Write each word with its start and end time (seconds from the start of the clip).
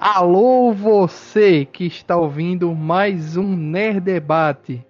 Alô, 0.00 0.72
você 0.72 1.64
que 1.64 1.84
está 1.84 2.16
ouvindo 2.16 2.72
mais 2.72 3.36
um 3.36 3.56
Nerd 3.56 3.98
Debate. 3.98 4.86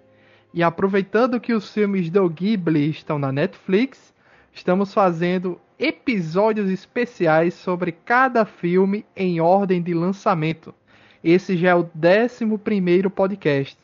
E 0.53 0.63
aproveitando 0.63 1.41
que 1.41 1.55
os 1.55 1.73
filmes 1.73 2.11
do 2.11 2.29
Ghibli 2.29 2.91
estão 2.91 3.19
na 3.19 3.33
Netflix, 3.33 4.13
estamos 4.53 4.93
fazendo 4.93 5.59
episódios 5.79 6.71
especiais 6.71 7.55
sobre 7.55 7.91
cada 7.91 8.45
filme 8.45 9.07
em 9.17 9.41
ordem 9.41 9.81
de 9.81 9.95
lançamento. 9.95 10.75
Esse 11.25 11.57
já 11.57 11.71
é 11.71 11.75
o 11.75 11.89
11 11.89 13.09
podcast. 13.09 13.79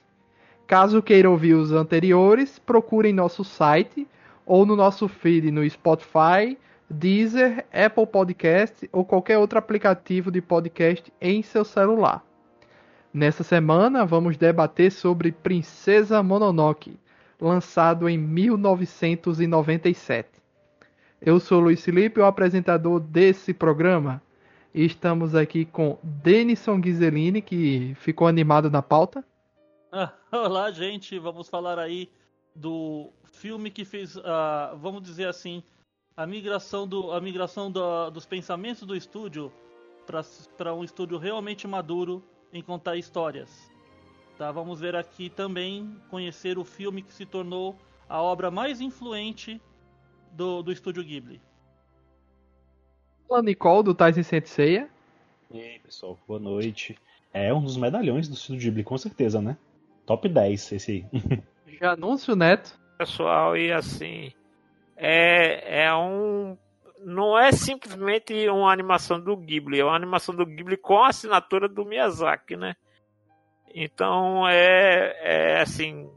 Caso 0.66 1.00
queira 1.00 1.30
ouvir 1.30 1.54
os 1.54 1.72
anteriores, 1.72 2.58
procure 2.58 3.08
em 3.08 3.14
nosso 3.14 3.42
site 3.42 4.06
ou 4.44 4.66
no 4.66 4.76
nosso 4.76 5.08
feed 5.08 5.50
no 5.50 5.68
Spotify, 5.70 6.58
Deezer, 6.88 7.66
Apple 7.72 8.06
Podcast 8.06 8.88
ou 8.92 9.04
qualquer 9.04 9.38
outro 9.38 9.58
aplicativo 9.58 10.30
de 10.30 10.40
podcast 10.40 11.12
em 11.20 11.42
seu 11.42 11.64
celular. 11.64 12.24
Nessa 13.12 13.42
semana 13.42 14.04
vamos 14.04 14.36
debater 14.36 14.92
sobre 14.92 15.32
Princesa 15.32 16.22
Mononoke, 16.22 16.96
lançado 17.40 18.08
em 18.08 18.16
1997. 18.18 20.28
Eu 21.20 21.40
sou 21.40 21.58
Luiz 21.60 21.84
Felipe, 21.84 22.20
o 22.20 22.24
apresentador 22.24 23.00
desse 23.00 23.52
programa, 23.54 24.22
e 24.74 24.84
estamos 24.84 25.34
aqui 25.34 25.64
com 25.64 25.98
Denison 26.02 26.78
Ghiseline, 26.80 27.40
que 27.40 27.94
ficou 28.00 28.26
animado 28.26 28.70
na 28.70 28.82
pauta. 28.82 29.24
olá, 30.32 30.70
gente. 30.70 31.18
Vamos 31.18 31.48
falar 31.48 31.78
aí 31.78 32.10
do 32.54 33.10
filme 33.24 33.70
que 33.70 33.84
fez, 33.84 34.16
uh, 34.16 34.76
vamos 34.76 35.02
dizer 35.02 35.28
assim, 35.28 35.62
a 36.16 36.26
migração, 36.26 36.86
do, 36.86 37.12
a 37.12 37.20
migração 37.20 37.70
do, 37.70 38.10
dos 38.10 38.24
pensamentos 38.24 38.82
do 38.82 38.94
estúdio 38.94 39.52
para 40.56 40.74
um 40.74 40.84
estúdio 40.84 41.18
realmente 41.18 41.66
maduro 41.66 42.22
em 42.52 42.62
contar 42.62 42.96
histórias. 42.96 43.70
Tá, 44.38 44.52
vamos 44.52 44.80
ver 44.80 44.94
aqui 44.94 45.28
também 45.28 45.96
conhecer 46.10 46.58
o 46.58 46.64
filme 46.64 47.02
que 47.02 47.12
se 47.12 47.24
tornou 47.24 47.76
a 48.08 48.20
obra 48.20 48.50
mais 48.50 48.80
influente 48.80 49.60
do, 50.32 50.62
do 50.62 50.72
estúdio 50.72 51.02
Ghibli. 51.02 51.40
Olá, 53.28 53.42
Nicole, 53.42 53.84
do 53.84 53.94
Tyson 53.94 54.22
Senseiya. 54.22 54.88
E 55.50 55.60
aí, 55.60 55.78
pessoal, 55.78 56.18
boa 56.26 56.38
noite. 56.38 56.98
É 57.32 57.52
um 57.52 57.62
dos 57.62 57.76
medalhões 57.76 58.28
do 58.28 58.34
estúdio 58.34 58.62
Ghibli, 58.62 58.84
com 58.84 58.98
certeza, 58.98 59.40
né? 59.40 59.56
Top 60.04 60.28
10 60.28 60.72
esse 60.72 60.90
aí. 60.92 61.42
Já 61.80 61.92
anúncio, 61.92 62.36
Neto. 62.36 62.78
Pessoal, 62.98 63.56
e 63.56 63.72
assim, 63.72 64.32
é, 64.96 65.84
é 65.84 65.94
um. 65.94 66.56
Não 67.00 67.38
é 67.38 67.52
simplesmente 67.52 68.48
uma 68.48 68.72
animação 68.72 69.20
do 69.20 69.36
Ghibli, 69.36 69.80
é 69.80 69.84
uma 69.84 69.94
animação 69.94 70.34
do 70.34 70.46
Ghibli 70.46 70.76
com 70.76 71.02
a 71.02 71.08
assinatura 71.08 71.68
do 71.68 71.84
Miyazaki, 71.84 72.56
né? 72.56 72.74
Então 73.74 74.48
é, 74.48 75.16
é 75.20 75.60
assim. 75.60 76.10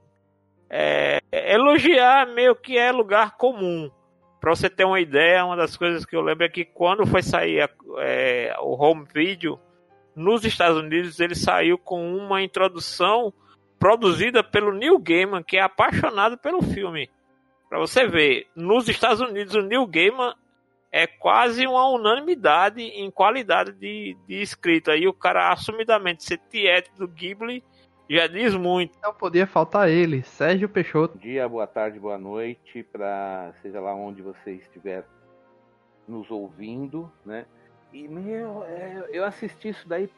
É, 0.70 1.20
elogiar 1.32 2.28
meio 2.28 2.56
que 2.56 2.78
é 2.78 2.92
lugar 2.92 3.38
comum. 3.38 3.90
Pra 4.40 4.56
você 4.56 4.70
ter 4.70 4.86
uma 4.86 5.00
ideia, 5.00 5.46
uma 5.46 5.56
das 5.56 5.76
coisas 5.76 6.06
que 6.06 6.16
eu 6.16 6.22
lembro 6.22 6.46
é 6.46 6.50
que 6.50 6.64
quando 6.64 7.06
foi 7.06 7.24
sair 7.24 7.62
a, 7.62 7.70
é, 8.00 8.56
o 8.60 8.82
home 8.82 9.06
video, 9.14 9.60
nos 10.16 10.46
Estados 10.46 10.78
Unidos 10.78 11.20
ele 11.20 11.36
saiu 11.36 11.78
com 11.78 12.16
uma 12.16 12.42
introdução 12.42 13.34
produzida 13.80 14.44
pelo 14.44 14.74
Neil 14.74 14.98
Gaiman, 15.00 15.44
que 15.44 15.58
é 15.58 15.62
apaixonado 15.62 16.38
pelo 16.38 16.62
filme. 16.62 17.10
Para 17.70 17.80
você 17.80 18.08
ver, 18.08 18.48
nos 18.56 18.88
Estados 18.88 19.20
Unidos 19.20 19.54
o 19.56 19.62
Neil 19.62 19.86
Gaiman 19.86 20.34
é 20.92 21.06
quase 21.06 21.68
uma 21.68 21.88
unanimidade 21.90 22.82
em 22.82 23.12
qualidade 23.12 23.74
de, 23.74 24.18
de 24.28 24.42
escrita. 24.42 24.96
E 24.96 25.08
o 25.08 25.14
cara 25.14 25.52
assumidamente 25.52 26.24
ser 26.24 26.40
tiete 26.50 26.90
do 26.98 27.08
Ghibli 27.08 27.64
já 28.10 28.26
diz 28.28 28.56
muito. 28.56 28.98
Não 29.04 29.14
podia 29.14 29.46
faltar 29.46 29.90
ele, 29.90 30.24
Sérgio 30.24 30.70
Peixoto. 30.70 31.16
Bom 31.16 31.24
dia, 31.24 31.48
boa 31.48 31.68
tarde, 31.68 32.00
boa 32.00 32.18
noite, 32.18 32.84
para 32.84 33.54
seja 33.62 33.82
lá 33.82 33.94
onde 33.94 34.22
você 34.22 34.54
estiver 34.54 35.06
nos 36.08 36.32
ouvindo, 36.32 37.12
né? 37.26 37.46
E 37.92 38.08
meu, 38.08 38.64
é, 38.64 39.10
eu 39.12 39.26
assisti 39.26 39.70
isso 39.70 39.88
daí 39.88 40.10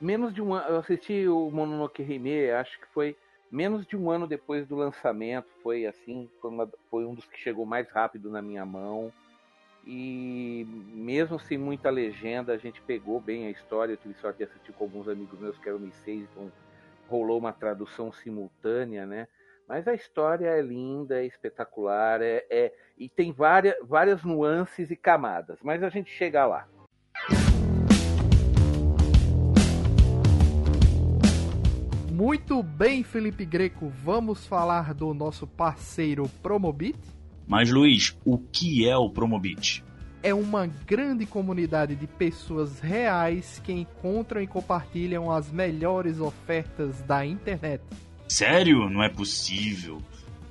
menos 0.00 0.34
de 0.34 0.42
um 0.42 0.52
ano. 0.52 0.68
Eu 0.68 0.76
assisti 0.78 1.26
o 1.28 1.50
Mononoke 1.50 2.02
Hime, 2.02 2.50
acho 2.50 2.78
que 2.78 2.86
foi 2.92 3.16
menos 3.52 3.86
de 3.86 3.96
um 3.96 4.10
ano 4.10 4.26
depois 4.26 4.66
do 4.66 4.74
lançamento. 4.74 5.46
Foi 5.62 5.86
assim, 5.86 6.28
foi, 6.40 6.50
uma, 6.50 6.68
foi 6.90 7.04
um 7.04 7.14
dos 7.14 7.26
que 7.26 7.38
chegou 7.38 7.66
mais 7.66 7.88
rápido 7.90 8.30
na 8.30 8.40
minha 8.40 8.64
mão. 8.64 9.12
E 9.86 10.66
mesmo 10.94 11.38
sem 11.38 11.58
muita 11.58 11.90
legenda, 11.90 12.54
a 12.54 12.56
gente 12.56 12.80
pegou 12.82 13.20
bem 13.20 13.46
a 13.46 13.50
história. 13.50 13.92
Eu 13.92 13.96
tive 13.98 14.14
sorte 14.14 14.38
de 14.38 14.44
assistir 14.44 14.72
com 14.72 14.84
alguns 14.84 15.06
amigos 15.06 15.38
meus 15.38 15.58
que 15.58 15.68
eram 15.68 15.78
seis, 16.04 16.26
então 16.30 16.50
rolou 17.08 17.38
uma 17.38 17.52
tradução 17.52 18.10
simultânea, 18.10 19.04
né? 19.04 19.28
Mas 19.68 19.86
a 19.86 19.94
história 19.94 20.48
é 20.48 20.62
linda, 20.62 21.20
é 21.20 21.26
espetacular, 21.26 22.22
é, 22.22 22.44
é, 22.50 22.72
e 22.96 23.08
tem 23.08 23.32
várias, 23.32 23.74
várias 23.82 24.22
nuances 24.24 24.90
e 24.90 24.96
camadas. 24.96 25.58
Mas 25.62 25.82
a 25.82 25.88
gente 25.88 26.10
chega 26.10 26.46
lá. 26.46 26.66
Muito 32.22 32.62
bem, 32.62 33.02
Felipe 33.02 33.44
Greco, 33.44 33.92
vamos 34.04 34.46
falar 34.46 34.94
do 34.94 35.12
nosso 35.12 35.44
parceiro 35.44 36.30
Promobit? 36.40 36.96
Mas 37.48 37.68
Luiz, 37.68 38.16
o 38.24 38.38
que 38.38 38.88
é 38.88 38.96
o 38.96 39.10
Promobit? 39.10 39.84
É 40.22 40.32
uma 40.32 40.68
grande 40.68 41.26
comunidade 41.26 41.96
de 41.96 42.06
pessoas 42.06 42.78
reais 42.78 43.60
que 43.64 43.72
encontram 43.72 44.40
e 44.40 44.46
compartilham 44.46 45.32
as 45.32 45.50
melhores 45.50 46.20
ofertas 46.20 47.02
da 47.02 47.26
internet. 47.26 47.82
Sério? 48.28 48.88
Não 48.88 49.02
é 49.02 49.08
possível. 49.08 50.00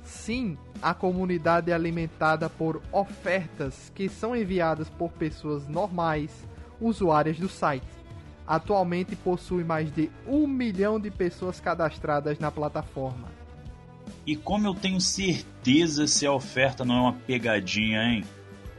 Sim, 0.04 0.58
a 0.82 0.92
comunidade 0.92 1.70
é 1.70 1.74
alimentada 1.74 2.50
por 2.50 2.82
ofertas 2.92 3.90
que 3.94 4.10
são 4.10 4.36
enviadas 4.36 4.90
por 4.90 5.10
pessoas 5.12 5.66
normais, 5.66 6.46
usuárias 6.78 7.38
do 7.38 7.48
site 7.48 8.01
atualmente 8.46 9.16
possui 9.16 9.64
mais 9.64 9.92
de 9.94 10.10
um 10.26 10.46
milhão 10.46 10.98
de 10.98 11.10
pessoas 11.10 11.60
cadastradas 11.60 12.38
na 12.38 12.50
plataforma. 12.50 13.28
E 14.26 14.36
como 14.36 14.66
eu 14.66 14.74
tenho 14.74 15.00
certeza 15.00 16.06
se 16.06 16.26
a 16.26 16.32
oferta 16.32 16.84
não 16.84 16.96
é 16.96 17.00
uma 17.00 17.12
pegadinha, 17.12 18.02
hein? 18.02 18.24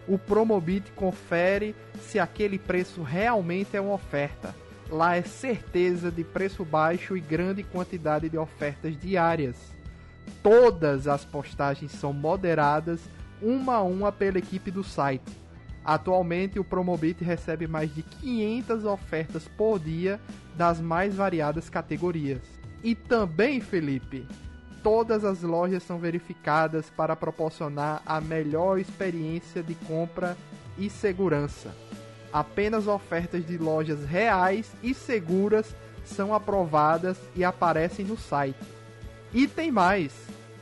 O 0.07 0.17
Promobit 0.17 0.91
confere 0.91 1.75
se 2.01 2.19
aquele 2.19 2.59
preço 2.59 3.01
realmente 3.01 3.75
é 3.75 3.81
uma 3.81 3.93
oferta. 3.93 4.55
Lá 4.89 5.15
é 5.15 5.21
certeza 5.21 6.11
de 6.11 6.23
preço 6.23 6.63
baixo 6.65 7.15
e 7.15 7.21
grande 7.21 7.63
quantidade 7.63 8.29
de 8.29 8.37
ofertas 8.37 8.97
diárias. 8.97 9.55
Todas 10.41 11.07
as 11.07 11.23
postagens 11.25 11.91
são 11.91 12.13
moderadas 12.13 13.01
uma 13.41 13.75
a 13.75 13.81
uma 13.81 14.11
pela 14.11 14.37
equipe 14.37 14.71
do 14.71 14.83
site 14.83 15.42
Atualmente, 15.85 16.59
o 16.59 16.63
Promobit 16.63 17.23
recebe 17.23 17.67
mais 17.67 17.93
de 17.93 18.03
500 18.03 18.85
ofertas 18.85 19.47
por 19.57 19.79
dia 19.79 20.19
das 20.55 20.79
mais 20.79 21.15
variadas 21.15 21.69
categorias. 21.69 22.41
E 22.81 22.95
também, 22.95 23.59
Felipe, 23.59 24.25
todas 24.81 25.25
as 25.25 25.41
lojas 25.41 25.83
são 25.83 25.97
verificadas 25.99 26.89
para 26.89 27.15
proporcionar 27.15 28.01
a 28.05 28.21
melhor 28.21 28.79
experiência 28.79 29.61
de 29.61 29.75
compra 29.75 30.37
e 30.77 30.89
segurança. 30.89 31.73
Apenas 32.31 32.87
ofertas 32.87 33.45
de 33.45 33.57
lojas 33.57 34.05
reais 34.05 34.71
e 34.81 34.93
seguras 34.93 35.75
são 36.03 36.33
aprovadas 36.33 37.17
e 37.35 37.43
aparecem 37.43 38.05
no 38.05 38.17
site. 38.17 38.57
E 39.33 39.47
tem 39.47 39.71
mais. 39.71 40.13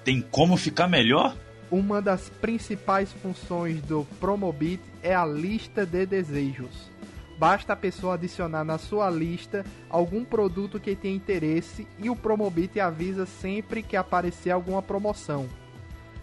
Tem 0.03 0.21
como 0.21 0.57
ficar 0.57 0.87
melhor? 0.87 1.35
Uma 1.69 2.01
das 2.01 2.29
principais 2.29 3.11
funções 3.13 3.81
do 3.81 4.05
Promobit 4.19 4.90
é 5.01 5.13
a 5.15 5.25
lista 5.25 5.85
de 5.85 6.05
desejos. 6.05 6.91
Basta 7.37 7.73
a 7.73 7.75
pessoa 7.75 8.13
adicionar 8.13 8.63
na 8.63 8.77
sua 8.77 9.09
lista 9.09 9.65
algum 9.89 10.23
produto 10.23 10.79
que 10.79 10.95
tem 10.95 11.15
interesse 11.15 11.87
e 11.97 12.07
o 12.09 12.15
Promobit 12.15 12.79
avisa 12.79 13.25
sempre 13.25 13.81
que 13.81 13.97
aparecer 13.97 14.51
alguma 14.51 14.81
promoção. 14.81 15.49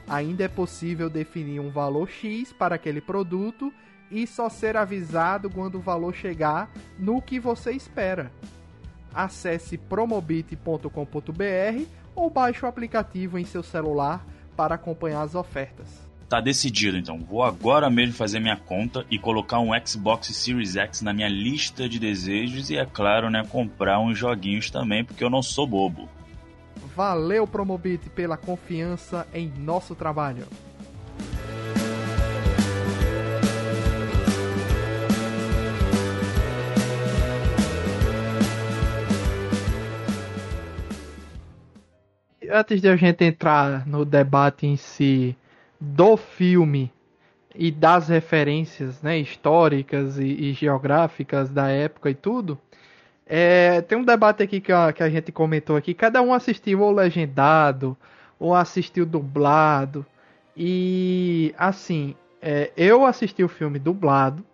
Ainda 0.08 0.44
é 0.44 0.48
possível 0.48 1.10
definir 1.10 1.58
um 1.60 1.70
valor 1.70 2.08
X 2.08 2.52
para 2.52 2.76
aquele 2.76 3.00
produto 3.00 3.72
e 4.10 4.26
só 4.26 4.48
ser 4.48 4.76
avisado 4.76 5.50
quando 5.50 5.74
o 5.74 5.80
valor 5.80 6.14
chegar 6.14 6.70
no 6.98 7.20
que 7.20 7.40
você 7.40 7.72
espera. 7.72 8.30
Acesse 9.12 9.76
promobit.com.br 9.76 10.88
ou 12.14 12.30
baixe 12.30 12.64
o 12.64 12.68
aplicativo 12.68 13.38
em 13.38 13.44
seu 13.44 13.62
celular 13.62 14.24
para 14.56 14.76
acompanhar 14.76 15.22
as 15.22 15.34
ofertas. 15.34 16.07
Tá 16.28 16.42
decidido 16.42 16.98
então, 16.98 17.18
vou 17.18 17.42
agora 17.42 17.88
mesmo 17.88 18.12
fazer 18.12 18.38
minha 18.38 18.56
conta 18.56 19.02
e 19.10 19.18
colocar 19.18 19.60
um 19.60 19.70
Xbox 19.82 20.26
Series 20.26 20.76
X 20.76 21.00
na 21.00 21.10
minha 21.10 21.28
lista 21.28 21.88
de 21.88 21.98
desejos 21.98 22.68
e, 22.68 22.76
é 22.76 22.84
claro, 22.84 23.30
né, 23.30 23.46
comprar 23.48 23.98
uns 23.98 24.18
joguinhos 24.18 24.70
também, 24.70 25.02
porque 25.02 25.24
eu 25.24 25.30
não 25.30 25.42
sou 25.42 25.66
bobo. 25.66 26.06
Valeu, 26.94 27.46
Promobit, 27.46 28.10
pela 28.10 28.36
confiança 28.36 29.26
em 29.32 29.48
nosso 29.48 29.94
trabalho. 29.94 30.44
Antes 42.50 42.82
de 42.82 42.88
a 42.88 42.96
gente 42.96 43.24
entrar 43.24 43.86
no 43.86 44.04
debate 44.04 44.66
em 44.66 44.76
si 44.76 45.34
do 45.80 46.16
filme 46.16 46.92
e 47.54 47.70
das 47.70 48.08
referências 48.08 49.02
né, 49.02 49.18
históricas 49.18 50.18
e, 50.18 50.24
e 50.24 50.52
geográficas 50.52 51.50
da 51.50 51.68
época 51.68 52.10
e 52.10 52.14
tudo, 52.14 52.58
é, 53.26 53.82
tem 53.82 53.98
um 53.98 54.04
debate 54.04 54.42
aqui 54.42 54.60
que 54.60 54.72
a, 54.72 54.92
que 54.92 55.02
a 55.02 55.10
gente 55.10 55.30
comentou 55.30 55.76
aqui. 55.76 55.92
Cada 55.92 56.22
um 56.22 56.32
assistiu 56.32 56.80
ou 56.80 56.90
legendado 56.90 57.96
ou 58.38 58.54
assistiu 58.54 59.04
dublado. 59.04 60.04
E 60.56 61.54
assim, 61.58 62.14
é, 62.40 62.72
eu 62.76 63.04
assisti 63.04 63.44
o 63.44 63.48
filme 63.48 63.78
dublado. 63.78 64.44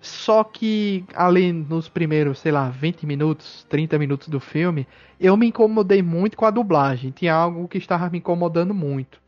Só 0.00 0.42
que 0.42 1.04
ali 1.14 1.52
nos 1.52 1.88
primeiros, 1.88 2.38
sei 2.38 2.50
lá, 2.50 2.70
20 2.70 3.06
minutos, 3.06 3.66
30 3.68 3.98
minutos 3.98 4.28
do 4.28 4.40
filme, 4.40 4.88
eu 5.20 5.36
me 5.36 5.46
incomodei 5.46 6.02
muito 6.02 6.36
com 6.38 6.46
a 6.46 6.50
dublagem. 6.50 7.10
Tinha 7.10 7.34
algo 7.34 7.68
que 7.68 7.78
estava 7.78 8.08
me 8.08 8.18
incomodando 8.18 8.74
muito. 8.74 9.19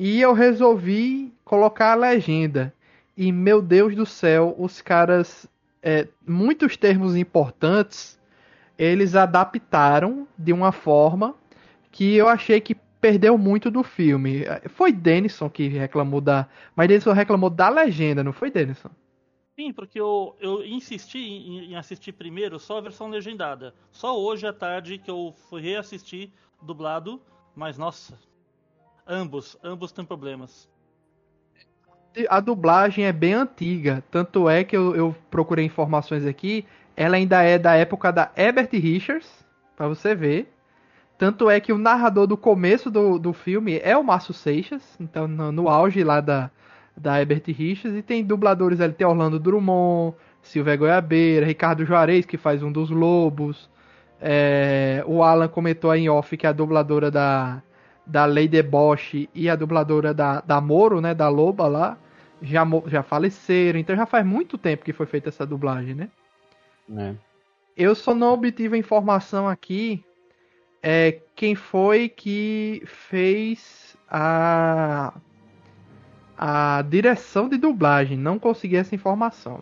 E 0.00 0.20
eu 0.20 0.32
resolvi 0.32 1.34
colocar 1.44 1.90
a 1.90 1.96
legenda. 1.96 2.72
E 3.16 3.32
meu 3.32 3.60
Deus 3.60 3.96
do 3.96 4.06
céu, 4.06 4.54
os 4.56 4.80
caras. 4.80 5.44
É, 5.82 6.06
muitos 6.26 6.76
termos 6.76 7.16
importantes 7.16 8.16
eles 8.78 9.16
adaptaram 9.16 10.26
de 10.38 10.52
uma 10.52 10.70
forma 10.70 11.34
que 11.90 12.14
eu 12.14 12.28
achei 12.28 12.60
que 12.60 12.76
perdeu 13.00 13.36
muito 13.36 13.72
do 13.72 13.82
filme. 13.82 14.44
Foi 14.68 14.92
Denison 14.92 15.50
que 15.50 15.66
reclamou 15.66 16.20
da. 16.20 16.48
Mas 16.76 16.86
Denison 16.86 17.12
reclamou 17.12 17.50
da 17.50 17.68
legenda, 17.68 18.22
não 18.22 18.32
foi 18.32 18.52
Denison? 18.52 18.90
Sim, 19.56 19.72
porque 19.72 19.98
eu, 19.98 20.36
eu 20.40 20.64
insisti 20.64 21.18
em, 21.18 21.72
em, 21.72 21.76
assistir 21.76 22.12
primeiro 22.12 22.60
só 22.60 22.78
a 22.78 22.82
versão 22.82 23.10
legendada. 23.10 23.74
Só 23.90 24.16
hoje 24.16 24.46
à 24.46 24.52
tarde 24.52 24.96
que 24.98 25.10
eu 25.10 25.34
fui 25.48 25.60
reassistir 25.60 26.30
dublado, 26.62 27.20
mas 27.56 27.76
nossa, 27.76 28.16
ambos, 29.08 29.56
ambos 29.64 29.90
têm 29.90 30.04
problemas. 30.04 30.68
A 32.28 32.40
dublagem 32.40 33.06
é 33.06 33.12
bem 33.12 33.32
antiga, 33.34 34.02
tanto 34.10 34.48
é 34.48 34.64
que 34.64 34.76
eu, 34.76 34.94
eu 34.94 35.16
procurei 35.30 35.64
informações 35.64 36.26
aqui, 36.26 36.66
ela 36.96 37.16
ainda 37.16 37.42
é 37.42 37.58
da 37.58 37.74
época 37.74 38.12
da 38.12 38.30
Herbert 38.36 38.70
Richards, 38.72 39.46
para 39.76 39.88
você 39.88 40.14
ver. 40.14 40.52
Tanto 41.16 41.48
é 41.50 41.60
que 41.60 41.72
o 41.72 41.78
narrador 41.78 42.26
do 42.26 42.36
começo 42.36 42.90
do, 42.90 43.18
do 43.18 43.32
filme 43.32 43.80
é 43.82 43.96
o 43.96 44.04
Márcio 44.04 44.34
Seixas, 44.34 44.96
então 45.00 45.26
no, 45.26 45.50
no 45.50 45.68
auge 45.68 46.02
lá 46.02 46.20
da, 46.20 46.50
da 46.96 47.20
Herbert 47.20 47.42
Richards, 47.46 47.96
e 47.96 48.02
tem 48.02 48.24
dubladores 48.24 48.80
ali, 48.80 48.92
tem 48.92 49.06
Orlando 49.06 49.38
Drummond, 49.38 50.16
Silvia 50.42 50.76
Goiabeira, 50.76 51.46
Ricardo 51.46 51.84
Juarez, 51.84 52.24
que 52.26 52.36
faz 52.36 52.62
um 52.62 52.72
dos 52.72 52.90
lobos. 52.90 53.70
É, 54.20 55.04
o 55.06 55.22
Alan 55.22 55.48
comentou 55.48 55.90
aí 55.90 56.02
em 56.02 56.08
off 56.08 56.36
que 56.36 56.46
a 56.46 56.52
dubladora 56.52 57.10
da, 57.10 57.62
da 58.08 58.24
Lady 58.24 58.60
Bosch 58.62 59.28
e 59.34 59.48
a 59.48 59.54
dubladora 59.54 60.14
da, 60.14 60.40
da 60.40 60.60
Moro, 60.60 61.00
né, 61.00 61.14
da 61.14 61.28
Loba 61.28 61.68
lá, 61.68 61.98
já, 62.42 62.64
já 62.86 63.02
faleceram. 63.02 63.78
Então 63.78 63.94
já 63.94 64.06
faz 64.06 64.24
muito 64.24 64.56
tempo 64.56 64.84
que 64.84 64.92
foi 64.92 65.06
feita 65.06 65.28
essa 65.28 65.46
dublagem, 65.46 65.94
né? 65.94 66.08
É. 66.96 67.14
Eu 67.76 67.94
só 67.94 68.14
não 68.14 68.32
obtive 68.32 68.74
a 68.74 68.78
informação 68.78 69.46
aqui 69.46 70.02
é, 70.82 71.20
quem 71.34 71.54
foi 71.54 72.08
que 72.08 72.82
fez 72.86 73.96
a 74.08 75.12
a 76.38 76.82
direção 76.82 77.48
de 77.48 77.56
dublagem. 77.56 78.16
Não 78.16 78.38
consegui 78.38 78.76
essa 78.76 78.94
informação. 78.94 79.60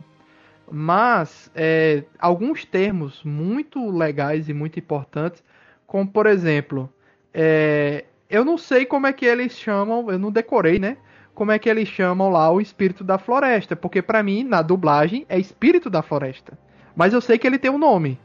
Mas 0.70 1.50
é, 1.54 2.04
alguns 2.18 2.66
termos 2.66 3.22
muito 3.24 3.90
legais 3.90 4.48
e 4.48 4.52
muito 4.52 4.78
importantes, 4.78 5.42
como 5.86 6.06
por 6.10 6.26
exemplo, 6.26 6.92
é, 7.32 8.04
eu 8.28 8.44
não 8.44 8.58
sei 8.58 8.84
como 8.84 9.06
é 9.06 9.12
que 9.12 9.24
eles 9.24 9.56
chamam, 9.58 10.10
eu 10.10 10.18
não 10.18 10.30
decorei, 10.30 10.78
né? 10.78 10.96
Como 11.34 11.52
é 11.52 11.58
que 11.58 11.68
eles 11.68 11.88
chamam 11.88 12.30
lá 12.30 12.50
o 12.50 12.60
espírito 12.60 13.04
da 13.04 13.18
floresta, 13.18 13.76
porque 13.76 14.00
para 14.00 14.22
mim 14.22 14.42
na 14.42 14.62
dublagem 14.62 15.26
é 15.28 15.38
espírito 15.38 15.90
da 15.90 16.02
floresta. 16.02 16.58
Mas 16.94 17.12
eu 17.12 17.20
sei 17.20 17.38
que 17.38 17.46
ele 17.46 17.58
tem 17.58 17.70
um 17.70 17.78
nome. 17.78 18.18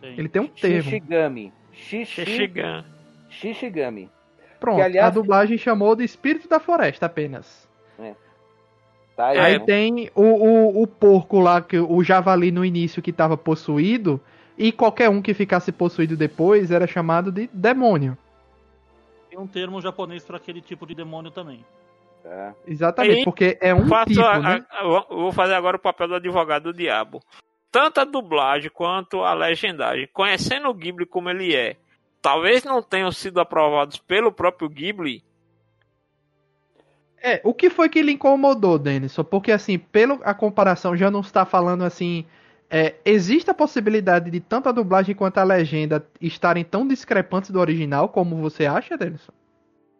Sim. 0.00 0.14
Ele 0.16 0.28
tem 0.28 0.42
um 0.42 0.46
termo. 0.46 0.82
Shishigami. 0.82 1.52
Shishigami. 1.72 2.84
Shishigami. 3.28 4.10
Pronto, 4.60 4.76
que, 4.76 4.82
aliás, 4.82 5.08
a 5.08 5.10
dublagem 5.10 5.58
chamou 5.58 5.96
de 5.96 6.04
espírito 6.04 6.48
da 6.48 6.60
floresta 6.60 7.06
apenas. 7.06 7.68
Tá 9.16 9.28
aí, 9.28 9.38
aí 9.38 9.60
tem 9.60 10.10
o, 10.14 10.22
o, 10.22 10.82
o, 10.82 10.86
porco 10.86 11.38
lá, 11.38 11.60
que 11.62 11.78
o 11.78 12.02
javali 12.02 12.50
no 12.50 12.64
início 12.64 13.00
que 13.00 13.10
estava 13.10 13.36
possuído, 13.36 14.20
e 14.58 14.72
qualquer 14.72 15.08
um 15.08 15.22
que 15.22 15.32
ficasse 15.32 15.70
possuído 15.70 16.16
depois 16.16 16.70
era 16.70 16.86
chamado 16.86 17.30
de 17.30 17.48
demônio. 17.52 18.18
Tem 19.34 19.42
um 19.42 19.48
termo 19.48 19.80
japonês 19.80 20.24
para 20.24 20.36
aquele 20.36 20.60
tipo 20.60 20.86
de 20.86 20.94
demônio 20.94 21.28
também. 21.28 21.64
É. 22.24 22.52
Exatamente, 22.68 23.22
e 23.22 23.24
porque 23.24 23.58
é 23.60 23.74
um 23.74 23.82
tipo, 24.06 24.22
a, 24.22 24.38
né? 24.38 24.64
a, 24.70 24.78
a, 24.78 25.00
vou 25.08 25.32
fazer 25.32 25.54
agora 25.54 25.76
o 25.76 25.80
papel 25.80 26.06
do 26.06 26.14
advogado 26.14 26.72
do 26.72 26.72
diabo. 26.72 27.20
Tanto 27.68 28.00
a 28.00 28.04
dublagem 28.04 28.70
quanto 28.70 29.24
a 29.24 29.34
legendagem, 29.34 30.08
conhecendo 30.12 30.68
o 30.68 30.74
Ghibli 30.74 31.04
como 31.04 31.30
ele 31.30 31.52
é, 31.52 31.76
talvez 32.22 32.62
não 32.62 32.80
tenham 32.80 33.10
sido 33.10 33.40
aprovados 33.40 33.98
pelo 33.98 34.30
próprio 34.30 34.68
Ghibli, 34.68 35.24
é, 37.20 37.40
o 37.42 37.52
que 37.52 37.70
foi 37.70 37.88
que 37.88 38.02
lhe 38.02 38.12
incomodou, 38.12 38.78
Denison? 38.78 39.24
Porque, 39.24 39.50
assim, 39.50 39.78
pela 39.78 40.14
a 40.22 40.34
comparação, 40.34 40.94
já 40.94 41.10
não 41.10 41.20
está 41.20 41.44
falando 41.44 41.82
assim. 41.82 42.24
É, 42.70 42.96
existe 43.04 43.50
a 43.50 43.54
possibilidade 43.54 44.30
de 44.30 44.40
tanto 44.40 44.68
a 44.68 44.72
dublagem 44.72 45.14
quanto 45.14 45.38
a 45.38 45.44
legenda 45.44 46.06
estarem 46.20 46.64
tão 46.64 46.86
discrepantes 46.86 47.50
do 47.50 47.60
original 47.60 48.08
como 48.08 48.36
você 48.36 48.66
acha, 48.66 48.96
Denison? 48.96 49.32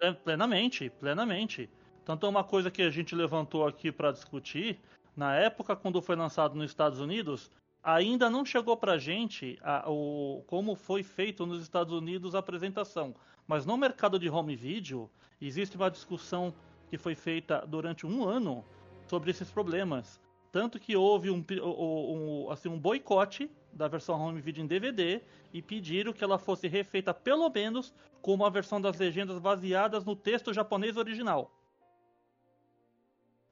É, 0.01 0.13
plenamente, 0.13 0.91
plenamente. 0.91 1.71
Tanto 2.05 2.27
é 2.27 2.29
uma 2.29 2.45
coisa 2.45 2.71
que 2.71 2.83
a 2.83 2.91
gente 2.91 3.15
levantou 3.15 3.67
aqui 3.67 3.91
para 3.91 4.13
discutir. 4.13 4.79
Na 5.17 5.35
época, 5.35 5.77
quando 5.77 6.03
foi 6.03 6.17
lançado 6.17 6.55
nos 6.55 6.71
Estados 6.71 7.01
Unidos, 7.01 7.51
ainda 7.83 8.29
não 8.29 8.45
chegou 8.45 8.79
gente 8.99 9.59
a, 9.63 9.89
o, 9.89 10.43
como 10.47 10.75
foi 10.75 11.03
feito 11.03 11.47
nos 11.47 11.63
Estados 11.63 11.93
Unidos 11.93 12.35
a 12.35 12.39
apresentação. 12.39 13.15
Mas 13.47 13.65
no 13.67 13.77
mercado 13.77 14.19
de 14.19 14.29
home 14.29 14.57
video, 14.57 15.11
existe 15.41 15.77
uma 15.77 15.91
discussão 15.91 16.53
que 16.89 16.99
foi 16.99 17.15
feita 17.15 17.65
durante 17.67 18.07
um 18.07 18.27
ano 18.27 18.65
sobre 19.07 19.31
esses 19.31 19.51
problemas. 19.51 20.21
Tanto 20.55 20.79
que 20.79 20.95
houve 20.97 21.33
um, 21.33 21.45
um, 21.65 22.49
assim, 22.49 22.69
um 22.69 22.79
boicote 22.79 23.51
da 23.73 23.89
versão 23.89 24.21
home 24.21 24.41
video 24.41 24.63
em 24.63 24.69
DVD 24.69 25.21
e 25.53 25.61
pediram 25.61 26.13
que 26.13 26.23
ela 26.23 26.39
fosse 26.39 26.69
refeita 26.69 27.13
pelo 27.13 27.51
menos 27.51 27.93
com 28.23 28.33
uma 28.33 28.49
versão 28.49 28.81
das 28.81 28.97
legendas 28.97 29.41
baseadas 29.41 30.05
no 30.05 30.15
texto 30.15 30.55
japonês 30.55 30.97
original. 30.97 31.51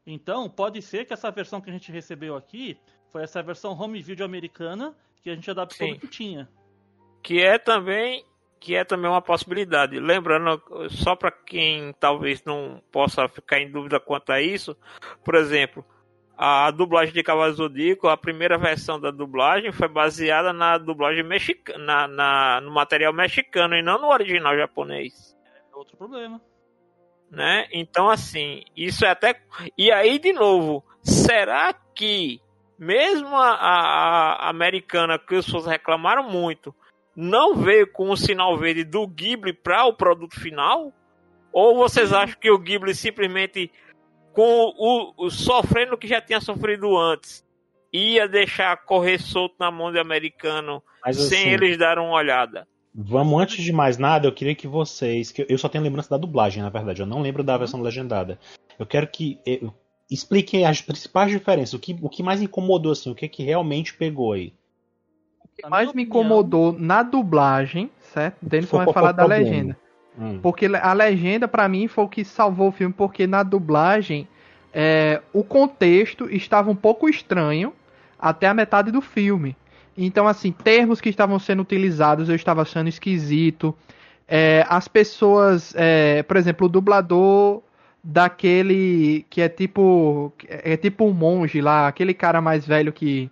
Então, 0.07 0.49
pode 0.49 0.81
ser 0.81 1.05
que 1.05 1.13
essa 1.13 1.29
versão 1.33 1.61
que 1.61 1.71
a 1.71 1.73
gente 1.73 1.91
recebeu 1.91 2.37
aqui 2.37 2.79
foi 3.09 3.25
essa 3.25 3.43
versão 3.43 3.73
home 3.73 4.01
video 4.01 4.25
americana 4.25 4.97
que 5.23 5.29
a 5.29 5.35
gente 5.35 5.51
adaptou 5.51 5.89
Sim. 5.89 5.95
do 5.95 5.99
que 5.99 6.07
tinha. 6.07 6.49
Que 7.21 7.41
é 7.41 7.59
também 7.59 8.25
que 8.61 8.77
é 8.77 8.85
também 8.85 9.11
uma 9.11 9.21
possibilidade. 9.21 9.99
Lembrando, 9.99 10.63
só 10.89 11.17
para 11.17 11.33
quem 11.33 11.93
talvez 11.95 12.45
não 12.45 12.81
possa 12.93 13.27
ficar 13.27 13.59
em 13.59 13.69
dúvida 13.69 13.99
quanto 13.99 14.31
a 14.31 14.41
isso, 14.41 14.77
por 15.25 15.35
exemplo, 15.35 15.85
a 16.45 16.73
dublagem 16.73 17.15
de 17.15 17.23
Cavalo 17.23 17.53
Zodíaco, 17.55 18.09
a 18.09 18.17
primeira 18.17 18.59
versão 18.59 18.99
da 18.99 19.13
dublagem 19.13 19.71
foi 19.71 19.87
baseada 19.87 20.53
na 20.53 20.77
dublagem 20.77 21.23
mexicana, 21.23 21.79
na, 21.79 22.09
na, 22.09 22.61
no 22.61 22.73
material 22.73 23.13
mexicano 23.13 23.77
e 23.77 23.83
não 23.83 24.01
no 24.01 24.09
original 24.09 24.57
japonês. 24.57 25.37
É 25.73 25.77
outro 25.77 25.97
problema. 25.97 26.41
Né? 27.31 27.69
Então, 27.71 28.11
assim, 28.11 28.65
isso 28.77 29.05
é 29.05 29.11
até. 29.11 29.41
E 29.79 29.93
aí, 29.93 30.19
de 30.19 30.33
novo, 30.33 30.85
será 31.01 31.73
que, 31.73 32.41
mesmo 32.77 33.37
a, 33.37 33.51
a, 33.51 34.33
a 34.47 34.51
americana, 34.51 35.21
que 35.21 35.37
os 35.37 35.45
pessoas 35.45 35.67
reclamaram 35.67 36.25
muito, 36.25 36.75
não 37.15 37.55
veio 37.55 37.87
com 37.87 38.11
o 38.11 38.17
sinal 38.17 38.59
verde 38.59 38.83
do 38.83 39.07
Ghibli 39.07 39.53
para 39.53 39.85
o 39.85 39.95
produto 39.95 40.41
final? 40.41 40.93
Ou 41.53 41.77
vocês 41.77 42.13
acham 42.13 42.37
que 42.41 42.51
o 42.51 42.59
Ghibli 42.59 42.97
simplesmente, 42.97 43.71
com 44.33 44.73
o, 44.77 45.27
o 45.27 45.31
sofrendo 45.31 45.97
que 45.97 46.07
já 46.07 46.21
tinha 46.21 46.41
sofrido 46.41 46.97
antes, 46.97 47.45
ia 47.93 48.27
deixar 48.27 48.77
correr 48.85 49.19
solto 49.19 49.55
na 49.59 49.71
mão 49.71 49.93
do 49.93 50.01
americano 50.01 50.83
Mas, 51.05 51.17
sem 51.17 51.41
assim, 51.41 51.51
eles 51.51 51.77
darem 51.77 52.03
uma 52.03 52.15
olhada? 52.15 52.67
Vamos, 52.95 53.41
antes 53.41 53.65
de 53.65 53.73
mais 53.73 53.97
nada, 53.97 54.27
eu 54.27 54.33
queria 54.33 54.55
que 54.55 54.67
vocês. 54.67 55.31
que 55.31 55.47
Eu 55.49 55.59
só 55.59 55.69
tenho 55.69 55.85
lembrança 55.85 56.11
da 56.11 56.19
dublagem, 56.19 56.63
na 56.63 56.69
verdade. 56.69 57.01
Eu 57.01 57.07
não 57.07 57.23
lembro 57.23 57.43
da 57.43 57.57
versão 57.57 57.81
legendada. 57.81 58.39
Eu 58.79 58.85
quero 58.85 59.07
que 59.07 59.39
eu, 59.47 59.73
expliquem 60.11 60.67
as 60.67 60.83
principais 60.83 61.31
diferenças. 61.31 61.73
O 61.73 61.79
que, 61.79 61.97
o 62.03 62.09
que 62.09 62.23
mais 62.23 62.43
incomodou, 62.43 62.93
assim, 62.93 63.11
o 63.11 63.15
que, 63.15 63.29
que 63.29 63.43
realmente 63.43 63.95
pegou 63.95 64.33
aí 64.33 64.53
que 65.57 65.69
mais 65.69 65.93
me 65.93 66.03
incomodou 66.03 66.73
na 66.73 67.03
dublagem, 67.03 67.91
certo? 68.01 68.37
Denis 68.43 68.71
vai 68.71 68.93
falar 68.93 69.13
da 69.13 69.25
legenda. 69.25 69.77
Hum. 70.19 70.39
Porque 70.43 70.67
a 70.67 70.93
legenda, 70.93 71.49
para 71.49 71.69
mim, 71.69 71.89
foi 71.89 72.05
o 72.05 72.09
que 72.09 72.25
salvou 72.25 72.69
o 72.69 72.73
filme, 72.73 72.95
porque 72.97 73.27
na 73.27 73.43
dublagem 73.43 74.29
é, 74.73 75.21
o 75.33 75.43
contexto 75.43 76.29
estava 76.31 76.71
um 76.71 76.77
pouco 76.77 77.09
estranho 77.09 77.73
até 78.19 78.47
a 78.47 78.55
metade 78.55 78.91
do 78.91 79.01
filme. 79.01 79.57
Então, 79.97 80.27
assim, 80.27 80.53
termos 80.53 81.01
que 81.01 81.09
estavam 81.09 81.39
sendo 81.39 81.61
utilizados 81.61 82.29
eu 82.29 82.35
estava 82.35 82.63
achando 82.63 82.89
esquisito. 82.89 83.77
é, 84.27 84.65
as 84.69 84.89
pessoas, 84.89 85.75
é, 85.77 86.23
por 86.23 86.37
exemplo, 86.37 86.67
o 86.67 86.71
dublador 86.71 87.63
daquele 88.03 89.25
que 89.31 89.41
é 89.41 89.49
tipo 89.49 90.33
é 90.49 90.77
tipo 90.77 91.05
um 91.05 91.13
monge 91.13 91.61
lá, 91.61 91.87
aquele 91.87 92.13
cara 92.15 92.41
mais 92.41 92.67
velho 92.67 92.93
que 92.93 93.31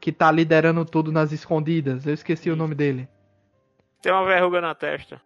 que 0.00 0.10
tá 0.10 0.30
liderando 0.32 0.84
tudo 0.84 1.12
nas 1.12 1.30
escondidas. 1.30 2.06
Eu 2.06 2.14
esqueci 2.14 2.50
o 2.50 2.56
nome 2.56 2.74
dele. 2.74 3.06
Tem 4.00 4.10
uma 4.10 4.24
verruga 4.24 4.60
na 4.60 4.74
testa. 4.74 5.20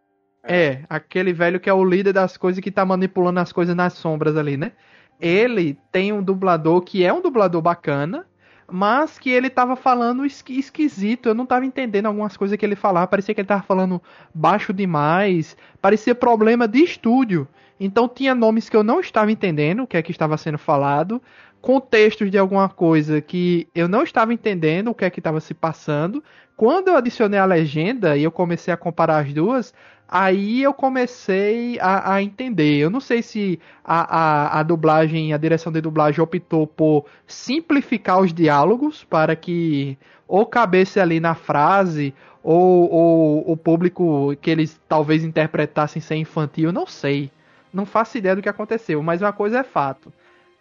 É, 0.46 0.80
aquele 0.90 1.32
velho 1.32 1.58
que 1.58 1.70
é 1.70 1.72
o 1.72 1.84
líder 1.84 2.12
das 2.12 2.36
coisas 2.36 2.62
que 2.62 2.70
tá 2.70 2.84
manipulando 2.84 3.40
as 3.40 3.50
coisas 3.50 3.74
nas 3.74 3.94
sombras 3.94 4.36
ali, 4.36 4.56
né? 4.56 4.72
Ele 5.18 5.78
tem 5.90 6.12
um 6.12 6.22
dublador 6.22 6.82
que 6.82 7.02
é 7.02 7.12
um 7.12 7.22
dublador 7.22 7.62
bacana, 7.62 8.26
mas 8.70 9.18
que 9.18 9.30
ele 9.30 9.48
tava 9.48 9.74
falando 9.74 10.26
esqui 10.26 10.58
esquisito. 10.58 11.28
Eu 11.28 11.34
não 11.34 11.46
tava 11.46 11.64
entendendo 11.64 12.06
algumas 12.06 12.36
coisas 12.36 12.58
que 12.58 12.64
ele 12.64 12.76
falava. 12.76 13.06
Parecia 13.06 13.34
que 13.34 13.40
ele 13.40 13.48
tava 13.48 13.62
falando 13.62 14.02
baixo 14.34 14.72
demais. 14.72 15.56
Parecia 15.80 16.14
problema 16.14 16.68
de 16.68 16.80
estúdio. 16.80 17.48
Então 17.78 18.08
tinha 18.08 18.34
nomes 18.34 18.68
que 18.68 18.76
eu 18.76 18.84
não 18.84 19.00
estava 19.00 19.32
entendendo 19.32 19.82
o 19.82 19.86
que 19.86 19.96
é 19.96 20.02
que 20.02 20.10
estava 20.10 20.36
sendo 20.36 20.58
falado, 20.58 21.20
contextos 21.60 22.30
de 22.30 22.38
alguma 22.38 22.68
coisa 22.68 23.20
que 23.20 23.66
eu 23.74 23.88
não 23.88 24.02
estava 24.02 24.32
entendendo 24.32 24.88
o 24.88 24.94
que 24.94 25.04
é 25.04 25.10
que 25.10 25.20
estava 25.20 25.40
se 25.40 25.54
passando. 25.54 26.22
Quando 26.56 26.88
eu 26.88 26.96
adicionei 26.96 27.38
a 27.38 27.44
legenda 27.44 28.16
e 28.16 28.22
eu 28.22 28.30
comecei 28.30 28.72
a 28.72 28.76
comparar 28.76 29.18
as 29.18 29.32
duas, 29.32 29.74
aí 30.14 30.62
eu 30.62 30.72
comecei 30.72 31.76
a, 31.80 32.14
a 32.14 32.22
entender. 32.22 32.78
Eu 32.78 32.88
não 32.88 33.00
sei 33.00 33.20
se 33.20 33.58
a, 33.84 34.18
a, 34.18 34.60
a, 34.60 34.62
dublagem, 34.62 35.32
a 35.32 35.36
direção 35.36 35.72
de 35.72 35.80
dublagem 35.80 36.22
optou 36.22 36.68
por 36.68 37.04
simplificar 37.26 38.20
os 38.20 38.32
diálogos 38.32 39.02
para 39.02 39.34
que 39.34 39.98
ou 40.28 40.46
cabesse 40.46 41.00
ali 41.00 41.18
na 41.18 41.34
frase 41.34 42.14
ou, 42.44 42.88
ou 42.92 43.50
o 43.50 43.56
público 43.56 44.36
que 44.40 44.50
eles 44.50 44.80
talvez 44.88 45.24
interpretassem 45.24 46.00
ser 46.00 46.14
infantil, 46.14 46.70
não 46.70 46.86
sei. 46.86 47.28
Não 47.72 47.84
faço 47.84 48.16
ideia 48.16 48.36
do 48.36 48.42
que 48.42 48.48
aconteceu, 48.48 49.02
mas 49.02 49.20
uma 49.20 49.32
coisa 49.32 49.58
é 49.58 49.64
fato. 49.64 50.12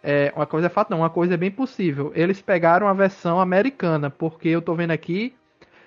É, 0.02 0.32
uma 0.34 0.46
coisa 0.46 0.66
é 0.66 0.68
fato, 0.68 0.90
não, 0.90 0.98
uma 0.98 1.10
coisa 1.10 1.34
é 1.34 1.36
bem 1.36 1.52
possível. 1.52 2.10
Eles 2.16 2.42
pegaram 2.42 2.88
a 2.88 2.92
versão 2.92 3.38
americana, 3.38 4.10
porque 4.10 4.48
eu 4.48 4.60
tô 4.60 4.74
vendo 4.74 4.90
aqui 4.90 5.32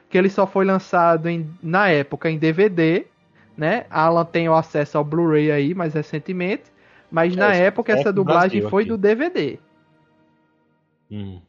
que 0.09 0.17
ele 0.17 0.29
só 0.29 0.47
foi 0.47 0.63
lançado 0.63 1.27
em, 1.27 1.49
na 1.61 1.89
época 1.89 2.29
em 2.29 2.37
DVD, 2.37 3.05
né? 3.57 3.85
Alan 3.89 4.23
tem 4.23 4.47
o 4.47 4.53
acesso 4.53 4.97
ao 4.97 5.03
Blu-ray 5.03 5.51
aí 5.51 5.73
mais 5.73 5.93
recentemente, 5.93 6.65
mas 7.11 7.33
é, 7.33 7.39
na 7.39 7.53
época 7.53 7.91
é 7.91 7.99
essa 7.99 8.13
dublagem 8.13 8.61
foi 8.69 8.83
aqui. 8.83 8.89
do 8.89 8.97
DVD. 8.97 9.59
Hum. 11.11 11.41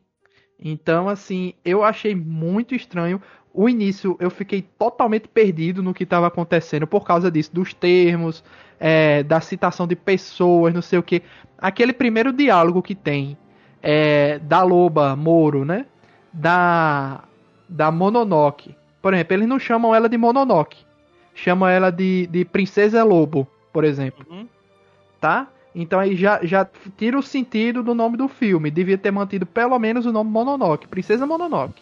Então, 0.58 1.08
assim, 1.08 1.54
eu 1.64 1.84
achei 1.84 2.14
muito 2.14 2.74
estranho. 2.74 3.20
O 3.52 3.68
início 3.68 4.16
eu 4.18 4.30
fiquei 4.30 4.62
totalmente 4.62 5.28
perdido 5.28 5.82
no 5.82 5.94
que 5.94 6.04
estava 6.04 6.26
acontecendo 6.26 6.86
por 6.86 7.04
causa 7.04 7.30
disso, 7.30 7.54
dos 7.54 7.74
termos, 7.74 8.42
é, 8.80 9.22
da 9.22 9.40
citação 9.40 9.86
de 9.86 9.94
pessoas, 9.94 10.74
não 10.74 10.82
sei 10.82 10.98
o 10.98 11.02
que. 11.02 11.22
Aquele 11.56 11.92
primeiro 11.92 12.32
diálogo 12.32 12.82
que 12.82 12.94
tem 12.94 13.36
é, 13.82 14.38
da 14.40 14.62
Loba 14.62 15.14
Moro, 15.14 15.64
né? 15.64 15.86
Da 16.32 17.24
da 17.68 17.92
Mononoke. 17.92 18.74
Por 19.02 19.12
exemplo, 19.12 19.34
eles 19.34 19.48
não 19.48 19.58
chamam 19.58 19.94
ela 19.94 20.08
de 20.08 20.16
Mononoke. 20.16 20.87
Chamam 21.40 21.68
ela 21.68 21.90
de, 21.90 22.26
de 22.26 22.44
Princesa 22.44 23.04
Lobo, 23.04 23.46
por 23.72 23.84
exemplo. 23.84 24.26
Uhum. 24.28 24.48
Tá? 25.20 25.46
Então 25.72 26.00
aí 26.00 26.16
já, 26.16 26.44
já 26.44 26.68
tira 26.96 27.16
o 27.16 27.22
sentido 27.22 27.80
do 27.80 27.94
nome 27.94 28.16
do 28.16 28.26
filme. 28.26 28.72
Devia 28.72 28.98
ter 28.98 29.12
mantido 29.12 29.46
pelo 29.46 29.78
menos 29.78 30.04
o 30.04 30.12
nome 30.12 30.28
Mononoke. 30.30 30.88
Princesa 30.88 31.24
Mononoke. 31.24 31.80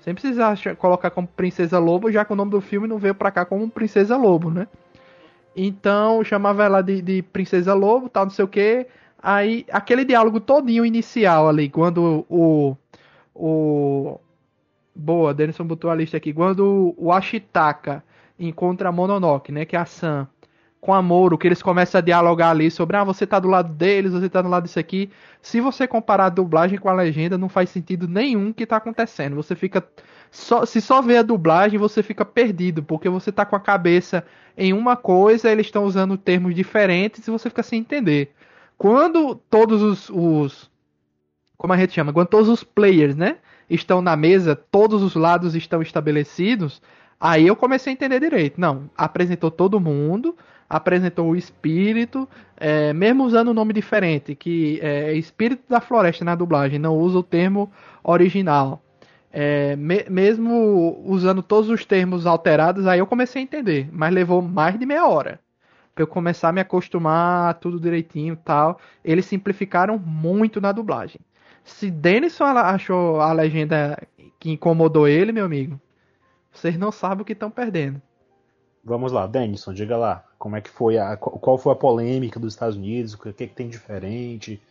Sem 0.00 0.14
precisar 0.14 0.56
colocar 0.78 1.10
como 1.10 1.28
Princesa 1.28 1.78
Lobo, 1.78 2.10
já 2.10 2.24
que 2.24 2.32
o 2.32 2.36
nome 2.36 2.50
do 2.50 2.62
filme 2.62 2.88
não 2.88 2.96
veio 2.96 3.14
pra 3.14 3.30
cá 3.30 3.44
como 3.44 3.68
Princesa 3.68 4.16
Lobo, 4.16 4.50
né? 4.50 4.66
Então 5.54 6.24
chamava 6.24 6.64
ela 6.64 6.80
de, 6.80 7.02
de 7.02 7.20
Princesa 7.20 7.74
Lobo, 7.74 8.08
tal, 8.08 8.24
não 8.24 8.30
sei 8.30 8.44
o 8.46 8.48
que. 8.48 8.86
Aí 9.22 9.66
aquele 9.70 10.02
diálogo 10.02 10.40
todinho 10.40 10.86
inicial 10.86 11.46
ali, 11.46 11.68
quando 11.68 12.24
o, 12.26 12.74
o 13.34 14.18
Boa, 14.94 15.34
Denison 15.34 15.64
botou 15.64 15.90
a 15.90 15.94
lista 15.94 16.16
aqui. 16.16 16.32
Quando 16.32 16.94
o 16.96 17.12
Ashitaka 17.12 18.02
encontra 18.38 18.88
a 18.88 18.92
Mononoke, 18.92 19.52
né, 19.52 19.64
que 19.64 19.76
é 19.76 19.78
a 19.78 19.86
Sam, 19.86 20.28
com 20.80 20.94
a 20.94 21.02
Moro, 21.02 21.36
que 21.36 21.46
eles 21.46 21.62
começam 21.62 21.98
a 21.98 22.02
dialogar 22.02 22.50
ali 22.50 22.70
sobre, 22.70 22.96
ah, 22.96 23.04
você 23.04 23.26
tá 23.26 23.38
do 23.38 23.48
lado 23.48 23.72
deles, 23.72 24.12
você 24.12 24.28
tá 24.28 24.40
do 24.40 24.48
lado 24.48 24.64
disso 24.64 24.78
aqui. 24.78 25.10
Se 25.42 25.60
você 25.60 25.88
comparar 25.88 26.26
a 26.26 26.30
dublagem 26.30 26.78
com 26.78 26.88
a 26.88 26.92
legenda, 26.92 27.36
não 27.36 27.48
faz 27.48 27.70
sentido 27.70 28.06
nenhum 28.06 28.52
que 28.52 28.66
tá 28.66 28.76
acontecendo. 28.76 29.34
Você 29.34 29.56
fica 29.56 29.84
só, 30.30 30.64
se 30.64 30.80
só 30.80 31.02
vê 31.02 31.16
a 31.16 31.22
dublagem, 31.22 31.78
você 31.78 32.02
fica 32.02 32.24
perdido, 32.24 32.82
porque 32.82 33.08
você 33.08 33.32
tá 33.32 33.44
com 33.44 33.56
a 33.56 33.60
cabeça 33.60 34.24
em 34.56 34.72
uma 34.72 34.96
coisa, 34.96 35.50
eles 35.50 35.66
estão 35.66 35.84
usando 35.84 36.16
termos 36.16 36.54
diferentes 36.54 37.26
e 37.26 37.30
você 37.30 37.48
fica 37.48 37.62
sem 37.62 37.80
entender. 37.80 38.32
Quando 38.76 39.34
todos 39.34 39.82
os, 39.82 40.10
os 40.10 40.70
como 41.56 41.72
a 41.72 41.76
gente 41.76 41.92
chama, 41.92 42.12
quando 42.12 42.28
todos 42.28 42.48
os 42.48 42.62
players, 42.62 43.16
né, 43.16 43.38
estão 43.68 44.00
na 44.00 44.14
mesa, 44.16 44.54
todos 44.54 45.02
os 45.02 45.16
lados 45.16 45.56
estão 45.56 45.82
estabelecidos, 45.82 46.80
aí 47.20 47.46
eu 47.46 47.56
comecei 47.56 47.92
a 47.92 47.94
entender 47.94 48.20
direito. 48.20 48.60
Não, 48.60 48.90
apresentou 48.96 49.50
todo 49.50 49.80
mundo, 49.80 50.36
apresentou 50.68 51.28
o 51.30 51.36
espírito, 51.36 52.28
é, 52.56 52.92
mesmo 52.92 53.24
usando 53.24 53.50
um 53.50 53.54
nome 53.54 53.72
diferente, 53.72 54.34
que 54.34 54.78
é 54.82 55.12
espírito 55.14 55.62
da 55.68 55.80
floresta 55.80 56.24
na 56.24 56.34
dublagem, 56.34 56.78
não 56.78 56.96
usa 56.96 57.18
o 57.18 57.22
termo 57.22 57.70
original. 58.02 58.82
É, 59.30 59.76
me, 59.76 60.04
mesmo 60.08 61.02
usando 61.04 61.42
todos 61.42 61.68
os 61.70 61.84
termos 61.84 62.26
alterados, 62.26 62.86
aí 62.86 62.98
eu 62.98 63.06
comecei 63.06 63.42
a 63.42 63.44
entender, 63.44 63.88
mas 63.92 64.12
levou 64.12 64.40
mais 64.40 64.78
de 64.78 64.86
meia 64.86 65.06
hora 65.06 65.40
para 65.98 66.04
eu 66.04 66.06
começar 66.06 66.50
a 66.50 66.52
me 66.52 66.60
acostumar 66.60 67.50
a 67.50 67.54
tudo 67.54 67.80
direitinho 67.80 68.36
tal. 68.36 68.78
Eles 69.04 69.26
simplificaram 69.26 69.98
muito 69.98 70.60
na 70.60 70.70
dublagem. 70.70 71.20
Se 71.64 71.90
Denison 71.90 72.44
achou 72.44 73.20
a 73.20 73.32
legenda 73.32 74.00
que 74.38 74.52
incomodou 74.52 75.08
ele, 75.08 75.32
meu 75.32 75.44
amigo, 75.44 75.80
vocês 76.58 76.78
não 76.78 76.92
sabem 76.92 77.22
o 77.22 77.24
que 77.24 77.32
estão 77.32 77.50
perdendo. 77.50 78.00
Vamos 78.84 79.12
lá, 79.12 79.26
Denison, 79.26 79.72
diga 79.72 79.96
lá, 79.96 80.24
como 80.38 80.56
é 80.56 80.60
que 80.60 80.70
foi 80.70 80.98
a 80.98 81.16
qual 81.16 81.58
foi 81.58 81.72
a 81.72 81.76
polêmica 81.76 82.40
dos 82.40 82.54
Estados 82.54 82.76
Unidos, 82.76 83.14
o 83.14 83.18
que, 83.18 83.32
que 83.32 83.54
tem 83.54 83.68
diferente? 83.68 84.62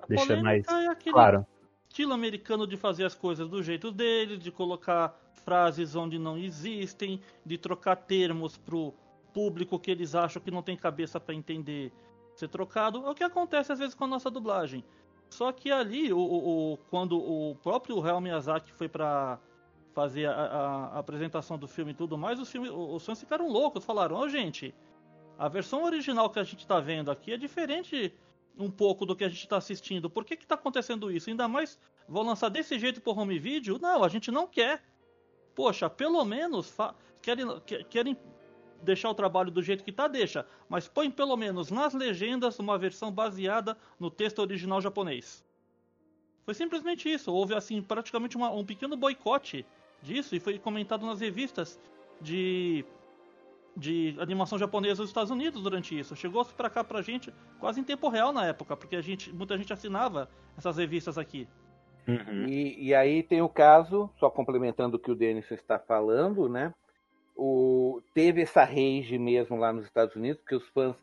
A 0.00 0.06
Deixa 0.06 0.40
mais 0.40 0.64
é 0.68 1.10
claro. 1.10 1.46
Estilo 1.88 2.12
americano 2.12 2.66
de 2.66 2.76
fazer 2.76 3.04
as 3.04 3.14
coisas 3.14 3.48
do 3.48 3.62
jeito 3.62 3.90
dele, 3.90 4.36
de 4.36 4.50
colocar 4.50 5.18
frases 5.44 5.94
onde 5.94 6.18
não 6.18 6.36
existem, 6.36 7.20
de 7.44 7.56
trocar 7.56 7.96
termos 7.96 8.56
pro 8.56 8.92
público 9.32 9.78
que 9.78 9.90
eles 9.90 10.14
acham 10.14 10.40
que 10.40 10.50
não 10.50 10.62
tem 10.62 10.76
cabeça 10.76 11.20
para 11.20 11.34
entender 11.34 11.92
ser 12.34 12.48
trocado. 12.48 13.04
É 13.06 13.10
o 13.10 13.14
que 13.14 13.24
acontece 13.24 13.72
às 13.72 13.78
vezes 13.78 13.94
com 13.94 14.04
a 14.04 14.08
nossa 14.08 14.30
dublagem. 14.30 14.84
Só 15.28 15.50
que 15.52 15.70
ali, 15.72 16.12
o, 16.12 16.18
o, 16.18 16.78
quando 16.90 17.18
o 17.18 17.56
próprio 17.56 18.02
Hayao 18.02 18.20
Miyazaki 18.20 18.72
foi 18.72 18.88
para 18.88 19.38
fazer 19.96 20.26
a, 20.26 20.32
a, 20.32 20.98
apresentação 20.98 21.56
do 21.56 21.66
filme 21.66 21.92
e 21.92 21.94
tudo 21.94 22.18
mais, 22.18 22.38
os, 22.38 22.50
filmes, 22.50 22.70
os 22.70 23.02
fãs 23.02 23.18
ficaram 23.18 23.48
loucos. 23.48 23.82
Falaram, 23.82 24.16
ô 24.16 24.20
oh, 24.20 24.28
gente, 24.28 24.74
a 25.38 25.48
versão 25.48 25.84
original 25.84 26.28
que 26.28 26.38
a 26.38 26.44
gente 26.44 26.58
está 26.58 26.78
vendo 26.78 27.10
aqui 27.10 27.32
é 27.32 27.38
diferente 27.38 28.12
um 28.58 28.70
pouco 28.70 29.06
do 29.06 29.16
que 29.16 29.24
a 29.24 29.28
gente 29.30 29.40
está 29.40 29.56
assistindo. 29.56 30.10
Por 30.10 30.22
que 30.26 30.34
está 30.34 30.54
acontecendo 30.54 31.10
isso? 31.10 31.30
Ainda 31.30 31.48
mais 31.48 31.78
vão 32.06 32.24
lançar 32.24 32.50
desse 32.50 32.78
jeito 32.78 33.00
por 33.00 33.18
home 33.18 33.38
video? 33.38 33.78
Não, 33.78 34.04
a 34.04 34.08
gente 34.10 34.30
não 34.30 34.46
quer. 34.46 34.84
Poxa, 35.54 35.88
pelo 35.88 36.22
menos 36.26 36.76
querem, 37.22 37.46
querem 37.88 38.18
deixar 38.82 39.08
o 39.08 39.14
trabalho 39.14 39.50
do 39.50 39.62
jeito 39.62 39.82
que 39.82 39.92
tá, 39.92 40.06
deixa. 40.06 40.44
Mas 40.68 40.86
põe 40.86 41.10
pelo 41.10 41.38
menos 41.38 41.70
nas 41.70 41.94
legendas 41.94 42.58
uma 42.58 42.76
versão 42.76 43.10
baseada 43.10 43.78
no 43.98 44.10
texto 44.10 44.40
original 44.40 44.78
japonês. 44.78 45.42
Foi 46.44 46.52
simplesmente 46.52 47.10
isso. 47.10 47.32
Houve 47.32 47.54
assim 47.54 47.80
praticamente 47.80 48.36
uma, 48.36 48.50
um 48.50 48.62
pequeno 48.62 48.94
boicote 48.94 49.64
disso 50.06 50.34
e 50.34 50.40
foi 50.40 50.58
comentado 50.58 51.04
nas 51.04 51.20
revistas 51.20 51.78
de 52.20 52.84
de 53.78 54.16
animação 54.18 54.58
japonesa 54.58 55.02
dos 55.02 55.10
Estados 55.10 55.30
Unidos 55.30 55.62
durante 55.62 55.98
isso. 55.98 56.16
Chegou 56.16 56.42
para 56.46 56.70
cá 56.70 56.82
pra 56.82 57.02
gente 57.02 57.30
quase 57.60 57.78
em 57.78 57.84
tempo 57.84 58.08
real 58.08 58.32
na 58.32 58.46
época, 58.46 58.74
porque 58.74 58.96
a 58.96 59.02
gente, 59.02 59.30
muita 59.30 59.58
gente 59.58 59.70
assinava 59.70 60.30
essas 60.56 60.78
revistas 60.78 61.18
aqui. 61.18 61.46
Uhum. 62.08 62.46
E, 62.48 62.86
e, 62.86 62.94
aí 62.94 63.22
tem 63.22 63.42
o 63.42 63.50
caso, 63.50 64.08
só 64.18 64.30
complementando 64.30 64.96
o 64.96 64.98
que 64.98 65.10
o 65.10 65.14
Denis 65.14 65.50
está 65.50 65.78
falando, 65.78 66.48
né? 66.48 66.72
o, 67.36 68.00
teve 68.14 68.42
essa 68.42 68.64
rage 68.64 69.18
mesmo 69.18 69.56
lá 69.56 69.72
nos 69.72 69.84
Estados 69.84 70.16
Unidos, 70.16 70.40
porque 70.40 70.56
os 70.56 70.66
fãs 70.68 70.96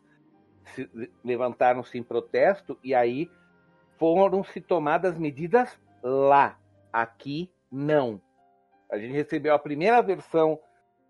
levantaram-se 1.22 1.96
em 1.96 2.02
protesto 2.02 2.76
e 2.82 2.94
aí 2.94 3.30
foram-se 3.98 4.60
tomadas 4.60 5.16
medidas 5.16 5.78
lá. 6.02 6.58
Aqui, 6.92 7.50
não. 7.70 8.20
A 8.90 8.98
gente 8.98 9.12
recebeu 9.12 9.54
a 9.54 9.58
primeira 9.58 10.00
versão 10.02 10.58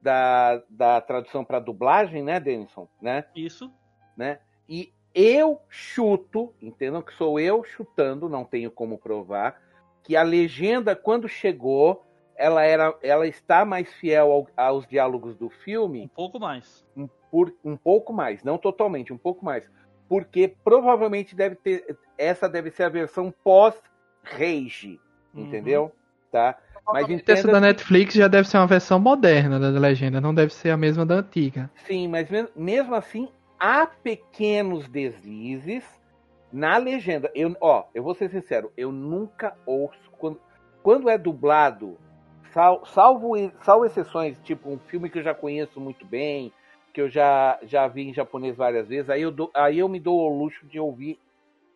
da, 0.01 0.63
da 0.69 1.01
tradução 1.01 1.45
para 1.45 1.59
dublagem, 1.59 2.23
né, 2.23 2.39
Denison? 2.39 2.89
Né? 3.01 3.25
Isso. 3.35 3.73
Né? 4.17 4.39
E 4.69 4.93
eu 5.15 5.61
chuto, 5.69 6.55
entendam 6.61 7.03
que 7.03 7.15
sou 7.15 7.39
eu 7.39 7.63
chutando, 7.65 8.29
não 8.29 8.45
tenho 8.45 8.71
como 8.71 8.99
provar, 8.99 9.61
que 10.03 10.17
a 10.17 10.23
legenda, 10.23 10.95
quando 10.95 11.29
chegou, 11.29 12.05
ela 12.37 12.63
era, 12.65 12.97
ela 13.03 13.27
está 13.27 13.65
mais 13.65 13.93
fiel 13.95 14.31
ao- 14.33 14.49
aos 14.57 14.87
diálogos 14.87 15.37
do 15.37 15.49
filme 15.49 16.03
Um 16.05 16.09
pouco 16.09 16.39
mais. 16.41 16.85
um, 16.97 17.07
por, 17.31 17.55
um 17.65 17.77
pouco 17.77 18.13
mais, 18.13 18.43
não 18.43 18.59
totalmente, 18.59 19.13
um 19.13 19.19
pouco 19.19 19.45
mais, 19.45 19.71
porque 20.09 20.55
provavelmente 20.65 21.35
deve 21.35 21.55
ter, 21.57 21.97
essa 22.19 22.49
deve 22.49 22.71
ser 22.71 22.83
a 22.85 22.89
versão 22.89 23.33
pós-rage, 23.43 25.01
Uhum. 25.33 25.43
entendeu? 25.45 25.93
Tá? 26.31 26.59
Mas 26.93 27.09
Essa 27.27 27.49
da 27.49 27.59
entenda, 27.59 27.61
Netflix 27.61 28.15
já 28.15 28.29
deve 28.29 28.49
ser 28.49 28.59
uma 28.59 28.67
versão 28.67 28.99
moderna 28.99 29.59
da 29.59 29.69
legenda, 29.79 30.21
não 30.21 30.35
deve 30.35 30.53
ser 30.53 30.71
a 30.71 30.77
mesma 30.77 31.05
da 31.07 31.17
antiga. 31.17 31.71
sim, 31.87 32.09
mas 32.09 32.29
me- 32.31 32.49
mesmo 32.55 32.95
assim 32.95 33.29
há 33.59 33.87
pequenos 33.87 34.89
deslizes 34.89 35.85
na 36.53 36.77
legenda. 36.77 37.31
Eu, 37.35 37.57
ó, 37.61 37.85
eu 37.95 38.03
vou 38.03 38.15
ser 38.15 38.31
sincero, 38.31 38.73
eu 38.77 38.93
nunca 38.93 39.57
ouço 39.67 40.11
quando, 40.19 40.41
quando 40.83 41.09
é 41.09 41.17
dublado, 41.19 41.99
sal- 42.53 42.85
salvo, 42.87 43.33
salvo 43.63 43.85
exceções, 43.87 44.39
tipo 44.43 44.71
um 44.71 44.79
filme 44.79 45.09
que 45.11 45.19
eu 45.19 45.23
já 45.23 45.35
conheço 45.35 45.81
muito 45.81 46.07
bem, 46.07 46.53
que 46.93 47.01
eu 47.01 47.09
já, 47.11 47.59
já 47.63 47.89
vi 47.89 48.03
em 48.09 48.15
japonês 48.15 48.57
várias 48.57 48.87
vezes, 48.89 49.11
aí 49.11 49.23
eu, 49.23 49.31
dou- 49.33 49.51
aí 49.55 49.79
eu 49.79 49.89
me 49.89 49.99
dou 49.99 50.21
o 50.21 50.39
luxo 50.39 50.67
de 50.67 50.79
ouvir 50.79 51.19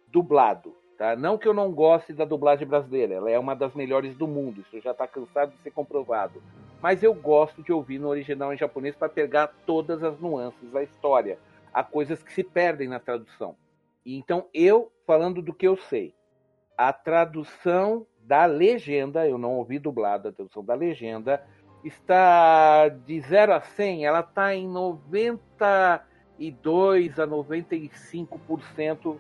dublado. 0.06 0.74
Tá? 0.98 1.14
Não 1.14 1.38
que 1.38 1.46
eu 1.46 1.54
não 1.54 1.70
goste 1.70 2.12
da 2.12 2.24
dublagem 2.24 2.66
brasileira, 2.66 3.14
ela 3.14 3.30
é 3.30 3.38
uma 3.38 3.54
das 3.54 3.72
melhores 3.72 4.16
do 4.16 4.26
mundo, 4.26 4.62
isso 4.62 4.80
já 4.80 4.90
está 4.90 5.06
cansado 5.06 5.52
de 5.52 5.58
ser 5.58 5.70
comprovado. 5.70 6.42
Mas 6.82 7.04
eu 7.04 7.14
gosto 7.14 7.62
de 7.62 7.72
ouvir 7.72 8.00
no 8.00 8.08
original 8.08 8.52
em 8.52 8.56
japonês 8.56 8.96
para 8.96 9.08
pegar 9.08 9.46
todas 9.64 10.02
as 10.02 10.18
nuances 10.18 10.72
da 10.72 10.82
história. 10.82 11.38
Há 11.72 11.84
coisas 11.84 12.20
que 12.20 12.32
se 12.32 12.42
perdem 12.42 12.88
na 12.88 12.98
tradução. 12.98 13.54
Então 14.04 14.46
eu, 14.52 14.90
falando 15.06 15.40
do 15.40 15.54
que 15.54 15.68
eu 15.68 15.76
sei, 15.76 16.12
a 16.76 16.92
tradução 16.92 18.04
da 18.24 18.44
legenda, 18.44 19.28
eu 19.28 19.38
não 19.38 19.54
ouvi 19.54 19.78
dublada 19.78 20.30
a 20.30 20.32
tradução 20.32 20.64
da 20.64 20.74
legenda, 20.74 21.46
está 21.84 22.88
de 22.88 23.20
0 23.20 23.54
a 23.54 23.60
100, 23.60 24.04
ela 24.04 24.18
está 24.18 24.52
em 24.52 24.66
92 24.66 27.20
a 27.20 27.26
95% 27.26 29.16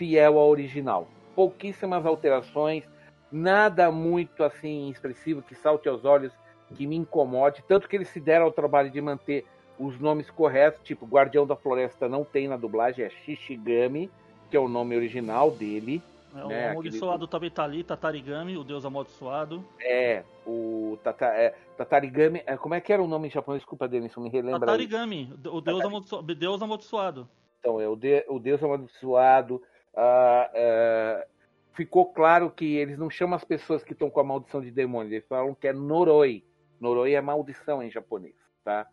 fiel 0.00 0.38
ao 0.38 0.48
original. 0.48 1.06
Pouquíssimas 1.36 2.06
alterações, 2.06 2.88
nada 3.30 3.92
muito 3.92 4.42
assim 4.42 4.88
expressivo 4.88 5.42
que 5.42 5.54
salte 5.54 5.90
aos 5.90 6.06
olhos, 6.06 6.32
que 6.74 6.86
me 6.86 6.96
incomode, 6.96 7.62
tanto 7.68 7.86
que 7.86 7.96
eles 7.96 8.08
se 8.08 8.18
deram 8.18 8.46
ao 8.46 8.52
trabalho 8.52 8.90
de 8.90 8.98
manter 8.98 9.44
os 9.78 10.00
nomes 10.00 10.30
corretos, 10.30 10.82
tipo 10.82 11.04
Guardião 11.04 11.46
da 11.46 11.54
Floresta 11.54 12.08
não 12.08 12.24
tem 12.24 12.48
na 12.48 12.56
dublagem, 12.56 13.04
é 13.04 13.10
Shishigami, 13.10 14.10
que 14.50 14.56
é 14.56 14.60
o 14.60 14.68
nome 14.68 14.96
original 14.96 15.50
dele. 15.50 16.02
É, 16.34 16.44
o 16.44 16.48
né, 16.48 16.68
amaldiçoado 16.70 17.26
também 17.26 17.50
tá 17.50 17.64
ali, 17.64 17.84
Tatarigami, 17.84 18.56
o 18.56 18.64
deus 18.64 18.86
amaldiçoado. 18.86 19.62
É, 19.82 20.22
o 20.46 20.96
Tata, 21.02 21.26
é, 21.26 21.54
Tatarigami, 21.76 22.42
é, 22.46 22.56
como 22.56 22.74
é 22.74 22.80
que 22.80 22.92
era 22.92 23.02
o 23.02 23.08
nome 23.08 23.28
em 23.28 23.30
japonês? 23.30 23.60
Desculpa, 23.60 23.86
Denison, 23.86 24.20
me 24.22 24.30
relembra 24.30 24.56
aí. 24.56 24.60
Tatarigami, 24.60 25.34
o 25.44 25.60
deus, 25.60 25.84
amaldiço... 25.84 26.22
deus 26.22 26.62
amaldiçoado. 26.62 27.28
Então, 27.58 27.78
é 27.78 27.86
o, 27.86 27.94
de, 27.94 28.24
o 28.28 28.38
Deus 28.38 28.62
amaldiçoado. 28.62 29.62
Ah, 29.96 30.50
ah, 30.54 31.26
ficou 31.72 32.06
claro 32.06 32.50
que 32.50 32.76
eles 32.76 32.98
não 32.98 33.10
chamam 33.10 33.36
as 33.36 33.44
pessoas 33.44 33.82
que 33.82 33.92
estão 33.92 34.10
com 34.10 34.20
a 34.20 34.24
maldição 34.24 34.60
de 34.60 34.70
demônio, 34.70 35.12
eles 35.12 35.26
falam 35.28 35.54
que 35.54 35.68
é 35.68 35.72
Noroi. 35.72 36.44
Noroi 36.80 37.14
é 37.14 37.20
maldição 37.20 37.82
em 37.82 37.90
japonês, 37.90 38.34
tá? 38.64 38.86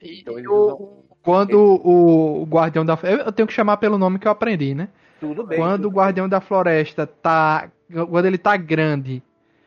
Então 0.00 0.38
eles 0.38 0.48
usam. 0.48 1.04
Quando 1.22 1.58
o, 1.58 2.42
o 2.42 2.44
Guardião 2.44 2.84
da 2.84 2.98
eu 3.02 3.18
eu 3.18 3.32
tenho 3.32 3.48
que 3.48 3.52
chamar 3.52 3.76
pelo 3.78 3.98
nome 3.98 4.18
que 4.18 4.28
eu 4.28 4.32
aprendi, 4.32 4.74
né? 4.74 4.88
Tudo 5.20 5.44
bem. 5.44 5.58
Quando 5.58 5.80
o 5.80 5.88
tudo 5.88 5.96
Guardião 5.96 6.28
da 6.28 6.40
Floresta 6.40 7.06
tá. 7.06 7.70
Quando 8.08 8.26
ele 8.26 8.38
tá 8.38 8.56
grande, 8.56 9.22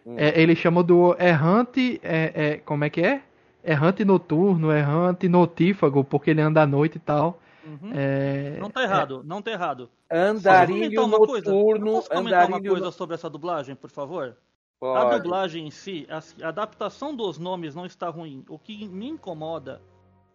Hum. 0.06 0.16
é, 0.18 0.40
ele 0.40 0.56
chama 0.56 0.84
do 0.84 1.16
errante. 1.20 2.00
É, 2.04 2.32
é, 2.34 2.58
como 2.58 2.84
é 2.84 2.90
que 2.90 3.02
é? 3.02 3.22
Errante 3.64 4.04
noturno, 4.04 4.72
errante 4.72 5.28
notífago, 5.28 6.04
porque 6.04 6.32
ele 6.32 6.42
anda 6.42 6.62
à 6.62 6.68
noite 6.68 6.96
e 6.96 7.00
tal. 7.00 7.40
Uhum. 7.64 7.92
É, 7.94 8.58
Não 8.60 8.70
tá 8.70 8.84
errado, 8.84 9.22
não 9.24 9.42
tá 9.42 9.52
errado. 9.52 9.90
Andarilho 10.10 10.96
Posso 10.96 11.10
comentar 11.10 11.20
uma 11.20 11.28
coisa? 11.28 11.52
noturno. 11.52 11.92
Posso 11.94 12.10
comentar 12.10 12.48
uma 12.48 12.62
coisa 12.62 12.92
sobre 12.92 13.16
essa 13.16 13.30
dublagem, 13.30 13.76
por 13.76 13.90
favor? 13.90 14.38
A 14.82 15.02
Pode. 15.06 15.22
dublagem 15.22 15.68
em 15.68 15.72
si, 15.72 16.08
a, 16.10 16.46
a 16.46 16.50
adaptação 16.50 17.16
dos 17.16 17.38
nomes 17.38 17.76
não 17.76 17.86
está 17.86 18.10
ruim. 18.10 18.44
O 18.50 18.58
que 18.58 18.88
me 18.88 19.08
incomoda 19.10 19.80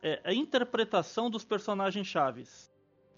é 0.03 0.21
a 0.25 0.33
interpretação 0.33 1.29
dos 1.29 1.45
personagens 1.45 2.07
chaves. 2.07 2.71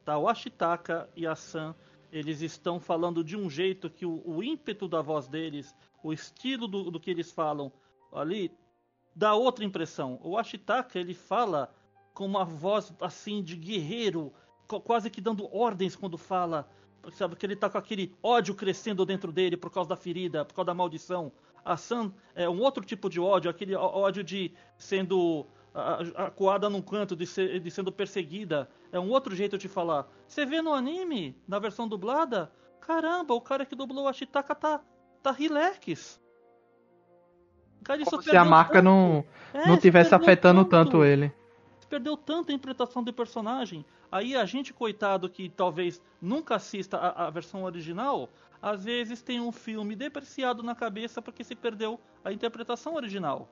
Tá, 0.07 0.17
o 0.17 0.27
Ashitaka 0.27 1.07
e 1.15 1.27
a 1.27 1.35
Sam, 1.35 1.75
eles 2.11 2.41
estão 2.41 2.81
falando 2.81 3.23
de 3.23 3.37
um 3.37 3.51
jeito 3.51 3.91
que 3.91 4.07
o, 4.07 4.23
o 4.25 4.43
ímpeto 4.43 4.89
da 4.89 5.03
voz 5.03 5.29
deles, 5.29 5.75
o 6.03 6.15
estilo 6.15 6.67
do, 6.67 6.91
do 6.91 6.99
que 6.99 7.11
eles 7.11 7.31
falam 7.31 7.71
ali, 8.11 8.51
dá 9.15 9.35
outra 9.35 9.67
impressão. 9.67 10.19
O 10.23 10.39
Ashitaka, 10.39 10.99
ele 10.99 11.13
fala 11.13 11.71
com 12.19 12.27
uma 12.27 12.45
voz 12.45 12.93
assim 13.01 13.41
de 13.41 13.55
guerreiro, 13.55 14.33
quase 14.83 15.09
que 15.09 15.21
dando 15.21 15.49
ordens 15.57 15.95
quando 15.95 16.19
fala. 16.19 16.69
Sabe 17.13 17.37
que 17.37 17.47
ele 17.47 17.55
tá 17.55 17.71
com 17.71 17.79
aquele 17.79 18.13
ódio 18.21 18.57
crescendo 18.57 19.07
dentro 19.07 19.31
dele 19.31 19.57
por 19.57 19.71
causa 19.71 19.89
da 19.91 19.95
ferida, 19.95 20.45
por 20.45 20.53
causa 20.53 20.67
da 20.67 20.75
maldição. 20.75 21.31
A 21.65 21.77
Sam 21.77 22.13
é 22.35 22.49
um 22.49 22.61
outro 22.61 22.85
tipo 22.85 23.09
de 23.09 23.21
ódio, 23.21 23.49
aquele 23.49 23.77
ódio 23.77 24.25
de 24.25 24.53
sendo 24.77 25.47
acuada 26.17 26.69
num 26.69 26.83
canto, 26.83 27.15
de, 27.15 27.25
ser- 27.25 27.61
de 27.61 27.71
sendo 27.71 27.93
perseguida. 27.93 28.69
É 28.91 28.99
um 28.99 29.11
outro 29.11 29.33
jeito 29.37 29.57
de 29.57 29.69
falar. 29.69 30.09
Você 30.27 30.45
vê 30.45 30.61
no 30.61 30.75
anime, 30.75 31.41
na 31.47 31.61
versão 31.61 31.87
dublada, 31.87 32.51
caramba, 32.81 33.33
o 33.33 33.41
cara 33.41 33.65
que 33.65 33.77
dublou 33.77 34.09
a 34.09 34.11
Ashitaka 34.11 34.57
tá, 34.57 34.81
tá 35.23 35.31
relax. 35.31 36.21
Cara, 37.85 38.05
como 38.05 38.23
se 38.23 38.37
a 38.37 38.45
marca 38.45 38.83
não, 38.83 39.25
É, 39.55 39.69
não 39.69 39.79
tivesse 39.79 40.13
afetando 40.17 40.65
tanto 40.65 41.05
ele. 41.05 41.33
Perdeu 41.89 42.17
tanto 42.17 42.51
a 42.51 42.55
interpretação 42.55 43.03
do 43.03 43.13
personagem. 43.13 43.85
Aí 44.11 44.37
a 44.37 44.45
gente, 44.45 44.73
coitado, 44.73 45.29
que 45.29 45.49
talvez 45.49 46.03
nunca 46.21 46.57
assista 46.57 46.97
a, 46.99 47.27
a 47.27 47.31
versão 47.31 47.65
original, 47.65 48.29
às 48.61 48.85
vezes 48.85 49.23
tem 49.23 49.41
um 49.41 49.53
filme 49.53 49.95
depreciado 49.97 50.63
na 50.63 50.75
cabeça 50.75 51.23
porque 51.23 51.45
se 51.45 51.55
perdeu 51.55 51.99
a 52.25 52.33
interpretação 52.33 52.95
original. 52.95 53.49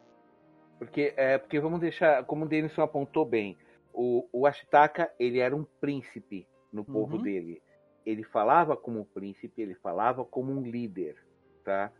Porque, 0.79 1.15
é, 1.17 1.39
porque 1.39 1.59
vamos 1.59 1.81
deixar, 1.81 2.25
como 2.25 2.45
o 2.45 2.49
Denison 2.49 2.83
apontou 2.83 3.25
bem, 3.25 3.57
o, 3.93 4.29
o 4.33 4.47
Ashitaka, 4.47 5.11
ele 5.19 5.39
era 5.39 5.57
um 5.57 5.65
príncipe 5.81 6.47
no 6.73 6.85
povo 6.85 7.17
Uhum. 7.17 7.23
dele. 7.23 7.63
Ele 8.05 8.23
falava 8.23 8.77
como 8.77 9.01
um 9.01 9.05
príncipe, 9.05 9.63
ele 9.63 9.75
falava 9.75 10.25
como 10.25 10.53
um 10.53 10.63
líder, 10.63 11.17
tá? 11.65 11.91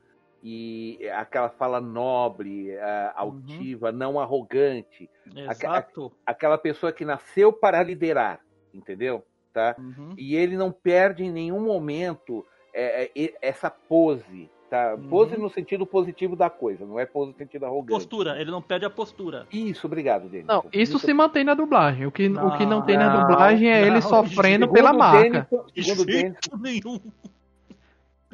E 0.43 0.99
aquela 1.15 1.49
fala 1.49 1.81
nobre, 1.81 2.71
eh, 2.71 3.13
altiva, 3.17 3.91
não 3.91 4.21
arrogante, 4.21 5.09
Exato. 5.35 6.13
aquela 6.25 6.57
pessoa 6.57 6.93
que 6.93 7.05
nasceu 7.05 7.53
para 7.53 7.83
liderar, 7.83 8.41
entendeu? 8.73 9.25
Tá? 9.53 9.75
Uhum. 9.79 10.15
E 10.17 10.37
ele 10.37 10.57
não 10.57 10.71
perde 10.71 11.25
em 11.25 11.33
nenhum 11.33 11.61
momento 11.61 12.45
é, 12.73 13.11
é, 13.17 13.35
essa 13.41 13.71
pose, 13.71 14.51
tá? 14.71 14.95
Uhum. 14.95 15.09
Pose 15.09 15.37
no 15.39 15.49
sentido 15.49 15.87
positivo 15.87 16.37
da 16.37 16.51
coisa, 16.51 16.85
não 16.85 17.01
é 17.01 17.07
pose 17.07 17.33
no 17.33 17.37
sentido 17.39 17.65
arrogante. 17.65 17.93
Postura, 17.93 18.39
ele 18.39 18.51
não 18.51 18.61
perde 18.61 18.85
a 18.85 18.91
postura. 18.91 19.47
Isso, 19.51 19.87
obrigado, 19.87 20.29
Denison. 20.29 20.53
Não, 20.53 20.65
isso 20.73 20.99
se 20.99 21.13
mantém 21.15 21.43
na 21.43 21.55
dublagem. 21.55 22.07
O 22.07 22.13
que 22.13 22.29
não, 22.29 22.49
o 22.49 22.59
que 22.59 22.67
não 22.67 22.81
Não, 22.81 22.87
tem 22.87 22.99
na 22.99 23.13
não, 23.13 23.27
dublagem 23.27 23.71
é 23.71 23.81
ele 23.81 23.91
não, 23.93 24.03
sofrendo 24.03 24.67
Segundo 24.67 24.73
pela 24.75 24.93
marca. 24.93 25.49
Denison- 25.51 25.67
segundo 25.75 26.03
o 26.03 26.07
De 26.07 26.13
Denison, 26.13 26.39
jeito 26.43 26.59
nenhum. 26.59 27.01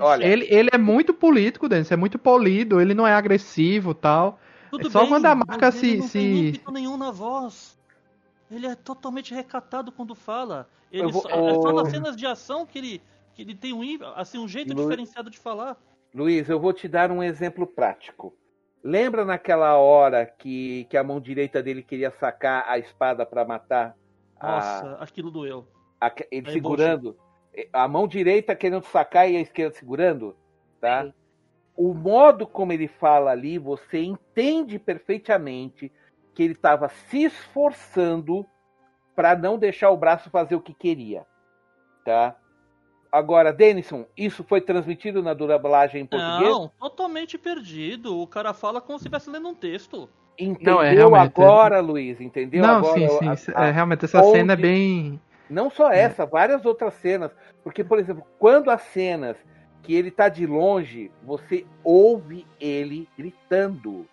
Olha, 0.03 0.25
Ele, 0.25 0.47
ele 0.51 0.69
é 0.73 0.79
muito 0.79 1.15
político, 1.15 1.69
Denis, 1.69 1.91
é 1.91 1.97
muito 1.97 2.19
polido, 2.19 2.81
ele 2.81 2.95
não 2.95 3.07
é 3.07 3.12
agressivo 3.15 3.95
tal. 3.95 4.38
Tudo 4.71 4.88
É 4.88 4.91
só 4.91 5.01
bem, 5.01 5.09
quando 5.09 5.27
a 5.27 5.35
marca 5.35 5.69
ele 5.69 5.79
se- 5.79 5.97
não 5.99 6.07
se- 6.09 6.19
tem 6.19 6.49
ímpeto 6.49 6.73
nenhum 6.73 6.97
na 6.97 7.11
voz. 7.11 7.79
Ele 8.51 8.67
é 8.67 8.75
totalmente 8.75 9.35
recatado 9.35 9.91
quando 9.93 10.15
fala. 10.15 10.69
Ele 10.91 11.11
vou- 11.11 11.23
só, 11.23 11.29
é 11.29 11.55
só 11.55 11.71
o- 11.71 11.73
nas 11.73 11.91
cenas 11.91 12.17
de 12.17 12.27
ação 12.27 12.67
que 12.67 12.79
ele, 12.79 13.03
que 13.35 13.43
ele 13.43 13.55
tem 13.55 13.73
um, 13.73 13.83
assim, 14.15 14.38
um 14.38 14.49
jeito 14.49 14.75
Lu- 14.75 14.83
diferenciado 14.83 15.31
de 15.31 15.38
falar. 15.38 15.77
Luiz, 16.15 16.49
eu 16.49 16.61
vou 16.61 16.73
te 16.73 16.87
dar 16.87 17.11
um 17.11 17.23
exemplo 17.23 17.67
prático. 17.67 18.35
Lembra 18.85 19.25
naquela 19.25 19.77
hora 19.77 20.27
que, 20.27 20.85
que 20.91 20.97
a 20.97 21.05
mão 21.05 21.21
direita 21.21 21.62
dele 21.62 21.83
queria 21.83 22.11
sacar 22.11 22.65
a 22.69 22.79
espada 22.79 23.25
para 23.25 23.45
matar 23.45 23.97
a- 24.38 24.49
Nossa, 24.51 24.97
aquilo 25.03 25.31
doeu. 25.31 25.67
a- 26.01 26.12
ele 26.31 26.49
É 26.49 26.53
segurando? 26.53 27.17
A 27.73 27.87
mão 27.87 28.07
direita 28.09 28.55
querendo 28.57 28.85
sacar 28.85 29.31
e 29.31 29.37
a 29.37 29.41
esquerda 29.41 29.75
segurando, 29.77 30.35
tá? 30.81 31.05
Sim. 31.05 31.12
O 31.77 31.93
modo 31.95 32.47
como 32.47 32.73
ele 32.73 32.88
fala 32.88 33.31
ali, 33.31 33.59
você 33.59 34.03
entende 34.03 34.79
perfeitamente 34.79 35.91
que 36.35 36.43
ele 36.43 36.53
estava 36.55 36.88
se 36.88 37.25
esforçando 37.25 38.47
para 39.15 39.37
não 39.37 39.59
deixar 39.59 39.91
o 39.91 39.97
braço 39.97 40.31
fazer 40.31 40.55
o 40.55 40.61
que 40.61 40.73
queria, 40.73 41.27
tá? 42.05 42.37
Agora, 43.11 43.53
Denison, 43.53 44.07
isso 44.17 44.43
foi 44.43 44.62
transmitido 44.62 45.23
na 45.23 45.35
dublagem 45.35 46.01
em 46.03 46.07
português? 46.07 46.51
Não, 46.51 46.69
totalmente 46.81 47.37
perdido. 47.37 48.19
O 48.19 48.27
cara 48.27 48.55
fala 48.55 48.81
como 48.81 48.99
se 48.99 49.03
estivesse 49.05 49.29
lendo 49.29 49.49
um 49.49 49.55
texto. 49.55 50.09
Entendeu 50.38 50.77
Não, 50.77 50.83
é 50.83 50.93
realmente- 50.93 51.38
agora, 51.38 51.81
Luiz? 51.81 52.19
Entendeu 52.23 52.62
não, 52.62 52.77
agora? 52.79 52.99
sim, 52.99 53.09
sim. 53.37 53.53
a- 53.53 53.61
a- 53.61 53.67
é, 53.67 53.71
realmente, 53.71 54.07
essa 54.07 54.23
onde- 54.23 54.31
cena 54.38 54.55
é 54.55 54.57
bem. 54.57 55.21
Não 55.53 55.71
só 55.71 55.91
essa, 55.93 56.25
várias 56.27 56.65
outras 56.65 56.95
cenas. 56.95 57.31
Porque, 57.62 57.85
por 57.85 57.99
exemplo, 57.99 58.27
quando 58.38 58.71
as 58.71 58.83
cenas 58.83 59.37
que 59.83 59.95
ele 59.95 60.11
tá 60.11 60.29
de 60.29 60.47
longe, 60.47 61.11
você 61.23 61.67
ouve 61.85 62.47
ele 62.61 63.09
gritando. 63.17 64.07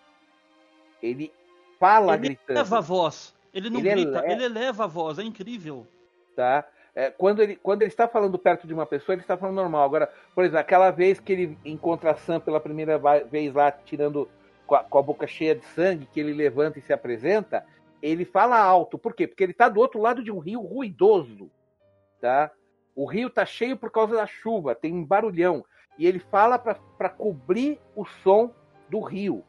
ele 1.02 1.32
fala 1.78 2.14
ele 2.14 2.28
gritando. 2.28 2.58
eleva 2.58 2.78
a 2.78 2.80
voz. 2.80 3.34
Ele 3.52 3.70
não 3.70 3.80
Ele 3.80 3.90
grita, 3.90 4.18
ele- 4.24 4.32
ele 4.32 4.44
eleva 4.44 4.84
a 4.84 4.86
voz, 4.86 5.18
é 5.18 5.22
incrível. 5.22 5.86
tá? 6.36 6.64
É, 6.94 7.10
quando, 7.10 7.40
ele, 7.42 7.56
quando 7.56 7.82
ele 7.82 7.90
está 7.90 8.06
falando 8.08 8.38
perto 8.38 8.66
de 8.66 8.74
uma 8.74 8.84
pessoa, 8.86 9.14
ele 9.14 9.22
está 9.22 9.36
falando 9.36 9.56
normal. 9.56 9.84
Agora, 9.84 10.10
por 10.34 10.42
exemplo, 10.44 10.58
aquela 10.60 10.90
vez 10.90 11.20
que 11.20 11.32
ele 11.32 11.58
encontra 11.64 12.10
a 12.10 12.16
Sam 12.16 12.40
pela 12.40 12.60
primeira 12.60 13.00
vez 13.30 13.54
lá, 13.54 13.70
tirando 13.70 14.28
com 14.66 14.74
a, 14.74 14.84
com 14.84 14.98
a 14.98 15.02
boca 15.02 15.26
cheia 15.26 15.54
de 15.54 15.64
sangue, 15.66 16.06
que 16.12 16.18
ele 16.20 16.32
levanta 16.32 16.78
e 16.78 16.82
se 16.82 16.92
apresenta, 16.92 17.64
ele 18.02 18.24
fala 18.24 18.58
alto. 18.58 18.98
Por 18.98 19.14
quê? 19.14 19.26
Porque 19.26 19.42
ele 19.42 19.52
está 19.52 19.68
do 19.68 19.80
outro 19.80 20.00
lado 20.00 20.22
de 20.22 20.30
um 20.30 20.38
rio 20.38 20.60
ruidoso, 20.60 21.50
tá? 22.20 22.50
O 22.94 23.04
rio 23.04 23.28
está 23.28 23.46
cheio 23.46 23.76
por 23.76 23.90
causa 23.90 24.14
da 24.16 24.26
chuva, 24.26 24.74
tem 24.74 24.92
um 24.92 25.04
barulhão. 25.04 25.64
E 25.98 26.06
ele 26.06 26.18
fala 26.18 26.58
para 26.58 27.08
cobrir 27.08 27.78
o 27.94 28.04
som 28.04 28.50
do 28.88 29.00
rio, 29.00 29.44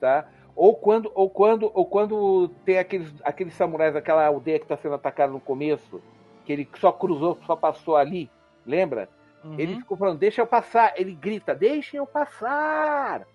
tá? 0.00 0.28
Ou 0.54 0.74
quando, 0.74 1.10
ou 1.14 1.28
quando, 1.28 1.70
ou 1.74 1.84
quando 1.84 2.48
tem 2.64 2.78
aqueles, 2.78 3.12
aqueles 3.22 3.54
samurais 3.54 3.92
daquela 3.92 4.24
aldeia 4.24 4.58
que 4.58 4.64
está 4.64 4.76
sendo 4.76 4.94
atacada 4.94 5.32
no 5.32 5.40
começo, 5.40 6.00
que 6.44 6.52
ele 6.52 6.68
só 6.78 6.90
cruzou, 6.92 7.38
só 7.44 7.54
passou 7.54 7.96
ali, 7.96 8.30
lembra? 8.64 9.08
Uhum. 9.44 9.58
Ele 9.58 9.76
ficou 9.76 9.96
falando, 9.96 10.18
deixa 10.18 10.40
eu 10.40 10.46
passar. 10.46 10.94
Ele 10.96 11.14
grita, 11.14 11.54
deixem 11.54 11.98
eu 11.98 12.06
passar. 12.06 13.26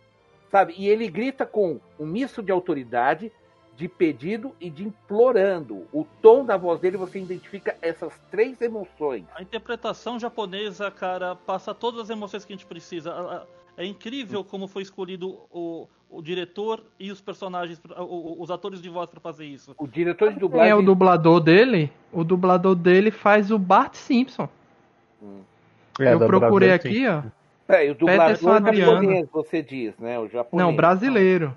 Sabe? 0.49 0.73
E 0.77 0.87
ele 0.89 1.07
grita 1.07 1.45
com 1.45 1.79
um 1.97 2.05
misto 2.05 2.43
de 2.43 2.51
autoridade, 2.51 3.31
de 3.81 3.87
pedido 3.87 4.55
e 4.61 4.69
de 4.69 4.83
implorando. 4.83 5.87
O 5.91 6.05
tom 6.21 6.45
da 6.45 6.55
voz 6.55 6.79
dele, 6.79 6.97
você 6.97 7.17
identifica 7.17 7.75
essas 7.81 8.13
três 8.29 8.61
emoções. 8.61 9.25
A 9.33 9.41
interpretação 9.41 10.19
japonesa, 10.19 10.91
cara, 10.91 11.35
passa 11.35 11.73
todas 11.73 12.01
as 12.01 12.09
emoções 12.11 12.45
que 12.45 12.53
a 12.53 12.55
gente 12.55 12.67
precisa. 12.67 13.43
É 13.75 13.83
incrível 13.83 14.43
como 14.43 14.67
foi 14.67 14.83
escolhido 14.83 15.35
o, 15.49 15.87
o 16.11 16.21
diretor 16.21 16.83
e 16.99 17.11
os 17.11 17.19
personagens, 17.21 17.81
os 17.97 18.51
atores 18.51 18.83
de 18.83 18.87
voz 18.87 19.09
para 19.09 19.19
fazer 19.19 19.47
isso. 19.47 19.73
O 19.79 19.87
diretor 19.87 20.27
de 20.27 20.35
Quem 20.35 20.41
dublagem. 20.41 20.71
é 20.71 20.75
o 20.75 20.83
dublador 20.83 21.39
dele? 21.39 21.91
O 22.11 22.23
dublador 22.23 22.75
dele 22.75 23.09
faz 23.09 23.49
o 23.49 23.57
Bart 23.57 23.95
Simpson. 23.95 24.47
É, 25.99 26.13
eu 26.13 26.19
procurei 26.19 26.69
Brasil, 26.69 26.91
sim. 26.91 27.07
aqui, 27.07 27.27
ó. 27.27 27.31
Peraí, 27.65 27.89
o 27.89 27.95
dublador 27.95 28.57
Adriano. 28.57 28.91
japonês, 28.91 29.27
você 29.31 29.63
diz, 29.63 29.97
né? 29.97 30.19
O 30.19 30.27
japonês. 30.27 30.67
Não, 30.67 30.75
brasileiro. 30.75 31.55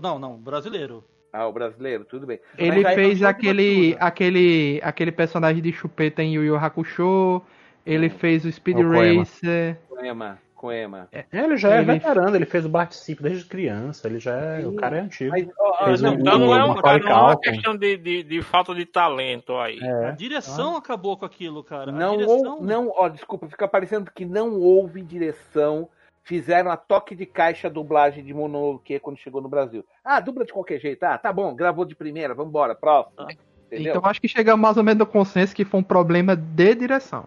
Não, 0.00 0.18
não, 0.18 0.38
brasileiro. 0.38 1.04
Ah, 1.32 1.46
o 1.46 1.52
brasileiro, 1.52 2.04
tudo 2.04 2.26
bem. 2.26 2.40
Ele 2.58 2.84
aí 2.86 2.94
fez 2.94 3.20
não 3.20 3.28
aquele, 3.28 3.96
aquele, 4.00 4.80
aquele 4.82 5.12
personagem 5.12 5.62
de 5.62 5.72
chupeta 5.72 6.22
em 6.22 6.34
Yu 6.34 6.44
Yu 6.44 6.56
Hakusho. 6.56 7.40
Ele 7.86 8.06
Hum. 8.08 8.10
fez 8.10 8.44
o 8.44 8.52
Speed 8.52 8.78
É 8.78 8.82
o. 8.84 8.90
Racer. 9.18 9.78
Coema, 9.88 10.38
Coema. 10.54 11.08
É, 11.12 11.24
Ele 11.32 11.56
já 11.56 11.70
é 11.70 11.78
Ele- 11.78 11.92
veterano, 11.92 12.36
ele 12.36 12.44
fez 12.44 12.66
o 12.66 12.68
Bart 12.68 12.92
Simpson 12.92 13.22
desde 13.22 13.44
criança, 13.46 14.06
ele 14.06 14.18
já 14.18 14.34
é, 14.34 14.66
o 14.66 14.74
cara 14.74 14.98
é 14.98 15.00
antigo. 15.00 15.30
Mas, 15.30 15.48
ó, 15.58 15.86
não, 16.02 16.10
um- 16.10 16.14
Então 16.20 16.38
não 16.38 16.54
é, 16.54 16.64
um, 16.64 16.74
não 16.74 17.08
é 17.08 17.14
uma 17.24 17.36
questão 17.38 17.76
de, 17.76 17.96
de, 17.96 18.22
de 18.22 18.42
falta 18.42 18.74
de 18.74 18.84
talento 18.84 19.56
aí. 19.56 19.78
É. 19.80 20.08
A 20.08 20.10
direção 20.10 20.76
acabou 20.76 21.16
com 21.16 21.24
aquilo, 21.24 21.64
cara. 21.64 21.90
Não, 21.90 22.16
direção... 22.18 22.54
ou, 22.56 22.62
não, 22.62 22.92
ó, 22.94 23.08
desculpa, 23.08 23.48
fica 23.48 23.66
parecendo 23.66 24.10
que 24.14 24.24
não 24.26 24.58
houve 24.60 25.00
direção. 25.00 25.88
Fizeram 26.22 26.70
a 26.70 26.76
toque 26.76 27.14
de 27.14 27.26
caixa 27.26 27.66
a 27.68 27.70
dublagem 27.70 28.22
de 28.24 28.32
Mononoke 28.34 28.98
quando 29.00 29.16
chegou 29.18 29.40
no 29.40 29.48
Brasil. 29.48 29.84
Ah, 30.04 30.20
dubla 30.20 30.44
de 30.44 30.52
qualquer 30.52 30.78
jeito. 30.78 31.02
Ah, 31.02 31.18
tá 31.18 31.32
bom, 31.32 31.54
gravou 31.54 31.84
de 31.84 31.94
primeira, 31.94 32.34
vambora, 32.34 32.74
próximo. 32.74 33.14
Ah. 33.18 33.26
Entendeu? 33.66 33.94
Então 33.96 34.08
acho 34.10 34.20
que 34.20 34.28
chegamos 34.28 34.60
mais 34.60 34.76
ou 34.76 34.82
menos 34.84 34.98
no 34.98 35.06
consenso 35.06 35.54
que 35.54 35.64
foi 35.64 35.80
um 35.80 35.82
problema 35.82 36.34
de 36.36 36.74
direção. 36.74 37.24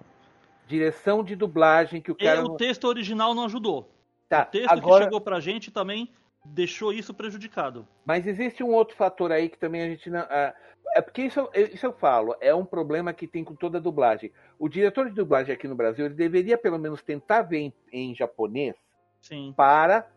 Direção 0.68 1.24
de 1.24 1.36
dublagem 1.36 2.02
que 2.02 2.12
o 2.12 2.18
E 2.20 2.24
cara. 2.24 2.42
o 2.42 2.50
não- 2.50 2.58
texto 2.58 2.84
original 2.86 3.34
não 3.34 3.46
ajudou. 3.46 3.90
Tá, 4.30 4.44
O 4.44 4.46
texto 4.52 4.72
agora. 4.72 4.98
que 5.00 5.04
chegou 5.06 5.22
pra 5.22 5.40
gente 5.40 5.72
também 5.72 6.10
deixou 6.46 6.92
isso 6.92 7.14
prejudicado. 7.14 7.88
Mas 8.06 8.28
existe 8.28 8.64
um 8.64 8.72
outro 8.72 8.96
fator 8.96 9.32
aí 9.32 9.50
que 9.50 9.58
também 9.58 9.82
a 9.82 9.88
gente 9.88 10.10
não. 10.10 10.20
ah, 10.22 10.54
é 10.96 11.02
porque 11.02 11.24
isso, 11.24 11.40
eu- 11.54 11.66
isso 11.68 11.86
eu 11.86 11.94
falo, 11.94 12.36
é 12.40 12.54
um 12.54 12.66
problema 12.66 13.14
que 13.14 13.28
tem 13.28 13.44
com 13.44 13.56
toda 13.56 13.78
a 13.78 13.82
dublagem. 13.82 14.32
O 14.60 14.68
diretor 14.70 15.08
de 15.10 15.16
dublagem 15.16 15.54
aqui 15.54 15.68
no 15.68 15.76
Brasil, 15.76 16.06
ele 16.06 16.14
deveria 16.14 16.58
pelo 16.58 16.78
menos 16.78 17.02
tentar 17.02 17.42
ver 17.44 17.58
em, 17.60 17.74
em 17.92 18.14
japonês 18.16 18.76
Sim. 19.22 19.54
para 19.56 20.08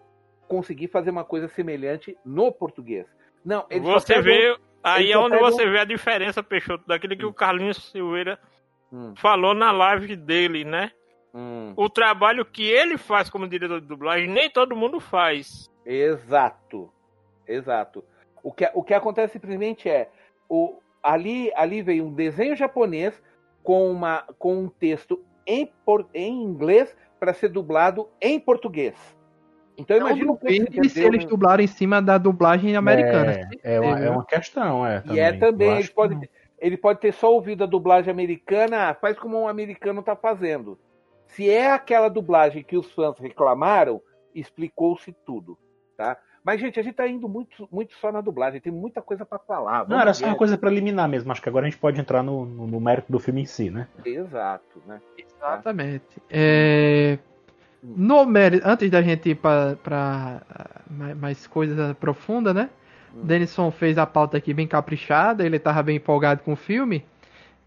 conseguir 0.48 0.88
fazer 0.88 1.10
uma 1.10 1.24
coisa 1.24 1.48
semelhante 1.48 2.16
no 2.24 2.52
português. 2.52 3.06
Não, 3.44 3.66
ele 3.70 3.80
Você 3.80 4.20
vê. 4.20 4.56
Aí 4.82 5.10
é 5.10 5.18
onde 5.18 5.36
um- 5.36 5.40
você 5.40 5.68
vê 5.68 5.80
a 5.80 5.84
diferença, 5.84 6.42
Peixoto, 6.42 6.86
daquilo 6.86 7.16
que 7.16 7.24
o 7.24 7.32
Carlinhos 7.32 7.90
Silveira 7.90 8.38
Hum, 8.92 9.14
falou 9.16 9.52
na 9.52 9.72
live 9.72 10.14
dele, 10.14 10.64
né? 10.64 10.92
Hum, 11.37 11.72
O 11.77 11.88
trabalho 11.88 12.44
que 12.44 12.64
ele 12.68 12.96
faz 12.96 13.29
como 13.29 13.46
diretor 13.49 13.81
de 13.81 13.87
dublagem, 13.87 14.29
nem 14.29 14.49
todo 14.51 14.75
mundo 14.77 14.99
faz. 15.01 15.70
exato. 15.85 16.90
Exato. 17.46 18.05
O 18.42 18.53
que, 18.53 18.68
o 18.75 18.83
que 18.83 18.94
acontece 18.94 19.35
simplesmente 19.35 19.88
é. 19.88 20.09
O, 20.49 20.79
ali, 21.03 21.53
ali 21.55 21.83
veio 21.83 22.05
um 22.07 22.12
desenho 22.12 22.57
japonês 22.57 23.20
com, 23.62 23.90
uma, 23.90 24.25
com 24.38 24.57
um 24.64 24.68
texto 24.68 25.25
em, 25.46 25.70
por, 25.85 26.09
em 26.12 26.42
inglês 26.42 26.96
para 27.20 27.33
ser 27.33 27.49
dublado 27.49 28.09
em 28.20 28.38
português. 28.40 28.94
Então 29.79 29.99
Não 29.99 30.09
imagina 30.09 30.33
o 30.33 30.37
que 30.37 30.59
duvide 30.59 30.88
se 30.88 31.05
eles 31.05 31.25
dublaram 31.25 31.62
em 31.62 31.66
cima 31.66 32.01
da 32.01 32.18
dublagem 32.18 32.75
americana. 32.77 33.33
É, 33.62 33.77
é, 33.77 33.81
uma, 33.81 33.99
é 34.01 34.11
uma 34.11 34.25
questão, 34.25 34.87
é. 34.87 35.03
E 35.07 35.18
é 35.18 35.33
também, 35.35 35.79
ele 35.79 35.88
pode, 35.88 36.18
que- 36.18 36.31
ele 36.59 36.77
pode 36.77 37.01
ter 37.01 37.12
só 37.12 37.33
ouvido 37.33 37.64
a 37.64 37.66
dublagem 37.66 38.11
americana, 38.11 38.88
ah, 38.90 38.94
faz 38.94 39.18
como 39.18 39.38
um 39.38 39.46
americano 39.49 40.01
está 40.01 40.16
fazendo. 40.16 40.79
Se 41.28 41.50
é 41.50 41.70
aquela 41.70 42.08
dublagem 42.08 42.62
que 42.62 42.76
os 42.76 42.90
fãs 42.92 43.18
reclamaram, 43.18 44.00
explicou-se 44.34 45.12
tudo, 45.24 45.58
tá? 45.96 46.16
Mas, 46.46 46.60
gente, 46.60 46.78
a 46.78 46.82
gente 46.84 46.94
tá 46.94 47.08
indo 47.08 47.28
muito, 47.28 47.68
muito 47.72 47.92
só 47.96 48.12
na 48.12 48.20
dublagem, 48.20 48.60
tem 48.60 48.72
muita 48.72 49.02
coisa 49.02 49.26
para 49.26 49.36
falar. 49.36 49.88
Não, 49.88 50.00
era 50.00 50.14
só 50.14 50.26
uma 50.26 50.36
coisa 50.36 50.56
preliminar 50.56 51.08
mesmo. 51.08 51.32
Acho 51.32 51.42
que 51.42 51.48
agora 51.48 51.66
a 51.66 51.68
gente 51.68 51.80
pode 51.80 52.00
entrar 52.00 52.22
no, 52.22 52.46
no, 52.46 52.68
no 52.68 52.80
mérito 52.80 53.10
do 53.10 53.18
filme 53.18 53.42
em 53.42 53.46
si, 53.46 53.68
né? 53.68 53.88
Exato, 54.04 54.80
né? 54.86 55.00
Exatamente. 55.18 56.22
É, 56.30 57.18
no 57.82 58.24
mérito, 58.24 58.64
antes 58.64 58.88
da 58.88 59.02
gente 59.02 59.30
ir 59.30 59.34
para 59.34 60.40
mais, 60.88 61.16
mais 61.16 61.46
coisas 61.48 61.92
profundas, 61.94 62.54
né? 62.54 62.70
Hum. 63.12 63.22
Denison 63.24 63.72
fez 63.72 63.98
a 63.98 64.06
pauta 64.06 64.36
aqui 64.36 64.54
bem 64.54 64.68
caprichada, 64.68 65.44
ele 65.44 65.56
estava 65.56 65.82
bem 65.82 65.96
empolgado 65.96 66.44
com 66.44 66.52
o 66.52 66.56
filme. 66.56 67.04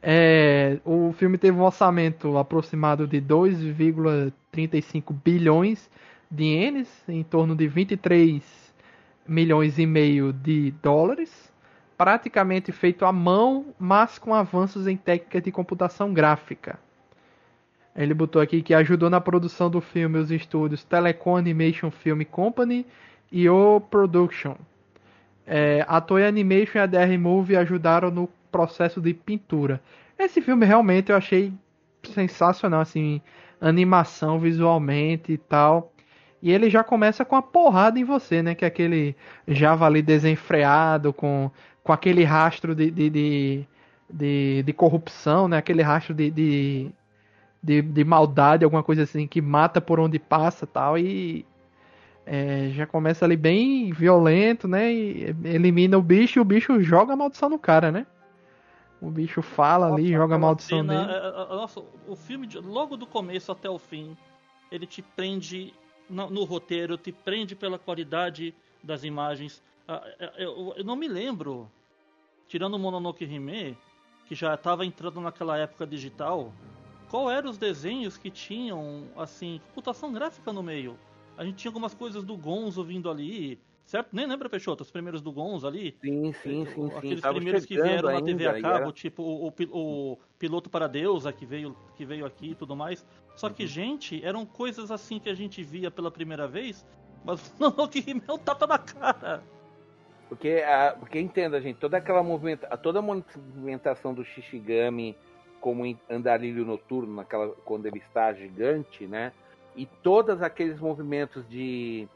É, 0.02 0.80
o 0.86 1.12
filme 1.14 1.38
teve 1.38 1.58
um 1.58 1.64
orçamento 1.64 2.38
aproximado 2.38 3.06
de 3.06 3.22
2,35 3.22 5.14
bilhões 5.24 5.90
de 6.32 6.44
ienes, 6.44 7.04
em 7.08 7.24
torno 7.24 7.56
de 7.56 7.68
23 7.68 8.74
milhões 9.28 9.78
e 9.78 9.86
meio 9.86 10.32
de 10.32 10.72
dólares, 10.82 11.52
praticamente 11.98 12.72
feito 12.72 13.06
à 13.06 13.12
mão, 13.12 13.74
mas 13.78 14.18
com 14.18 14.34
avanços 14.34 14.88
em 14.88 14.96
técnicas 14.96 15.44
de 15.44 15.52
computação 15.52 16.14
gráfica. 16.14 16.80
Ele 17.96 18.14
botou 18.14 18.42
aqui 18.42 18.62
que 18.62 18.74
ajudou 18.74 19.10
na 19.10 19.20
produção 19.20 19.70
do 19.70 19.82
filme 19.82 20.18
os 20.18 20.32
estúdios 20.32 20.84
Telecom 20.86 21.36
Animation 21.36 21.92
Film 21.92 22.22
Company 22.24 22.86
e 23.32 23.50
O 23.50 23.82
Production. 23.82 24.56
É, 25.46 25.84
a 25.88 26.00
Toei 26.00 26.26
Animation 26.26 26.80
e 26.80 26.82
a 26.82 26.86
DR 26.86 27.18
Movie 27.20 27.58
ajudaram 27.58 28.10
no 28.12 28.30
processo 28.52 29.02
de 29.02 29.14
pintura. 29.14 29.82
Esse 30.18 30.42
filme 30.42 30.66
realmente 30.66 31.12
eu 31.12 31.16
achei 31.16 31.54
sensacional, 32.04 32.82
assim, 32.82 33.22
animação 33.60 34.40
visualmente 34.40 35.34
e 35.34 35.38
tal. 35.38 35.92
E 36.42 36.52
ele 36.52 36.70
já 36.70 36.84
começa 36.84 37.26
com 37.26 37.36
a 37.36 37.42
porrada 37.42 38.00
em 38.00 38.04
você, 38.04 38.42
né? 38.42 38.56
Que 38.56 38.64
é 38.64 38.68
aquele 38.68 39.16
javali 39.48 40.02
desenfreado, 40.02 41.12
com, 41.12 41.52
com 41.84 41.92
aquele 41.92 42.24
rastro 42.24 42.74
de, 42.74 42.90
de, 42.90 43.10
de, 43.10 43.68
de, 44.10 44.64
de 44.64 44.74
corrupção, 44.74 45.48
né? 45.48 45.58
Aquele 45.58 45.82
rastro 45.82 46.14
de, 46.14 46.32
de, 46.32 46.92
de, 47.62 47.82
de 47.82 48.04
maldade, 48.06 48.64
alguma 48.64 48.84
coisa 48.84 49.04
assim, 49.04 49.28
que 49.28 49.42
mata 49.42 49.82
por 49.82 50.00
onde 50.00 50.18
passa 50.18 50.66
tal. 50.66 50.98
E 50.98 51.46
é, 52.26 52.70
já 52.72 52.86
começa 52.86 53.26
ali 53.26 53.36
bem 53.36 53.92
violento, 53.92 54.68
né? 54.68 54.94
E 54.94 55.36
elimina 55.44 55.98
o 55.98 56.02
bicho 56.02 56.40
e 56.40 56.42
o 56.42 56.46
bicho 56.46 56.82
joga 56.82 57.14
a 57.14 57.18
maldição 57.18 57.50
no 57.50 57.60
cara, 57.60 57.92
né? 57.92 58.06
O 59.02 59.10
bicho 59.10 59.42
fala 59.42 59.88
ali, 59.94 60.04
Nossa, 60.12 60.14
joga 60.18 60.36
a 60.36 60.38
maldição 60.40 60.80
cena, 60.80 60.94
nele. 61.06 61.12
é, 61.12 61.16
é, 61.16 61.28
é, 61.28 61.56
nossa, 61.56 61.82
o 62.08 62.16
filme, 62.16 62.46
de- 62.46 62.60
logo 62.60 62.98
do 62.98 63.06
começo 63.08 63.52
até 63.52 63.70
o 63.70 63.80
fim, 63.80 64.16
ele 64.72 64.86
te 64.86 65.02
prende 65.02 65.74
no, 66.10 66.30
no 66.30 66.44
roteiro, 66.44 66.98
te 66.98 67.12
prende 67.12 67.56
pela 67.56 67.80
qualidade 67.80 68.54
das 68.84 69.04
imagens. 69.04 69.62
Ah, 69.88 70.04
Eu, 70.38 70.74
eu 70.76 70.84
não 70.84 70.96
me 70.96 71.08
lembro, 71.08 71.70
tirando 72.48 72.74
o 72.74 72.80
Mononoke 72.80 73.24
Hime, 73.24 73.78
que 74.28 74.36
já 74.36 74.54
estava 74.54 74.86
entrando 74.86 75.22
naquela 75.22 75.58
época 75.58 75.88
digital, 75.88 76.52
qual 77.10 77.32
eram 77.32 77.50
os 77.50 77.58
desenhos 77.58 78.18
que 78.18 78.30
tinham, 78.30 79.06
assim, 79.18 79.60
computação 79.70 80.12
gráfica 80.12 80.52
no 80.54 80.62
meio. 80.62 80.98
A 81.38 81.44
gente 81.46 81.56
tinha 81.56 81.70
algumas 81.70 81.94
coisas 81.94 82.24
do 82.24 82.36
Gonzo 82.38 82.84
vindo 82.84 83.10
ali, 83.10 83.58
certo? 83.89 84.10
Nem 84.15 84.28
lembra, 84.28 84.47
Peixoto, 84.47 84.84
os 84.84 84.91
primeiros 84.91 85.21
do 85.21 85.32
Gonzo 85.32 85.67
ali? 85.67 85.97
Sim, 85.99 86.32
sim, 86.32 86.65
sim, 86.65 86.89
sim. 86.89 86.97
Aqueles 86.97 87.21
Tava 87.21 87.36
primeiros 87.36 87.65
que 87.65 87.75
vieram 87.75 88.12
na 88.12 88.21
TV 88.21 88.47
a 88.47 88.52
ainda, 88.52 88.62
cabo, 88.62 88.84
era- 88.84 88.91
tipo 88.91 89.23
o, 89.23 89.47
o 89.47 89.52
pi- 89.52 89.69
o 89.71 90.17
piloto 90.38 90.69
para 90.69 90.88
deusa 90.88 91.34
que 91.34 91.45
veio, 91.45 91.75
que 91.97 92.06
veio 92.06 92.25
aqui 92.25 92.52
e 92.52 92.56
tudo 92.56 92.75
mais. 92.75 93.04
Só 93.36 93.47
Uhum. 93.47 93.54
que, 93.54 93.65
gente, 93.65 94.23
eram 94.23 94.45
coisas 94.45 94.91
assim 94.91 95.19
que 95.19 95.30
a 95.30 95.34
gente 95.34 95.63
via 95.63 95.89
pela 95.89 96.12
primeira 96.12 96.47
vez, 96.47 96.86
mas 97.23 97.54
não 97.60 97.88
que 97.88 98.06
é 98.28 98.32
um 98.32 98.38
tapa 98.38 98.67
na 98.67 98.78
cara. 98.78 99.43
Porque, 100.30 100.63
a, 100.63 100.95
porque 100.97 101.19
entenda, 101.19 101.60
gente, 101.60 101.78
toda 101.80 101.97
aquela 101.97 102.21
movimenta, 102.21 102.67
toda 102.78 102.99
a 102.99 103.02
movimentação 103.02 104.13
do 104.13 104.23
Shishigami 104.23 105.17
como 105.60 105.84
andarilho 106.08 106.63
noturno, 106.63 107.15
naquela, 107.15 107.49
quando 107.65 107.88
ele 107.88 107.97
está 107.97 108.32
gigante, 108.34 109.08
né? 109.08 109.34
E 109.75 109.88
todos 110.04 110.41
aqueles 110.43 110.80
movimentos 110.80 111.47
de, 111.49 112.08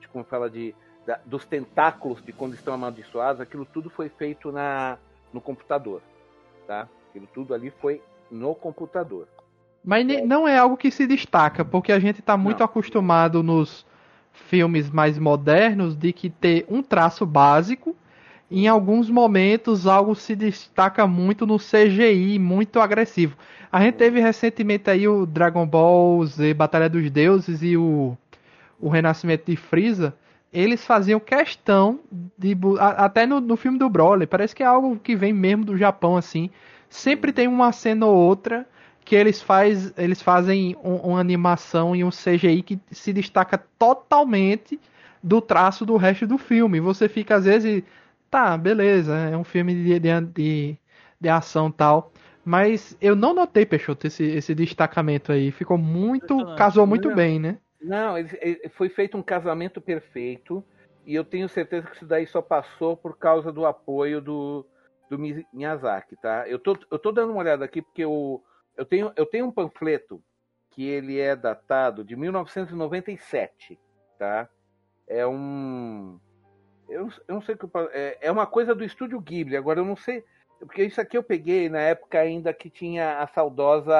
de 0.00 0.08
como 0.08 0.24
fala, 0.24 0.48
de, 0.48 0.74
da, 1.06 1.18
dos 1.24 1.44
tentáculos 1.44 2.22
de 2.22 2.32
quando 2.32 2.54
estão 2.54 2.74
amaldiçoados, 2.74 3.40
aquilo 3.40 3.64
tudo 3.64 3.90
foi 3.90 4.08
feito 4.08 4.52
na, 4.52 4.98
no 5.32 5.40
computador, 5.40 6.02
tá? 6.66 6.88
Aquilo 7.08 7.26
tudo 7.32 7.54
ali 7.54 7.70
foi 7.70 8.02
no 8.30 8.54
computador. 8.54 9.26
Mas 9.84 10.06
não 10.26 10.46
é 10.46 10.58
algo 10.58 10.76
que 10.76 10.90
se 10.90 11.06
destaca, 11.06 11.64
porque 11.64 11.90
a 11.90 11.98
gente 11.98 12.20
está 12.20 12.36
muito 12.36 12.58
Não. 12.58 12.66
acostumado 12.66 13.42
nos 13.42 13.86
filmes 14.32 14.90
mais 14.90 15.18
modernos 15.18 15.96
de 15.96 16.12
que 16.12 16.28
ter 16.28 16.66
um 16.68 16.82
traço 16.82 17.24
básico. 17.24 17.96
Em 18.50 18.66
alguns 18.68 19.08
momentos 19.08 19.86
algo 19.86 20.14
se 20.14 20.34
destaca 20.34 21.06
muito 21.06 21.46
no 21.46 21.56
CGI, 21.58 22.38
muito 22.38 22.80
agressivo. 22.80 23.36
A 23.72 23.80
gente 23.80 23.94
teve 23.94 24.20
recentemente 24.20 24.90
aí 24.90 25.06
o 25.06 25.24
Dragon 25.24 25.66
Ball 25.66 26.24
Z 26.26 26.52
Batalha 26.54 26.88
dos 26.88 27.08
Deuses 27.10 27.62
e 27.62 27.76
o, 27.76 28.16
o 28.80 28.88
Renascimento 28.88 29.50
de 29.50 29.56
Frieza. 29.56 30.14
Eles 30.52 30.84
faziam 30.84 31.20
questão 31.20 32.00
de. 32.36 32.56
Até 32.80 33.26
no, 33.26 33.40
no 33.40 33.56
filme 33.56 33.78
do 33.78 33.88
Broly, 33.88 34.26
parece 34.26 34.54
que 34.54 34.62
é 34.62 34.66
algo 34.66 34.98
que 34.98 35.14
vem 35.14 35.32
mesmo 35.32 35.64
do 35.64 35.76
Japão, 35.76 36.16
assim. 36.16 36.50
Sempre 36.88 37.32
tem 37.32 37.46
uma 37.46 37.70
cena 37.72 38.06
ou 38.06 38.16
outra 38.16 38.66
que 39.04 39.14
eles, 39.14 39.40
faz, 39.40 39.92
eles 39.96 40.20
fazem 40.22 40.76
um- 40.84 40.96
uma 40.96 41.20
animação 41.20 41.94
e 41.96 42.02
um 42.04 42.10
CGI 42.10 42.62
que 42.62 42.80
se 42.90 43.12
destaca 43.12 43.58
totalmente 43.78 44.78
do 45.22 45.40
traço 45.40 45.86
do 45.86 45.96
resto 45.96 46.26
do 46.26 46.36
filme. 46.38 46.80
Você 46.80 47.08
fica 47.08 47.36
às 47.36 47.44
vezes, 47.44 47.82
tá, 48.30 48.56
beleza, 48.56 49.16
é 49.16 49.36
um 49.36 49.44
filme 49.44 49.74
de, 49.74 49.98
de, 50.00 50.20
de, 50.22 50.78
de 51.20 51.28
ação 51.28 51.68
e 51.68 51.72
tal. 51.72 52.12
Mas 52.44 52.96
eu 53.00 53.14
não 53.14 53.34
notei, 53.34 53.66
Peixoto, 53.66 54.06
esse, 54.06 54.24
esse 54.24 54.54
destacamento 54.54 55.30
aí. 55.32 55.50
Ficou 55.52 55.78
muito. 55.78 56.46
Casou 56.54 56.86
muito 56.86 57.10
bem, 57.10 57.38
né? 57.38 57.58
Não, 57.80 58.18
ele- 58.18 58.68
foi 58.70 58.88
feito 58.88 59.16
um 59.16 59.22
casamento 59.22 59.80
perfeito 59.80 60.64
e 61.06 61.14
eu 61.14 61.24
tenho 61.24 61.48
certeza 61.48 61.86
que 61.88 61.96
isso 61.96 62.06
daí 62.06 62.26
só 62.26 62.42
passou 62.42 62.96
por 62.96 63.16
causa 63.16 63.50
do 63.50 63.64
apoio 63.64 64.20
do, 64.20 64.66
do 65.08 65.18
Mi- 65.18 65.46
Miyazaki, 65.52 66.16
tá? 66.16 66.46
Eu 66.46 66.58
tô, 66.58 66.76
eu 66.90 66.98
tô 66.98 67.10
dando 67.10 67.30
uma 67.32 67.40
olhada 67.40 67.64
aqui 67.64 67.80
porque 67.80 68.04
eu, 68.04 68.42
eu, 68.76 68.84
tenho, 68.84 69.12
eu 69.16 69.24
tenho 69.24 69.46
um 69.46 69.52
panfleto 69.52 70.22
que 70.70 70.86
ele 70.86 71.18
é 71.18 71.34
datado 71.34 72.04
de 72.04 72.14
1997, 72.14 73.78
tá? 74.18 74.48
É 75.08 75.26
um... 75.26 76.20
Eu, 76.88 77.06
não- 77.06 77.12
eu 77.28 77.34
não 77.36 77.42
sei 77.42 77.54
o 77.54 77.58
que 77.58 77.66
é, 77.92 78.18
é 78.20 78.30
uma 78.30 78.46
coisa 78.46 78.74
do 78.74 78.84
estúdio 78.84 79.20
Ghibli, 79.20 79.56
agora 79.56 79.80
eu 79.80 79.84
não 79.84 79.96
sei... 79.96 80.22
Porque 80.58 80.84
isso 80.84 81.00
aqui 81.00 81.16
eu 81.16 81.22
peguei 81.22 81.70
na 81.70 81.80
época 81.80 82.20
ainda 82.20 82.52
que 82.52 82.68
tinha 82.68 83.20
a 83.20 83.26
saudosa 83.26 83.96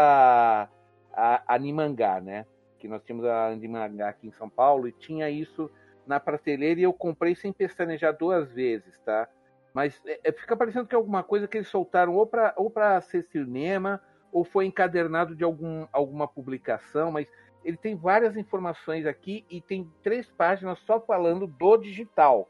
a, 1.12 1.42
Animangá, 1.54 2.20
né? 2.20 2.44
Que 2.80 2.88
nós 2.88 3.02
tínhamos 3.04 3.26
a 3.26 3.48
Andimangá 3.48 4.08
aqui 4.08 4.26
em 4.26 4.32
São 4.32 4.48
Paulo 4.48 4.88
e 4.88 4.92
tinha 4.92 5.28
isso 5.28 5.70
na 6.06 6.18
prateleira 6.18 6.80
e 6.80 6.82
eu 6.82 6.92
comprei 6.92 7.34
sem 7.34 7.52
pestanejar 7.52 8.16
duas 8.16 8.50
vezes, 8.50 8.98
tá? 9.04 9.28
Mas 9.72 10.00
é, 10.06 10.20
é, 10.24 10.32
fica 10.32 10.56
parecendo 10.56 10.86
que 10.86 10.94
é 10.94 10.98
alguma 10.98 11.22
coisa 11.22 11.46
que 11.46 11.58
eles 11.58 11.68
soltaram 11.68 12.14
ou 12.14 12.26
para 12.26 12.54
ou 12.56 12.70
para 12.70 13.00
ser 13.00 13.22
cinema 13.24 14.00
ou 14.32 14.44
foi 14.44 14.66
encadernado 14.66 15.36
de 15.36 15.44
algum, 15.44 15.86
alguma 15.92 16.26
publicação, 16.26 17.12
mas 17.12 17.28
ele 17.64 17.76
tem 17.76 17.94
várias 17.94 18.36
informações 18.36 19.06
aqui 19.06 19.44
e 19.50 19.60
tem 19.60 19.90
três 20.02 20.30
páginas 20.30 20.78
só 20.80 21.00
falando 21.00 21.46
do 21.46 21.76
digital, 21.76 22.48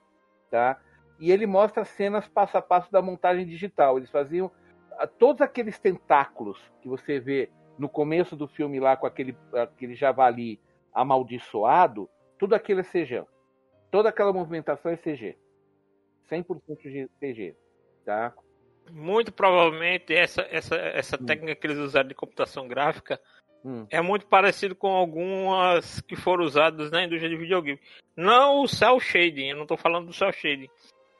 tá? 0.50 0.78
E 1.18 1.30
ele 1.30 1.46
mostra 1.46 1.84
cenas 1.84 2.28
passo 2.28 2.56
a 2.56 2.62
passo 2.62 2.90
da 2.92 3.02
montagem 3.02 3.46
digital. 3.46 3.98
Eles 3.98 4.10
faziam 4.10 4.50
ah, 4.92 5.06
todos 5.06 5.42
aqueles 5.42 5.78
tentáculos 5.78 6.58
que 6.80 6.88
você 6.88 7.18
vê 7.18 7.50
no 7.80 7.88
começo 7.88 8.36
do 8.36 8.46
filme 8.46 8.78
lá 8.78 8.96
com 8.96 9.06
aquele, 9.06 9.36
aquele 9.54 9.94
javali 9.94 10.60
amaldiçoado, 10.92 12.08
tudo 12.38 12.54
aquilo 12.54 12.80
é 12.80 12.84
CG. 12.84 13.24
Toda 13.90 14.10
aquela 14.10 14.32
movimentação 14.32 14.92
é 14.92 14.96
CG. 14.96 15.36
100% 16.30 17.08
CG, 17.18 17.56
tá? 18.04 18.32
Muito 18.92 19.32
provavelmente 19.32 20.14
essa, 20.14 20.42
essa, 20.50 20.76
essa 20.76 21.18
técnica 21.18 21.56
que 21.56 21.66
eles 21.66 21.78
usaram 21.78 22.08
de 22.08 22.14
computação 22.14 22.68
gráfica 22.68 23.20
Hum. 23.64 23.86
é 23.90 24.00
muito 24.00 24.26
parecido 24.26 24.74
com 24.74 24.88
algumas 24.88 26.00
que 26.00 26.16
foram 26.16 26.44
usadas 26.44 26.90
na 26.90 27.04
indústria 27.04 27.28
de 27.28 27.36
videogame. 27.36 27.78
Não 28.16 28.62
o 28.62 28.68
cel 28.68 28.98
shading, 28.98 29.48
eu 29.48 29.56
não 29.56 29.64
estou 29.64 29.76
falando 29.76 30.06
do 30.06 30.12
cel 30.14 30.32
shading, 30.32 30.68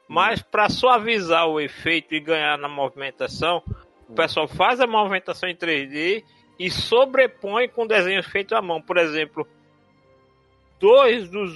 mas 0.07 0.41
para 0.41 0.67
suavizar 0.67 1.47
o 1.47 1.59
efeito 1.59 2.15
e 2.15 2.19
ganhar 2.19 2.57
na 2.57 2.67
movimentação, 2.67 3.61
o 4.09 4.13
pessoal 4.13 4.47
faz 4.47 4.79
a 4.79 4.87
movimentação 4.87 5.47
em 5.47 5.55
3D 5.55 6.23
e 6.61 6.69
sobrepõe 6.69 7.67
com 7.67 7.87
desenhos 7.87 8.27
feitos 8.27 8.53
à 8.53 8.61
mão. 8.61 8.79
Por 8.79 8.97
exemplo, 8.97 9.47
dois 10.79 11.27
dos, 11.27 11.51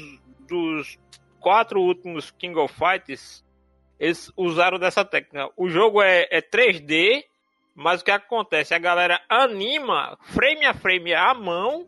dos 0.47 0.97
quatro 1.39 1.79
últimos 1.79 2.31
King 2.31 2.57
of 2.57 2.73
Fighters 2.73 3.45
eles 3.99 4.31
usaram 4.35 4.79
dessa 4.79 5.05
técnica. 5.05 5.49
O 5.55 5.69
jogo 5.69 6.01
é, 6.01 6.27
é 6.31 6.41
3D, 6.41 7.23
mas 7.75 8.01
o 8.01 8.03
que 8.03 8.11
acontece? 8.11 8.73
A 8.73 8.79
galera 8.79 9.21
anima 9.29 10.17
frame 10.21 10.65
a 10.65 10.73
frame 10.73 11.13
à 11.13 11.33
mão 11.35 11.87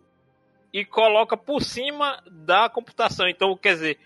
e 0.72 0.86
coloca 0.86 1.36
por 1.36 1.62
cima 1.64 2.22
da 2.30 2.70
computação. 2.70 3.28
Então, 3.28 3.58
quer 3.58 3.74
dizer, 3.74 4.00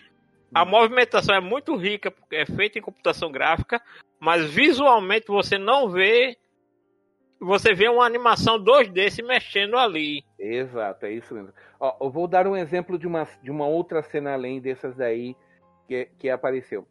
a 0.55 0.63
movimentação 0.63 1.35
é 1.35 1.41
muito 1.41 1.75
rica, 1.75 2.09
porque 2.09 2.37
é 2.37 2.45
feita 2.45 2.79
em 2.79 2.81
computação 2.81 3.29
gráfica, 3.29 3.81
mas 4.19 4.49
visualmente 4.49 5.27
você 5.27 5.57
não 5.57 5.89
vê. 5.89 6.37
Você 7.41 7.73
vê 7.73 7.89
uma 7.89 8.05
animação 8.05 8.59
2D 8.63 9.09
se 9.09 9.23
mexendo 9.23 9.75
ali. 9.77 10.23
Exato, 10.37 11.07
é 11.07 11.11
isso 11.11 11.33
mesmo. 11.33 11.51
Ó, 11.79 11.97
eu 11.99 12.11
vou 12.11 12.27
dar 12.27 12.45
um 12.45 12.55
exemplo 12.55 12.99
de 12.99 13.07
uma, 13.07 13.27
de 13.41 13.49
uma 13.49 13.65
outra 13.65 14.03
cena 14.03 14.33
além 14.33 14.61
dessas 14.61 14.95
daí 14.95 15.35
que, 15.87 16.07
que 16.19 16.29
apareceu. 16.29 16.87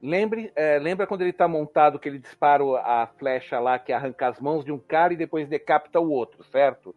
Lembre, 0.00 0.52
é, 0.54 0.78
lembra 0.78 1.06
quando 1.06 1.22
ele 1.22 1.30
está 1.30 1.48
montado 1.48 1.98
que 1.98 2.08
ele 2.08 2.18
dispara 2.18 2.62
a 2.84 3.06
flecha 3.18 3.58
lá 3.58 3.78
que 3.78 3.92
arranca 3.92 4.28
as 4.28 4.38
mãos 4.38 4.64
de 4.64 4.70
um 4.70 4.78
cara 4.78 5.12
e 5.12 5.16
depois 5.16 5.48
decapita 5.48 5.98
o 5.98 6.10
outro, 6.10 6.44
certo? 6.44 6.94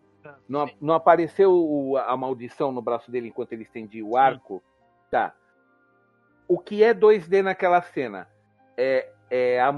Não, 0.48 0.70
não 0.82 0.94
apareceu 0.94 1.52
o- 1.54 1.98
a 1.98 2.16
maldição 2.18 2.72
no 2.72 2.82
braço 2.82 3.10
dele 3.10 3.30
enquanto 3.30 3.54
ele 3.54 3.64
estendia 3.64 4.06
o 4.06 4.18
arco? 4.18 4.62
Tá. 5.10 5.34
O 6.48 6.60
que 6.60 6.84
é 6.84 6.94
2D 6.94 7.42
naquela 7.42 7.82
cena? 7.82 8.28
É, 8.76 9.10
é 9.30 9.60
a 9.60 9.74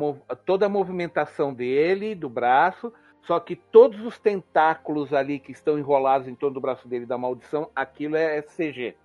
toda 0.45 0.65
a 0.65 0.69
movimentação 0.69 1.53
dele, 1.53 2.15
do 2.15 2.29
braço, 2.29 2.93
só 3.23 3.39
que 3.39 3.55
todos 3.55 4.03
os 4.05 4.17
tentáculos 4.17 5.13
ali 5.13 5.39
que 5.39 5.51
estão 5.51 5.77
enrolados 5.77 6.27
em 6.27 6.35
torno 6.35 6.55
do 6.55 6.61
braço 6.61 6.87
dele 6.87 7.05
da 7.05 7.17
maldição, 7.17 7.69
aquilo 7.75 8.15
é 8.15 8.41
CG. 8.41 8.95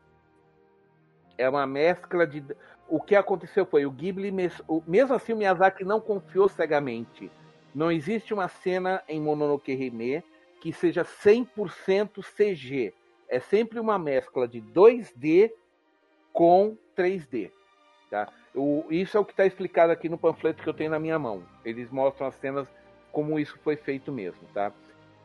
É 1.36 1.48
uma 1.48 1.66
mescla 1.66 2.26
de. 2.26 2.44
O 2.88 3.00
que 3.00 3.16
aconteceu 3.16 3.66
foi 3.66 3.86
o 3.86 3.90
Ghibli, 3.90 4.30
mesmo 4.30 5.14
assim 5.14 5.32
o 5.32 5.36
Miyazaki 5.36 5.84
não 5.84 6.00
confiou 6.00 6.48
cegamente. 6.48 7.30
Não 7.74 7.90
existe 7.90 8.32
uma 8.32 8.46
cena 8.46 9.02
em 9.08 9.20
Mononoke 9.20 9.72
Hime 9.72 10.22
que 10.60 10.72
seja 10.72 11.04
100% 11.04 12.22
CG. 12.22 12.94
É 13.28 13.40
sempre 13.40 13.80
uma 13.80 13.98
mescla 13.98 14.46
de 14.46 14.62
2D 14.62 15.52
com 16.32 16.76
3D. 16.96 17.50
Tá? 18.10 18.32
O- 18.54 18.84
isso 18.90 19.16
é 19.16 19.20
o 19.20 19.24
que 19.24 19.32
está 19.32 19.44
explicado 19.44 19.92
aqui 19.92 20.08
no 20.08 20.18
panfleto 20.18 20.62
que 20.62 20.68
eu 20.68 20.74
tenho 20.74 20.90
na 20.90 20.98
minha 20.98 21.18
mão. 21.18 21.42
Eles 21.64 21.90
mostram 21.90 22.26
as 22.26 22.34
cenas 22.36 22.68
como 23.10 23.38
isso 23.38 23.58
foi 23.62 23.76
feito 23.76 24.12
mesmo. 24.12 24.46
Tá? 24.52 24.72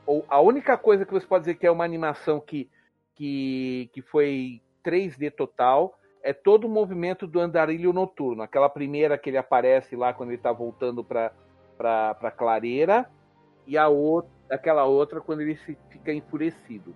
Ou, 0.06 0.26
a 0.28 0.40
única 0.42 0.78
coisa 0.78 1.06
que 1.06 1.14
você 1.14 1.26
pode 1.26 1.44
dizer 1.44 1.56
que 1.56 1.68
é 1.68 1.72
uma 1.72 1.86
animação 1.86 2.40
que, 2.40 2.70
que, 3.16 3.90
que 3.94 4.02
foi 4.02 4.62
3D 4.84 5.32
total 5.32 5.98
é 6.24 6.34
todo 6.34 6.66
o 6.66 6.70
movimento 6.70 7.28
do 7.28 7.40
andarilho 7.40 7.94
noturno. 7.94 8.42
Aquela 8.42 8.70
primeira 8.70 9.18
que 9.18 9.30
ele 9.30 9.38
aparece 9.38 9.96
lá 9.96 10.14
quando 10.14 10.30
ele 10.30 10.38
está 10.38 10.52
voltando 10.52 11.04
para 11.04 11.32
para 11.78 12.30
clareira 12.32 13.10
e 13.66 13.78
a 13.78 13.88
outra, 13.88 14.30
aquela 14.50 14.84
outra 14.84 15.22
quando 15.22 15.40
ele 15.40 15.56
se 15.56 15.78
fica 15.90 16.12
enfurecido. 16.12 16.94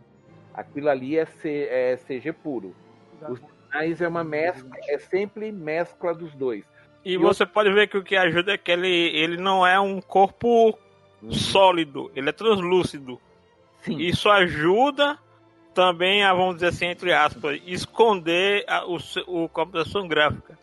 Aquilo 0.53 0.89
ali 0.89 1.17
é, 1.17 1.25
C, 1.25 1.67
é 1.69 1.95
CG 1.95 2.33
puro. 2.33 2.75
Os 3.29 3.39
Mas 3.73 3.99
é 4.01 4.07
uma 4.07 4.23
mescla, 4.23 4.69
é 4.87 4.97
sempre 4.99 5.51
mescla 5.51 6.13
dos 6.13 6.33
dois. 6.35 6.63
E 7.03 7.13
E 7.13 7.17
você 7.17 7.45
pode 7.45 7.71
ver 7.73 7.87
que 7.87 7.97
o 7.97 8.03
que 8.03 8.15
ajuda 8.15 8.53
é 8.53 8.57
que 8.57 8.71
ele, 8.71 8.87
ele 8.87 9.37
não 9.37 9.65
é 9.65 9.79
um 9.79 9.99
corpo 9.99 10.77
sólido, 11.29 12.11
ele 12.15 12.29
é 12.29 12.33
translúcido. 12.33 13.19
Sim. 13.81 13.97
Isso 13.97 14.29
ajuda 14.29 15.17
também 15.73 16.23
a, 16.23 16.33
vamos 16.33 16.55
dizer 16.55 16.67
assim, 16.67 16.85
entre 16.85 17.11
aspas, 17.11 17.59
esconder 17.65 18.63
a, 18.67 18.85
o, 18.85 18.97
o 19.27 19.49
computação 19.49 20.07
gráfica. 20.07 20.57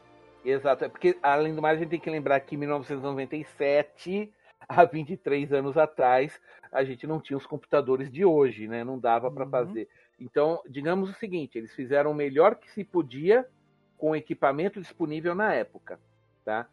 Exato, 0.44 0.84
é 0.84 0.88
porque 0.88 1.18
além 1.22 1.54
do 1.54 1.60
mais 1.60 1.76
a 1.76 1.80
gente 1.80 1.90
tem 1.90 2.00
que 2.00 2.08
lembrar 2.08 2.40
que 2.40 2.54
em 2.54 2.58
1997, 2.58 4.32
há 4.68 4.84
23 4.84 5.52
anos 5.52 5.76
atrás, 5.76 6.40
a 6.72 6.84
gente 6.84 7.06
não 7.06 7.20
tinha 7.20 7.36
os 7.36 7.44
computadores 7.46 8.10
de 8.10 8.24
hoje, 8.24 8.68
né? 8.68 8.84
Não 8.84 8.98
dava 8.98 9.30
para 9.30 9.44
Uhum. 9.44 9.50
fazer. 9.50 9.88
Então, 10.20 10.60
digamos 10.68 11.08
o 11.08 11.14
seguinte, 11.14 11.56
eles 11.56 11.74
fizeram 11.74 12.10
o 12.10 12.14
melhor 12.14 12.56
que 12.56 12.70
se 12.70 12.84
podia 12.84 13.46
com 13.96 14.14
equipamento 14.14 14.80
disponível 14.80 15.34
na 15.34 15.52
época, 15.54 15.98
tá? 16.44 16.66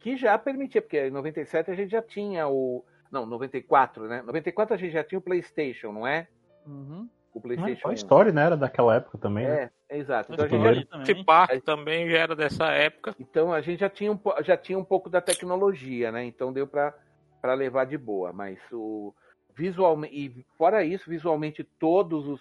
Que 0.00 0.16
já 0.16 0.38
permitia, 0.38 0.80
porque 0.80 1.06
em 1.06 1.10
97 1.10 1.70
a 1.70 1.74
gente 1.74 1.90
já 1.90 2.02
tinha 2.02 2.48
o. 2.48 2.84
Não, 3.10 3.26
94, 3.26 4.06
né? 4.06 4.22
94 4.22 4.74
a 4.74 4.78
gente 4.78 4.92
já 4.92 5.02
tinha 5.04 5.18
o 5.18 5.22
PlayStation, 5.22 5.92
não 5.92 6.06
é? 6.06 6.28
Uhum. 6.66 7.08
O 7.34 7.40
Mas 7.40 7.42
PlayStation. 7.42 7.88
1. 7.88 7.92
Story, 7.92 8.32
né? 8.32 8.44
Era 8.46 8.56
daquela 8.56 8.96
época 8.96 9.18
também, 9.18 9.46
né? 9.46 9.70
É, 9.88 9.98
exato. 9.98 10.32
Então 10.32 10.44
a, 10.44 10.48
gente, 10.48 10.58
Story 10.58 10.80
já- 10.80 10.86
também. 10.86 11.02
Esse 11.02 11.24
parque 11.24 11.60
também 11.60 12.10
já 12.10 12.18
era 12.18 12.36
dessa 12.36 12.66
época. 12.72 13.14
então 13.18 13.52
a 13.52 13.60
gente 13.60 13.80
já 13.80 13.88
tinha 13.90 14.12
um, 14.12 14.18
já 14.42 14.56
tinha 14.56 14.78
um 14.78 14.84
pouco 14.84 15.10
da 15.10 15.20
tecnologia, 15.20 16.10
né? 16.12 16.24
Então 16.24 16.52
deu 16.52 16.66
para 16.66 16.94
levar 17.54 17.84
de 17.86 17.98
boa. 17.98 18.32
Mas 18.32 18.58
o 18.72 19.14
visualmente 19.54 20.14
e 20.14 20.46
fora 20.56 20.84
isso, 20.84 21.10
visualmente 21.10 21.64
todos 21.64 22.26
os 22.28 22.40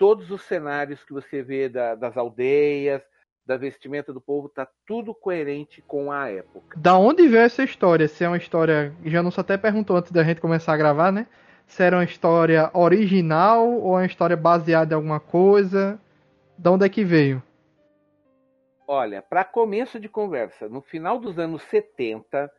todos 0.00 0.30
os 0.30 0.40
cenários 0.44 1.04
que 1.04 1.12
você 1.12 1.42
vê 1.42 1.68
da- 1.68 1.94
das 1.94 2.16
aldeias, 2.16 3.02
da 3.44 3.58
vestimenta 3.58 4.14
do 4.14 4.20
povo, 4.20 4.48
tá 4.48 4.66
tudo 4.86 5.14
coerente 5.14 5.82
com 5.82 6.10
a 6.10 6.30
época. 6.30 6.74
Da 6.80 6.96
onde 6.96 7.28
veio 7.28 7.42
essa 7.42 7.62
história? 7.62 8.08
Se 8.08 8.24
é 8.24 8.28
uma 8.28 8.38
história. 8.38 8.94
Janus 9.04 9.38
até 9.38 9.58
perguntou 9.58 9.94
antes 9.98 10.10
da 10.10 10.24
gente 10.24 10.40
começar 10.40 10.72
a 10.72 10.76
gravar, 10.78 11.12
né? 11.12 11.26
Se 11.66 11.82
era 11.82 11.96
uma 11.96 12.04
história 12.04 12.70
original 12.72 13.70
ou 13.70 13.90
uma 13.90 14.06
história 14.06 14.38
baseada 14.38 14.94
em 14.94 14.96
alguma 14.96 15.20
coisa. 15.20 16.00
Da 16.56 16.70
onde 16.70 16.86
é 16.86 16.88
que 16.88 17.04
veio? 17.04 17.42
Olha, 18.88 19.20
para 19.20 19.44
começo 19.44 20.00
de 20.00 20.08
conversa, 20.08 20.66
no 20.66 20.80
final 20.80 21.18
dos 21.18 21.38
anos 21.38 21.62
70, 21.64 22.50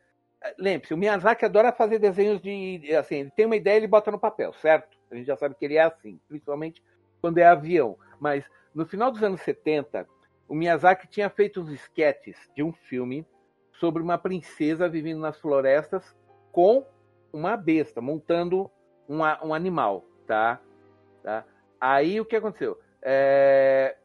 eh, 0.44 0.56
lembre-se, 0.60 0.94
o 0.94 0.98
Miyazaki 0.98 1.44
adora 1.44 1.72
fazer 1.72 1.98
desenhos 1.98 2.40
de. 2.40 2.96
Assim, 2.96 3.16
ele 3.16 3.32
tem 3.32 3.48
uma 3.48 3.56
ideia 3.56 3.76
e 3.76 3.78
ele 3.78 3.88
bota 3.88 4.12
no 4.12 4.20
papel, 4.20 4.54
certo? 4.54 4.96
A 5.10 5.16
gente 5.16 5.26
já 5.26 5.36
sabe 5.36 5.56
que 5.56 5.66
ele 5.66 5.76
é 5.76 5.82
assim, 5.82 6.20
principalmente 6.28 6.82
quando 7.22 7.38
é 7.38 7.46
avião. 7.46 7.98
Mas 8.20 8.44
no 8.74 8.86
final 8.86 9.12
dos 9.12 9.22
anos 9.24 9.42
70, 9.42 10.08
o 10.48 10.56
Miyazaki 10.56 11.08
tinha 11.08 11.30
feito 11.30 11.62
uns 11.62 11.70
esquetes 11.70 12.36
de 12.56 12.64
um 12.64 12.74
filme 12.74 13.26
sobre 13.74 14.02
uma 14.02 14.18
princesa 14.18 14.90
vivendo 14.90 15.20
nas 15.20 15.40
florestas 15.40 16.16
com 16.52 16.86
uma 17.32 17.56
besta, 17.56 18.02
montando 18.02 18.70
um, 19.08 19.54
animal, 19.54 20.06
tá? 20.28 20.60
tá? 21.24 21.46
Aí 21.80 22.20
o 22.20 22.26
que 22.26 22.36
aconteceu? 22.36 22.80
É, 23.02 23.96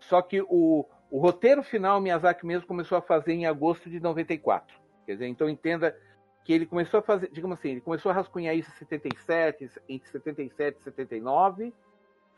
Só 0.00 0.20
que 0.20 0.42
o, 0.42 0.84
o 1.10 1.18
roteiro 1.18 1.62
final, 1.62 2.00
Miyazaki 2.00 2.44
mesmo 2.44 2.66
começou 2.66 2.98
a 2.98 3.02
fazer 3.02 3.32
em 3.32 3.46
agosto 3.46 3.88
de 3.88 4.00
94. 4.00 4.76
Quer 5.06 5.12
dizer, 5.12 5.26
então 5.26 5.48
entenda 5.48 5.96
que 6.44 6.52
ele 6.52 6.66
começou 6.66 7.00
a 7.00 7.02
fazer, 7.02 7.30
digamos 7.32 7.58
assim, 7.58 7.70
ele 7.70 7.80
começou 7.80 8.10
a 8.10 8.14
rascunhar 8.14 8.56
isso 8.56 8.70
em 8.70 8.78
77, 8.78 9.70
entre 9.88 10.10
77 10.10 10.78
e 10.80 10.82
79, 10.82 11.74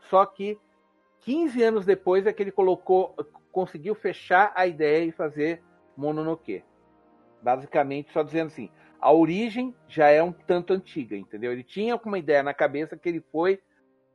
só 0.09 0.25
que 0.25 0.57
15 1.21 1.61
anos 1.63 1.85
depois 1.85 2.25
é 2.25 2.33
que 2.33 2.43
ele 2.43 2.51
colocou, 2.51 3.15
conseguiu 3.51 3.95
fechar 3.95 4.51
a 4.55 4.67
ideia 4.67 5.05
e 5.05 5.11
fazer 5.11 5.61
Mononoke. 5.97 6.63
Basicamente, 7.41 8.11
só 8.11 8.21
dizendo 8.23 8.47
assim, 8.47 8.69
a 8.99 9.11
origem 9.11 9.73
já 9.87 10.09
é 10.09 10.21
um 10.21 10.31
tanto 10.31 10.73
antiga, 10.73 11.15
entendeu? 11.15 11.51
Ele 11.51 11.63
tinha 11.63 11.95
uma 11.95 12.19
ideia 12.19 12.43
na 12.43 12.53
cabeça 12.53 12.97
que 12.97 13.07
ele 13.09 13.21
foi 13.31 13.61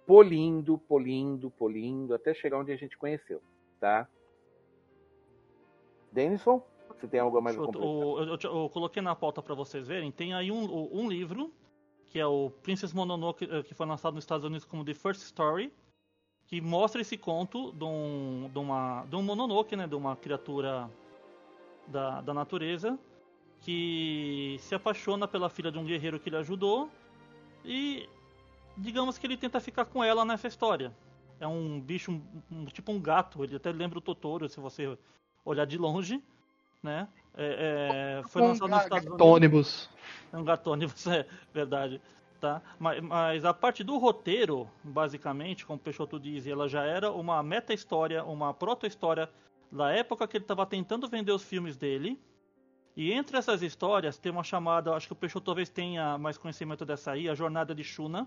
polindo, 0.07 0.79
polindo, 0.79 1.51
polindo, 1.51 2.15
até 2.15 2.35
chegar 2.35 2.59
onde 2.59 2.73
a 2.73 2.77
gente 2.77 2.99
conheceu, 2.99 3.41
tá? 3.79 4.09
Denison, 6.13 6.63
você 6.89 7.07
tem 7.07 7.21
algo 7.21 7.41
mais 7.41 7.57
a 7.57 7.61
Eu, 7.61 7.67
completar? 7.67 7.91
eu- 7.91 8.39
eu- 8.43 8.63
eu 8.63 8.71
coloquei 8.71 9.01
na 9.01 9.15
pauta 9.15 9.41
para 9.41 9.55
vocês 9.55 9.87
verem. 9.87 10.11
Tem 10.11 10.35
aí 10.35 10.51
um, 10.51 10.89
um 10.93 11.09
livro, 11.09 11.53
que 12.11 12.19
é 12.19 12.27
o 12.27 12.51
Princess 12.63 12.93
Mononoke, 12.93 13.49
eh, 13.51 13.63
que 13.63 13.73
foi 13.73 13.87
lançado 13.87 14.15
nos 14.15 14.25
Estados 14.25 14.45
Unidos 14.45 14.65
como 14.65 14.85
The 14.85 14.95
First 14.95 15.23
Story, 15.23 15.73
que 16.47 16.61
mostra 16.61 17.01
esse 17.01 17.17
conto 17.17 17.73
de 17.73 17.85
um, 17.85 18.51
de 18.53 18.59
uma, 18.59 19.05
de 19.09 19.17
um 19.17 19.23
Mononoke, 19.23 19.77
né, 19.77 19.87
de 19.87 19.95
uma 19.95 20.17
criatura 20.17 20.91
da, 21.87 22.21
da 22.21 22.35
natureza, 22.35 22.99
que 23.61 24.57
se 24.59 24.75
apaixona 24.75 25.29
pela 25.29 25.49
filha 25.49 25.71
de 25.71 25.79
um 25.79 25.85
guerreiro 25.85 26.19
que 26.19 26.29
ele 26.29 26.37
ajudou 26.37 26.91
e 27.65 28.09
digamos 28.77 29.19
que 29.19 29.27
ele 29.27 29.37
tenta 29.37 29.61
ficar 29.61 29.85
com 29.85 30.03
ela 30.03 30.25
nessa 30.25 30.49
história. 30.49 30.93
É 31.39 31.47
um 31.47 31.81
bicho, 31.81 32.11
um- 32.51 32.65
tipo 32.67 32.91
um 32.91 33.01
gato, 33.01 33.45
ele 33.45 33.57
até 33.57 33.71
lembra 33.71 33.99
o 33.99 34.03
Totoro 34.03 34.49
se 34.49 34.59
você 34.59 34.99
olhar 35.45 35.67
de 35.67 35.79
longe, 35.79 36.23
né? 36.83 37.09
É, 37.37 38.21
é, 38.21 38.29
foi 38.29 38.43
Um 38.43 38.49
lançado 38.49 38.69
nos 38.71 38.83
Estados 38.83 39.07
Unidos. 39.07 39.27
ônibus. 39.27 39.91
É 40.33 40.37
um 40.37 40.45
gatônibus, 40.45 41.07
é 41.09 41.27
verdade. 41.53 42.01
Tá? 42.41 42.63
Mas, 42.79 43.03
mas 43.03 43.45
a 43.45 43.53
parte 43.53 43.85
do 43.85 43.99
roteiro, 43.99 44.67
basicamente, 44.83 45.67
como 45.67 45.79
o 45.79 45.83
Peixoto 45.83 46.19
diz, 46.19 46.47
ela 46.47 46.69
já 46.69 46.85
era 46.85 47.13
uma 47.13 47.43
meta-história, 47.43 48.25
uma 48.25 48.55
proto-história 48.55 49.29
da 49.71 49.91
época 49.91 50.27
que 50.27 50.39
ele 50.39 50.45
estava 50.45 50.65
tentando 50.65 51.07
vender 51.07 51.33
os 51.33 51.45
filmes 51.45 51.77
dele. 51.77 52.19
E 52.97 53.13
entre 53.13 53.37
essas 53.37 53.63
histórias 53.63 54.19
tem 54.19 54.33
uma 54.33 54.43
chamada, 54.43 54.93
acho 54.95 55.07
que 55.07 55.13
o 55.13 55.17
Peixoto 55.17 55.45
talvez 55.47 55.69
tenha 55.69 56.17
mais 56.19 56.39
conhecimento 56.39 56.85
dessa 56.85 57.13
aí, 57.13 57.29
A 57.29 57.35
Jornada 57.35 57.75
de 57.75 57.85
Shuna, 57.85 58.27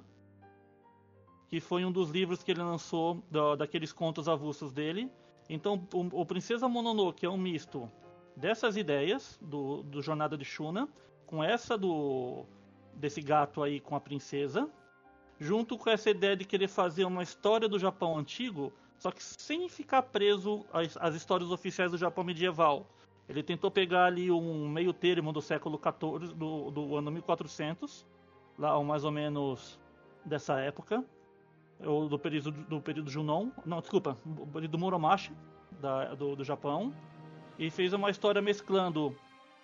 que 1.50 1.60
foi 1.60 1.84
um 1.84 1.92
dos 1.92 2.10
livros 2.10 2.42
que 2.44 2.52
ele 2.52 2.62
lançou 2.62 3.24
da- 3.30 3.56
daqueles 3.56 3.92
contos 3.92 4.30
avulsos 4.30 4.72
dele. 4.72 5.12
Então, 5.50 5.88
o, 5.94 6.22
o 6.22 6.26
Princesa 6.26 6.68
Mononoke 6.70 7.26
é 7.26 7.30
um 7.30 7.38
misto 7.38 7.92
dessas 8.36 8.78
ideias 8.78 9.38
do, 9.41 9.84
do 9.84 10.02
Jornada 10.02 10.38
de 10.38 10.46
Shuna 10.46 10.88
com 11.26 11.43
essa 11.43 11.78
do 11.78 12.46
desse 12.96 13.22
gato 13.22 13.63
aí 13.63 13.80
com 13.80 13.96
a 13.96 14.00
princesa, 14.00 14.69
junto 15.39 15.78
com 15.78 15.89
essa 15.89 16.10
ideia 16.10 16.36
de 16.36 16.46
querer 16.46 16.67
fazer 16.67 17.06
uma 17.06 17.24
história 17.24 17.67
do 17.67 17.80
Japão 17.80 18.17
antigo, 18.17 18.72
só 19.00 19.12
que 19.12 19.24
sem 19.24 19.67
ficar 19.67 20.04
preso 20.04 20.63
às, 20.72 20.96
às 20.98 21.15
histórias 21.15 21.50
oficiais 21.52 21.91
do 21.91 21.98
Japão 21.98 22.24
medieval. 22.24 22.86
Ele 23.28 23.41
tentou 23.41 23.72
pegar 23.72 24.06
ali 24.06 24.30
um 24.30 24.69
meio 24.69 24.93
termo 24.93 25.34
do 25.34 25.41
século 25.41 25.80
XIV, 25.82 26.34
do, 26.36 26.69
do 26.69 26.96
ano 26.96 27.10
1400, 27.10 28.06
lá 28.58 28.82
mais 28.84 29.04
ou 29.04 29.12
menos 29.12 29.80
dessa 30.24 30.60
época, 30.60 31.04
ou 31.80 32.08
do 32.08 32.19
período 32.19 32.52
do 32.52 32.82
período 32.82 33.10
Junon, 33.10 33.50
não, 33.65 33.82
desculpa, 33.82 34.17
do 34.69 34.78
Muromachi 34.78 35.34
da, 35.82 36.13
do, 36.13 36.36
do 36.36 36.43
Japão, 36.43 36.93
e 37.58 37.70
fez 37.70 37.94
uma 37.94 38.10
história 38.10 38.42
mesclando 38.42 39.16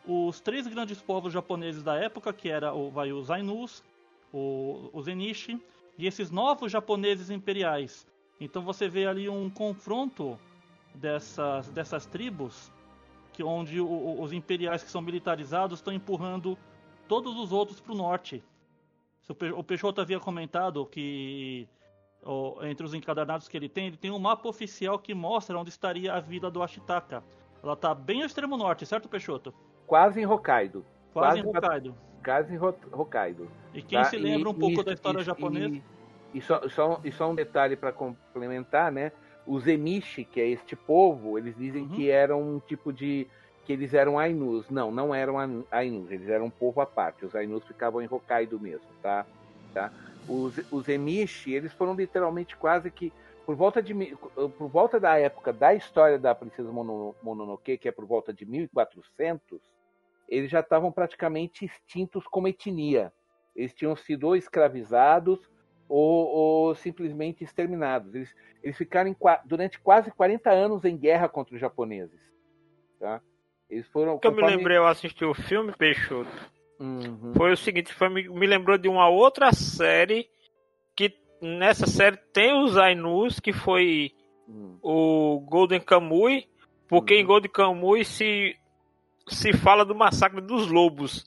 os 0.07 0.39
três 0.39 0.65
grandes 0.67 1.01
povos 1.01 1.33
japoneses 1.33 1.83
da 1.83 1.95
época, 1.95 2.31
que 2.33 2.49
era 2.49 2.73
o, 2.73 2.89
vai, 2.89 3.11
os 3.11 3.29
Ainus, 3.29 3.83
o, 4.33 4.89
os 4.93 5.07
Enishi, 5.07 5.61
e 5.97 6.07
esses 6.07 6.31
novos 6.31 6.71
japoneses 6.71 7.29
imperiais. 7.29 8.07
Então 8.39 8.61
você 8.61 8.87
vê 8.87 9.05
ali 9.05 9.27
um 9.27 9.49
confronto 9.49 10.39
dessas, 10.95 11.69
dessas 11.69 12.05
tribos, 12.05 12.71
que 13.33 13.43
onde 13.43 13.79
o- 13.81 14.21
os 14.21 14.31
imperiais 14.31 14.83
que 14.83 14.89
são 14.89 15.01
militarizados 15.01 15.79
estão 15.79 15.93
empurrando 15.93 16.57
todos 17.07 17.37
os 17.37 17.51
outros 17.51 17.79
para 17.81 17.93
o 17.93 17.97
norte. 17.97 18.43
O 19.27 19.35
Pe- 19.35 19.51
o 19.51 19.63
Peixoto 19.63 20.01
havia 20.01 20.19
comentado 20.19 20.85
que 20.85 21.67
entre 22.63 22.85
os 22.85 22.93
encadernados 22.93 23.47
que 23.47 23.55
ele 23.55 23.69
tem, 23.69 23.87
ele 23.87 23.97
tem 23.97 24.11
um 24.11 24.19
mapa 24.19 24.47
oficial 24.49 24.97
que 24.99 25.13
mostra 25.13 25.57
onde 25.57 25.69
estaria 25.69 26.13
a 26.13 26.19
vila 26.19 26.49
do 26.49 26.61
Ashitaka. 26.63 27.23
Ela 27.63 27.73
está 27.73 27.93
bem 27.93 28.21
ao 28.21 28.25
extremo 28.27 28.57
norte, 28.57 28.85
certo, 28.85 29.09
Peixoto? 29.09 29.53
Quase 29.85 30.21
em 30.21 30.25
Hokkaido. 30.25 30.85
Quase, 31.13 31.41
Quase 31.41 31.47
em 31.47 31.49
Hokkaido. 31.57 31.95
Quase 32.23 32.53
em 32.53 32.57
Ho- 32.57 32.75
Hokkaido. 32.91 33.49
E 33.73 33.81
quem 33.81 33.97
tá? 33.99 34.05
se 34.05 34.17
lembra 34.17 34.49
E- 34.49 34.51
um 34.51 34.55
pouco 34.55 34.75
isso- 34.75 34.83
da 34.83 34.93
história 34.93 35.17
isso- 35.17 35.25
japonesa. 35.25 35.75
E, 35.75 35.83
e 36.37 36.41
só, 36.41 36.67
só, 36.69 37.01
e 37.03 37.11
só 37.11 37.29
um 37.31 37.35
detalhe 37.35 37.75
para 37.75 37.91
complementar, 37.91 38.91
né? 38.91 39.11
Os 39.47 39.65
Emishi, 39.67 40.23
que 40.23 40.39
é 40.39 40.47
este 40.47 40.75
povo, 40.75 41.37
eles 41.37 41.55
dizem 41.57 41.83
Uhum. 41.83 41.89
que 41.89 42.09
eram 42.09 42.41
um 42.41 42.59
tipo 42.59 42.93
de. 42.93 43.27
que 43.65 43.73
eles 43.73 43.93
eram 43.93 44.17
Ainus. 44.17 44.67
Não, 44.69 44.91
não 44.91 45.13
eram 45.13 45.37
Ainu- 45.37 45.65
Ainus, 45.71 46.09
eles 46.11 46.27
eram 46.27 46.45
um 46.45 46.49
povo 46.49 46.81
à 46.81 46.87
parte. 46.87 47.23
Os 47.23 47.35
Ainus 47.35 47.63
ficavam 47.65 48.01
em 48.01 48.07
Hokkaido 48.09 48.59
mesmo, 48.59 48.87
tá? 48.99 49.25
tá? 49.75 49.91
Os, 50.27 50.59
os 50.71 50.87
Emishi, 50.89 51.53
eles 51.53 51.71
foram 51.73 51.93
literalmente 51.93 52.55
quase 52.57 52.89
que. 52.89 53.13
Por 53.49 53.55
volta, 53.55 53.81
de, 53.81 53.95
mi- 53.95 54.15
por 54.15 54.69
volta 54.69 54.99
da 54.99 55.17
época 55.17 55.51
da 55.51 55.73
história 55.73 56.19
da 56.19 56.35
Princesa 56.35 56.71
Mono- 56.71 57.15
Mononoke, 57.23 57.79
que 57.79 57.87
é 57.89 57.91
por 57.91 58.05
volta 58.05 58.31
de 58.31 58.45
1400, 58.45 59.59
eles 60.27 60.51
já 60.51 60.59
estavam 60.59 60.91
praticamente 60.91 61.65
extintos 61.65 62.27
como 62.27 62.47
etnia. 62.47 63.11
Eles 63.55 63.73
tinham 63.73 63.95
sido 63.95 64.25
ou 64.27 64.35
escravizados 64.35 65.39
ou, 65.87 66.27
ou 66.27 66.75
simplesmente 66.75 67.43
exterminados. 67.43 68.13
Eles, 68.13 68.35
eles 68.61 68.77
ficaram 68.77 69.09
em 69.09 69.15
durante 69.45 69.79
quase 69.79 70.11
40 70.11 70.51
anos 70.51 70.85
em 70.85 70.95
guerra 70.95 71.27
contra 71.27 71.55
os 71.55 71.59
japoneses. 71.59 72.21
Tá? 72.99 73.19
Eles 73.67 73.87
foram. 73.87 74.13
O 74.13 74.19
que 74.19 74.27
eu 74.27 74.31
me 74.31 74.41
conforme- 74.41 74.57
lembrei, 74.57 74.77
eu 74.77 74.85
assisti 74.85 75.25
o 75.25 75.33
filme, 75.33 75.73
Peixoto, 75.75 76.29
Uhum. 76.79 77.33
foi 77.35 77.51
o 77.51 77.57
seguinte, 77.57 77.91
foi, 77.95 78.09
me, 78.09 78.29
me 78.29 78.45
lembrou 78.45 78.77
de 78.77 78.87
uma 78.87 79.09
outra 79.09 79.51
série, 79.51 80.29
nessa 81.41 81.87
série 81.87 82.17
tem 82.33 82.53
os 82.53 82.77
Ainus, 82.77 83.39
que 83.39 83.53
foi 83.53 84.11
Hum. 84.47 84.77
o 84.81 85.39
Golden 85.41 85.79
Kamuy, 85.79 86.47
porque 86.87 87.13
Uhum. 87.15 87.19
em 87.19 87.25
Golden 87.25 87.51
Kamuy 87.51 88.03
se, 88.03 88.55
se 89.27 89.53
fala 89.53 89.85
do 89.85 89.93
massacre 89.93 90.41
dos 90.41 90.67
lobos. 90.67 91.25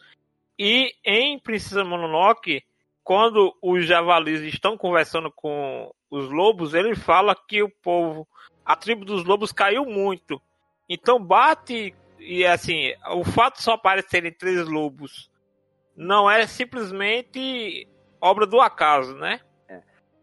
E 0.59 0.93
em 1.05 1.39
Princesa 1.39 1.85
Mononoke, 1.85 2.63
quando 3.05 3.57
os 3.63 3.87
javalis 3.87 4.41
estão 4.41 4.77
conversando 4.77 5.31
com 5.31 5.91
os 6.11 6.29
lobos, 6.31 6.75
ele 6.75 6.95
fala 6.95 7.35
que 7.35 7.63
o 7.63 7.71
povo, 7.83 8.27
a 8.65 8.77
tribo 8.77 9.05
dos 9.05 9.25
lobos 9.25 9.53
caiu 9.53 9.85
muito. 9.85 10.41
Então 10.89 11.19
bate 11.23 11.95
e 12.19 12.45
assim, 12.45 12.93
o 13.13 13.25
fato 13.25 13.57
de 13.57 13.63
só 13.63 13.73
aparecerem 13.73 14.33
três 14.33 14.69
lobos 14.69 15.31
não 15.97 16.31
é 16.31 16.47
simplesmente 16.47 17.89
obra 18.21 18.47
do 18.47 18.61
acaso, 18.61 19.15
né? 19.17 19.41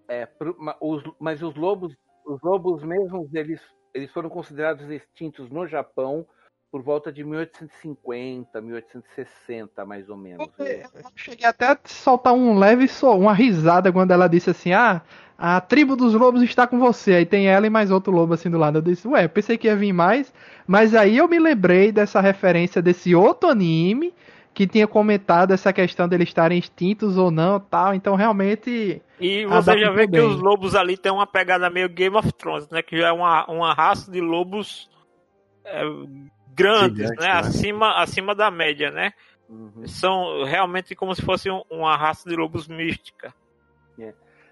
É, 0.09 0.25
pro- 0.25 0.55
ma- 0.59 0.75
os- 0.81 1.03
mas 1.19 1.41
os 1.43 1.55
lobos, 1.55 1.95
os 2.25 2.41
lobos 2.41 2.83
mesmos, 2.83 3.33
eles, 3.33 3.61
eles 3.93 4.11
foram 4.11 4.29
considerados 4.29 4.89
extintos 4.89 5.49
no 5.49 5.67
Japão 5.67 6.25
por 6.71 6.81
volta 6.81 7.11
de 7.11 7.23
1850, 7.23 8.59
1860, 8.61 9.85
mais 9.85 10.09
ou 10.09 10.17
menos. 10.17 10.49
Eu 10.57 11.11
cheguei 11.15 11.45
até 11.47 11.67
a 11.67 11.79
soltar 11.85 12.33
um 12.33 12.57
leve 12.57 12.87
só, 12.87 13.17
uma 13.17 13.33
risada 13.33 13.91
quando 13.91 14.11
ela 14.11 14.27
disse 14.27 14.49
assim: 14.49 14.73
Ah, 14.73 15.01
a 15.37 15.61
tribo 15.61 15.95
dos 15.95 16.13
lobos 16.13 16.41
está 16.41 16.67
com 16.67 16.77
você. 16.79 17.13
Aí 17.13 17.25
tem 17.25 17.47
ela 17.47 17.65
e 17.65 17.69
mais 17.69 17.89
outro 17.91 18.11
lobo 18.11 18.33
assim 18.33 18.49
do 18.49 18.57
lado. 18.57 18.79
Eu 18.79 18.81
disse, 18.81 19.07
ué, 19.07 19.25
eu 19.25 19.29
pensei 19.29 19.57
que 19.57 19.67
ia 19.67 19.75
vir 19.75 19.93
mais. 19.93 20.33
Mas 20.67 20.93
aí 20.93 21.17
eu 21.17 21.27
me 21.27 21.39
lembrei 21.39 21.91
dessa 21.91 22.19
referência 22.19 22.81
desse 22.81 23.15
outro 23.15 23.49
anime 23.49 24.13
que 24.53 24.67
tinha 24.67 24.87
comentado 24.87 25.51
essa 25.53 25.71
questão 25.71 26.07
deles 26.07 26.27
estarem 26.27 26.57
extintos 26.57 27.17
ou 27.17 27.31
não 27.31 27.59
tal. 27.59 27.93
Então 27.93 28.15
realmente. 28.15 29.01
E 29.19 29.45
você 29.45 29.77
já 29.79 29.89
vê 29.89 29.97
ver 29.97 30.05
que 30.07 30.11
bem. 30.17 30.21
os 30.21 30.39
lobos 30.41 30.75
ali 30.75 30.97
tem 30.97 31.11
uma 31.11 31.27
pegada 31.27 31.69
meio 31.69 31.89
Game 31.89 32.15
of 32.15 32.31
Thrones, 32.33 32.69
né? 32.69 32.81
Que 32.81 32.97
já 32.97 33.07
é 33.09 33.11
uma, 33.11 33.45
uma 33.49 33.73
raça 33.73 34.11
de 34.11 34.19
lobos 34.21 34.89
é, 35.65 35.81
grandes, 36.53 36.97
Gigante, 37.07 37.19
né? 37.21 37.27
né? 37.27 37.31
Acima, 37.31 38.01
acima 38.01 38.35
da 38.35 38.49
média, 38.51 38.91
né? 38.91 39.11
Uhum. 39.49 39.87
São 39.87 40.43
realmente 40.43 40.95
como 40.95 41.15
se 41.15 41.21
fosse 41.21 41.49
um- 41.49 41.63
uma 41.69 41.95
raça 41.97 42.29
de 42.29 42.35
lobos 42.35 42.67
mística. 42.67 43.33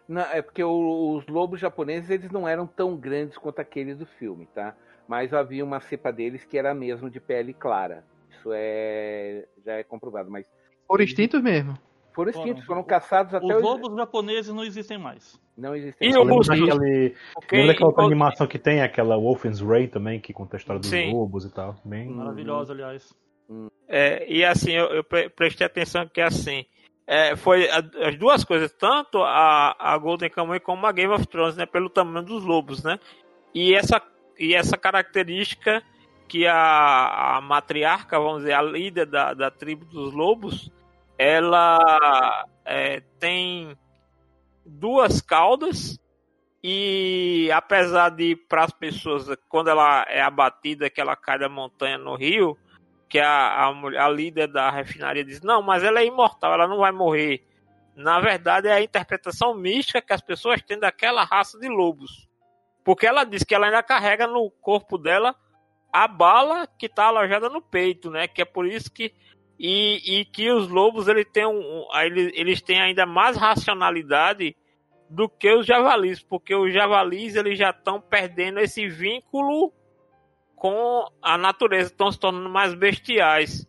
Não, 0.07 0.21
é 0.21 0.41
porque 0.41 0.63
o- 0.63 1.17
os 1.17 1.27
lobos 1.27 1.59
japoneses 1.59 2.09
eles 2.09 2.31
não 2.31 2.47
eram 2.47 2.65
tão 2.65 2.95
grandes 2.95 3.37
quanto 3.37 3.59
aqueles 3.59 3.97
do 3.97 4.05
filme, 4.05 4.47
tá? 4.55 4.73
Mas 5.05 5.33
havia 5.33 5.65
uma 5.65 5.81
cepa 5.81 6.11
deles 6.13 6.45
que 6.45 6.57
era 6.57 6.73
mesmo 6.73 7.09
de 7.09 7.19
pele 7.19 7.53
clara. 7.53 8.05
Isso 8.47 8.53
é 8.53 9.45
já 9.65 9.73
é 9.73 9.83
comprovado, 9.83 10.29
mas 10.31 10.45
Foram 10.87 11.03
extintos 11.03 11.41
mesmo. 11.41 11.77
foram 12.13 12.31
extintos, 12.31 12.65
foram 12.65 12.83
caçados 12.83 13.33
até 13.33 13.45
Os 13.45 13.51
hoje. 13.55 13.61
lobos 13.63 13.95
japoneses 13.95 14.53
não 14.53 14.63
existem 14.63 14.97
mais. 14.97 15.39
Não 15.57 15.75
existem. 15.75 16.09
E 16.09 16.13
Eu 16.13 16.21
o 16.21 16.39
daquele, 16.41 17.15
Porque 17.33 17.55
lembra 17.55 17.73
daquela 17.73 17.89
outra 17.89 18.03
em- 18.03 18.07
animação 18.07 18.47
que 18.47 18.59
tem, 18.59 18.81
aquela 18.81 19.17
Wolfen's 19.17 19.59
Rain 19.59 19.87
também, 19.87 20.19
que 20.19 20.31
conta 20.33 20.55
a 20.55 20.59
história 20.59 20.79
dos 20.79 20.89
Sim. 20.89 21.11
lobos 21.11 21.45
e 21.45 21.53
tal. 21.53 21.75
Bem... 21.83 22.07
Hum. 22.09 22.15
Maravilhosa, 22.15 22.73
aliás. 22.73 23.13
É, 23.87 24.25
e 24.31 24.43
assim, 24.45 24.71
eu, 24.73 24.85
eu 24.87 25.03
pre- 25.03 25.29
prestei 25.29 25.65
atenção 25.65 26.07
que 26.07 26.21
assim, 26.21 26.65
é, 27.07 27.35
foi 27.35 27.69
a- 27.69 27.83
as 28.07 28.17
duas 28.17 28.43
coisas, 28.43 28.71
tanto 28.73 29.19
a, 29.23 29.75
a 29.79 29.97
Golden 29.97 30.29
Kamuy 30.29 30.59
como 30.59 30.85
a 30.85 30.91
Game 30.91 31.13
of 31.13 31.25
Thrones, 31.27 31.55
né, 31.57 31.65
pelo 31.65 31.89
tamanho 31.89 32.25
dos 32.25 32.43
lobos, 32.43 32.83
né? 32.83 32.99
E 33.53 33.73
essa, 33.73 34.01
e 34.39 34.53
essa 34.53 34.77
característica 34.77 35.81
que 36.27 36.45
a, 36.45 37.37
a 37.37 37.41
matriarca, 37.41 38.19
vamos 38.19 38.39
dizer, 38.41 38.53
a 38.53 38.61
líder 38.61 39.05
da, 39.05 39.33
da 39.33 39.49
tribo 39.49 39.85
dos 39.85 40.13
lobos, 40.13 40.71
ela 41.17 42.45
é, 42.65 43.01
tem 43.19 43.77
duas 44.65 45.21
caudas 45.21 45.97
e 46.61 47.49
apesar 47.53 48.09
de 48.09 48.35
para 48.35 48.65
as 48.65 48.71
pessoas 48.71 49.27
quando 49.47 49.69
ela 49.69 50.05
é 50.09 50.21
abatida 50.21 50.89
que 50.89 50.99
ela 50.99 51.15
cai 51.15 51.39
da 51.39 51.47
montanha 51.47 51.97
no 51.97 52.15
rio 52.15 52.57
que 53.07 53.19
a, 53.19 53.29
a, 53.29 53.69
a 53.69 54.09
líder 54.09 54.47
da 54.47 54.69
refinaria 54.69 55.23
diz 55.23 55.41
não 55.41 55.61
mas 55.61 55.83
ela 55.83 56.01
é 56.01 56.05
imortal 56.05 56.53
ela 56.53 56.67
não 56.67 56.79
vai 56.79 56.91
morrer. 56.91 57.45
Na 57.95 58.19
verdade 58.19 58.67
é 58.67 58.73
a 58.73 58.81
interpretação 58.81 59.55
mística 59.55 60.01
que 60.01 60.13
as 60.13 60.21
pessoas 60.21 60.61
têm 60.61 60.77
daquela 60.77 61.23
raça 61.23 61.57
de 61.57 61.67
lobos. 61.67 62.27
Porque 62.83 63.07
ela 63.07 63.23
diz 63.23 63.43
que 63.43 63.55
ela 63.55 63.65
ainda 63.65 63.81
carrega 63.81 64.27
no 64.27 64.51
corpo 64.61 64.97
dela 64.97 65.35
a 65.91 66.07
bala 66.07 66.67
que 66.67 66.85
está 66.87 67.05
alojada 67.05 67.49
no 67.49 67.61
peito 67.61 68.09
né 68.09 68.27
que 68.27 68.41
é 68.41 68.45
por 68.45 68.65
isso 68.65 68.91
que 68.91 69.13
e, 69.59 70.19
e 70.19 70.25
que 70.25 70.51
os 70.51 70.67
lobos 70.67 71.07
ele 71.07 71.25
tem 71.25 71.45
um- 71.45 71.87
eles, 71.95 72.31
eles 72.35 72.61
têm 72.61 72.79
ainda 72.79 73.05
mais 73.05 73.35
racionalidade 73.35 74.55
do 75.09 75.27
que 75.29 75.51
os 75.51 75.65
javalis, 75.65 76.21
porque 76.21 76.53
os 76.53 76.71
javalis 76.73 77.35
eles 77.35 77.57
já 77.57 77.69
estão 77.71 77.99
perdendo 77.99 78.59
esse 78.59 78.87
vínculo 78.87 79.73
com 80.55 81.05
a 81.21 81.37
natureza, 81.37 81.89
estão 81.89 82.11
se 82.11 82.19
tornando 82.19 82.49
mais 82.49 82.73
bestiais. 82.73 83.65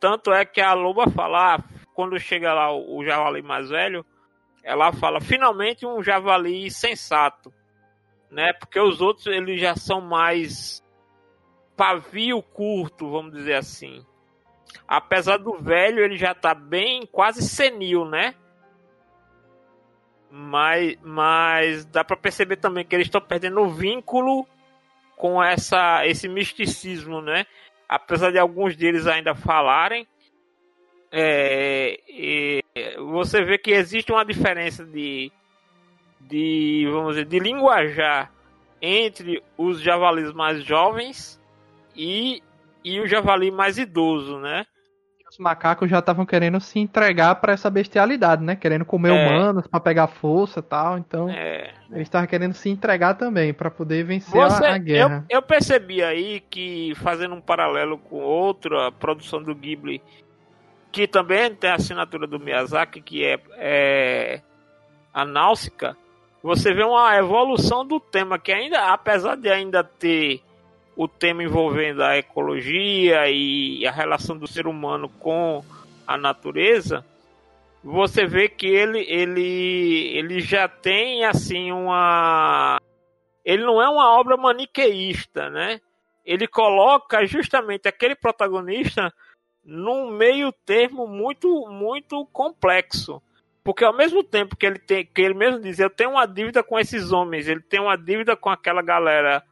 Tanto 0.00 0.32
é 0.32 0.44
que 0.44 0.60
a 0.60 0.72
loba 0.72 1.10
fala, 1.10 1.56
ah, 1.56 1.64
quando 1.94 2.18
chega 2.18 2.54
lá 2.54 2.72
o, 2.72 2.98
o 2.98 3.04
javali 3.04 3.42
mais 3.42 3.68
velho, 3.68 4.04
ela 4.62 4.92
fala 4.92 5.20
finalmente 5.20 5.84
um 5.84 6.02
javali 6.02 6.70
sensato, 6.70 7.52
né? 8.30 8.52
Porque 8.54 8.78
os 8.80 9.00
outros 9.00 9.26
eles 9.26 9.60
já 9.60 9.74
são 9.76 10.00
mais 10.00 10.82
pavio 11.78 12.42
curto, 12.42 13.08
vamos 13.08 13.32
dizer 13.32 13.54
assim. 13.54 14.04
Apesar 14.86 15.36
do 15.36 15.56
velho, 15.56 16.04
ele 16.04 16.16
já 16.16 16.34
tá 16.34 16.52
bem 16.52 17.06
quase 17.06 17.48
senil, 17.48 18.04
né? 18.04 18.34
Mas, 20.28 20.98
mas 21.02 21.84
dá 21.86 22.02
para 22.02 22.16
perceber 22.16 22.56
também 22.56 22.84
que 22.84 22.94
eles 22.94 23.06
estão 23.06 23.20
perdendo 23.20 23.60
o 23.60 23.70
vínculo 23.70 24.44
com 25.16 25.42
essa, 25.42 26.04
esse 26.04 26.28
misticismo, 26.28 27.22
né? 27.22 27.46
Apesar 27.88 28.32
de 28.32 28.38
alguns 28.38 28.76
deles 28.76 29.06
ainda 29.06 29.34
falarem, 29.34 30.06
é, 31.12 32.00
você 33.10 33.42
vê 33.44 33.56
que 33.56 33.70
existe 33.70 34.12
uma 34.12 34.24
diferença 34.24 34.84
de, 34.84 35.32
de, 36.20 36.86
vamos 36.90 37.14
dizer, 37.14 37.24
de 37.24 37.38
linguajar 37.38 38.30
entre 38.82 39.42
os 39.56 39.80
javalis 39.80 40.32
mais 40.32 40.62
jovens 40.62 41.37
e, 41.98 42.42
e 42.84 43.00
o 43.00 43.06
javali 43.08 43.50
mais 43.50 43.76
idoso, 43.76 44.38
né? 44.38 44.64
Os 45.30 45.36
macacos 45.36 45.90
já 45.90 45.98
estavam 45.98 46.24
querendo 46.24 46.58
se 46.58 46.78
entregar 46.78 47.34
pra 47.34 47.52
essa 47.52 47.68
bestialidade, 47.68 48.42
né? 48.42 48.56
Querendo 48.56 48.86
comer 48.86 49.10
É. 49.10 49.12
humanos 49.12 49.66
pra 49.66 49.78
pegar 49.78 50.06
força 50.06 50.60
e 50.60 50.62
tal. 50.62 50.96
Então, 50.96 51.28
É, 51.28 51.74
eles 51.90 52.04
estavam 52.04 52.26
querendo 52.26 52.54
se 52.54 52.70
entregar 52.70 53.12
também 53.12 53.52
pra 53.52 53.70
poder 53.70 54.04
vencer 54.04 54.40
Você, 54.40 54.64
a, 54.64 54.74
a 54.74 54.78
guerra. 54.78 55.26
Eu, 55.28 55.36
eu 55.36 55.42
percebi 55.42 56.02
aí 56.02 56.40
que, 56.48 56.94
fazendo 56.96 57.34
um 57.34 57.42
paralelo 57.42 57.98
com 57.98 58.16
outra 58.16 58.90
produção 58.92 59.42
do 59.42 59.54
Ghibli, 59.54 60.00
que 60.90 61.06
também 61.06 61.54
tem 61.54 61.68
a 61.68 61.74
assinatura 61.74 62.26
do 62.26 62.40
Miyazaki, 62.40 63.02
que 63.02 63.22
é, 63.22 63.38
é 63.58 64.40
a 65.12 65.26
Náusica, 65.26 65.94
você 66.42 66.72
vê 66.72 66.84
uma 66.84 67.14
evolução 67.16 67.84
do 67.84 68.00
tema, 68.00 68.38
que 68.38 68.50
ainda, 68.50 68.94
apesar 68.94 69.36
de 69.36 69.50
ainda 69.50 69.84
ter 69.84 70.40
o 70.98 71.06
tema 71.06 71.44
envolvendo 71.44 72.02
a 72.02 72.18
ecologia 72.18 73.30
e 73.30 73.86
a 73.86 73.92
relação 73.92 74.36
do 74.36 74.48
ser 74.48 74.66
humano 74.66 75.08
com 75.08 75.64
a 76.04 76.18
natureza, 76.18 77.06
você 77.84 78.26
vê 78.26 78.48
que 78.48 78.66
ele, 78.66 79.06
ele, 79.08 80.10
ele 80.18 80.40
já 80.40 80.66
tem 80.66 81.24
assim 81.24 81.70
uma 81.70 82.80
ele 83.44 83.64
não 83.64 83.80
é 83.80 83.88
uma 83.88 84.18
obra 84.18 84.36
maniqueísta, 84.36 85.48
né? 85.48 85.80
Ele 86.24 86.48
coloca 86.48 87.24
justamente 87.24 87.86
aquele 87.86 88.16
protagonista 88.16 89.14
num 89.64 90.10
meio 90.10 90.50
termo 90.66 91.06
muito 91.06 91.68
muito 91.70 92.26
complexo. 92.32 93.22
Porque 93.62 93.84
ao 93.84 93.96
mesmo 93.96 94.24
tempo 94.24 94.56
que 94.56 94.66
ele 94.66 94.80
tem, 94.80 95.06
que 95.06 95.22
ele 95.22 95.34
mesmo 95.34 95.60
diz, 95.60 95.78
eu 95.78 95.90
tenho 95.90 96.10
uma 96.10 96.26
dívida 96.26 96.60
com 96.64 96.76
esses 96.76 97.12
homens, 97.12 97.46
ele 97.46 97.60
tem 97.60 97.78
uma 97.78 97.96
dívida 97.96 98.34
com 98.34 98.50
aquela 98.50 98.82
galera 98.82 99.44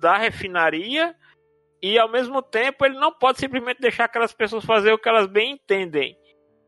da 0.00 0.16
refinaria 0.16 1.14
e 1.82 1.98
ao 1.98 2.10
mesmo 2.10 2.42
tempo 2.42 2.84
ele 2.84 2.98
não 2.98 3.12
pode 3.12 3.38
simplesmente 3.38 3.80
deixar 3.80 4.04
aquelas 4.04 4.32
pessoas 4.32 4.64
fazer 4.64 4.92
o 4.92 4.98
que 4.98 5.08
elas 5.08 5.26
bem 5.26 5.52
entendem. 5.52 6.16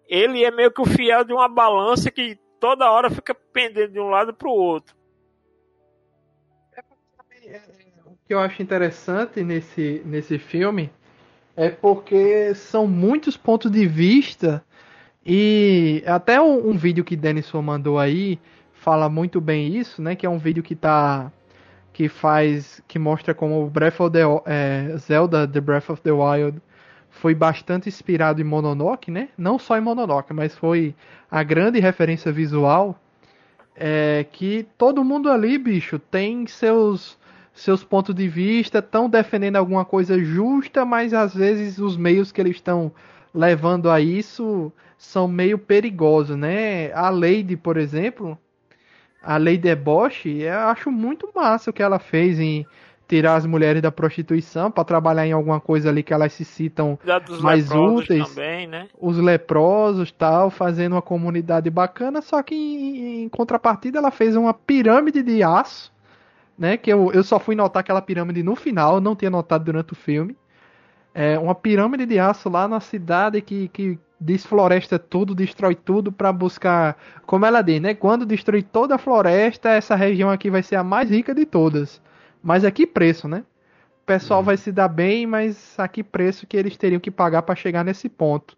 Ele 0.07 0.45
é 0.45 0.51
meio 0.51 0.71
que 0.71 0.83
o 0.83 0.87
fiel 0.87 1.25
de 1.25 1.33
uma 1.33 1.49
balança 1.49 2.11
que 2.11 2.39
toda 2.61 2.91
hora 2.91 3.11
fica 3.11 3.35
pendendo 3.35 3.93
de 3.93 4.01
um 4.01 4.09
lado 4.09 4.35
para 4.35 4.49
o 4.49 4.53
outro. 4.53 4.95
O 8.07 8.17
que 8.27 8.35
eu 8.35 8.39
acho 8.39 8.63
interessante 8.63 9.43
nesse, 9.43 10.03
nesse 10.05 10.39
filme 10.39 10.91
é 11.57 11.71
porque 11.71 12.55
são 12.55 12.87
muitos 12.87 13.37
pontos 13.37 13.71
de 13.71 13.87
vista 13.87 14.65
e 15.25 16.03
até 16.07 16.41
um, 16.41 16.71
um 16.71 16.77
vídeo 16.77 17.05
que 17.05 17.17
Denison 17.17 17.63
mandou 17.63 17.99
aí 17.99 18.39
fala 18.73 19.09
muito 19.09 19.41
bem 19.41 19.77
isso, 19.77 20.03
né? 20.03 20.17
Que 20.17 20.27
é 20.27 20.31
um 20.31 20.39
vídeo 20.39 20.63
que 20.63 20.75
tá 20.75 21.33
que 21.93 22.09
faz 22.09 22.83
que 22.89 22.99
mostra 22.99 23.35
como 23.35 23.69
Breath 23.69 24.01
of 24.01 24.13
the 24.13 24.23
é, 24.47 24.97
Zelda 24.99 25.47
The 25.47 25.61
Breath 25.61 25.91
of 25.91 26.03
the 26.03 26.13
Wild 26.13 26.61
foi 27.11 27.35
bastante 27.35 27.89
inspirado 27.89 28.41
em 28.41 28.45
Mononoke, 28.45 29.11
né? 29.11 29.29
Não 29.37 29.59
só 29.59 29.77
em 29.77 29.81
Mononoke, 29.83 30.33
mas 30.33 30.57
foi 30.57 30.95
a 31.31 31.43
grande 31.43 31.79
referência 31.79 32.33
visual 32.33 32.99
é 33.75 34.27
que 34.31 34.67
todo 34.77 35.05
mundo 35.05 35.31
ali, 35.31 35.59
bicho, 35.59 35.99
tem 35.99 36.47
seus 36.47 37.19
seus 37.55 37.85
pontos 37.85 38.15
de 38.15 38.29
vista, 38.29 38.79
estão 38.79 39.11
defendendo 39.11 39.57
alguma 39.57 39.85
coisa 39.85 40.19
justa, 40.19 40.87
mas 40.87 41.13
às 41.13 41.35
vezes 41.35 41.79
os 41.79 41.99
meios 41.99 42.33
que 42.33 42.41
eles 42.41 42.57
estão 42.57 42.91
levando 43.35 43.91
a 43.91 44.01
isso 44.01 44.73
são 44.97 45.29
meio 45.29 45.59
perigosos, 45.59 46.37
né? 46.37 46.93
A 46.95 47.11
Lady, 47.11 47.57
por 47.57 47.77
exemplo, 47.77 48.39
a 49.23 49.39
Lady 49.39 49.59
Deboche, 49.59 50.43
eu 50.43 50.59
acho 50.59 50.91
muito 50.91 51.29
massa 51.35 51.71
o 51.71 51.73
que 51.73 51.83
ela 51.83 51.99
fez 51.99 52.41
em 52.41 52.67
tirar 53.07 53.35
as 53.35 53.45
mulheres 53.45 53.83
da 53.83 53.93
prostituição 53.93 54.71
para 54.71 54.85
trabalhar 54.85 55.27
em 55.27 55.33
alguma 55.33 55.61
coisa 55.61 55.91
ali 55.91 56.03
que 56.03 56.15
elas 56.15 56.33
se 56.33 56.45
citam 56.45 56.99
mais 57.43 57.71
úteis. 57.71 58.27
também, 58.29 58.67
né? 58.67 58.89
os 58.99 59.19
leprosos 59.19 60.11
tal, 60.11 60.51
fazendo 60.51 60.93
uma 60.95 61.03
comunidade 61.03 61.69
bacana, 61.69 62.23
só 62.23 62.43
que 62.43 62.55
em, 62.55 63.25
em 63.25 63.29
contrapartida 63.29 63.99
ela 63.99 64.11
fez 64.11 64.35
uma 64.35 64.55
pirâmide 64.55 65.23
de 65.23 65.43
aço, 65.43 65.93
né? 66.59 66.77
Que 66.79 66.91
eu, 66.91 67.13
eu 67.13 67.23
só 67.23 67.39
fui 67.39 67.55
notar 67.55 67.81
aquela 67.81 68.01
pirâmide 68.01 68.43
no 68.43 68.57
final, 68.57 69.01
não 69.01 69.15
tinha 69.15 69.31
notado 69.31 69.65
durante 69.65 69.93
o 69.93 69.97
filme. 69.97 70.35
É 71.15 71.39
uma 71.39 71.55
pirâmide 71.55 72.07
de 72.07 72.19
aço 72.19 72.49
lá 72.49 72.67
na 72.67 72.81
cidade 72.81 73.43
que, 73.43 73.69
que 73.69 73.99
desfloresta 74.23 74.99
tudo, 74.99 75.35
destrói 75.35 75.75
tudo 75.75 76.13
para 76.13 76.33
buscar, 76.33 76.97
como 77.27 77.45
ela 77.45 77.61
diz, 77.63 77.81
né? 77.81 77.95
Quando 77.95 78.25
destruir 78.25 78.63
toda 78.65 78.95
a 78.95 78.99
floresta, 78.99 79.71
essa 79.71 79.95
região 79.97 80.31
aqui 80.31 80.49
vai 80.51 80.63
ser 80.63 80.77
a 80.77 80.85
mais 80.85 81.11
rica 81.11 81.35
de 81.35 81.45
todas. 81.45 82.01
Mas 82.43 82.65
a 82.65 82.71
que 82.71 82.87
preço, 82.87 83.29
né? 83.29 83.45
O 84.03 84.05
pessoal 84.07 84.43
vai 84.43 84.57
se 84.57 84.73
dar 84.73 84.89
bem, 84.89 85.27
mas 85.27 85.79
a 85.79 85.87
que 85.87 86.03
preço 86.03 86.47
que 86.47 86.57
eles 86.57 86.77
teriam 86.77 87.01
que 87.01 87.11
pagar 87.11 87.43
para 87.43 87.55
chegar 87.55 87.85
nesse 87.85 88.09
ponto? 88.09 88.57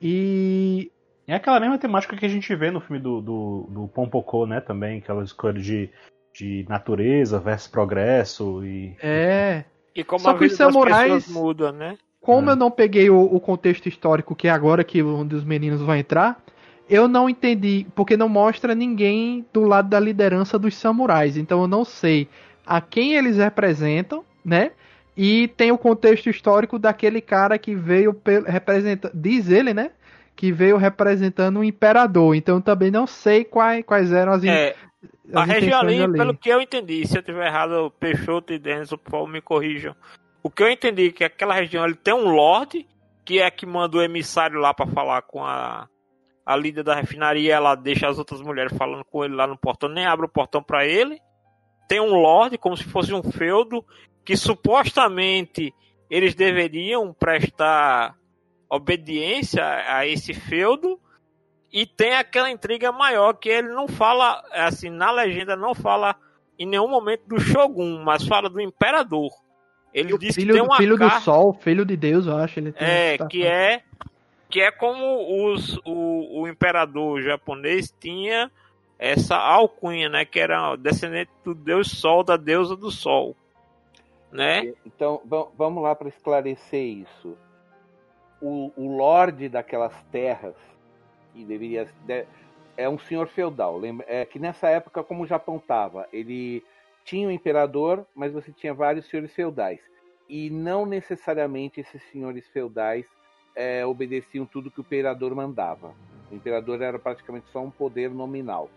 E 0.00 0.90
É 1.26 1.34
aquela 1.34 1.60
mesma 1.60 1.78
temática 1.78 2.16
que 2.16 2.24
a 2.26 2.28
gente 2.28 2.54
vê 2.54 2.70
no 2.70 2.80
filme 2.80 3.00
do, 3.00 3.20
do, 3.20 3.66
do 3.70 3.88
Pompocô, 3.88 4.46
né? 4.46 4.60
Também, 4.60 4.98
aquela 4.98 5.22
escolha 5.22 5.60
de, 5.60 5.90
de 6.34 6.64
natureza 6.68 7.38
versus 7.38 7.68
progresso 7.68 8.64
e. 8.64 8.96
é, 9.02 9.64
E 9.94 10.02
como 10.02 10.20
Só 10.20 10.30
a 10.30 10.38
que 10.38 10.44
os 10.46 10.52
vida 10.52 10.64
das 10.64 10.72
samurais- 10.74 11.02
pessoas 11.02 11.28
muda, 11.28 11.70
né? 11.72 11.98
Como 12.20 12.50
É. 12.50 12.52
eu 12.52 12.56
não 12.56 12.70
peguei 12.70 13.08
o, 13.10 13.20
o 13.20 13.40
contexto 13.40 13.88
histórico 13.88 14.34
que 14.34 14.48
é 14.48 14.50
agora 14.50 14.84
que 14.84 15.02
um 15.02 15.26
dos 15.26 15.44
meninos 15.44 15.80
vai 15.80 16.00
entrar, 16.00 16.42
eu 16.88 17.06
não 17.06 17.28
entendi, 17.28 17.86
porque 17.94 18.16
não 18.16 18.28
mostra 18.28 18.74
ninguém 18.74 19.46
do 19.52 19.62
lado 19.62 19.88
da 19.88 20.00
liderança 20.00 20.58
dos 20.58 20.74
samurais. 20.74 21.36
Então 21.36 21.62
eu 21.62 21.68
não 21.68 21.84
sei 21.84 22.28
a 22.66 22.80
quem 22.80 23.14
eles 23.14 23.36
representam, 23.36 24.24
né? 24.44 24.72
E 25.16 25.48
tem 25.48 25.70
o 25.70 25.78
contexto 25.78 26.28
histórico 26.28 26.78
daquele 26.78 27.20
cara 27.20 27.58
que 27.58 27.74
veio 27.74 28.16
representando, 28.46 29.12
diz 29.14 29.50
ele, 29.50 29.72
né? 29.74 29.90
Que 30.34 30.50
veio 30.50 30.76
representando 30.76 31.60
o 31.60 31.64
imperador. 31.64 32.34
Então 32.34 32.56
eu 32.56 32.62
também 32.62 32.90
não 32.90 33.06
sei 33.06 33.44
quais, 33.44 33.84
quais 33.84 34.12
eram 34.12 34.32
as, 34.32 34.44
É, 34.44 34.74
as 35.32 35.42
a 35.42 35.44
região 35.44 35.82
intenções 35.82 36.00
ali, 36.02 36.18
pelo 36.18 36.34
que 36.34 36.48
eu 36.48 36.60
entendi, 36.60 37.06
se 37.06 37.16
eu 37.18 37.22
tiver 37.22 37.46
errado, 37.46 37.92
Peixoto 38.00 38.52
e 38.52 38.58
Denzo, 38.58 38.98
por 38.98 39.10
favor, 39.10 39.28
me 39.28 39.40
corrijam. 39.40 39.94
O 40.42 40.50
que 40.50 40.62
eu 40.62 40.70
entendi 40.70 41.08
é 41.08 41.12
que 41.12 41.24
aquela 41.24 41.54
região 41.54 41.84
ali 41.84 41.94
tem 41.94 42.14
um 42.14 42.30
lord, 42.30 42.86
que 43.24 43.40
é 43.40 43.50
que 43.50 43.66
manda 43.66 43.98
o 43.98 44.02
emissário 44.02 44.58
lá 44.58 44.72
pra 44.72 44.86
falar 44.86 45.22
com 45.22 45.44
a, 45.44 45.88
a 46.44 46.56
líder 46.56 46.82
da 46.82 46.94
refinaria, 46.94 47.54
ela 47.54 47.74
deixa 47.74 48.08
as 48.08 48.18
outras 48.18 48.40
mulheres 48.40 48.76
falando 48.76 49.04
com 49.04 49.24
ele 49.24 49.34
lá 49.34 49.46
no 49.46 49.58
portão, 49.58 49.88
nem 49.88 50.06
abre 50.06 50.26
o 50.26 50.30
portão 50.30 50.62
pra 50.62 50.86
ele. 50.86 51.20
Tem 51.88 52.00
um 52.00 52.14
lord, 52.14 52.56
como 52.58 52.76
se 52.76 52.84
fosse 52.84 53.12
um 53.12 53.22
feudo, 53.22 53.84
que 54.24 54.36
supostamente 54.36 55.74
eles 56.08 56.34
deveriam 56.34 57.12
prestar 57.12 58.16
obediência 58.68 59.64
a 59.64 60.06
esse 60.06 60.32
feudo. 60.32 60.98
E 61.72 61.86
tem 61.86 62.14
aquela 62.14 62.50
intriga 62.50 62.90
maior 62.90 63.34
que 63.34 63.48
ele 63.48 63.68
não 63.68 63.86
fala, 63.86 64.42
assim, 64.52 64.90
na 64.90 65.10
legenda 65.10 65.54
não 65.54 65.74
fala 65.74 66.16
em 66.58 66.66
nenhum 66.66 66.88
momento 66.88 67.28
do 67.28 67.38
Shogun, 67.38 68.02
mas 68.02 68.26
fala 68.26 68.48
do 68.50 68.60
imperador. 68.60 69.30
Ele 69.92 70.16
diz 70.18 70.34
que 70.34 70.40
filho, 70.42 70.54
tem 70.54 70.62
do- 70.62 70.68
uma 70.68 70.76
filho 70.76 70.96
do 70.96 71.00
carta, 71.08 71.20
sol, 71.20 71.52
filho 71.52 71.84
de 71.84 71.96
Deus, 71.96 72.26
eu 72.26 72.36
acho. 72.36 72.60
Ele 72.60 72.72
tem 72.72 72.86
é, 72.86 73.18
que 73.28 73.46
é 73.46 73.82
que 74.48 74.60
é 74.60 74.70
como 74.70 75.52
os, 75.52 75.76
o, 75.84 76.40
o 76.42 76.48
imperador 76.48 77.22
japonês 77.22 77.92
tinha 78.00 78.50
essa 78.98 79.36
alcunha, 79.36 80.08
né, 80.08 80.24
que 80.24 80.38
era 80.40 80.76
descendente 80.76 81.30
do 81.44 81.54
deus 81.54 81.88
Sol, 81.90 82.22
da 82.24 82.36
deusa 82.36 82.76
do 82.76 82.90
Sol, 82.90 83.34
né? 84.30 84.72
Então, 84.84 85.20
va- 85.24 85.46
vamos 85.56 85.82
lá 85.82 85.94
para 85.94 86.08
esclarecer 86.08 86.82
isso. 86.84 87.36
O, 88.42 88.72
o 88.76 88.96
lorde 88.96 89.48
daquelas 89.48 89.94
terras, 90.10 90.54
que 91.32 91.44
deveria 91.44 91.86
de- 92.06 92.26
é 92.76 92.88
um 92.88 92.98
senhor 92.98 93.28
feudal. 93.28 93.76
Lembra, 93.78 94.04
é 94.08 94.24
que 94.24 94.38
nessa 94.38 94.68
época, 94.68 95.02
como 95.04 95.22
o 95.22 95.26
Japão 95.26 95.56
estava, 95.56 96.08
ele 96.12 96.62
tinha 97.04 97.28
um 97.28 97.30
imperador, 97.30 98.06
mas 98.14 98.32
você 98.32 98.52
tinha 98.52 98.74
vários 98.74 99.06
senhores 99.08 99.32
feudais. 99.32 99.80
E 100.28 100.48
não 100.50 100.86
necessariamente 100.86 101.80
esses 101.80 102.02
senhores 102.10 102.46
feudais 102.48 103.04
é, 103.54 103.84
obedeciam 103.84 104.46
tudo 104.46 104.70
que 104.70 104.80
o 104.80 104.82
imperador 104.82 105.34
mandava. 105.34 105.94
O 106.30 106.34
imperador 106.34 106.80
era 106.80 106.98
praticamente 106.98 107.48
só 107.50 107.60
um 107.60 107.70
poder 107.70 108.10
nominal. 108.10 108.70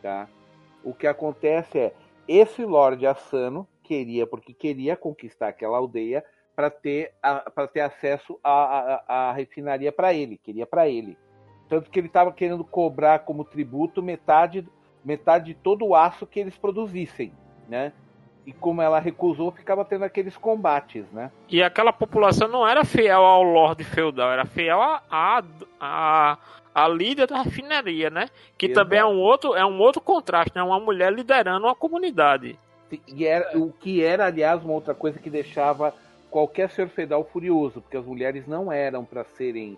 Tá? 0.00 0.28
O 0.82 0.94
que 0.94 1.06
acontece 1.06 1.78
é, 1.78 1.94
esse 2.26 2.64
Lorde 2.64 3.06
Asano 3.06 3.68
queria, 3.82 4.26
porque 4.26 4.52
queria 4.52 4.96
conquistar 4.96 5.48
aquela 5.48 5.76
aldeia 5.76 6.24
para 6.56 6.70
ter, 6.70 7.12
ter 7.72 7.80
acesso 7.80 8.40
à 8.42 9.32
refinaria 9.36 9.92
para 9.92 10.14
ele, 10.14 10.38
queria 10.38 10.66
para 10.66 10.88
ele. 10.88 11.18
Tanto 11.68 11.90
que 11.90 12.00
ele 12.00 12.06
estava 12.06 12.32
querendo 12.32 12.64
cobrar 12.64 13.20
como 13.20 13.44
tributo 13.44 14.02
metade, 14.02 14.66
metade 15.04 15.46
de 15.46 15.54
todo 15.54 15.84
o 15.84 15.94
aço 15.94 16.26
que 16.26 16.40
eles 16.40 16.56
produzissem, 16.56 17.32
né? 17.68 17.92
E 18.46 18.52
como 18.52 18.80
ela 18.80 19.00
recusou, 19.00 19.50
ficava 19.50 19.84
tendo 19.84 20.04
aqueles 20.04 20.36
combates, 20.36 21.04
né? 21.10 21.32
E 21.48 21.62
aquela 21.62 21.92
população 21.92 22.46
não 22.46 22.66
era 22.66 22.84
fiel 22.84 23.24
ao 23.24 23.42
Lorde 23.42 23.82
Feudal, 23.82 24.30
era 24.30 24.44
fiel 24.44 24.80
a, 24.80 25.02
a, 25.10 25.42
a, 25.80 26.38
a 26.72 26.88
líder 26.88 27.26
da 27.26 27.42
refinaria, 27.42 28.08
né? 28.08 28.28
Que 28.56 28.66
Exato. 28.66 28.84
também 28.84 29.00
é 29.00 29.04
um 29.04 29.18
outro, 29.18 29.54
é 29.56 29.66
um 29.66 29.80
outro 29.80 30.00
contraste, 30.00 30.54
né? 30.54 30.62
Uma 30.62 30.78
mulher 30.78 31.12
liderando 31.12 31.66
uma 31.66 31.74
comunidade. 31.74 32.56
E 33.08 33.26
era, 33.26 33.58
o 33.58 33.72
que 33.72 34.02
era, 34.02 34.26
aliás, 34.26 34.62
uma 34.62 34.74
outra 34.74 34.94
coisa 34.94 35.18
que 35.18 35.28
deixava 35.28 35.92
qualquer 36.30 36.70
senhor 36.70 36.88
feudal 36.88 37.24
furioso, 37.24 37.80
porque 37.80 37.96
as 37.96 38.04
mulheres 38.04 38.46
não 38.46 38.70
eram 38.70 39.04
para 39.04 39.24
serem 39.24 39.76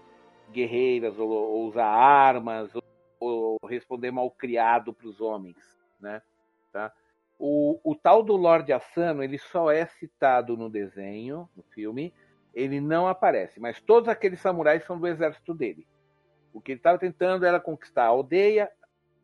guerreiras 0.52 1.18
ou, 1.18 1.28
ou 1.30 1.66
usar 1.68 1.86
armas 1.86 2.68
ou, 2.74 2.82
ou 3.20 3.56
responder 3.66 4.10
mal 4.10 4.30
criado 4.30 4.92
para 4.92 5.08
os 5.08 5.20
homens, 5.20 5.56
né? 5.98 6.20
Tá? 6.70 6.92
O, 7.38 7.78
o 7.84 7.94
tal 7.94 8.22
do 8.22 8.34
Lorde 8.34 8.72
Asano, 8.72 9.22
ele 9.22 9.38
só 9.38 9.70
é 9.70 9.86
citado 9.86 10.56
no 10.56 10.68
desenho, 10.68 11.48
no 11.56 11.62
filme, 11.62 12.12
ele 12.52 12.80
não 12.80 13.06
aparece, 13.06 13.60
mas 13.60 13.80
todos 13.80 14.08
aqueles 14.08 14.40
samurais 14.40 14.84
são 14.84 14.98
do 14.98 15.06
exército 15.06 15.54
dele. 15.54 15.86
O 16.52 16.60
que 16.60 16.72
ele 16.72 16.80
estava 16.80 16.98
tentando 16.98 17.46
era 17.46 17.60
conquistar 17.60 18.04
a 18.04 18.08
aldeia, 18.08 18.68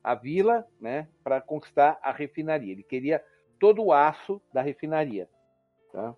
a 0.02 0.14
vila, 0.14 0.64
né, 0.80 1.08
para 1.24 1.40
conquistar 1.40 1.98
a 2.02 2.12
refinaria. 2.12 2.72
Ele 2.72 2.82
queria 2.82 3.24
todo 3.58 3.82
o 3.82 3.92
aço 3.92 4.40
da 4.52 4.62
refinaria. 4.62 5.28
Tá? 5.92 6.14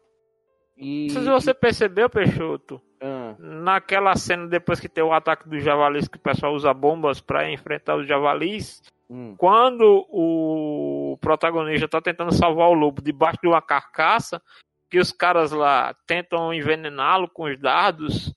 E, 0.77 1.09
Se 1.09 1.21
você 1.21 1.55
percebeu, 1.55 2.11
Peixoto, 2.11 2.83
Ah, 3.01 3.35
naquela 3.39 4.15
cena 4.17 4.47
depois 4.47 4.81
que 4.81 4.89
tem 4.89 5.03
o 5.03 5.13
ataque 5.13 5.49
dos 5.49 5.63
javalis, 5.63 6.09
que 6.09 6.19
o 6.19 6.21
pessoal 6.21 6.53
usa 6.53 6.75
bombas 6.75 7.21
para 7.21 7.51
enfrentar 7.51 7.97
os 7.97 8.07
javalis, 8.07 8.83
hum, 9.09 9.35
quando 9.37 10.07
o 10.09 11.19
protagonista 11.21 11.89
tá 11.89 12.01
tentando 12.01 12.33
salvar 12.33 12.69
o 12.69 12.75
lobo 12.75 13.03
debaixo 13.03 13.39
de 13.43 13.49
uma 13.49 13.63
carcaça, 13.63 14.41
que 14.91 14.99
os 14.99 15.13
caras 15.13 15.51
lá 15.53 15.95
tentam 16.07 16.53
envenená-lo 16.53 17.29
com 17.29 17.45
os 17.45 17.59
dardos, 17.59 18.33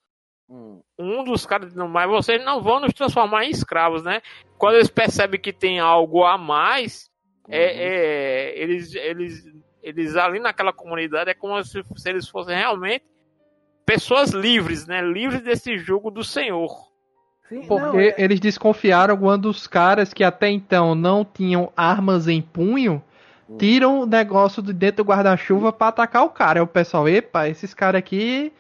hum. 0.50 0.82
um 0.98 1.24
dos 1.24 1.46
caras 1.46 1.74
diz, 1.74 1.76
mas 1.76 2.10
vocês 2.10 2.44
não 2.44 2.62
vão 2.62 2.80
nos 2.80 2.94
transformar 2.94 3.46
em 3.46 3.52
escravos, 3.52 4.04
né? 4.04 4.22
Quando 4.58 4.76
eles 4.76 4.90
percebem 4.90 5.40
que 5.40 5.54
tem 5.54 5.80
algo 5.80 6.24
a 6.24 6.38
mais, 6.38 7.10
é, 7.48 7.66
Uhum. 7.66 7.80
é, 7.80 8.60
eles, 8.60 8.96
eles, 8.96 9.44
eles 9.82 10.16
ali 10.16 10.40
naquela 10.40 10.72
comunidade 10.72 11.32
é 11.32 11.34
como 11.34 11.62
se, 11.64 11.84
se 11.96 12.10
eles 12.10 12.28
fossem 12.30 12.56
realmente 12.56 13.06
pessoas 13.86 14.30
livres, 14.30 14.86
né? 14.86 15.02
Livres 15.02 15.42
desse 15.42 15.78
jugo 15.78 16.12
do 16.12 16.24
Senhor. 16.24 16.89
Sim, 17.50 17.64
Porque 17.68 17.98
não, 17.98 18.00
é- 18.00 18.16
eles 18.18 18.40
desconfiaram 18.40 19.18
quando 19.18 19.46
os 19.50 19.66
caras 19.68 20.14
que 20.14 20.24
até 20.24 20.50
então 20.50 20.94
não 20.96 21.26
tinham 21.26 21.72
armas 21.76 22.28
em 22.28 22.42
punho 22.42 23.02
Hum. 23.50 23.58
tiram 23.58 24.02
o 24.02 24.06
negócio 24.06 24.62
de 24.62 24.72
dentro 24.72 25.04
do 25.04 25.08
guarda-chuva 25.08 25.74
pra 25.74 25.88
atacar 25.88 26.24
o 26.24 26.30
cara. 26.30 26.60
Aí 26.60 26.64
o 26.64 26.68
pessoal, 26.68 27.10
epa, 27.10 27.48
esses 27.50 27.74
caras 27.74 27.98
aqui 28.00 28.54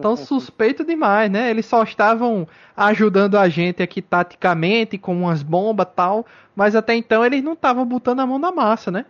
tão 0.00 0.14
suspeitos 0.16 0.86
demais, 0.86 1.28
né? 1.30 1.50
Eles 1.50 1.66
só 1.66 1.82
estavam 1.82 2.46
ajudando 2.76 3.36
a 3.36 3.48
gente 3.48 3.82
aqui 3.82 4.00
taticamente 4.00 4.96
com 4.96 5.22
umas 5.22 5.42
bombas 5.42 5.86
e 5.90 5.94
tal, 5.96 6.24
mas 6.54 6.76
até 6.76 6.94
então 6.94 7.24
eles 7.24 7.42
não 7.42 7.54
estavam 7.54 7.84
botando 7.84 8.20
a 8.20 8.26
mão 8.26 8.38
na 8.38 8.52
massa, 8.52 8.90
né? 8.92 9.06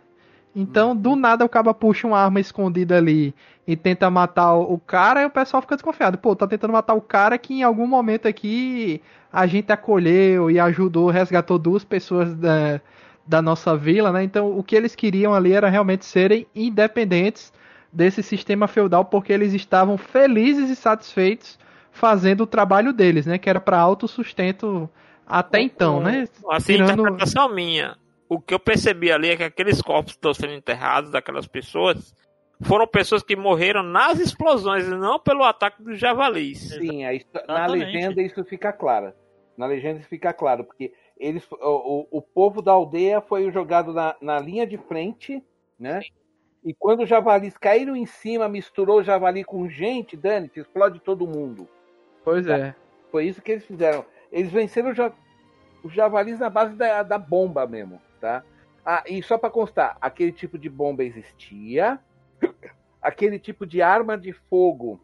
Então, 0.59 0.95
do 0.95 1.15
nada 1.15 1.45
o 1.45 1.49
cara 1.49 1.71
puxa 1.71 2.07
uma 2.07 2.17
arma 2.17 2.39
escondida 2.39 2.97
ali 2.97 3.31
e 3.67 3.75
tenta 3.75 4.09
matar 4.09 4.55
o 4.55 4.79
cara, 4.79 5.21
e 5.21 5.25
o 5.25 5.29
pessoal 5.29 5.61
fica 5.61 5.75
desconfiado. 5.75 6.17
Pô, 6.17 6.35
tá 6.35 6.47
tentando 6.47 6.73
matar 6.73 6.95
o 6.95 7.01
cara 7.01 7.37
que 7.37 7.53
em 7.53 7.61
algum 7.61 7.85
momento 7.85 8.27
aqui 8.27 8.99
a 9.31 9.45
gente 9.45 9.71
acolheu 9.71 10.49
e 10.49 10.59
ajudou, 10.59 11.11
resgatou 11.11 11.59
duas 11.59 11.83
pessoas 11.83 12.33
da, 12.33 12.81
da 13.27 13.39
nossa 13.39 13.77
vila, 13.77 14.11
né? 14.11 14.23
Então, 14.23 14.57
o 14.57 14.63
que 14.63 14.75
eles 14.75 14.95
queriam 14.95 15.31
ali 15.31 15.53
era 15.53 15.69
realmente 15.69 16.05
serem 16.05 16.47
independentes 16.55 17.53
desse 17.93 18.23
sistema 18.23 18.67
feudal, 18.67 19.05
porque 19.05 19.31
eles 19.31 19.53
estavam 19.53 19.95
felizes 19.95 20.71
e 20.71 20.75
satisfeitos 20.75 21.59
fazendo 21.91 22.41
o 22.41 22.47
trabalho 22.47 22.91
deles, 22.91 23.27
né? 23.27 23.37
Que 23.37 23.47
era 23.47 23.61
para 23.61 23.77
autossustento 23.77 24.89
até 25.27 25.61
então, 25.61 26.01
né? 26.01 26.27
Assim, 26.49 26.73
Tirando- 26.73 27.01
interpretação 27.01 27.47
minha. 27.53 27.95
O 28.29 28.39
que 28.39 28.53
eu 28.53 28.59
percebi 28.59 29.11
ali 29.11 29.29
é 29.29 29.37
que 29.37 29.43
aqueles 29.43 29.81
corpos 29.81 30.13
que 30.13 30.17
estão 30.17 30.33
sendo 30.33 30.53
enterrados 30.53 31.11
daquelas 31.11 31.47
pessoas, 31.47 32.13
foram 32.61 32.87
pessoas 32.87 33.23
que 33.23 33.35
morreram 33.35 33.83
nas 33.83 34.19
explosões 34.19 34.85
e 34.85 34.89
não 34.89 35.19
pelo 35.19 35.43
ataque 35.43 35.81
dos 35.81 35.99
javalis. 35.99 36.69
Sim, 36.69 37.05
a 37.05 37.13
histó- 37.13 37.41
na 37.47 37.67
legenda 37.67 38.21
isso 38.21 38.43
fica 38.43 38.73
claro. 38.73 39.13
Na 39.55 39.65
legenda 39.65 39.99
isso 39.99 40.09
fica 40.09 40.33
claro, 40.33 40.63
porque 40.63 40.93
eles, 41.17 41.47
o, 41.51 41.57
o, 41.61 42.07
o 42.11 42.21
povo 42.21 42.61
da 42.61 42.71
aldeia 42.71 43.21
foi 43.21 43.49
jogado 43.51 43.93
na, 43.93 44.15
na 44.21 44.39
linha 44.39 44.67
de 44.67 44.77
frente, 44.77 45.43
né? 45.79 46.01
E 46.63 46.73
quando 46.73 47.03
os 47.03 47.09
javalis 47.09 47.57
caíram 47.57 47.95
em 47.95 48.05
cima, 48.05 48.49
misturou 48.49 48.99
o 48.99 49.03
javali 49.03 49.43
com 49.43 49.69
gente, 49.69 50.17
Dani, 50.17 50.51
explode 50.53 50.99
todo 50.99 51.27
mundo. 51.27 51.67
Pois 52.23 52.45
é. 52.47 52.75
Foi 53.11 53.25
isso 53.25 53.41
que 53.41 53.53
eles 53.53 53.65
fizeram. 53.65 54.05
Eles 54.31 54.51
venceram 54.51 54.93
os 55.83 55.93
javalis 55.93 56.39
na 56.39 56.49
base 56.49 56.75
da, 56.75 57.03
da 57.03 57.17
bomba 57.17 57.65
mesmo, 57.65 58.01
tá? 58.19 58.43
Ah, 58.85 59.03
e 59.07 59.21
só 59.21 59.37
para 59.37 59.49
constar, 59.49 59.97
aquele 60.01 60.31
tipo 60.31 60.57
de 60.57 60.69
bomba 60.69 61.03
existia, 61.03 61.99
aquele 63.01 63.37
tipo 63.39 63.65
de 63.65 63.81
arma 63.81 64.17
de 64.17 64.31
fogo, 64.33 64.99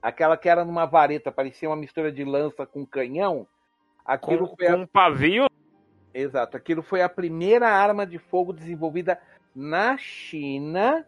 aquela 0.00 0.36
que 0.36 0.48
era 0.48 0.64
numa 0.64 0.86
vareta, 0.86 1.32
parecia 1.32 1.68
uma 1.68 1.76
mistura 1.76 2.12
de 2.12 2.24
lança 2.24 2.64
com 2.66 2.86
canhão, 2.86 3.46
aquilo 4.04 4.48
Com, 4.48 4.56
foi 4.56 4.66
a- 4.68 4.72
com 4.76 4.82
um 4.82 4.86
pavio, 4.86 5.46
exato, 6.14 6.56
aquilo 6.56 6.82
foi 6.82 7.02
a 7.02 7.08
primeira 7.08 7.68
arma 7.68 8.06
de 8.06 8.18
fogo 8.18 8.52
desenvolvida 8.52 9.18
na 9.54 9.96
China, 9.98 11.06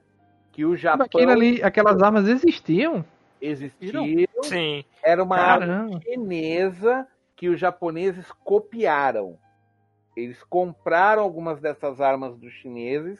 que 0.52 0.64
o 0.64 0.76
Japão 0.76 1.06
Aquilo 1.06 1.30
ali, 1.32 1.62
aquelas 1.62 2.00
armas 2.02 2.26
existiam? 2.28 3.04
existiu, 3.40 4.02
sim. 4.42 4.84
era 5.02 5.22
uma 5.22 5.36
arma 5.36 5.66
Caramba. 5.66 6.00
chinesa 6.02 7.06
que 7.36 7.48
os 7.48 7.58
japoneses 7.60 8.30
copiaram. 8.44 9.38
Eles 10.16 10.42
compraram 10.44 11.22
algumas 11.22 11.60
dessas 11.60 12.00
armas 12.00 12.36
dos 12.36 12.52
chineses 12.52 13.18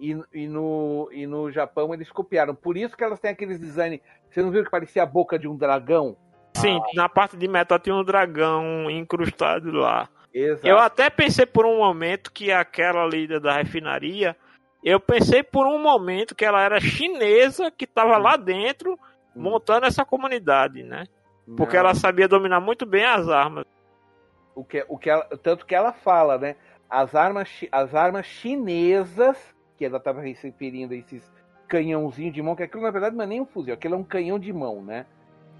e, 0.00 0.18
e 0.32 0.46
no, 0.46 1.08
e 1.12 1.26
no 1.26 1.50
Japão 1.50 1.92
eles 1.94 2.10
copiaram. 2.10 2.54
Por 2.54 2.76
isso 2.76 2.96
que 2.96 3.04
elas 3.04 3.20
têm 3.20 3.30
aqueles 3.30 3.58
design. 3.58 4.00
Você 4.30 4.42
não 4.42 4.50
viu 4.50 4.64
que 4.64 4.70
parecia 4.70 5.02
a 5.02 5.06
boca 5.06 5.38
de 5.38 5.48
um 5.48 5.56
dragão? 5.56 6.16
Sim, 6.54 6.80
na 6.94 7.08
parte 7.08 7.36
de 7.36 7.48
metal 7.48 7.78
tinha 7.78 7.94
um 7.94 8.04
dragão 8.04 8.90
incrustado 8.90 9.70
lá. 9.72 10.08
Exato. 10.32 10.66
Eu 10.66 10.78
até 10.78 11.08
pensei 11.08 11.46
por 11.46 11.64
um 11.64 11.78
momento 11.78 12.32
que 12.32 12.52
aquela 12.52 13.06
líder 13.06 13.40
da 13.40 13.54
refinaria, 13.56 14.36
eu 14.84 15.00
pensei 15.00 15.42
por 15.42 15.66
um 15.66 15.78
momento 15.78 16.34
que 16.34 16.44
ela 16.44 16.62
era 16.62 16.80
chinesa 16.80 17.70
que 17.70 17.84
estava 17.84 18.18
lá 18.18 18.36
dentro 18.36 18.98
montando 19.34 19.86
essa 19.86 20.04
comunidade, 20.04 20.82
né? 20.82 21.04
Porque 21.56 21.74
Não. 21.74 21.80
ela 21.80 21.94
sabia 21.94 22.26
dominar 22.26 22.60
muito 22.60 22.84
bem 22.84 23.04
as 23.04 23.28
armas. 23.28 23.64
O 24.56 24.64
que, 24.64 24.84
o 24.88 24.98
que 24.98 25.10
ela, 25.10 25.22
tanto 25.42 25.66
que 25.66 25.74
ela 25.74 25.92
fala, 25.92 26.38
né? 26.38 26.56
As 26.88 27.14
armas, 27.14 27.64
as 27.70 27.94
armas 27.94 28.26
chinesas, 28.26 29.36
que 29.76 29.84
ela 29.84 29.98
estava 29.98 30.22
se 30.22 30.46
referindo 30.46 30.94
a 30.94 30.96
esses 30.96 31.30
canhãozinhos 31.68 32.34
de 32.34 32.42
mão, 32.42 32.56
que 32.56 32.62
aquilo 32.62 32.82
na 32.82 32.90
verdade 32.90 33.14
não 33.14 33.24
é 33.24 33.26
nem 33.26 33.40
um 33.40 33.46
fuzil, 33.46 33.74
aquilo 33.74 33.94
é 33.94 33.98
um 33.98 34.04
canhão 34.04 34.38
de 34.38 34.52
mão, 34.52 34.82
né? 34.82 35.04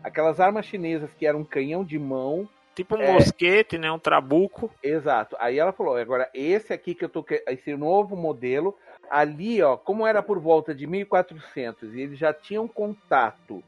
Aquelas 0.02 0.40
armas 0.40 0.64
chinesas 0.66 1.12
que 1.14 1.26
eram 1.26 1.40
um 1.40 1.44
canhão 1.44 1.84
de 1.84 1.98
mão, 1.98 2.48
Tipo 2.74 2.94
um 2.96 3.00
É. 3.00 3.12
mosquete, 3.14 3.78
né? 3.78 3.90
Um 3.90 3.98
trabuco. 3.98 4.70
exato. 4.82 5.34
Aí 5.40 5.58
ela 5.58 5.72
falou, 5.72 5.96
agora 5.96 6.28
esse 6.34 6.74
aqui 6.74 6.94
que 6.94 7.04
eu 7.04 7.08
tô, 7.08 7.24
esse 7.48 7.74
novo 7.74 8.14
modelo, 8.14 8.76
ali, 9.10 9.62
ó, 9.62 9.78
como 9.78 10.06
era 10.06 10.22
por 10.22 10.38
volta 10.38 10.74
de 10.74 10.86
1400 10.86 11.94
e 11.94 12.02
eles 12.02 12.18
já 12.18 12.34
tinham 12.34 12.68
contato 12.68 13.64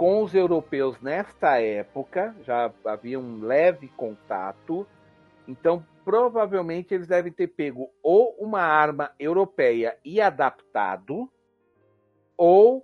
com 0.00 0.22
os 0.22 0.34
europeus 0.34 0.98
nesta 1.02 1.60
época, 1.60 2.34
já 2.46 2.72
havia 2.86 3.20
um 3.20 3.42
leve 3.42 3.86
contato, 3.88 4.86
então 5.46 5.84
provavelmente 6.02 6.94
eles 6.94 7.06
devem 7.06 7.30
ter 7.30 7.48
pego 7.48 7.90
ou 8.02 8.34
uma 8.38 8.62
arma 8.62 9.10
europeia 9.20 9.94
e 10.02 10.18
adaptado, 10.18 11.28
ou 12.34 12.82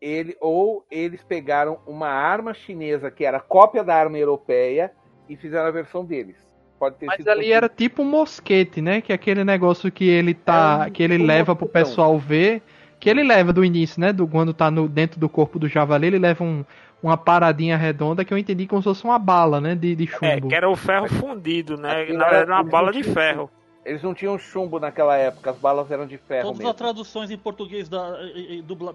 ele 0.00 0.38
ou 0.40 0.86
eles 0.90 1.22
pegaram 1.22 1.80
uma 1.86 2.08
arma 2.08 2.54
chinesa 2.54 3.10
que 3.10 3.26
era 3.26 3.40
cópia 3.40 3.84
da 3.84 3.94
arma 3.94 4.16
europeia 4.16 4.90
e 5.28 5.36
fizeram 5.36 5.66
a 5.66 5.70
versão 5.70 6.02
deles. 6.02 6.36
Pode 6.78 6.96
ter 6.96 7.04
Mas 7.04 7.16
sido 7.16 7.28
ali 7.28 7.52
era 7.52 7.68
tipo 7.68 8.00
um 8.00 8.06
mosquete, 8.06 8.80
né? 8.80 9.02
Que 9.02 9.12
é 9.12 9.14
aquele 9.14 9.44
negócio 9.44 9.92
que 9.92 10.08
ele 10.08 10.32
tá. 10.32 10.84
É 10.86 10.88
um- 10.88 10.92
que 10.92 11.02
ele 11.02 11.18
um 11.18 11.26
leva 11.26 11.54
pro 11.54 11.66
mosquetão. 11.66 11.90
pessoal 11.90 12.18
ver. 12.18 12.62
Que 13.04 13.10
ele 13.10 13.22
leva 13.22 13.52
do 13.52 13.62
início, 13.62 14.00
né? 14.00 14.14
Do, 14.14 14.26
quando 14.26 14.54
tá 14.54 14.70
no, 14.70 14.88
dentro 14.88 15.20
do 15.20 15.28
corpo 15.28 15.58
do 15.58 15.68
javali, 15.68 16.06
ele 16.06 16.18
leva 16.18 16.42
um, 16.42 16.64
uma 17.02 17.18
paradinha 17.18 17.76
redonda 17.76 18.24
que 18.24 18.32
eu 18.32 18.38
entendi 18.38 18.66
como 18.66 18.80
se 18.80 18.84
fosse 18.88 19.04
uma 19.04 19.18
bala, 19.18 19.60
né? 19.60 19.74
De, 19.74 19.94
de 19.94 20.04
É, 20.04 20.06
chumbo. 20.36 20.48
que 20.48 20.54
era 20.54 20.70
o 20.70 20.74
ferro 20.74 21.06
fundido, 21.06 21.76
né? 21.76 22.00
Aquilo 22.00 22.16
Na 22.16 22.24
era- 22.28 22.36
verdade, 22.38 22.62
uma 22.62 22.70
bala 22.70 22.86
não 22.90 22.92
de 22.98 23.02
ferro. 23.04 23.50
Eles 23.84 24.02
não 24.02 24.14
tinham 24.14 24.38
chumbo 24.38 24.80
naquela 24.80 25.14
época, 25.18 25.50
as 25.50 25.58
balas 25.58 25.90
eram 25.90 26.06
de 26.06 26.16
ferro 26.16 26.44
Todas 26.44 26.56
mesmo. 26.60 26.70
as 26.70 26.76
traduções 26.76 27.30
em 27.30 27.36
português 27.36 27.90
da, 27.90 28.16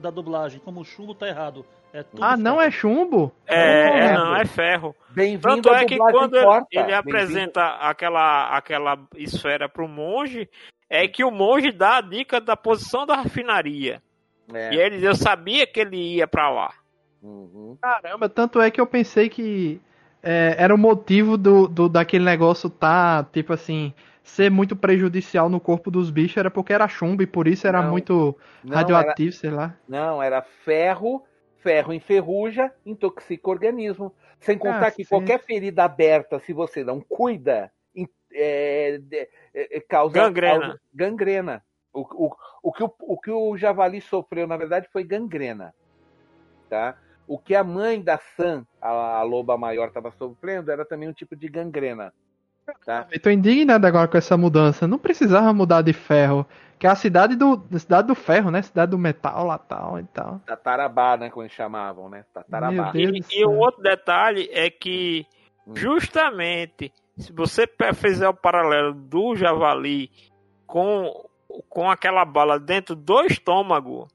da 0.02 0.10
dublagem, 0.10 0.60
como 0.66 0.84
chumbo 0.84 1.14
tá 1.14 1.28
errado. 1.28 1.64
É 1.94 2.02
tudo 2.02 2.24
Ah, 2.24 2.36
não 2.36 2.56
ferro. 2.56 2.68
é 2.68 2.72
chumbo? 2.72 3.32
É, 3.46 3.86
Não, 3.86 3.94
é, 3.96 4.14
não. 4.14 4.26
não, 4.26 4.36
é 4.38 4.46
ferro. 4.46 4.96
Tanto 5.40 5.70
é 5.72 5.86
que 5.86 5.98
quando 5.98 6.36
ele, 6.36 6.48
ele 6.72 6.94
apresenta 6.96 7.64
aquela, 7.80 8.58
aquela 8.58 8.98
esfera 9.16 9.70
pro 9.70 9.88
monge, 9.88 10.50
é 10.90 11.08
que 11.08 11.24
o 11.24 11.32
monge 11.32 11.72
dá 11.72 11.98
a 11.98 12.02
dica 12.02 12.42
da 12.42 12.58
posição 12.58 13.06
da 13.06 13.22
refinaria. 13.22 14.02
É. 14.54 14.74
E 14.74 14.80
ele, 14.80 15.06
eu 15.06 15.16
sabia 15.16 15.68
que 15.68 15.80
ele 15.80 16.16
ia 16.16 16.28
pra 16.28 16.50
lá. 16.50 16.74
Uhum. 17.22 17.78
Caramba, 17.82 18.28
tanto 18.28 18.60
é 18.60 18.72
que 18.72 18.82
eu 18.82 18.88
pensei 18.88 19.30
que 19.30 19.80
é, 20.24 20.56
era 20.58 20.74
o 20.74 20.78
motivo 20.78 21.38
do, 21.38 21.68
do 21.68 21.88
daquele 21.88 22.26
negócio 22.26 22.70
tá, 22.70 23.24
tipo 23.32 23.54
assim, 23.54 23.94
ser 24.24 24.50
muito 24.50 24.76
prejudicial 24.76 25.50
no 25.50 25.60
corpo 25.60 25.92
dos 25.92 26.10
bichos, 26.10 26.38
era 26.38 26.50
porque 26.50 26.74
era 26.74 26.88
chumbo 26.88 27.22
e 27.22 27.28
por 27.28 27.48
isso 27.48 27.68
era 27.68 27.82
Não. 27.82 27.92
muito 27.92 28.36
Não, 28.64 28.76
radioativo, 28.76 29.32
sei 29.32 29.52
lá. 29.52 29.64
Era, 29.64 29.78
não, 29.88 30.24
era 30.24 30.42
ferro, 30.42 31.24
ferro 31.58 31.94
enferruja, 31.94 32.72
intoxica 32.86 33.48
o 33.50 33.52
organismo. 33.52 34.14
Sem 34.40 34.58
contar 34.58 34.92
que 34.92 35.04
Cacete. 35.04 35.10
qualquer 35.10 35.40
ferida 35.40 35.84
aberta, 35.84 36.40
se 36.40 36.54
você 36.54 36.82
não 36.82 37.02
cuida, 37.02 37.70
é, 38.34 38.98
de- 39.02 39.30
é, 39.54 39.78
é, 39.78 39.80
causa 39.82 40.14
Gangrena. 40.14 40.60
causa 40.60 40.82
gangrena. 40.94 41.64
O, 41.94 42.02
o, 42.28 42.36
o, 42.64 42.72
que 42.72 42.84
o, 42.84 42.94
o 43.00 43.20
que 43.20 43.32
o 43.32 43.58
javali 43.58 44.00
sofreu, 44.02 44.46
na 44.48 44.58
verdade, 44.58 44.88
foi 44.94 45.04
gangrena. 45.04 45.74
Tá? 46.70 46.96
O 47.28 47.38
que 47.38 47.56
a 47.56 47.64
mãe 47.64 48.02
da 48.02 48.18
Sam, 48.38 48.66
a, 48.82 48.90
a 49.20 49.24
loba 49.24 49.58
maior, 49.58 49.88
estava 49.88 50.12
sofrendo 50.12 50.72
era 50.72 50.86
também 50.86 51.10
um 51.10 51.14
tipo 51.14 51.36
de 51.36 51.48
gangrena. 51.48 52.14
Tá? 52.86 53.08
Eu 53.12 53.20
tô 53.20 53.32
indignado 53.32 53.86
agora 53.88 54.08
com 54.08 54.18
essa 54.18 54.38
mudança. 54.38 54.88
Não 54.88 55.00
precisava 55.00 55.52
mudar 55.54 55.82
de 55.82 55.94
ferro. 55.94 56.46
Que 56.78 56.86
é 56.86 56.90
a 56.90 56.96
cidade 56.96 57.36
do. 57.36 57.62
cidade 57.78 58.08
do 58.08 58.16
ferro, 58.16 58.52
né? 58.52 58.62
Cidade 58.62 58.92
do 58.92 58.98
metal 58.98 59.46
lá 59.48 59.58
tal 59.58 60.00
e 60.00 60.04
tal. 60.06 60.40
Tatarabá, 60.46 61.18
né? 61.18 61.30
Como 61.30 61.44
eles 61.44 61.52
chamavam, 61.54 62.08
né? 62.08 62.24
Tatarabá. 62.34 62.92
E, 62.96 63.20
e 63.32 63.46
um 63.46 63.58
outro 63.58 63.82
detalhe 63.82 64.48
é 64.54 64.70
que, 64.70 65.26
Hum. 65.68 65.76
justamente, 65.76 66.94
se 67.20 67.34
você 67.34 67.68
fizer 67.96 68.28
o 68.30 68.34
paralelo 68.34 68.94
do 68.94 69.36
javali 69.36 70.10
com, 70.66 71.28
com 71.68 71.90
aquela 71.90 72.24
bala 72.24 72.60
dentro 72.60 72.96
do 72.96 73.22
estômago, 73.26 74.08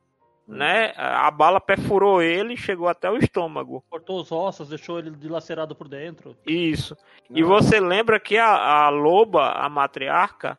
né? 0.46 0.92
A 0.96 1.30
bala 1.30 1.60
perfurou 1.60 2.22
ele 2.22 2.54
e 2.54 2.58
chegou 2.58 2.88
até 2.88 3.10
o 3.10 3.16
estômago. 3.16 3.84
Cortou 3.88 4.20
os 4.20 4.30
ossos, 4.30 4.68
deixou 4.68 4.98
ele 4.98 5.10
dilacerado 5.10 5.74
por 5.74 5.88
dentro. 5.88 6.36
Isso. 6.46 6.96
E 7.30 7.40
Não. 7.42 7.48
você 7.48 7.80
lembra 7.80 8.20
que 8.20 8.36
a, 8.36 8.84
a 8.84 8.88
loba, 8.90 9.52
a 9.52 9.68
matriarca, 9.68 10.58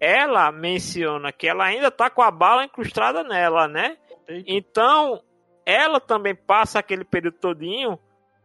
ela 0.00 0.50
menciona 0.52 1.32
que 1.32 1.46
ela 1.48 1.64
ainda 1.64 1.90
tá 1.90 2.08
com 2.10 2.22
a 2.22 2.30
bala 2.30 2.64
incrustada 2.64 3.22
nela, 3.22 3.68
né? 3.68 3.96
Eita. 4.28 4.44
Então, 4.46 5.22
ela 5.64 6.00
também 6.00 6.34
passa 6.34 6.78
aquele 6.78 7.04
período 7.04 7.38
todinho, 7.38 7.98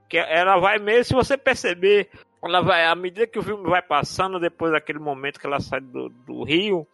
que 0.09 0.17
ela 0.17 0.57
vai 0.57 0.77
mesmo, 0.77 1.05
se 1.05 1.13
você 1.13 1.37
perceber, 1.37 2.09
ela 2.43 2.61
vai, 2.61 2.85
à 2.85 2.95
medida 2.95 3.27
que 3.27 3.37
o 3.37 3.43
filme 3.43 3.69
vai 3.69 3.81
passando, 3.81 4.39
depois 4.39 4.71
daquele 4.71 4.99
momento 4.99 5.39
que 5.39 5.45
ela 5.45 5.59
sai 5.59 5.79
do, 5.79 6.09
do 6.09 6.43
rio, 6.43 6.87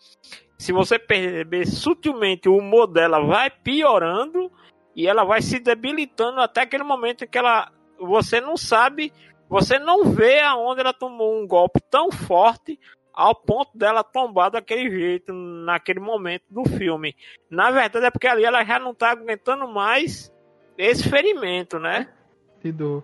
se 0.58 0.74
você 0.74 1.00
perceber 1.00 1.66
sutilmente, 1.66 2.50
o 2.50 2.58
humor 2.58 2.88
dela 2.88 3.20
vai 3.22 3.50
piorando 3.50 4.52
e 4.96 5.08
ela 5.08 5.24
vai 5.24 5.42
se 5.42 5.60
debilitando 5.60 6.42
até 6.42 6.62
aquele 6.62 6.84
momento 6.84 7.28
que 7.28 7.38
ela, 7.38 7.72
você 8.00 8.42
não 8.42 8.58
sabe, 8.58 9.14
você 9.48 9.80
não 9.80 10.04
vê 10.06 10.40
aonde 10.42 10.82
ela 10.82 10.94
tomou 10.94 11.42
um 11.42 11.48
golpe 11.48 11.80
tão 11.90 12.12
forte 12.12 12.80
ao 13.14 13.34
ponto 13.34 13.76
dela 13.76 14.04
tombar 14.04 14.52
daquele 14.52 14.92
jeito 14.92 15.34
naquele 15.34 16.00
momento 16.00 16.44
do 16.50 16.64
filme. 16.66 17.16
Na 17.50 17.72
verdade 17.72 18.06
é 18.06 18.12
porque 18.12 18.28
ali 18.28 18.44
ela 18.44 18.64
já 18.64 18.78
não 18.80 18.94
tá 18.94 19.12
aguentando 19.12 19.68
mais 19.68 20.32
esse 20.78 21.10
ferimento, 21.10 21.80
né? 21.80 22.14
Que 22.60 22.72
dor. 22.72 23.04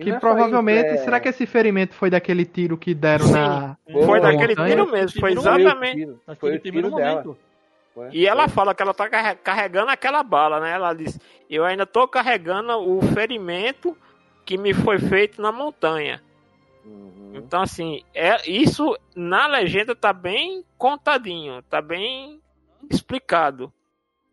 Que 0.00 0.10
é 0.10 0.18
provavelmente. 0.20 0.86
isso, 0.86 0.94
é- 1.00 1.04
Será 1.04 1.18
que 1.20 1.28
esse 1.28 1.44
ferimento 1.46 1.94
foi 1.94 2.08
daquele 2.10 2.44
tiro 2.44 2.76
que 2.78 2.94
deram 2.94 3.26
Sim. 3.26 3.32
na. 3.32 3.76
Foi 3.90 4.20
na 4.20 4.30
daquele 4.30 4.48
montanha? 4.54 4.68
tiro 4.76 4.90
mesmo, 4.92 5.20
foi 5.20 5.34
Foi 5.34 5.42
Foi 5.42 5.60
exatamente. 5.62 5.96
tiro, 5.96 6.20
foi 6.38 6.56
o 6.56 6.60
primeiro 6.60 6.88
tiro 6.88 6.96
dela. 7.00 7.10
momento. 7.22 7.38
Foi- 7.94 8.08
E 8.12 8.26
ela 8.26 8.42
foi. 8.46 8.54
fala 8.54 8.74
que 8.74 8.82
ela 8.82 8.94
tá 8.94 9.08
carre- 9.08 9.34
carregando 9.36 9.90
aquela 9.90 10.22
bala, 10.22 10.60
né? 10.60 10.70
Ela 10.72 10.94
diz: 10.94 11.18
Eu 11.50 11.64
ainda 11.64 11.84
tô 11.84 12.06
carregando 12.06 12.72
o 12.78 13.02
ferimento 13.02 13.96
que 14.44 14.56
me 14.56 14.72
foi 14.72 14.98
feito 15.00 15.42
na 15.42 15.50
montanha. 15.50 16.22
Uhum. 16.84 17.32
Então, 17.34 17.60
assim, 17.62 18.02
é, 18.14 18.48
isso 18.50 18.96
na 19.16 19.46
legenda 19.46 19.94
tá 19.96 20.12
bem 20.12 20.62
contadinho, 20.78 21.60
tá 21.68 21.82
bem 21.82 22.40
explicado. 22.90 23.72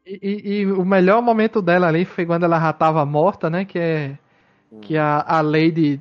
E, 0.05 0.19
e- 0.21 0.51
e 0.61 0.65
o 0.71 0.85
melhor 0.85 1.21
momento 1.21 1.61
dela 1.61 1.87
ali 1.87 2.05
foi 2.05 2.25
quando 2.25 2.43
ela 2.43 2.59
já 2.59 2.71
tava 2.71 3.03
morta, 3.05 3.49
né? 3.49 3.65
Que 3.65 3.79
é. 3.79 4.17
Que 4.81 4.97
a, 4.97 5.21
a 5.27 5.41
Lady 5.41 5.99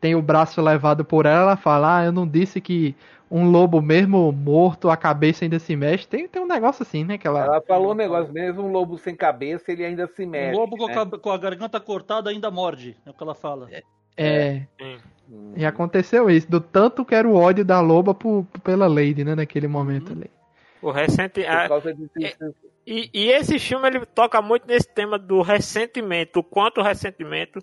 tem 0.00 0.14
o 0.14 0.22
braço 0.22 0.60
levado 0.60 1.04
por 1.04 1.26
ela, 1.26 1.40
ela 1.42 1.56
fala, 1.56 1.98
ah, 1.98 2.04
eu 2.04 2.12
não 2.12 2.26
disse 2.26 2.60
que 2.60 2.94
um 3.30 3.50
lobo 3.50 3.80
mesmo 3.82 4.32
morto, 4.32 4.88
a 4.88 4.96
cabeça 4.96 5.44
ainda 5.44 5.58
se 5.58 5.76
mexe. 5.76 6.06
Tem, 6.08 6.26
tem 6.26 6.40
um 6.42 6.46
negócio 6.46 6.82
assim, 6.82 7.04
né? 7.04 7.18
Que 7.18 7.26
ela, 7.26 7.44
Ela 7.44 7.60
falou 7.60 7.92
um 7.92 7.94
negócio, 7.94 8.32
mesmo 8.32 8.62
um 8.62 8.72
lobo 8.72 8.96
sem 8.98 9.14
cabeça, 9.14 9.70
ele 9.70 9.84
ainda 9.84 10.06
se 10.06 10.24
Um 10.24 10.30
mexe. 10.30 10.56
lobo 10.58 10.76
com 10.76 10.86
a, 10.86 11.04
né? 11.04 11.10
com 11.20 11.30
a 11.30 11.38
garganta 11.38 11.78
cortada 11.80 12.30
ainda 12.30 12.50
morde. 12.50 12.96
É 13.04 13.10
o 13.10 13.14
que 13.14 13.22
ela 13.22 13.34
fala. 13.34 13.68
é. 14.16 14.62
Hum. 14.80 15.52
E 15.54 15.66
aconteceu 15.66 16.30
isso, 16.30 16.50
do 16.50 16.58
tanto 16.60 17.04
que 17.04 17.14
era 17.14 17.28
o 17.28 17.34
ódio 17.36 17.62
da 17.64 17.80
loba 17.82 18.14
por- 18.14 18.46
pela 18.64 18.86
Lady, 18.86 19.24
né? 19.24 19.34
Naquele 19.34 19.68
momento 19.68 20.12
ali. 20.12 20.30
O 20.80 20.90
recente. 20.90 21.42
Por 21.42 21.50
a- 21.50 21.68
causa 21.68 21.92
disso, 21.92 22.10
E, 22.86 23.10
e 23.12 23.28
esse 23.30 23.58
filme 23.58 23.86
ele 23.88 24.06
toca 24.06 24.40
muito 24.40 24.66
nesse 24.66 24.88
tema 24.88 25.18
do 25.18 25.42
ressentimento, 25.42 26.38
o 26.40 26.42
quanto 26.42 26.80
o 26.80 26.82
ressentimento 26.82 27.60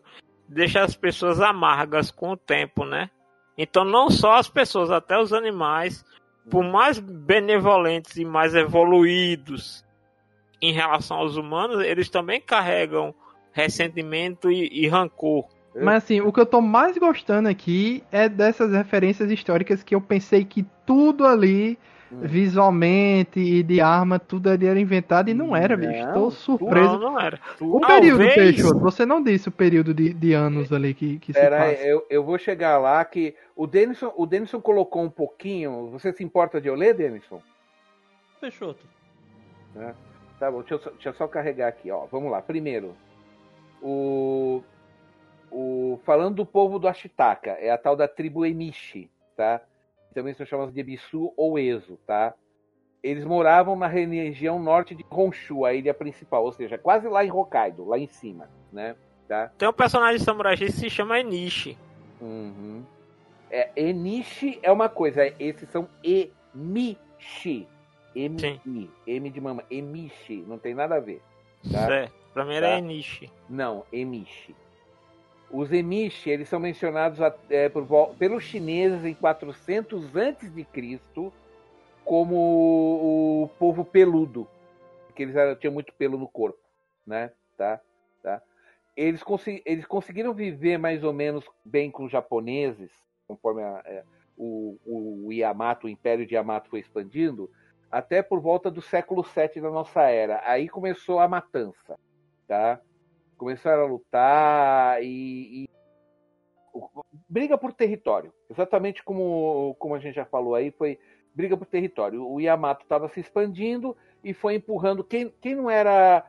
deixa 0.48 0.84
as 0.84 0.96
pessoas 0.96 1.40
amargas 1.40 2.12
com 2.12 2.32
o 2.32 2.38
tempo, 2.38 2.86
né? 2.86 3.10
Então 3.58 3.84
não 3.86 4.10
só 4.10 4.34
as 4.34 4.50
pessoas, 4.50 4.92
até 4.92 5.18
os 5.18 5.34
animais, 5.34 6.04
por 6.50 6.64
mais 6.64 7.00
benevolentes 7.00 8.18
e 8.18 8.26
mais 8.26 8.54
evoluídos 8.54 9.84
em 10.62 10.74
relação 10.74 11.18
aos 11.18 11.38
humanos, 11.38 11.84
eles 11.84 12.10
também 12.10 12.42
carregam 12.42 13.14
ressentimento 13.52 14.52
e, 14.52 14.68
e 14.72 14.88
rancor. 14.88 15.46
Mas 15.76 16.04
assim, 16.04 16.22
o 16.22 16.32
que 16.32 16.40
eu 16.40 16.46
tô 16.46 16.62
mais 16.62 16.98
gostando 16.98 17.50
aqui 17.50 18.04
é 18.12 18.30
dessas 18.30 18.72
referências 18.72 19.30
históricas 19.30 19.84
que 19.84 19.94
eu 19.94 20.02
pensei 20.02 20.46
que 20.46 20.66
tudo 20.86 21.26
ali, 21.26 21.78
Hum. 22.12 22.20
visualmente 22.22 23.40
e 23.40 23.64
de 23.64 23.82
arma, 23.82 24.20
tudo 24.20 24.50
ali 24.50 24.68
era 24.68 24.80
inventado 24.80 25.28
e 25.30 25.34
não 25.34 25.56
era, 25.56 25.76
Não, 25.76 25.88
bicho. 25.88 26.06
Tô 26.08 26.14
tudo- 26.14 26.32
surpreso. 26.32 27.00
Não, 27.00 27.14
não 27.14 27.20
era. 27.20 27.40
O 27.60 27.80
Talvez- 27.80 28.00
período, 28.16 28.34
Peixoto, 28.36 28.80
você 28.80 29.06
não 29.08 29.24
disse 29.24 29.50
o 29.50 29.52
período 29.52 29.92
de, 29.94 30.14
de 30.14 30.32
anos 30.34 30.72
ali 30.72 30.94
que, 30.94 31.18
que 31.18 31.34
se 31.34 31.40
Pera 31.40 31.58
passa. 31.58 31.70
aí, 31.82 31.88
eu, 31.90 32.06
eu 32.10 32.24
vou 32.24 32.38
chegar 32.38 32.78
lá 32.78 33.04
que 33.04 33.36
o 33.56 33.66
Denison, 33.66 34.14
o 34.16 34.26
Denison 34.28 34.62
colocou 34.62 35.02
um 35.04 35.10
pouquinho. 35.10 35.90
Você 35.92 36.14
se 36.14 36.24
importa 36.24 36.62
de 36.62 36.68
eu 36.68 36.76
ler, 36.76 36.94
Denison? 36.94 37.42
Peixoto. 38.40 38.86
Tá 40.40 40.52
bom, 40.52 40.60
deixa 40.60 40.76
eu, 40.76 40.80
só, 40.80 40.90
deixa 40.92 41.10
eu 41.10 41.14
só 41.14 41.28
carregar 41.28 41.68
aqui, 41.70 41.90
ó. 41.90 42.06
Vamos 42.12 42.30
lá. 42.32 42.40
Primeiro, 42.42 42.96
o, 43.82 44.62
o 45.52 46.00
falando 46.06 46.36
do 46.36 46.46
povo 46.46 46.78
do 46.78 46.88
Ashitaka, 46.88 47.52
é 47.52 47.72
a 47.72 47.78
tal 47.78 47.96
da 47.96 48.08
tribo 48.08 48.46
Emishi, 48.46 49.10
tá? 49.36 49.62
Também 50.16 50.34
são 50.34 50.46
chamados 50.46 50.74
de 50.74 50.80
Ebisu 50.80 51.34
ou 51.36 51.60
Ezo, 51.60 52.00
tá? 52.08 52.34
Eles 53.04 53.26
moravam 53.26 53.76
na 53.76 53.86
região 53.86 54.58
norte 54.58 54.96
de 54.96 55.06
Honshu, 55.12 55.66
a 55.66 55.74
ilha 55.74 55.94
principal, 55.94 56.44
ou 56.46 56.52
seja, 56.54 56.78
quase 56.78 57.08
lá 57.10 57.24
em 57.24 57.30
Hokkaido, 57.32 57.86
lá 57.86 58.00
em 58.00 58.08
cima, 58.08 58.50
né? 58.72 58.96
Tá? 59.28 59.52
Tem 59.58 59.68
um 59.68 59.74
personagem 59.74 60.18
de 60.18 60.24
samurai 60.24 60.56
que 60.56 60.72
se 60.72 60.90
chama 60.90 61.20
Enishi. 61.20 61.78
Uhum. 62.22 62.84
É, 63.52 63.70
Enishi 63.76 64.58
é 64.64 64.72
uma 64.72 64.88
coisa, 64.88 65.22
é- 65.28 65.36
esses 65.38 65.70
são 65.70 65.88
Emishi. 66.02 67.68
Sim. 68.14 68.90
M 69.06 69.30
de 69.30 69.42
mama, 69.42 69.64
Emishi, 69.70 70.44
não 70.48 70.58
tem 70.58 70.74
nada 70.74 70.96
a 70.96 71.00
ver. 71.02 71.22
Tá? 71.70 71.94
É, 71.94 72.10
pra 72.34 72.46
mim 72.46 72.54
era 72.56 72.70
Tá. 72.70 72.78
Enishi. 72.78 73.30
Não, 73.50 73.84
Emishi. 73.92 74.56
Os 75.52 75.72
Emishi, 75.72 76.30
eles 76.30 76.50
são 76.50 76.60
mencionados 76.60 77.20
é, 77.50 77.70
por 77.70 77.86
pelos 78.18 78.44
chineses 78.44 79.06
em 79.06 79.14
400 79.14 80.16
antes 80.16 80.54
de 80.54 80.64
Cristo 80.66 81.32
como 82.04 82.36
o 82.36 83.50
povo 83.60 83.84
peludo, 83.84 84.48
porque 85.08 85.24
eles 85.24 85.36
tinham 85.60 85.74
muito 85.74 85.94
pelo 85.94 86.18
no 86.18 86.28
corpo, 86.28 86.60
né? 87.06 87.32
Tá? 87.58 87.80
Tá? 88.22 88.42
Eles, 88.96 89.24
consi- 89.24 89.62
eles 89.66 89.86
conseguiram 89.86 90.34
viver 90.34 90.78
mais 90.78 91.04
ou 91.04 91.14
menos 91.14 91.44
bem 91.64 91.90
com 91.90 92.06
os 92.06 92.12
japoneses, 92.12 92.92
conforme 93.28 93.64
a- 93.64 93.82
é, 93.86 94.04
o, 94.38 94.78
o 94.86 95.32
Yamato, 95.34 95.88
o 95.88 95.90
Império 95.90 96.26
de 96.28 96.36
Yamato 96.36 96.70
foi 96.70 96.80
expandindo, 96.80 97.50
até 97.90 98.22
por 98.22 98.40
volta 98.40 98.70
do 98.70 98.82
século 98.82 99.24
VII 99.24 99.62
da 99.62 99.70
nossa 99.72 100.02
era. 100.04 100.42
Aí 100.46 100.68
começou 100.68 101.20
a 101.20 101.28
matança, 101.28 101.98
tá? 102.48 102.80
Começaram 103.38 103.84
a 103.84 103.88
lutar 103.88 105.04
e, 105.04 105.64
e- 105.64 105.70
briga 107.30 107.58
por 107.58 107.74
território. 107.74 108.34
Exatamente 108.50 109.04
como, 109.04 109.76
como 109.80 109.96
a 109.96 110.00
gente 110.00 110.16
já 110.16 110.26
falou 110.26 110.56
aí, 110.56 110.72
foi 110.72 111.00
briga 111.34 111.58
por 111.58 111.66
território. 111.66 112.26
O 112.28 112.40
Yamato 112.40 112.84
estava 112.84 113.10
se 113.10 113.20
expandindo 113.20 113.96
e 114.24 114.34
foi 114.34 114.56
empurrando 114.56 115.04
quem, 115.04 115.30
quem 115.42 115.56
não 115.56 115.70
era 115.70 116.26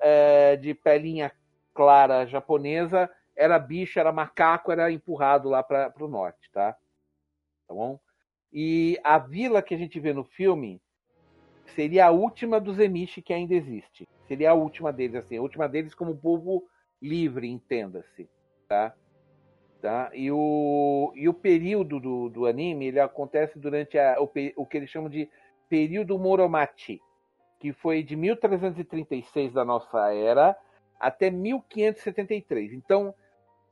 é, 0.00 0.56
de 0.56 0.74
pelinha 0.74 1.32
clara 1.72 2.26
japonesa, 2.26 3.08
era 3.36 3.58
bicho, 3.58 4.00
era 4.00 4.12
macaco, 4.12 4.72
era 4.72 4.90
empurrado 4.90 5.48
lá 5.48 5.62
para 5.62 5.92
o 6.00 6.08
norte, 6.08 6.50
tá? 6.50 6.72
Tá 7.68 7.74
bom? 7.74 8.00
E 8.52 8.98
a 9.04 9.18
vila 9.18 9.62
que 9.62 9.74
a 9.74 9.78
gente 9.78 10.00
vê 10.00 10.12
no 10.12 10.24
filme 10.24 10.82
seria 11.74 12.06
a 12.06 12.10
última 12.10 12.60
dos 12.60 12.78
Emishi 12.78 13.22
que 13.22 13.32
ainda 13.32 13.54
existe. 13.54 14.08
Seria 14.28 14.50
a 14.50 14.54
última 14.54 14.92
deles, 14.92 15.16
assim, 15.16 15.38
a 15.38 15.42
última 15.42 15.68
deles 15.68 15.94
como 15.94 16.16
povo 16.16 16.68
livre, 17.00 17.48
entenda-se, 17.48 18.28
tá? 18.68 18.94
Tá? 19.80 20.10
E, 20.12 20.30
o, 20.30 21.12
e 21.14 21.28
o 21.28 21.34
período 21.34 21.98
do, 21.98 22.28
do 22.28 22.46
anime, 22.46 22.86
ele 22.86 23.00
acontece 23.00 23.58
durante 23.58 23.98
a, 23.98 24.20
o, 24.20 24.28
o 24.56 24.66
que 24.66 24.76
eles 24.76 24.90
chamam 24.90 25.08
de 25.08 25.30
período 25.68 26.18
Moromachi, 26.18 27.00
que 27.60 27.72
foi 27.72 28.02
de 28.02 28.16
1336 28.16 29.52
da 29.52 29.64
nossa 29.64 30.12
era 30.12 30.56
até 30.98 31.30
1573. 31.30 32.72
Então, 32.72 33.14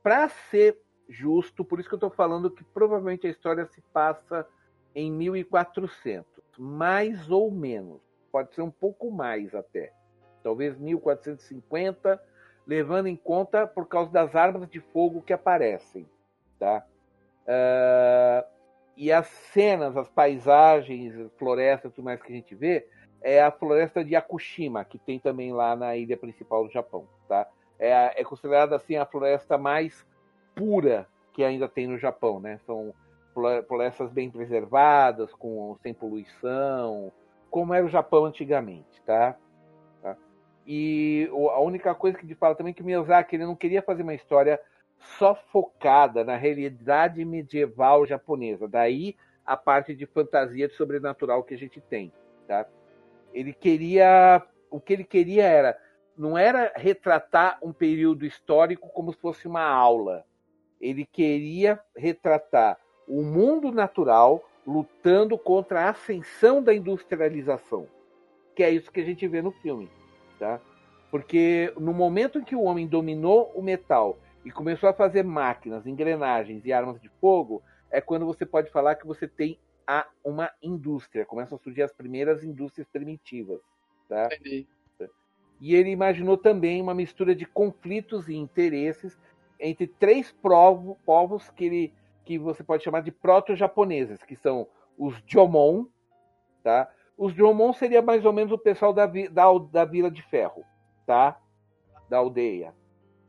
para 0.01 0.29
ser 0.29 0.77
justo, 1.09 1.63
por 1.63 1.79
isso 1.79 1.89
que 1.89 1.95
eu 1.95 1.97
estou 1.97 2.09
falando 2.09 2.49
que 2.49 2.63
provavelmente 2.63 3.27
a 3.27 3.29
história 3.29 3.65
se 3.67 3.81
passa 3.93 4.47
em 4.95 5.11
1400, 5.11 6.25
mais 6.57 7.29
ou 7.29 7.51
menos. 7.51 8.01
Pode 8.31 8.53
ser 8.53 8.61
um 8.61 8.71
pouco 8.71 9.11
mais 9.11 9.53
até. 9.53 9.91
Talvez 10.47 10.77
1450, 10.77 12.23
levando 12.65 13.07
em 13.07 13.17
conta 13.17 13.67
por 13.67 13.85
causa 13.85 14.09
das 14.09 14.33
armas 14.33 14.69
de 14.69 14.79
fogo 14.79 15.21
que 15.21 15.33
aparecem. 15.33 16.07
Tá? 16.57 16.85
Ah, 17.45 18.45
e 18.95 19.11
as 19.11 19.27
cenas, 19.27 19.97
as 19.97 20.07
paisagens, 20.07 21.13
florestas 21.37 21.91
tudo 21.93 22.05
mais 22.05 22.21
que 22.21 22.31
a 22.31 22.35
gente 22.35 22.55
vê, 22.55 22.87
é 23.21 23.43
a 23.43 23.51
floresta 23.51 24.05
de 24.05 24.13
Yakushima, 24.13 24.85
que 24.85 24.97
tem 24.97 25.19
também 25.19 25.51
lá 25.51 25.75
na 25.75 25.97
ilha 25.97 26.15
principal 26.15 26.65
do 26.65 26.71
Japão. 26.71 27.05
Tá? 27.27 27.45
É, 27.77 28.21
é 28.21 28.23
considerada 28.23 28.77
assim 28.77 28.95
a 28.95 29.05
floresta 29.05 29.57
mais 29.57 30.07
pura 30.55 31.09
que 31.33 31.43
ainda 31.43 31.67
tem 31.67 31.87
no 31.87 31.97
Japão. 31.97 32.39
Né? 32.39 32.57
São 32.65 32.93
flo- 33.33 33.63
florestas 33.67 34.09
bem 34.13 34.31
preservadas, 34.31 35.33
com, 35.33 35.75
sem 35.83 35.93
poluição, 35.93 37.11
como 37.51 37.73
era 37.73 37.85
o 37.85 37.89
Japão 37.89 38.23
antigamente. 38.23 39.01
Tá? 39.05 39.35
E 40.69 41.29
a 41.31 41.61
única 41.61 41.95
coisa 41.95 42.17
que 42.17 42.27
gente 42.27 42.37
fala 42.37 42.53
também 42.53 42.71
é 42.71 42.73
que 42.73 42.83
Miyazaki 42.83 43.37
ele 43.37 43.45
não 43.45 43.55
queria 43.55 43.81
fazer 43.81 44.03
uma 44.03 44.13
história 44.13 44.59
só 45.17 45.33
focada 45.33 46.25
na 46.25 46.35
realidade 46.35 47.23
medieval 47.23 48.05
japonesa. 48.05 48.67
Daí 48.67 49.15
a 49.45 49.55
parte 49.55 49.95
de 49.95 50.05
fantasia 50.05 50.67
de 50.67 50.73
sobrenatural 50.73 51.41
que 51.41 51.53
a 51.53 51.57
gente 51.57 51.79
tem, 51.79 52.11
tá? 52.45 52.67
Ele 53.33 53.53
queria, 53.53 54.43
o 54.69 54.81
que 54.81 54.91
ele 54.91 55.05
queria 55.05 55.45
era, 55.45 55.79
não 56.17 56.37
era 56.37 56.73
retratar 56.75 57.57
um 57.63 57.71
período 57.71 58.25
histórico 58.25 58.89
como 58.89 59.13
se 59.13 59.19
fosse 59.21 59.47
uma 59.47 59.63
aula. 59.63 60.25
Ele 60.81 61.05
queria 61.05 61.79
retratar 61.95 62.77
o 63.07 63.23
mundo 63.23 63.71
natural 63.71 64.43
lutando 64.65 65.37
contra 65.37 65.85
a 65.85 65.89
ascensão 65.91 66.61
da 66.61 66.73
industrialização, 66.73 67.87
que 68.53 68.61
é 68.61 68.69
isso 68.69 68.91
que 68.91 68.99
a 68.99 69.05
gente 69.05 69.25
vê 69.29 69.41
no 69.41 69.51
filme, 69.51 69.89
tá? 70.39 70.59
Porque 71.09 71.73
no 71.77 71.93
momento 71.93 72.39
em 72.39 72.43
que 72.43 72.55
o 72.55 72.63
homem 72.63 72.87
dominou 72.87 73.51
o 73.55 73.61
metal 73.61 74.17
e 74.43 74.51
começou 74.51 74.89
a 74.89 74.93
fazer 74.93 75.23
máquinas, 75.23 75.85
engrenagens 75.87 76.65
e 76.65 76.73
armas 76.73 76.99
de 77.01 77.09
fogo, 77.21 77.61
é 77.89 78.01
quando 78.01 78.25
você 78.25 78.45
pode 78.45 78.69
falar 78.69 78.95
que 78.95 79.07
você 79.07 79.27
tem 79.27 79.57
a, 79.85 80.05
uma 80.23 80.51
indústria. 80.61 81.25
Começam 81.25 81.57
a 81.57 81.59
surgir 81.59 81.81
as 81.83 81.93
primeiras 81.93 82.43
indústrias 82.43 82.87
primitivas. 82.89 83.59
Tá? 84.09 84.29
E 85.59 85.73
ele 85.73 85.89
imaginou 85.89 86.37
também 86.37 86.81
uma 86.81 86.93
mistura 86.93 87.33
de 87.33 87.45
conflitos 87.45 88.27
e 88.29 88.35
interesses 88.35 89.17
entre 89.59 89.87
três 89.87 90.31
provo- 90.31 90.97
povos 91.05 91.49
que, 91.49 91.65
ele, 91.65 91.93
que 92.23 92.37
você 92.37 92.63
pode 92.63 92.83
chamar 92.83 93.01
de 93.01 93.11
proto-japoneses, 93.11 94.23
que 94.23 94.35
são 94.35 94.67
os 94.97 95.15
Jomon. 95.25 95.85
Tá? 96.63 96.91
Os 97.17 97.33
Jomon 97.33 97.73
seria 97.73 98.01
mais 98.01 98.25
ou 98.25 98.33
menos 98.33 98.51
o 98.51 98.57
pessoal 98.57 98.93
da, 98.93 99.05
da, 99.05 99.45
da 99.71 99.85
Vila 99.85 100.11
de 100.11 100.21
Ferro, 100.21 100.63
tá? 101.05 101.39
da 102.09 102.17
aldeia. 102.17 102.73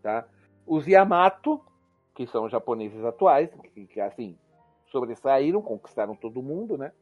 Tá? 0.03 0.27
Os 0.67 0.87
Yamato, 0.87 1.61
que 2.15 2.27
são 2.27 2.45
os 2.45 2.53
japoneses 2.53 3.05
atuais, 3.05 3.51
que, 3.75 3.87
que, 3.87 4.01
assim 4.01 4.37
sobressaíram, 4.87 5.61
conquistaram 5.61 6.15
todo 6.15 6.43
mundo, 6.43 6.79
né? 6.79 6.93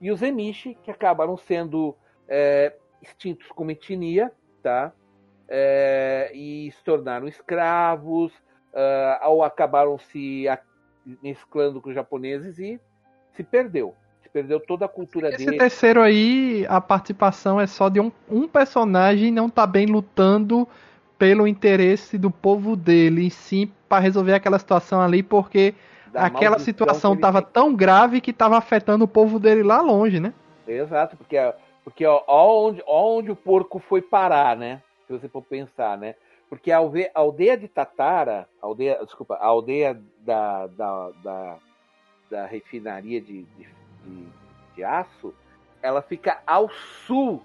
E 0.00 0.10
os 0.10 0.22
Emishi, 0.22 0.74
que 0.82 0.90
acabaram 0.90 1.36
sendo 1.36 1.94
é, 2.26 2.74
extintos 3.02 3.48
como 3.48 3.70
etnia, 3.70 4.32
tá? 4.62 4.92
É, 5.46 6.30
e 6.34 6.70
se 6.72 6.82
tornaram 6.82 7.28
escravos, 7.28 8.32
uh, 8.72 9.28
ou 9.28 9.42
acabaram 9.42 9.98
se 9.98 10.46
mesclando 11.22 11.80
com 11.80 11.88
os 11.88 11.94
japoneses 11.94 12.58
e 12.58 12.80
se 13.32 13.42
perdeu. 13.42 13.94
Perdeu 14.32 14.60
toda 14.60 14.84
a 14.84 14.88
cultura 14.88 15.28
Esse 15.30 15.46
dele. 15.46 15.58
terceiro 15.58 16.00
aí, 16.00 16.66
a 16.68 16.80
participação 16.80 17.60
é 17.60 17.66
só 17.66 17.88
de 17.88 18.00
um, 18.00 18.12
um 18.30 18.46
personagem 18.46 19.30
não 19.30 19.48
tá 19.48 19.66
bem 19.66 19.86
lutando 19.86 20.68
pelo 21.18 21.46
interesse 21.48 22.16
do 22.16 22.30
povo 22.30 22.76
dele, 22.76 23.26
e 23.26 23.30
sim 23.30 23.70
para 23.88 24.00
resolver 24.02 24.34
aquela 24.34 24.58
situação 24.58 25.00
ali, 25.00 25.22
porque 25.22 25.74
da 26.12 26.26
aquela 26.26 26.58
situação 26.58 27.12
que 27.12 27.16
ele 27.16 27.22
tava 27.22 27.42
tem. 27.42 27.52
tão 27.52 27.74
grave 27.74 28.20
que 28.20 28.32
tava 28.32 28.56
afetando 28.56 29.04
o 29.04 29.08
povo 29.08 29.38
dele 29.38 29.62
lá 29.62 29.80
longe, 29.80 30.20
né? 30.20 30.32
Exato, 30.66 31.16
porque, 31.16 31.36
porque 31.82 32.06
ó, 32.06 32.22
ó 32.26 32.68
onde, 32.68 32.82
ó 32.86 33.18
onde 33.18 33.30
o 33.30 33.36
porco 33.36 33.78
foi 33.78 34.00
parar, 34.00 34.56
né? 34.56 34.82
Se 35.06 35.12
você 35.12 35.28
for 35.28 35.42
pensar, 35.42 35.98
né? 35.98 36.14
Porque 36.48 36.70
a 36.72 36.78
aldeia 37.14 37.56
de 37.56 37.68
Tatara, 37.68 38.48
aldeia, 38.60 38.98
desculpa, 39.04 39.34
a 39.34 39.46
aldeia 39.46 40.00
da, 40.20 40.66
da, 40.68 41.10
da, 41.22 41.56
da 42.30 42.46
refinaria 42.46 43.20
de, 43.20 43.42
de, 43.42 43.68
de, 44.08 44.26
de 44.76 44.84
aço, 44.84 45.34
ela 45.82 46.02
fica 46.02 46.40
ao 46.46 46.68
sul 47.06 47.42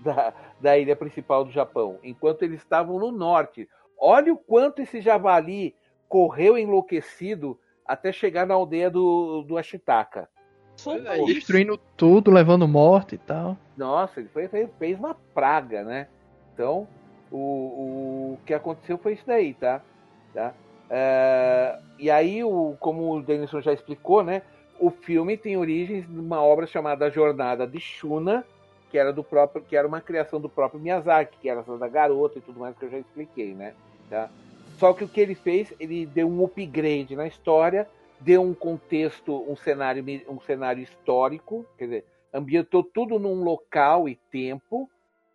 da, 0.00 0.32
da 0.60 0.78
ilha 0.78 0.96
principal 0.96 1.44
do 1.44 1.50
Japão, 1.50 1.98
enquanto 2.02 2.42
eles 2.42 2.60
estavam 2.60 2.98
no 2.98 3.10
norte. 3.10 3.68
Olha 3.98 4.32
o 4.32 4.36
quanto 4.36 4.82
esse 4.82 5.00
javali 5.00 5.74
correu 6.08 6.58
enlouquecido 6.58 7.58
até 7.84 8.12
chegar 8.12 8.46
na 8.46 8.54
aldeia 8.54 8.90
do, 8.90 9.42
do 9.42 9.56
Ashitaka. 9.56 10.28
Aí. 11.08 11.24
Destruindo 11.24 11.78
tudo, 11.96 12.30
levando 12.30 12.68
morte 12.68 13.14
e 13.14 13.18
tal. 13.18 13.56
Nossa, 13.76 14.20
ele 14.20 14.28
foi, 14.28 14.46
fez, 14.48 14.98
uma 14.98 15.14
praga, 15.34 15.82
né? 15.82 16.08
Então, 16.52 16.86
o, 17.30 17.36
o, 17.38 18.32
o 18.34 18.38
que 18.44 18.52
aconteceu 18.52 18.98
foi 18.98 19.14
isso 19.14 19.26
daí, 19.26 19.54
tá? 19.54 19.80
tá? 20.34 20.52
É, 20.90 21.78
e 21.98 22.10
aí, 22.10 22.44
o, 22.44 22.76
como 22.78 23.16
o 23.16 23.22
Denison 23.22 23.60
já 23.60 23.72
explicou, 23.72 24.22
né? 24.22 24.42
O 24.78 24.90
filme 24.90 25.36
tem 25.36 25.56
origens 25.56 26.08
numa 26.08 26.42
obra 26.42 26.66
chamada 26.66 27.10
Jornada 27.10 27.66
de 27.66 27.80
Shuna, 27.80 28.44
que 28.90 28.98
era 28.98 29.12
do 29.12 29.24
próprio, 29.24 29.62
que 29.62 29.76
era 29.76 29.86
uma 29.86 30.00
criação 30.00 30.40
do 30.40 30.48
próprio 30.48 30.80
Miyazaki, 30.80 31.38
que 31.38 31.48
era 31.48 31.60
essa 31.60 31.76
da 31.78 31.88
garota 31.88 32.38
e 32.38 32.42
tudo 32.42 32.60
mais 32.60 32.76
que 32.76 32.84
eu 32.84 32.90
já 32.90 32.98
expliquei, 32.98 33.54
né? 33.54 33.74
Tá? 34.08 34.30
Só 34.78 34.92
que 34.92 35.04
o 35.04 35.08
que 35.08 35.20
ele 35.20 35.34
fez, 35.34 35.72
ele 35.80 36.04
deu 36.06 36.28
um 36.28 36.44
upgrade 36.44 37.16
na 37.16 37.26
história, 37.26 37.88
deu 38.20 38.42
um 38.42 38.54
contexto, 38.54 39.44
um 39.50 39.56
cenário, 39.56 40.04
um 40.28 40.40
cenário 40.40 40.82
histórico, 40.82 41.64
quer 41.78 41.84
dizer, 41.84 42.04
ambientou 42.32 42.84
tudo 42.84 43.18
num 43.18 43.42
local 43.42 44.08
e 44.08 44.16
tempo 44.30 44.90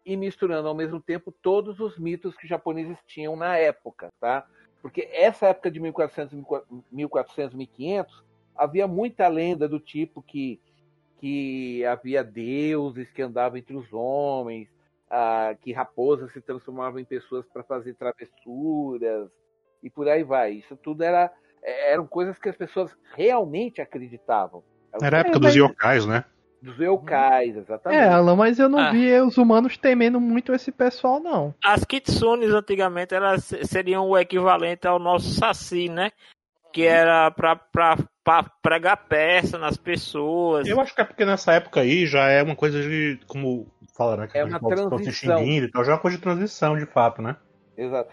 e 0.05 0.15
misturando 0.15 0.67
ao 0.67 0.75
mesmo 0.75 1.01
tempo 1.01 1.31
todos 1.31 1.79
os 1.79 1.97
mitos 1.97 2.35
que 2.35 2.43
os 2.43 2.49
japoneses 2.49 2.97
tinham 3.07 3.35
na 3.35 3.57
época, 3.57 4.09
tá? 4.19 4.45
Porque 4.81 5.07
essa 5.11 5.47
época 5.47 5.69
de 5.69 5.79
1400, 5.79 6.37
1400, 6.91 7.55
1500 7.55 8.23
havia 8.55 8.87
muita 8.87 9.27
lenda 9.27 9.67
do 9.67 9.79
tipo 9.79 10.21
que 10.21 10.59
que 11.19 11.85
havia 11.85 12.23
deuses 12.23 13.11
que 13.11 13.21
andavam 13.21 13.59
entre 13.59 13.75
os 13.75 13.93
homens, 13.93 14.67
ah, 15.07 15.55
que 15.61 15.71
raposas 15.71 16.31
se 16.33 16.41
transformavam 16.41 16.99
em 16.99 17.05
pessoas 17.05 17.45
para 17.53 17.63
fazer 17.63 17.93
travessuras 17.93 19.29
e 19.83 19.89
por 19.89 20.07
aí 20.09 20.23
vai. 20.23 20.53
Isso 20.53 20.75
tudo 20.75 21.03
era 21.03 21.31
eram 21.63 22.07
coisas 22.07 22.39
que 22.39 22.49
as 22.49 22.55
pessoas 22.55 22.95
realmente 23.15 23.81
acreditavam. 23.81 24.63
Era 24.99 25.17
a 25.17 25.19
época 25.21 25.39
dos 25.39 25.55
yokais, 25.55 26.07
né? 26.07 26.25
Dos 26.61 26.77
yokais, 26.79 27.55
exatamente. 27.55 28.01
É, 28.01 28.07
Alan, 28.07 28.35
mas 28.35 28.59
eu 28.59 28.67
não 28.67 28.79
Ah. 28.79 28.91
vi 28.91 29.13
os 29.19 29.37
humanos 29.37 29.77
temendo 29.77 30.19
muito 30.19 30.53
esse 30.53 30.71
pessoal, 30.71 31.19
não. 31.19 31.53
As 31.63 31.83
kitsunes 31.85 32.51
antigamente 32.51 33.13
elas 33.13 33.45
seriam 33.63 34.07
o 34.07 34.17
equivalente 34.17 34.87
ao 34.87 34.99
nosso 34.99 35.29
saci, 35.29 35.87
né? 35.89 36.11
Que 36.71 36.85
era 36.85 37.29
pra, 37.31 37.55
pra, 37.55 37.97
pra 38.23 38.43
pregar 38.61 38.97
peça 39.07 39.57
nas 39.57 39.77
pessoas. 39.77 40.67
Eu 40.67 40.79
acho 40.79 40.93
que 40.95 41.01
é 41.01 41.03
porque 41.03 41.25
nessa 41.25 41.53
época 41.53 41.81
aí 41.81 42.05
já 42.05 42.27
é 42.27 42.41
uma 42.43 42.55
coisa 42.55 42.81
de. 42.81 43.19
Como 43.27 43.67
falaram, 43.95 44.23
né? 44.23 44.27
que 44.27 44.37
É 44.37 44.43
uma 44.43 44.59
se 44.59 44.65
transição. 44.65 45.43
e 45.43 45.71
tal, 45.71 45.83
já 45.83 45.91
é 45.91 45.95
uma 45.95 46.01
coisa 46.01 46.17
de 46.17 46.23
transição, 46.23 46.77
de 46.77 46.85
fato, 46.85 47.21
né? 47.21 47.35
Exato. 47.77 48.09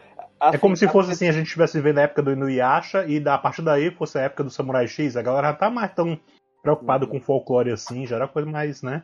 é 0.53 0.59
como 0.59 0.77
se 0.77 0.85
Assim, 0.85 0.93
fosse 0.93 1.11
assim, 1.13 1.29
a 1.29 1.33
gente 1.33 1.47
estivesse 1.47 1.77
vivendo 1.79 1.99
a 1.99 2.03
época 2.03 2.23
do 2.23 2.33
Inuyasha 2.33 3.05
e 3.07 3.21
da, 3.21 3.35
a 3.35 3.39
partir 3.39 3.63
daí 3.63 3.91
fosse 3.91 4.19
a 4.19 4.23
época 4.23 4.45
do 4.45 4.51
Samurai 4.51 4.87
X, 4.87 5.17
a 5.17 5.23
galera 5.23 5.49
já 5.49 5.55
tá 5.55 5.71
mais 5.71 5.93
tão 5.95 6.19
preocupada 6.63 7.05
Uhum. 7.05 7.11
com 7.13 7.21
folclore 7.21 7.71
assim, 7.71 8.07
já 8.07 8.17
era 8.17 8.29
coisa 8.29 8.49
mais, 8.49 8.83
né? 8.83 9.03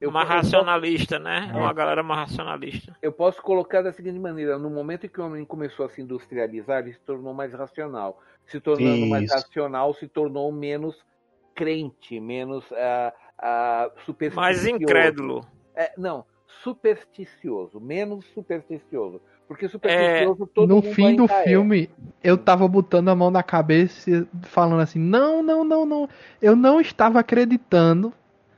Eu, 0.00 0.10
mais 0.10 0.28
eu 0.28 0.36
posso- 0.36 0.44
racionalista, 0.44 1.18
né? 1.18 1.50
É. 1.52 1.56
Uma 1.56 1.72
galera 1.72 2.02
mais 2.02 2.28
racionalista. 2.28 2.96
eu 3.00 3.12
posso 3.12 3.40
colocar 3.42 3.82
da 3.82 3.92
seguinte 3.92 4.18
maneira: 4.18 4.58
no 4.58 4.70
momento 4.70 5.06
em 5.06 5.08
que 5.08 5.20
o 5.20 5.24
homem 5.26 5.44
começou 5.44 5.86
a 5.86 5.88
se 5.88 6.02
industrializar, 6.02 6.82
ele 6.82 6.92
se 6.92 7.00
tornou 7.00 7.32
mais 7.32 7.52
racional. 7.52 8.20
Se 8.46 8.60
tornando 8.60 9.06
mais 9.06 9.24
Isso. 9.24 9.34
racional, 9.34 9.92
se 9.94 10.06
tornou 10.06 10.52
menos 10.52 11.04
crente, 11.54 12.20
menos 12.20 12.64
ah, 12.72 13.12
ah, 13.38 13.90
supersticioso. 14.04 14.40
Mais 14.40 14.66
incrédulo. 14.66 15.46
É, 15.74 15.92
não, 15.96 16.24
supersticioso, 16.62 17.80
menos 17.80 18.24
supersticioso. 18.26 19.20
Porque 19.48 19.68
supersticioso 19.68 20.46
todo 20.46 20.68
no 20.68 20.74
mundo 20.76 20.92
fim 20.92 21.16
do 21.16 21.24
é. 21.24 21.44
filme, 21.44 21.88
eu 22.22 22.36
tava 22.36 22.66
botando 22.66 23.08
a 23.08 23.14
mão 23.14 23.30
na 23.30 23.42
cabeça 23.42 24.10
e 24.10 24.26
falando 24.42 24.80
assim: 24.80 24.98
não, 24.98 25.42
não, 25.42 25.64
não, 25.64 25.86
não. 25.86 26.08
Eu 26.40 26.54
não 26.54 26.80
estava 26.80 27.20
acreditando 27.20 28.12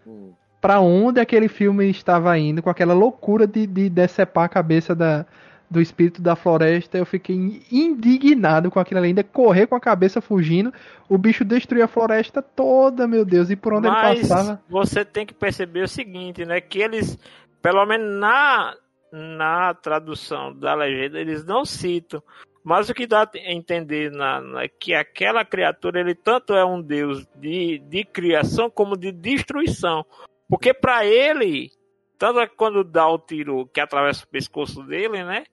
Hum. 0.08 0.32
Pra 0.60 0.80
onde 0.80 1.20
aquele 1.20 1.48
filme 1.48 1.88
estava 1.90 2.36
indo, 2.38 2.62
com 2.62 2.70
aquela 2.70 2.94
loucura 2.94 3.46
de, 3.46 3.66
de 3.66 3.88
decepar 3.88 4.44
a 4.44 4.48
cabeça 4.48 4.94
da, 4.94 5.24
do 5.70 5.80
espírito 5.80 6.20
da 6.20 6.34
floresta. 6.34 6.98
Eu 6.98 7.06
fiquei 7.06 7.62
indignado 7.70 8.70
com 8.70 8.80
aquilo 8.80 8.98
ali, 8.98 9.08
ainda 9.08 9.22
correr 9.24 9.66
com 9.66 9.74
a 9.76 9.80
cabeça 9.80 10.20
fugindo. 10.20 10.72
O 11.08 11.16
bicho 11.18 11.44
destruiu 11.44 11.84
a 11.84 11.88
floresta 11.88 12.42
toda, 12.42 13.06
meu 13.06 13.24
Deus, 13.24 13.50
e 13.50 13.56
por 13.56 13.72
onde 13.74 13.86
ele 13.86 13.94
Mas 13.96 14.28
passava. 14.28 14.62
você 14.68 15.04
tem 15.04 15.24
que 15.26 15.34
perceber 15.34 15.82
o 15.82 15.88
seguinte, 15.88 16.44
né? 16.44 16.60
Que 16.60 16.80
eles, 16.80 17.18
pelo 17.62 17.84
menos 17.86 18.18
na, 18.18 18.74
na 19.12 19.74
tradução 19.74 20.52
da 20.54 20.74
legenda, 20.74 21.20
eles 21.20 21.44
não 21.44 21.64
citam. 21.64 22.22
Mas 22.64 22.88
o 22.90 22.94
que 22.94 23.06
dá 23.06 23.22
a 23.22 23.30
entender 23.50 24.10
na, 24.10 24.40
na- 24.40 24.64
é 24.64 24.68
que 24.68 24.92
aquela 24.92 25.44
criatura, 25.44 26.00
ele 26.00 26.14
tanto 26.14 26.52
é 26.52 26.64
um 26.64 26.82
deus 26.82 27.26
de, 27.36 27.78
de 27.78 28.04
criação 28.04 28.68
como 28.68 28.96
de 28.96 29.10
destruição. 29.12 30.04
Porque 30.48 30.72
para 30.72 31.04
ele, 31.04 31.70
tanto 32.18 32.40
é 32.40 32.46
quando 32.46 32.82
dá 32.82 33.06
o 33.08 33.18
tiro 33.18 33.66
que 33.72 33.80
atravessa 33.80 34.24
o 34.24 34.28
pescoço 34.28 34.82
dele, 34.82 35.22
né? 35.24 35.44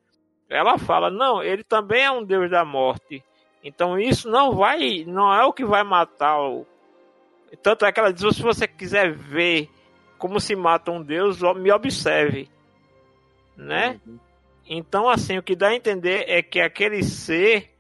Ela 0.50 0.78
fala, 0.78 1.10
não, 1.10 1.44
ele 1.44 1.64
também 1.64 2.04
é 2.04 2.12
um 2.12 2.24
deus 2.24 2.50
da 2.50 2.64
morte. 2.64 3.24
Então 3.64 4.00
isso 4.00 4.30
não 4.30 4.54
vai, 4.56 5.04
não 5.06 5.34
é 5.34 5.44
o 5.44 5.54
que 5.54 5.66
vai 5.66 5.84
matar 5.84 6.40
o, 6.40 6.66
tanto 7.62 7.86
é 7.86 7.92
que 7.92 8.00
ela 8.00 8.14
diz: 8.14 8.36
se 8.36 8.42
você 8.42 8.68
quiser 8.68 9.12
ver 9.12 9.70
como 10.18 10.40
se 10.40 10.56
mata 10.56 10.92
um 10.92 11.02
deus, 11.02 11.42
me 11.56 11.72
observe. 11.72 12.50
Né? 13.56 14.00
Uhum. 14.06 14.20
Então, 14.68 15.08
assim, 15.08 15.38
o 15.38 15.44
que 15.44 15.56
dá 15.56 15.70
a 15.70 15.76
entender 15.76 16.26
é 16.28 16.42
que 16.42 16.60
aquele 16.60 17.04
ser, 17.04 17.72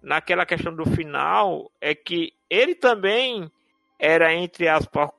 naquela 0.00 0.46
questão 0.46 0.74
do 0.74 0.84
final, 0.86 1.70
é 1.80 1.94
que 1.94 2.32
ele 2.48 2.74
também 2.74 3.50
era, 3.98 4.32
entre 4.32 4.68
aspas, 4.68 5.10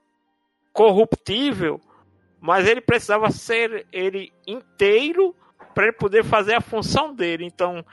corruptível, 0.76 1.80
mas 2.42 2.68
ele 2.68 2.82
precisava 2.82 3.32
ser 3.32 3.88
ele 3.94 4.34
inteiro 4.46 5.34
para 5.74 5.86
ele 5.86 5.94
poder 5.94 6.26
fazer 6.26 6.54
a 6.54 6.62
função 6.62 7.16
dele. 7.16 7.46
Então, 7.46 7.84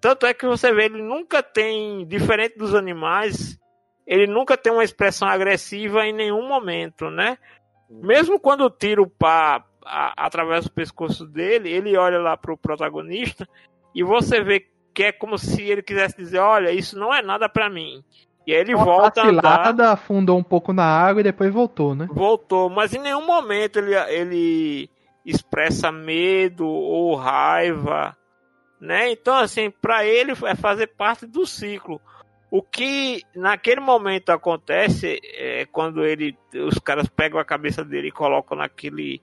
tanto 0.00 0.24
é 0.26 0.32
que 0.32 0.46
você 0.46 0.72
vê, 0.72 0.84
ele 0.84 1.02
nunca 1.02 1.42
tem, 1.42 2.06
diferente 2.06 2.56
dos 2.56 2.72
animais, 2.72 3.58
ele 4.06 4.28
nunca 4.28 4.56
tem 4.56 4.72
uma 4.72 4.84
expressão 4.84 5.26
agressiva 5.26 6.06
em 6.06 6.12
nenhum 6.12 6.46
momento, 6.46 7.10
né? 7.10 7.36
Mesmo 7.90 8.38
quando 8.38 8.60
o 8.60 8.70
tiro 8.70 9.08
pá, 9.08 9.64
a, 9.84 10.24
através 10.24 10.64
do 10.64 10.70
pescoço 10.70 11.26
dele, 11.26 11.68
ele 11.68 11.96
olha 11.96 12.20
lá 12.20 12.36
pro 12.36 12.56
protagonista 12.56 13.46
e 13.92 14.04
você 14.04 14.40
vê 14.40 14.68
que 14.94 15.02
é 15.02 15.12
como 15.12 15.36
se 15.36 15.62
ele 15.62 15.82
quisesse 15.82 16.16
dizer, 16.16 16.38
olha, 16.38 16.70
isso 16.70 16.96
não 16.96 17.12
é 17.12 17.22
nada 17.22 17.48
pra 17.48 17.68
mim. 17.68 18.04
E 18.46 18.54
aí 18.54 18.60
ele 18.60 18.74
Uma 18.74 18.84
volta 18.84 19.22
a 19.22 19.28
andar, 19.28 19.92
afundou 19.92 20.38
um 20.38 20.42
pouco 20.42 20.72
na 20.72 20.84
água 20.84 21.20
e 21.20 21.24
depois 21.24 21.52
voltou, 21.52 21.94
né? 21.94 22.08
voltou, 22.10 22.70
mas 22.70 22.94
em 22.94 22.98
nenhum 22.98 23.24
momento 23.24 23.78
ele, 23.78 23.94
ele 23.94 24.90
expressa 25.24 25.92
medo 25.92 26.66
ou 26.66 27.14
raiva, 27.14 28.16
né? 28.80 29.10
Então 29.10 29.36
assim, 29.36 29.70
para 29.70 30.04
ele 30.04 30.32
é 30.32 30.54
fazer 30.54 30.88
parte 30.88 31.26
do 31.26 31.46
ciclo. 31.46 32.00
O 32.50 32.62
que 32.62 33.22
naquele 33.34 33.80
momento 33.80 34.30
acontece 34.30 35.20
é 35.34 35.64
quando 35.66 36.04
ele, 36.04 36.36
os 36.52 36.78
caras 36.80 37.08
pegam 37.08 37.38
a 37.38 37.44
cabeça 37.44 37.84
dele 37.84 38.08
e 38.08 38.12
colocam 38.12 38.58
naquele, 38.58 39.22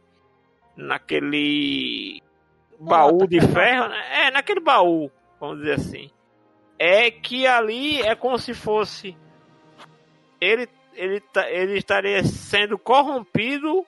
naquele 0.77 2.21
baú 2.79 3.27
de 3.27 3.41
ferro, 3.41 3.89
né? 3.89 4.27
é 4.27 4.31
naquele 4.31 4.61
baú, 4.61 5.11
vamos 5.41 5.57
dizer 5.57 5.73
assim, 5.73 6.09
é 6.79 7.09
que 7.11 7.47
ali 7.47 8.01
é 8.01 8.15
como 8.15 8.37
se 8.37 8.53
fosse 8.53 9.15
ele 10.39 10.67
ele, 10.93 11.19
tá- 11.19 11.49
ele 11.49 11.77
estaria 11.77 12.23
sendo 12.23 12.77
corrompido 12.77 13.85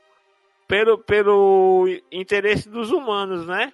pelo, 0.67 0.99
pelo 0.99 1.87
interesse 2.11 2.69
dos 2.69 2.91
humanos, 2.91 3.47
né? 3.47 3.73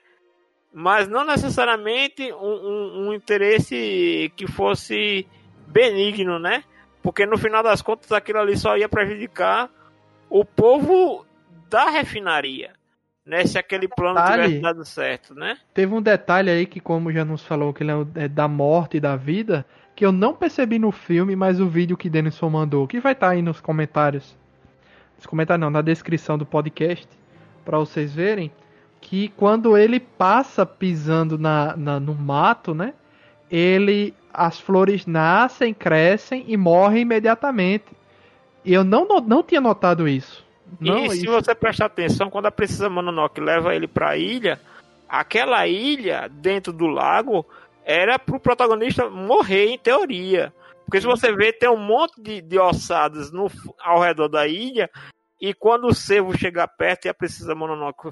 mas 0.78 1.08
não 1.08 1.24
necessariamente 1.24 2.34
um, 2.34 2.38
um, 2.38 3.08
um 3.08 3.14
interesse 3.14 4.30
que 4.36 4.46
fosse 4.46 5.26
benigno, 5.66 6.38
né? 6.38 6.66
Porque 7.02 7.26
no 7.26 7.38
final 7.38 7.64
das 7.64 7.82
contas 7.82 8.12
aquilo 8.12 8.40
ali 8.40 8.58
só 8.58 8.76
ia 8.76 8.90
prejudicar 8.90 9.70
o 10.30 10.44
povo 10.44 11.26
da 11.70 11.90
refinaria, 11.90 12.74
né? 13.26 13.46
Se 13.46 13.58
aquele 13.58 13.88
plano 13.88 14.16
Detalhe. 14.16 14.44
tivesse 14.44 14.62
dado 14.62 14.86
certo, 14.86 15.34
né? 15.36 15.58
Teve 15.74 15.94
um 15.94 16.02
detalhe 16.02 16.50
aí 16.50 16.66
que, 16.66 16.80
como 16.80 17.12
já 17.12 17.26
nos 17.26 17.44
falou, 17.44 17.74
que 17.74 17.84
ele 17.84 17.92
é 17.92 18.26
é 18.26 18.28
da 18.28 18.48
morte 18.48 18.98
e 18.98 19.00
da 19.00 19.16
vida, 19.16 19.66
que 19.96 20.06
eu 20.06 20.12
não 20.12 20.34
percebi 20.34 20.78
no 20.78 20.92
filme, 20.92 21.36
mas 21.36 21.60
o 21.60 21.68
vídeo 21.68 21.98
que 21.98 22.10
Denison 22.10 22.50
mandou, 22.50 22.88
que 22.88 23.00
vai 23.00 23.14
estar 23.14 23.30
aí 23.30 23.42
nos 23.42 23.60
comentários. 23.60 24.38
Nos 25.18 25.26
comentários 25.26 25.62
não, 25.62 25.70
na 25.70 25.82
descrição 25.82 26.38
do 26.38 26.46
podcast, 26.46 27.08
pra 27.64 27.80
vocês 27.80 28.14
verem, 28.14 28.52
que 29.02 29.30
quando 29.30 29.78
ele 29.78 30.00
passa 30.00 30.66
pisando 30.66 31.38
na, 31.38 31.76
na- 31.78 32.00
no 32.00 32.14
mato, 32.14 32.74
né? 32.76 32.94
Ele. 33.50 34.14
As 34.38 34.60
flores 34.60 35.06
nascem, 35.06 35.74
crescem 35.74 36.44
e 36.46 36.58
morrem 36.58 37.04
imediatamente. 37.04 37.86
E 38.66 38.74
eu 38.74 38.84
não, 38.84 39.08
não 39.22 39.42
tinha 39.42 39.62
notado 39.62 40.10
isso. 40.10 40.45
Não, 40.80 41.06
e 41.06 41.10
se 41.12 41.18
isso- 41.24 41.32
você 41.32 41.54
prestar 41.56 41.86
atenção, 41.86 42.30
quando 42.30 42.48
a 42.48 42.52
Princesa 42.52 42.90
Mononoke 42.90 43.40
leva 43.40 43.76
ele 43.76 43.88
pra 43.88 44.18
ilha, 44.18 44.60
aquela 45.08 45.68
ilha 45.68 46.28
dentro 46.30 46.74
do 46.74 46.88
lago 46.88 47.46
era 47.84 48.18
pro 48.18 48.40
protagonista 48.40 49.10
morrer, 49.10 49.68
em 49.68 49.78
teoria. 49.78 50.54
Porque 50.86 51.02
se 51.02 51.08
você 51.08 51.32
vê, 51.36 51.52
tem 51.54 51.70
um 51.70 51.78
monte 51.78 52.22
de, 52.22 52.42
de 52.42 52.60
ossadas 52.60 53.32
no, 53.32 53.50
ao 53.80 54.00
redor 54.00 54.28
da 54.28 54.48
ilha, 54.48 54.90
e 55.42 55.54
quando 55.54 55.86
o 55.88 55.94
cervo 55.94 56.38
chega 56.38 56.68
perto 56.68 57.06
e 57.06 57.10
a 57.10 57.14
Princesa 57.14 57.56
Mononoke 57.56 58.10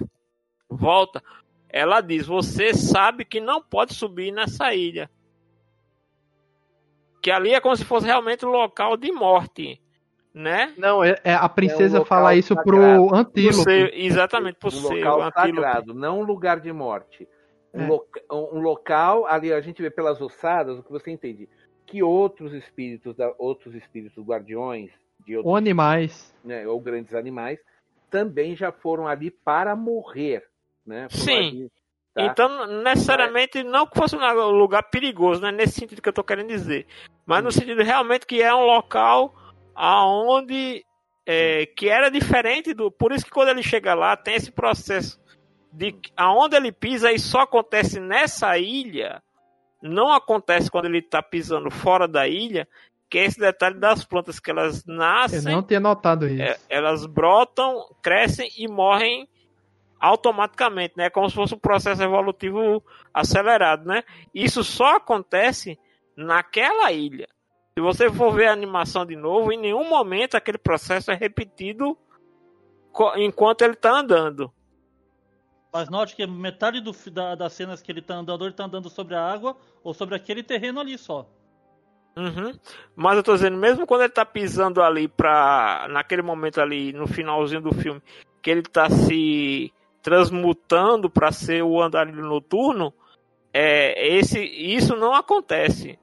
volta, 0.70 1.22
ela 1.70 2.02
diz: 2.02 2.28
Você 2.28 2.74
sabe 2.74 3.26
que 3.26 3.40
não 3.40 3.62
pode 3.62 3.94
subir 3.94 4.32
nessa 4.32 4.74
ilha. 4.74 5.10
Que 7.22 7.32
ali 7.32 7.54
é 7.54 7.62
como 7.62 7.76
se 7.76 7.86
fosse 7.86 8.06
realmente 8.06 8.46
um 8.46 8.50
local 8.50 8.98
de 8.98 9.12
morte, 9.12 9.82
né? 10.34 10.74
Não, 10.78 11.04
é, 11.04 11.16
é- 11.24 11.34
a 11.36 11.48
princesa 11.48 12.00
local 12.00 12.06
fala 12.08 12.36
isso 12.36 12.54
sagrado. 12.56 13.08
pro 13.08 13.16
antílope. 13.16 13.64
seu- 13.64 13.90
exatamente, 13.94 14.56
pro 14.56 14.70
um 14.70 14.72
seu 14.72 14.90
local 14.98 15.22
antílope. 15.22 15.56
sagrado, 15.56 15.94
não 15.94 16.20
um 16.22 16.24
lugar 16.24 16.60
de 16.60 16.72
morte. 16.72 17.28
Um, 17.74 17.82
É. 17.84 17.88
loca- 17.88 18.22
um 18.32 18.60
local, 18.60 19.26
ali 19.26 19.52
a 19.52 19.62
gente 19.62 19.82
vê 19.82 19.90
pelas 19.90 20.22
ossadas, 20.22 20.78
o 20.80 20.84
que 20.84 20.92
você 20.92 21.12
entende, 21.12 21.48
que 21.86 22.02
outros 22.04 22.54
espíritos, 22.54 23.16
da- 23.16 23.34
outros 23.38 23.74
espíritos 23.76 24.24
guardiões 24.24 24.92
de 25.26 25.36
outros, 25.38 25.50
Ou 25.52 25.56
animais. 25.56 26.34
né, 26.44 26.68
ou 26.68 26.80
grandes 26.80 27.14
animais, 27.16 27.60
também 28.10 28.56
já 28.56 28.72
foram 28.72 29.08
ali 29.08 29.32
para 29.32 29.76
morrer, 29.76 30.44
né? 30.86 31.08
Sim. 31.10 31.48
ali, 31.50 31.72
tá? 32.14 32.24
Então, 32.26 32.68
necessariamente, 32.84 33.64
não 33.64 33.88
que 33.88 33.98
fosse 33.98 34.16
um 34.16 34.50
lugar 34.52 34.84
perigoso, 34.92 35.42
não 35.42 35.48
é 35.50 35.52
nesse 35.52 35.80
sentido 35.80 36.02
que 36.02 36.10
eu 36.10 36.14
tô 36.14 36.24
querendo 36.24 36.48
dizer. 36.48 36.86
Mas 37.26 37.44
no 37.44 37.52
sentido 37.52 37.82
realmente 37.82 38.26
que 38.28 38.40
é 38.42 38.54
um 38.54 38.66
local 38.66 39.34
aonde 39.76 40.86
é, 41.26 41.66
que 41.66 41.90
era 41.90 42.10
diferente 42.10 42.74
do. 42.74 42.92
Por 42.92 43.12
isso 43.12 43.26
que 43.26 43.32
quando 43.32 43.50
ele 43.50 43.64
chega 43.64 43.94
lá, 43.94 44.16
tem 44.16 44.36
esse 44.36 44.52
processo 44.52 45.22
de 45.72 45.96
aonde 46.16 46.56
ele 46.56 46.72
pisa 46.72 47.12
e 47.12 47.18
só 47.18 47.42
acontece 47.42 48.00
nessa 48.00 48.58
ilha, 48.58 49.24
não 49.82 50.12
acontece 50.12 50.70
quando 50.70 50.86
ele 50.86 51.02
tá 51.02 51.22
pisando 51.22 51.72
fora 51.72 52.08
da 52.08 52.28
ilha, 52.28 52.68
que 53.10 53.18
é 53.18 53.26
esse 53.26 53.40
detalhe 53.40 53.80
das 53.80 54.06
plantas 54.06 54.40
que 54.40 54.52
elas 54.52 54.88
Eu 54.88 54.94
nascem 54.96 55.54
não 55.54 55.64
tinha 55.64 55.80
notado 55.80 56.28
isso. 56.28 56.42
é, 56.42 56.58
elas 56.70 57.06
brotam, 57.06 57.86
crescem 58.02 58.50
e 58.58 58.68
morrem 58.68 59.28
automaticamente, 60.00 60.96
né? 60.98 61.10
Como 61.10 61.30
se 61.30 61.36
fosse 61.36 61.56
um 61.56 61.60
processo 61.60 62.04
evolutivo 62.04 62.84
acelerado, 63.14 63.86
né? 63.86 64.04
Isso 64.34 64.64
só 64.64 64.98
acontece 64.98 65.80
naquela 66.16 66.92
ilha. 66.92 67.28
Se 67.78 67.82
você 67.82 68.12
for 68.12 68.32
ver 68.34 68.48
a 68.48 68.54
animação 68.54 69.06
de 69.06 69.16
novo, 69.16 69.52
em 69.52 69.58
nenhum 69.58 69.90
momento 69.90 70.36
aquele 70.36 70.60
processo 70.60 71.12
é 71.12 71.16
repetido 71.16 71.98
enquanto 73.16 73.64
ele 73.64 73.74
está 73.74 74.00
andando. 74.00 74.54
Mas 75.74 75.90
note 75.90 76.16
que 76.16 76.28
metade 76.28 76.80
do, 76.80 76.92
da- 77.12 77.34
das 77.34 77.54
cenas 77.54 77.82
que 77.82 77.92
ele 77.92 78.02
tá 78.02 78.14
andando, 78.14 78.46
ele 78.46 78.54
tá 78.54 78.66
andando 78.66 78.92
sobre 78.92 79.16
a 79.16 79.28
água 79.28 79.58
ou 79.84 79.92
sobre 79.92 80.14
aquele 80.14 80.44
terreno 80.44 80.80
ali 80.80 81.00
só. 81.00 81.28
Uhum. 82.16 82.54
Mas 82.96 83.18
eu 83.18 83.24
tô 83.24 83.34
dizendo, 83.34 83.58
mesmo 83.58 83.88
quando 83.88 84.02
ele 84.02 84.14
tá 84.14 84.24
pisando 84.24 84.84
ali 84.84 85.08
pra. 85.08 85.88
naquele 85.90 86.22
momento 86.22 86.62
ali, 86.62 86.94
no 86.94 87.08
finalzinho 87.08 87.62
do 87.62 87.74
filme, 87.74 88.00
que 88.40 88.52
ele 88.52 88.62
tá 88.62 88.88
se 88.88 89.74
transmutando 90.04 91.10
para 91.10 91.32
ser 91.32 91.64
o 91.64 91.82
andarilho 91.82 92.24
noturno, 92.24 92.94
é, 93.52 94.16
esse, 94.16 94.40
isso 94.44 94.96
não 94.96 95.16
acontece. 95.16 95.98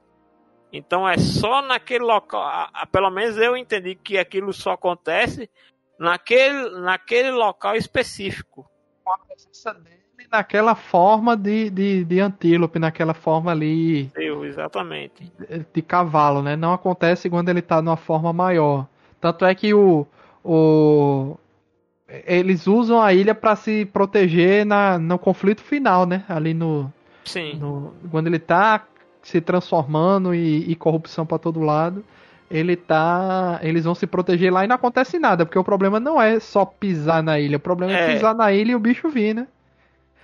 Então 0.72 1.08
é 1.08 1.18
só 1.18 1.62
naquele 1.62 2.04
local. 2.04 2.68
pelo 2.92 3.10
menos 3.10 3.36
eu 3.36 3.56
entendi 3.56 3.94
que 3.94 4.18
aquilo 4.18 4.52
só 4.52 4.72
acontece 4.72 5.50
naquele, 5.98 6.70
naquele 6.80 7.30
local 7.30 7.74
específico. 7.74 8.68
Com 9.04 9.12
a 9.12 9.18
presença 9.18 9.74
dele 9.74 10.00
naquela 10.30 10.74
forma 10.74 11.36
de, 11.36 11.70
de, 11.70 12.04
de 12.04 12.20
antílope, 12.20 12.78
naquela 12.78 13.14
forma 13.14 13.50
ali 13.50 14.10
Eu, 14.14 14.44
exatamente. 14.44 15.32
de 15.72 15.82
cavalo, 15.82 16.42
né? 16.42 16.56
Não 16.56 16.72
acontece 16.72 17.28
quando 17.28 17.48
ele 17.48 17.60
tá 17.60 17.82
numa 17.82 17.96
forma 17.96 18.32
maior. 18.32 18.86
Tanto 19.20 19.44
é 19.44 19.54
que 19.54 19.74
o, 19.74 20.06
o 20.44 21.36
eles 22.26 22.66
usam 22.66 23.00
a 23.00 23.12
ilha 23.12 23.34
para 23.34 23.54
se 23.54 23.84
proteger 23.86 24.64
na, 24.64 24.98
no 24.98 25.18
conflito 25.18 25.62
final, 25.62 26.06
né? 26.06 26.24
Ali 26.28 26.54
no, 26.54 26.92
Sim. 27.24 27.54
no 27.54 27.94
quando 28.10 28.26
ele 28.26 28.38
tá 28.38 28.84
se 29.22 29.40
transformando 29.40 30.34
e, 30.34 30.70
e 30.70 30.76
corrupção 30.76 31.26
para 31.26 31.38
todo 31.38 31.60
lado, 31.60 32.04
ele 32.50 32.76
tá, 32.76 33.60
eles 33.62 33.84
vão 33.84 33.94
se 33.94 34.06
proteger 34.06 34.52
lá 34.52 34.64
e 34.64 34.68
não 34.68 34.76
acontece 34.76 35.18
nada, 35.18 35.46
porque 35.46 35.58
o 35.58 35.64
problema 35.64 36.00
não 36.00 36.20
é 36.20 36.40
só 36.40 36.64
pisar 36.64 37.22
na 37.22 37.38
ilha, 37.38 37.56
o 37.58 37.60
problema 37.60 37.94
é, 37.94 37.96
É. 37.96 37.98
pisar 37.98 38.34
na 38.34 38.52
ilha 38.52 38.72
e 38.72 38.74
o 38.74 38.80
bicho 38.80 39.08
vir, 39.08 39.34
né? 39.34 39.46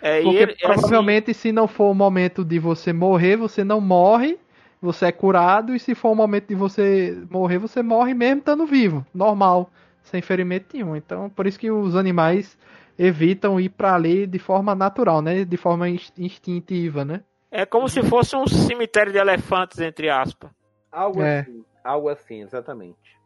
É, 0.00 0.20
Porque 0.22 0.44
ele- 0.44 0.56
é 0.62 0.72
assim- 0.72 0.86
provavelmente 0.90 1.32
se 1.34 1.52
não 1.52 1.68
for 1.68 1.90
o 1.90 1.94
momento 1.94 2.44
de 2.44 2.58
você 2.58 2.92
morrer, 2.92 3.36
você 3.36 3.62
não 3.64 3.80
morre, 3.80 4.38
você 4.80 5.06
é 5.06 5.12
curado, 5.12 5.74
e 5.74 5.80
se 5.80 5.94
for 5.94 6.10
o 6.10 6.14
momento 6.14 6.48
de 6.48 6.54
você 6.54 7.16
morrer, 7.30 7.58
você 7.58 7.82
morre 7.82 8.14
mesmo 8.14 8.38
estando 8.40 8.66
vivo, 8.66 9.06
normal, 9.14 9.70
sem 10.02 10.20
ferimento 10.22 10.76
nenhum. 10.76 10.96
Então, 10.96 11.30
por 11.30 11.46
isso 11.46 11.58
que 11.58 11.70
os 11.70 11.94
animais 11.96 12.58
evitam 12.98 13.60
ir 13.60 13.68
para 13.70 13.94
ali 13.94 14.26
de 14.26 14.38
forma 14.38 14.74
natural, 14.74 15.22
né? 15.22 15.44
De 15.44 15.56
forma 15.56 15.88
inst- 15.88 16.18
instintiva, 16.18 17.04
né? 17.04 17.22
É 17.50 17.64
como 17.66 17.88
se 17.88 18.02
fosse 18.02 18.34
um 18.36 18.46
cemitério 18.46 19.12
de 19.12 19.18
elefantes, 19.18 19.78
entre 19.80 20.08
aspas. 20.08 20.50
Algo 20.90 21.22
É. 21.22 21.40
assim, 21.40 21.64
algo 21.84 22.08
assim, 22.08 22.42
exatamente. 22.42 23.16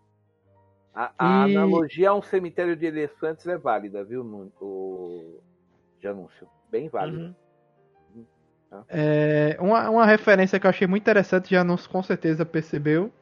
A, 0.95 1.13
a 1.19 1.49
E- 1.49 1.57
analogia 1.57 2.11
a 2.11 2.15
um 2.15 2.23
cemitério 2.23 2.75
de 2.77 2.87
elefantes 2.87 3.47
é 3.47 3.57
válida, 3.57 4.03
viu, 4.05 4.25
Nu- 4.25 4.53
o 4.61 5.41
de 6.01 6.09
anúncio? 6.09 6.49
Bem 6.71 6.89
válida. 6.89 7.35
Uhum. 8.15 8.83
É, 8.89 9.57
uma, 9.61 9.91
uma 9.91 10.07
referência 10.07 10.59
que 10.61 10.67
eu 10.67 10.71
achei 10.71 10.87
muito 10.87 11.03
interessante, 11.03 11.51
já 11.51 11.65
não 11.65 11.77
com 11.77 12.03
certeza 12.03 12.45
percebeu, 12.47 13.13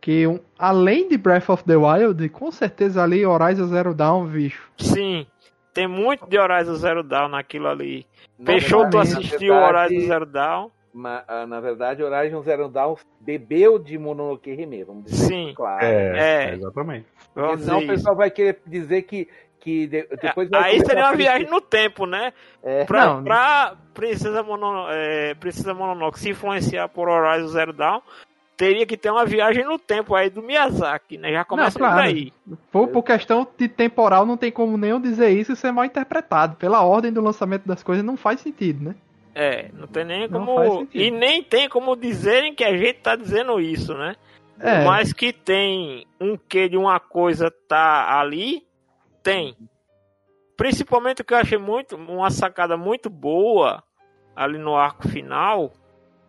que 0.00 0.26
um- 0.26 0.38
além 0.58 1.08
de 1.08 1.16
Breath 1.16 1.48
of 1.48 1.64
the 1.64 1.76
Wild, 1.76 2.28
com 2.28 2.50
certeza 2.52 3.02
ali 3.02 3.24
Horizon 3.26 3.66
Zero 3.68 3.94
Dawn, 3.94 4.26
bicho. 4.26 4.70
Sim, 4.78 5.26
tem 5.74 5.86
muito 5.88 6.26
de 6.28 6.38
Horizon 6.38 6.74
Zero 6.76 7.02
Dawn 7.02 7.28
naquilo 7.28 7.68
ali. 7.68 8.06
Na 8.38 8.46
Fechou 8.52 8.88
tu 8.88 8.98
assistiu 8.98 9.52
o 9.52 9.56
na 9.56 9.64
verdade- 9.66 9.94
Horizon 9.94 10.06
Zero 10.08 10.26
Dawn? 10.26 10.70
ma- 10.92 11.24
ah, 11.26 11.44
na 11.46 11.60
verdade, 11.60 12.02
Horizon 12.02 12.40
Zero 12.42 12.68
Dawn 12.68 12.94
bebeu 13.20 13.78
de 13.78 13.98
Mononoke 13.98 14.50
Hime, 14.50 14.84
vamos 14.84 15.04
dizer 15.04 15.26
Sim. 15.26 15.52
claro. 15.54 15.84
É. 15.84 16.54
exatamente. 16.54 17.06
Porque 17.34 17.48
Vamos 17.48 17.64
senão 17.64 17.78
o 17.80 17.86
pessoal 17.86 18.14
vai 18.14 18.30
querer 18.30 18.60
dizer 18.64 19.02
que, 19.02 19.28
que 19.58 19.86
de- 19.88 20.06
depois 20.22 20.48
vai 20.48 20.70
Aí 20.70 20.80
seria 20.86 21.04
a 21.06 21.10
uma 21.10 21.16
viagem 21.16 21.48
no 21.50 21.60
tempo, 21.60 22.06
né? 22.06 22.32
É, 22.62 22.84
Pra, 22.84 23.06
Não. 23.06 23.24
pra 23.24 23.74
Princesa, 23.92 24.42
Mono, 24.42 24.86
é, 24.90 25.34
Princesa 25.34 25.74
Mononoke 25.74 26.18
se 26.20 26.30
influenciar 26.30 26.88
por 26.88 27.08
Horizon 27.08 27.48
Zero 27.48 27.72
Dawn, 27.72 28.00
teria 28.56 28.86
que 28.86 28.96
ter 28.96 29.10
uma 29.10 29.24
viagem 29.24 29.64
no 29.64 29.78
tempo 29.78 30.14
aí 30.14 30.30
do 30.30 30.42
Miyazaki, 30.42 31.18
né? 31.18 31.32
Já 31.32 31.44
começa 31.44 31.78
claro. 31.78 31.94
por 31.94 32.02
aí. 32.02 32.32
Por, 32.70 32.88
por 32.88 33.02
questão 33.02 33.46
de 33.58 33.68
temporal, 33.68 34.24
não 34.24 34.36
tem 34.36 34.52
como 34.52 34.76
nenhum 34.76 35.00
dizer 35.00 35.30
isso 35.30 35.52
e 35.52 35.56
ser 35.56 35.72
mal 35.72 35.84
interpretado. 35.84 36.56
Pela 36.56 36.82
ordem 36.82 37.12
do 37.12 37.20
lançamento 37.20 37.66
das 37.66 37.82
coisas, 37.82 38.04
não 38.04 38.16
faz 38.16 38.40
sentido, 38.40 38.84
né? 38.84 38.94
É, 39.34 39.68
não 39.72 39.88
tem 39.88 40.04
nem 40.04 40.28
Não 40.28 40.46
como. 40.46 40.88
E 40.94 41.10
nem 41.10 41.42
tem 41.42 41.68
como 41.68 41.96
dizerem 41.96 42.54
que 42.54 42.62
a 42.62 42.76
gente 42.76 43.00
tá 43.00 43.16
dizendo 43.16 43.60
isso, 43.60 43.92
né? 43.94 44.14
É. 44.60 44.84
Mas 44.84 45.12
que 45.12 45.32
tem 45.32 46.06
um 46.20 46.36
quê 46.36 46.68
de 46.68 46.76
uma 46.76 47.00
coisa 47.00 47.50
tá 47.50 48.18
ali, 48.18 48.64
tem. 49.22 49.56
Principalmente 50.56 51.22
o 51.22 51.24
que 51.24 51.34
eu 51.34 51.38
achei 51.38 51.58
muito, 51.58 51.96
uma 51.96 52.30
sacada 52.30 52.76
muito 52.76 53.10
boa 53.10 53.82
ali 54.36 54.56
no 54.56 54.76
arco 54.76 55.08
final, 55.08 55.72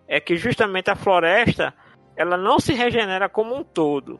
é 0.08 0.20
que 0.20 0.36
justamente 0.36 0.90
a 0.90 0.96
floresta, 0.96 1.74
ela 2.16 2.38
não 2.38 2.60
se 2.60 2.74
regenera 2.74 3.28
como 3.30 3.56
um 3.56 3.64
todo. 3.64 4.20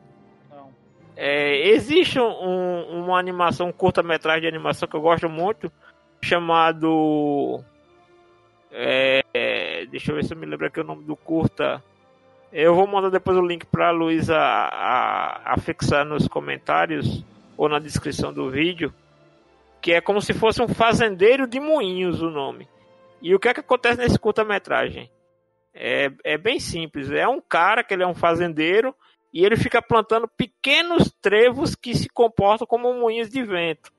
É, 1.18 1.70
existe 1.70 2.20
um- 2.20 3.04
uma 3.04 3.18
animação, 3.18 3.68
um 3.68 3.72
curta-metragem 3.72 4.42
de 4.42 4.48
animação 4.48 4.88
que 4.88 4.96
eu 4.96 5.02
gosto 5.02 5.30
muito, 5.30 5.72
chamado 6.22 7.64
É, 8.78 9.24
é, 9.34 9.86
deixa 9.86 10.12
eu 10.12 10.16
ver 10.18 10.26
se 10.26 10.34
eu 10.34 10.38
me 10.38 10.46
lembro 10.46 10.68
aqui 10.68 10.82
o 10.82 10.84
nome 10.84 11.04
do 11.06 11.16
curta. 11.16 11.82
Eu 12.52 12.76
vou 12.76 12.86
mandar 12.86 13.10
depois 13.10 13.38
o 13.38 13.42
link 13.46 13.66
para 13.66 13.88
a 13.88 13.92
Luísa 13.92 14.36
a, 14.38 15.54
a 15.54 15.58
fixar 15.58 16.04
nos 16.04 16.28
comentários 16.28 17.24
ou 17.58 17.70
na 17.70 17.80
descrição 17.80 18.34
do 18.34 18.50
vídeo. 18.50 18.94
Que 19.82 19.94
é 19.94 20.02
como 20.02 20.20
se 20.22 20.34
fosse 20.34 20.62
um 20.62 20.68
fazendeiro 20.68 21.48
de 21.48 21.58
moinhos 21.60 22.22
o 22.22 22.30
nome. 22.30 22.68
E 23.22 23.34
o 23.34 23.40
que 23.40 23.48
é 23.48 23.54
que 23.54 23.62
acontece 23.62 23.98
nesse 23.98 24.20
curta-metragem? 24.20 25.10
É, 25.76 26.10
é 26.24 26.38
bem 26.38 26.60
simples. 26.60 27.12
É 27.12 27.28
um 27.28 27.42
cara 27.42 27.84
que 27.84 27.94
ele 27.94 28.04
é 28.04 28.08
um 28.08 28.16
fazendeiro 28.16 28.96
e 29.34 29.46
ele 29.46 29.58
fica 29.58 29.82
plantando 29.82 30.28
pequenos 30.28 31.12
trevos 31.22 31.76
que 31.76 31.94
se 31.94 32.08
comportam 32.08 32.66
como 32.66 32.94
moinhos 32.94 33.30
de 33.30 33.44
vento. 33.44 33.92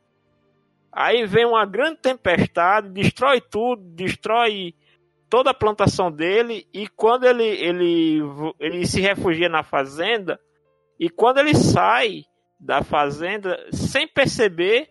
Aí 0.91 1.27
vem 1.27 1.45
uma 1.45 1.67
grande 1.67 1.99
tempestade, 1.99 2.89
destrói 2.89 3.43
tudo, 3.43 3.83
destrói 3.95 4.75
toda 5.29 5.51
a 5.51 5.55
plantação 5.55 6.11
dele 6.11 6.67
e 6.73 6.89
quando 6.89 7.25
ele, 7.25 7.45
ele, 7.45 8.21
ele 8.59 8.87
se 8.87 9.01
refugia 9.01 9.49
na 9.49 9.63
fazenda 9.63 10.41
e 10.99 11.11
quando 11.11 11.39
ele 11.39 11.55
sai 11.55 12.25
da 12.59 12.83
fazenda 12.83 13.59
sem 13.71 14.09
perceber 14.09 14.89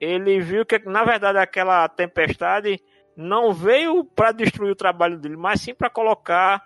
ele 0.00 0.40
viu 0.40 0.64
que 0.64 0.78
na 0.86 1.04
verdade 1.04 1.38
aquela 1.38 1.86
tempestade 1.88 2.80
não 3.18 3.52
veio 3.52 4.04
para 4.04 4.30
destruir 4.30 4.70
o 4.70 4.76
trabalho 4.76 5.18
dele, 5.18 5.36
mas 5.36 5.60
sim 5.60 5.74
para 5.74 5.90
colocar 5.90 6.64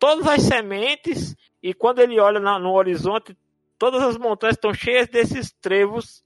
todas 0.00 0.26
as 0.26 0.42
sementes 0.42 1.36
e 1.62 1.72
quando 1.72 2.00
ele 2.00 2.18
olha 2.18 2.40
no 2.40 2.72
horizonte, 2.72 3.36
todas 3.78 4.02
as 4.02 4.18
montanhas 4.18 4.56
estão 4.56 4.74
cheias 4.74 5.06
desses 5.06 5.52
trevos 5.52 6.24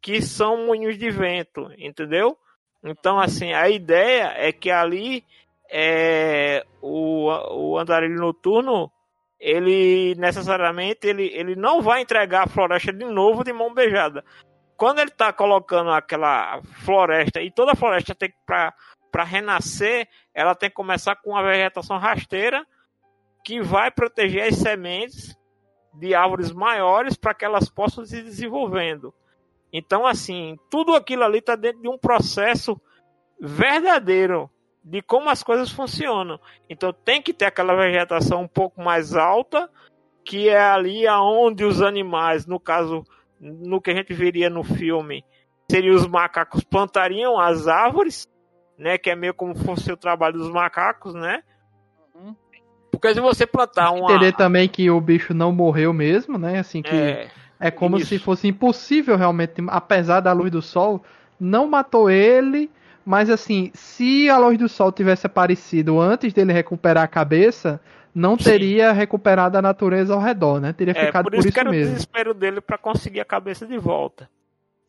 que 0.00 0.22
são 0.22 0.64
moinhos 0.64 0.96
de 0.96 1.10
vento, 1.10 1.72
entendeu? 1.76 2.38
Então, 2.84 3.18
assim, 3.18 3.52
a 3.52 3.68
ideia 3.68 4.32
é 4.36 4.52
que 4.52 4.70
ali 4.70 5.24
é, 5.68 6.64
o, 6.80 7.26
o 7.26 7.78
andarilho 7.78 8.14
noturno, 8.14 8.92
ele 9.40 10.14
necessariamente 10.18 11.08
ele, 11.08 11.26
ele 11.34 11.56
não 11.56 11.82
vai 11.82 12.00
entregar 12.00 12.44
a 12.44 12.48
floresta 12.48 12.92
de 12.92 13.04
novo 13.04 13.42
de 13.42 13.52
mão 13.52 13.74
beijada. 13.74 14.24
Quando 14.76 15.00
ele 15.00 15.10
está 15.10 15.32
colocando 15.32 15.90
aquela 15.90 16.62
floresta, 16.84 17.42
e 17.42 17.50
toda 17.50 17.72
a 17.72 17.76
floresta 17.76 18.14
tem 18.14 18.30
que, 18.30 18.36
para 19.10 19.24
renascer, 19.24 20.08
ela 20.34 20.54
tem 20.54 20.68
que 20.68 20.76
começar 20.76 21.16
com 21.16 21.30
uma 21.30 21.42
vegetação 21.42 21.98
rasteira, 21.98 22.66
que 23.44 23.60
vai 23.60 23.90
proteger 23.90 24.48
as 24.48 24.56
sementes 24.56 25.36
de 25.94 26.14
árvores 26.14 26.52
maiores 26.52 27.16
para 27.16 27.34
que 27.34 27.44
elas 27.44 27.68
possam 27.68 28.04
se 28.04 28.22
desenvolvendo. 28.22 29.12
Então, 29.72 30.06
assim, 30.06 30.58
tudo 30.70 30.94
aquilo 30.94 31.24
ali 31.24 31.38
está 31.38 31.56
dentro 31.56 31.82
de 31.82 31.88
um 31.88 31.98
processo 31.98 32.80
verdadeiro 33.40 34.50
de 34.82 35.02
como 35.02 35.28
as 35.28 35.42
coisas 35.42 35.70
funcionam. 35.70 36.40
Então, 36.68 36.92
tem 36.92 37.22
que 37.22 37.32
ter 37.32 37.46
aquela 37.46 37.74
vegetação 37.74 38.42
um 38.42 38.48
pouco 38.48 38.82
mais 38.82 39.14
alta, 39.14 39.70
que 40.24 40.48
é 40.48 40.60
ali 40.60 41.06
aonde 41.06 41.64
os 41.64 41.82
animais, 41.82 42.46
no 42.46 42.58
caso, 42.58 43.04
no 43.40 43.80
que 43.80 43.90
a 43.90 43.94
gente 43.94 44.12
veria 44.12 44.50
no 44.50 44.64
filme, 44.64 45.24
seriam 45.70 45.94
os 45.94 46.06
macacos 46.06 46.64
plantariam 46.64 47.38
as 47.38 47.68
árvores, 47.68 48.26
né, 48.80 48.96
que 48.96 49.10
é 49.10 49.14
meio 49.14 49.34
como 49.34 49.54
fosse 49.54 49.92
o 49.92 49.96
trabalho 49.96 50.38
dos 50.38 50.50
macacos, 50.50 51.14
né? 51.14 51.42
Porque 52.90 53.14
se 53.14 53.20
você 53.20 53.46
plantar 53.46 53.92
uma. 53.92 54.10
Entender 54.10 54.32
também 54.32 54.68
que 54.68 54.90
o 54.90 55.00
bicho 55.00 55.32
não 55.32 55.52
morreu 55.52 55.92
mesmo, 55.92 56.36
né? 56.36 56.58
Assim 56.58 56.82
que. 56.82 56.94
É, 56.94 57.28
é 57.60 57.70
como 57.70 57.98
isso. 57.98 58.06
se 58.06 58.18
fosse 58.18 58.48
impossível 58.48 59.16
realmente, 59.16 59.54
apesar 59.68 60.20
da 60.20 60.32
luz 60.32 60.50
do 60.50 60.62
sol, 60.62 61.02
não 61.38 61.68
matou 61.68 62.10
ele. 62.10 62.70
Mas 63.04 63.30
assim, 63.30 63.70
se 63.74 64.28
a 64.28 64.38
luz 64.38 64.58
do 64.58 64.68
sol 64.68 64.90
tivesse 64.90 65.26
aparecido 65.26 66.00
antes 66.00 66.32
dele 66.32 66.52
recuperar 66.52 67.04
a 67.04 67.08
cabeça, 67.08 67.80
não 68.14 68.36
Sim. 68.36 68.44
teria 68.44 68.92
recuperado 68.92 69.56
a 69.56 69.62
natureza 69.62 70.14
ao 70.14 70.20
redor, 70.20 70.60
né? 70.60 70.72
Teria 70.72 70.94
é, 70.96 71.06
ficado 71.06 71.24
por 71.24 71.34
isso, 71.34 71.42
por 71.42 71.48
isso 71.48 71.54
que 71.54 71.60
era 71.60 71.70
mesmo. 71.70 71.92
o 71.92 71.94
desespero 71.94 72.34
dele 72.34 72.60
para 72.60 72.76
conseguir 72.76 73.20
a 73.20 73.24
cabeça 73.24 73.66
de 73.66 73.78
volta. 73.78 74.28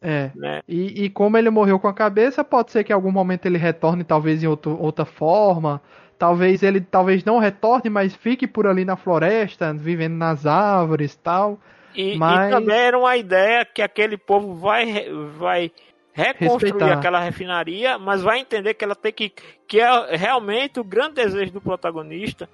É. 0.01 0.31
Né? 0.35 0.61
E, 0.67 1.05
e, 1.05 1.09
como 1.09 1.37
ele 1.37 1.49
morreu 1.49 1.79
com 1.79 1.87
a 1.87 1.93
cabeça, 1.93 2.43
pode 2.43 2.71
ser 2.71 2.83
que 2.83 2.91
em 2.91 2.95
algum 2.95 3.11
momento 3.11 3.45
ele 3.45 3.57
retorne, 3.57 4.03
talvez 4.03 4.43
em 4.43 4.47
outro, 4.47 4.75
outra 4.81 5.05
forma, 5.05 5.79
Talvez 6.21 6.61
ele 6.61 6.79
talvez 6.79 7.25
não 7.25 7.39
retorne, 7.39 7.89
mas 7.89 8.15
fique 8.15 8.45
por 8.45 8.67
ali 8.67 8.85
na 8.85 8.95
floresta, 8.95 9.73
vivendo 9.73 10.13
nas 10.13 10.45
árvores 10.45 11.15
tal. 11.15 11.59
E, 11.95 12.15
mas... 12.15 12.47
e 12.47 12.51
também 12.51 12.77
era 12.77 12.99
uma 12.99 13.17
ideia 13.17 13.65
que 13.65 13.81
aquele 13.81 14.17
povo 14.17 14.53
vai, 14.53 15.09
vai 15.35 15.71
reconstruir 16.13 16.73
Respeitar. 16.73 16.99
aquela 16.99 17.19
refinaria, 17.19 17.97
mas 17.97 18.21
vai 18.21 18.37
entender 18.37 18.75
que 18.75 18.85
ela 18.85 18.93
tem 18.93 19.11
que. 19.11 19.33
que 19.67 19.79
é 19.79 20.15
realmente 20.15 20.79
o 20.79 20.83
grande 20.83 21.15
desejo 21.15 21.53
do 21.53 21.59
protagonista, 21.59 22.47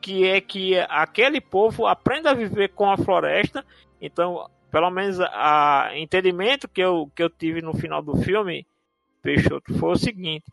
que 0.00 0.26
é 0.26 0.40
que 0.40 0.76
aquele 0.88 1.40
povo 1.40 1.86
aprenda 1.86 2.32
a 2.32 2.34
viver 2.34 2.70
com 2.70 2.90
a 2.90 2.96
floresta. 2.96 3.64
Então, 4.00 4.50
pelo 4.72 4.90
menos 4.90 5.20
a 5.20 5.90
entendimento 5.94 6.66
que 6.66 6.80
eu, 6.80 7.12
que 7.14 7.22
eu 7.22 7.28
tive 7.28 7.60
no 7.60 7.74
final 7.74 8.02
do 8.02 8.16
filme, 8.16 8.66
Peixoto, 9.22 9.74
foi 9.78 9.90
o 9.92 9.96
seguinte 9.96 10.46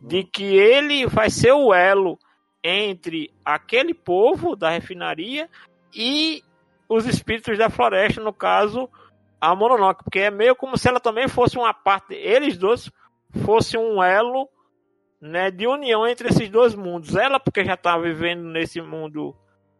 de 0.00 0.22
que 0.22 0.44
ele 0.44 1.06
vai 1.06 1.28
ser 1.28 1.52
o 1.52 1.74
elo 1.74 2.16
entre 2.62 3.30
aquele 3.44 3.92
povo 3.92 4.54
da 4.54 4.70
refinaria 4.70 5.50
e 5.92 6.42
os 6.88 7.04
espíritos 7.04 7.58
da 7.58 7.68
floresta, 7.68 8.22
no 8.22 8.32
caso, 8.32 8.88
a 9.40 9.54
Mononoke, 9.56 10.04
porque 10.04 10.20
é 10.20 10.30
meio 10.30 10.54
como 10.54 10.78
se 10.78 10.88
ela 10.88 11.00
também 11.00 11.26
fosse 11.26 11.58
uma 11.58 11.74
parte, 11.74 12.14
eles 12.14 12.56
dois 12.56 12.90
fossem 13.44 13.80
um 13.80 14.02
elo 14.02 14.48
né, 15.20 15.50
de 15.50 15.66
união 15.66 16.06
entre 16.06 16.28
esses 16.28 16.48
dois 16.48 16.76
mundos. 16.76 17.16
Ela 17.16 17.40
porque 17.40 17.64
já 17.64 17.74
está 17.74 17.98
vivendo 17.98 18.44
nesse 18.44 18.80
mundo 18.80 19.34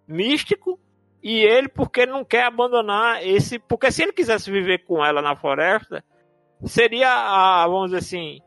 místico 0.08 0.80
e 1.24 1.40
ele 1.40 1.68
porque 1.68 2.04
não 2.04 2.22
quer 2.22 2.44
abandonar 2.44 3.26
esse, 3.26 3.58
porque 3.58 3.90
se 3.90 4.02
ele 4.02 4.12
quisesse 4.12 4.50
viver 4.50 4.84
com 4.84 5.02
ela 5.02 5.22
na 5.22 5.34
floresta, 5.34 6.04
seria 6.64 7.08
a, 7.08 7.66
vamos 7.66 7.86
dizer 7.86 7.98
assim, 7.98 8.40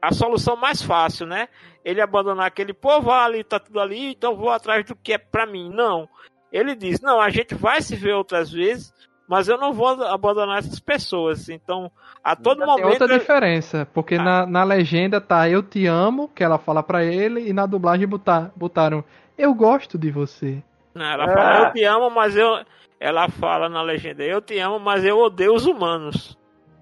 a 0.00 0.12
solução 0.12 0.54
mais 0.54 0.80
fácil, 0.80 1.26
né? 1.26 1.48
Ele 1.84 2.00
abandonar 2.00 2.46
aquele 2.46 2.72
povo 2.72 3.10
ah, 3.10 3.24
ali, 3.24 3.42
tá 3.42 3.58
tudo 3.58 3.80
ali, 3.80 4.12
então 4.12 4.36
vou 4.36 4.50
atrás 4.50 4.84
do 4.84 4.94
que 4.94 5.12
é 5.12 5.18
para 5.18 5.44
mim. 5.44 5.70
Não. 5.74 6.08
Ele 6.52 6.76
diz: 6.76 7.00
"Não, 7.00 7.20
a 7.20 7.30
gente 7.30 7.52
vai 7.56 7.82
se 7.82 7.96
ver 7.96 8.14
outras 8.14 8.52
vezes, 8.52 8.94
mas 9.28 9.48
eu 9.48 9.58
não 9.58 9.72
vou 9.72 9.88
abandonar 10.04 10.58
essas 10.58 10.78
pessoas". 10.78 11.48
Então, 11.48 11.90
a 12.22 12.36
todo 12.36 12.58
Tem 12.58 12.66
momento 12.66 13.02
outra 13.02 13.18
diferença, 13.18 13.88
porque 13.92 14.14
ah. 14.14 14.22
na, 14.22 14.46
na 14.46 14.62
legenda 14.62 15.20
tá 15.20 15.48
eu 15.48 15.64
te 15.64 15.86
amo, 15.86 16.28
que 16.28 16.44
ela 16.44 16.58
fala 16.58 16.80
para 16.80 17.04
ele, 17.04 17.48
e 17.48 17.52
na 17.52 17.66
dublagem 17.66 18.06
botar, 18.06 18.52
botaram 18.54 19.04
eu 19.36 19.52
gosto 19.52 19.98
de 19.98 20.10
você. 20.10 20.62
Ela 20.94 21.24
ah. 21.24 21.28
fala 21.28 21.66
eu 21.66 21.72
te 21.72 21.84
amo, 21.84 22.10
mas 22.10 22.36
eu 22.36 22.64
ela 23.00 23.28
fala 23.28 23.68
na 23.68 23.82
legenda 23.82 24.22
eu 24.22 24.40
te 24.40 24.58
amo, 24.58 24.78
mas 24.78 25.04
eu 25.04 25.18
odeio 25.18 25.54
os 25.54 25.66
humanos. 25.66 26.38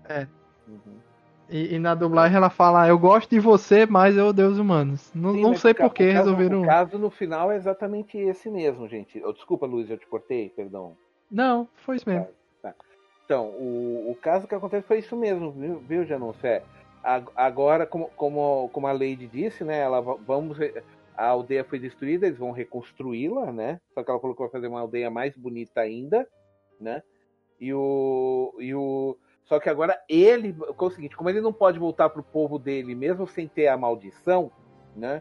É. 0.08 0.26
E, 1.48 1.74
e, 1.74 1.78
na 1.80 1.96
dublagem 1.96 2.36
ela 2.36 2.48
fala, 2.48 2.86
eu 2.86 2.96
gosto 2.96 3.28
de 3.28 3.40
você, 3.40 3.84
mas 3.84 4.16
eu 4.16 4.26
odeio 4.26 4.50
os 4.50 4.58
humanos. 4.58 5.10
Não, 5.12 5.32
Sim, 5.32 5.42
não 5.42 5.56
sei 5.56 5.74
por 5.74 5.92
que 5.92 6.04
resolveram. 6.04 6.62
O 6.62 6.66
caso 6.66 6.96
no 6.96 7.10
final 7.10 7.50
é 7.50 7.56
exatamente 7.56 8.16
esse 8.16 8.48
mesmo, 8.48 8.86
gente. 8.86 9.20
Oh, 9.24 9.32
desculpa, 9.32 9.66
Luiz, 9.66 9.90
eu 9.90 9.98
te 9.98 10.06
cortei, 10.06 10.48
perdão. 10.50 10.96
Não, 11.28 11.68
foi 11.84 11.96
isso 11.96 12.08
mesmo. 12.08 12.28
Tá, 12.62 12.70
tá. 12.70 12.74
Então, 13.24 13.46
o, 13.46 14.12
o 14.12 14.14
caso 14.14 14.46
que 14.46 14.54
acontece 14.54 14.86
foi 14.86 14.98
isso 14.98 15.16
mesmo, 15.16 15.50
viu, 15.50 15.80
viu? 15.80 16.06
É, 16.44 16.62
agora, 17.34 17.84
como, 17.84 18.08
como, 18.14 18.68
como 18.72 18.86
a 18.86 18.92
Lady 18.92 19.26
disse, 19.26 19.64
né? 19.64 19.80
Ela, 19.80 20.00
vamos, 20.00 20.56
a 21.20 21.28
aldeia 21.28 21.62
foi 21.62 21.78
destruída, 21.78 22.26
eles 22.26 22.38
vão 22.38 22.50
reconstruí-la, 22.50 23.52
né? 23.52 23.78
Só 23.92 24.02
que 24.02 24.10
ela 24.10 24.18
colocou 24.18 24.46
vai 24.46 24.52
fazer 24.52 24.68
uma 24.68 24.80
aldeia 24.80 25.10
mais 25.10 25.36
bonita 25.36 25.82
ainda, 25.82 26.26
né? 26.80 27.02
E 27.60 27.74
o. 27.74 28.54
E 28.58 28.74
o 28.74 29.18
só 29.44 29.58
que 29.60 29.68
agora 29.68 30.00
ele, 30.08 30.54
é 30.58 30.82
o 30.82 30.90
seguinte, 30.90 31.16
como 31.16 31.28
ele 31.28 31.40
não 31.40 31.52
pode 31.52 31.78
voltar 31.78 32.08
pro 32.08 32.22
povo 32.22 32.58
dele, 32.58 32.94
mesmo 32.94 33.26
sem 33.26 33.46
ter 33.46 33.66
a 33.66 33.76
maldição, 33.76 34.50
né? 34.96 35.20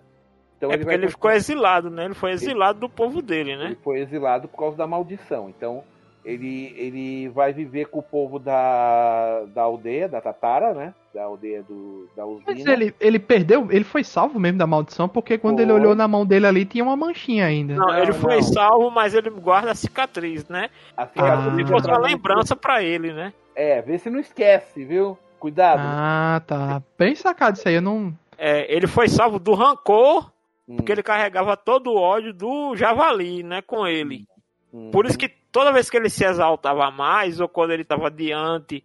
Então 0.55 0.69
é 0.69 0.75
ele 0.75 0.83
porque 0.83 0.95
ele 0.95 1.09
ficou 1.09 1.31
exilado, 1.31 1.89
né? 1.89 2.05
Ele 2.05 2.13
foi 2.13 2.31
exilado 2.31 2.79
ele, 2.79 2.87
do 2.87 2.89
povo 2.89 3.21
dele, 3.21 3.57
né? 3.57 3.65
Ele 3.65 3.75
foi 3.75 3.99
exilado 3.99 4.47
por 4.47 4.57
causa 4.57 4.77
da 4.77 4.87
maldição. 4.87 5.49
Então 5.49 5.83
ele, 6.23 6.73
ele 6.77 7.27
vai 7.29 7.51
viver 7.51 7.87
com 7.87 7.99
o 7.99 8.03
povo 8.03 8.39
da, 8.39 9.45
da 9.45 9.63
aldeia, 9.63 10.07
da 10.07 10.21
Tatara, 10.21 10.73
né? 10.73 10.93
Da 11.13 11.23
aldeia 11.23 11.63
do, 11.63 12.07
da 12.15 12.23
usina. 12.23 12.43
Mas 12.47 12.65
ele, 12.67 12.93
ele 12.99 13.17
perdeu, 13.17 13.67
ele 13.71 13.83
foi 13.83 14.03
salvo 14.03 14.39
mesmo 14.39 14.59
da 14.59 14.67
maldição, 14.67 15.09
porque 15.09 15.39
quando 15.39 15.55
foi. 15.55 15.63
ele 15.63 15.71
olhou 15.71 15.95
na 15.95 16.07
mão 16.07 16.23
dele 16.23 16.45
ali 16.45 16.65
tinha 16.65 16.83
uma 16.83 16.95
manchinha 16.95 17.45
ainda. 17.45 17.73
Não, 17.73 17.87
não 17.87 17.97
ele 17.97 18.13
foi 18.13 18.35
não. 18.35 18.43
salvo, 18.43 18.91
mas 18.91 19.15
ele 19.15 19.29
guarda 19.31 19.71
a 19.71 19.75
cicatriz, 19.75 20.47
né? 20.47 20.69
A 20.95 21.07
cicatriz 21.07 21.65
ah. 21.65 21.79
foi 21.81 21.91
uma 21.91 21.99
lembrança 21.99 22.55
para 22.55 22.83
ele, 22.83 23.11
né? 23.11 23.33
É, 23.55 23.81
vê 23.81 23.97
se 23.97 24.09
não 24.09 24.19
esquece, 24.19 24.85
viu? 24.85 25.17
Cuidado. 25.39 25.81
Ah, 25.83 26.41
tá. 26.45 26.83
Bem 26.97 27.15
sacado 27.15 27.55
isso 27.55 27.67
aí, 27.67 27.75
eu 27.75 27.81
não. 27.81 28.13
É, 28.37 28.71
ele 28.73 28.87
foi 28.87 29.07
salvo 29.07 29.39
do 29.39 29.53
rancor, 29.53 30.31
hum. 30.67 30.75
porque 30.75 30.91
ele 30.91 31.01
carregava 31.01 31.57
todo 31.57 31.91
o 31.91 31.97
ódio 31.97 32.33
do 32.33 32.75
javali, 32.75 33.41
né, 33.41 33.61
com 33.61 33.87
ele. 33.87 34.25
Hum. 34.71 34.91
Por 34.91 35.05
isso 35.05 35.17
que 35.17 35.27
toda 35.51 35.71
vez 35.71 35.89
que 35.89 35.97
ele 35.97 36.09
se 36.09 36.23
exaltava 36.23 36.91
mais, 36.91 37.39
ou 37.39 37.47
quando 37.47 37.71
ele 37.71 37.81
estava 37.81 38.11
diante 38.11 38.83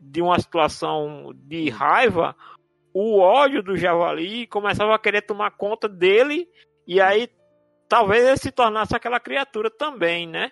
de 0.00 0.22
uma 0.22 0.38
situação 0.38 1.32
de 1.34 1.68
raiva, 1.68 2.34
o 2.92 3.18
ódio 3.18 3.62
do 3.62 3.76
javali 3.76 4.46
começava 4.46 4.94
a 4.94 4.98
querer 4.98 5.22
tomar 5.22 5.50
conta 5.52 5.88
dele 5.88 6.48
e 6.86 7.00
aí 7.00 7.28
talvez 7.88 8.24
ele 8.24 8.36
se 8.36 8.50
tornasse 8.50 8.94
aquela 8.96 9.20
criatura 9.20 9.70
também, 9.70 10.26
né? 10.26 10.50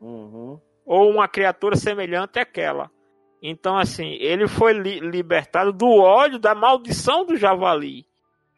Uhum. 0.00 0.60
Ou 0.84 1.10
uma 1.10 1.28
criatura 1.28 1.76
semelhante 1.76 2.38
àquela. 2.38 2.90
Então, 3.42 3.78
assim, 3.78 4.12
ele 4.20 4.46
foi 4.46 4.74
li 4.74 5.00
libertado 5.00 5.72
do 5.72 5.88
ódio, 5.88 6.38
da 6.38 6.54
maldição 6.54 7.24
do 7.24 7.36
javali, 7.36 8.06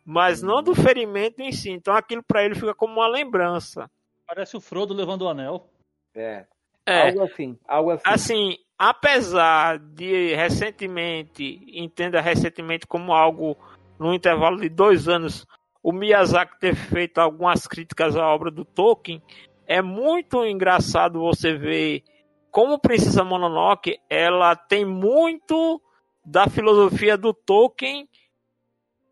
mas 0.04 0.42
não 0.42 0.62
do 0.62 0.74
ferimento 0.74 1.40
em 1.40 1.52
si. 1.52 1.70
Então, 1.70 1.94
aquilo 1.94 2.22
para 2.22 2.44
ele 2.44 2.54
fica 2.54 2.74
como 2.74 2.94
uma 2.94 3.06
lembrança. 3.06 3.88
Parece 4.26 4.56
o 4.56 4.60
Frodo 4.60 4.92
levando 4.92 5.22
o 5.22 5.28
anel. 5.28 5.70
É. 6.14 6.46
É, 6.84 7.08
Algo 7.08 7.22
assim, 7.22 7.58
algo 7.68 7.90
assim. 7.92 8.02
assim, 8.04 8.56
apesar 8.78 9.78
de 9.78 10.34
recentemente, 10.34 11.60
entenda 11.72 12.20
recentemente 12.20 12.86
como 12.86 13.12
algo 13.12 13.56
no 13.98 14.12
intervalo 14.12 14.60
de 14.60 14.68
dois 14.68 15.08
anos, 15.08 15.46
o 15.82 15.92
Miyazaki 15.92 16.58
ter 16.58 16.74
feito 16.74 17.18
algumas 17.18 17.66
críticas 17.66 18.16
à 18.16 18.26
obra 18.26 18.50
do 18.50 18.64
Tolkien, 18.64 19.22
é 19.66 19.80
muito 19.80 20.44
engraçado 20.44 21.20
você 21.20 21.54
ver 21.54 22.02
como 22.50 22.78
Princesa 22.78 23.24
Mononoke, 23.24 23.98
ela 24.10 24.54
tem 24.54 24.84
muito 24.84 25.80
da 26.24 26.48
filosofia 26.48 27.16
do 27.16 27.32
Tolkien 27.32 28.08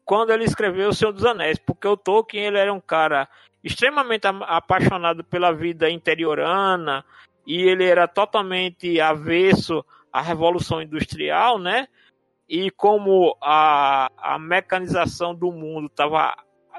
quando 0.04 0.30
ele 0.32 0.44
escreveu 0.44 0.90
O 0.90 0.92
Senhor 0.92 1.12
dos 1.12 1.24
Anéis, 1.24 1.58
porque 1.58 1.86
o 1.86 1.96
Tolkien 1.96 2.44
ele 2.44 2.58
era 2.58 2.72
um 2.72 2.80
cara 2.80 3.28
extremamente 3.62 4.26
apaixonado 4.26 5.22
pela 5.24 5.52
vida 5.52 5.88
interiorana 5.88 7.04
e 7.50 7.62
ele 7.62 7.84
era 7.84 8.06
totalmente 8.06 9.00
avesso 9.00 9.84
à 10.12 10.22
revolução 10.22 10.80
industrial, 10.80 11.58
né? 11.58 11.88
E 12.48 12.70
como 12.70 13.36
a, 13.42 14.08
a 14.16 14.38
mecanização 14.38 15.34
do 15.34 15.50
mundo 15.50 15.86
estava 15.86 16.32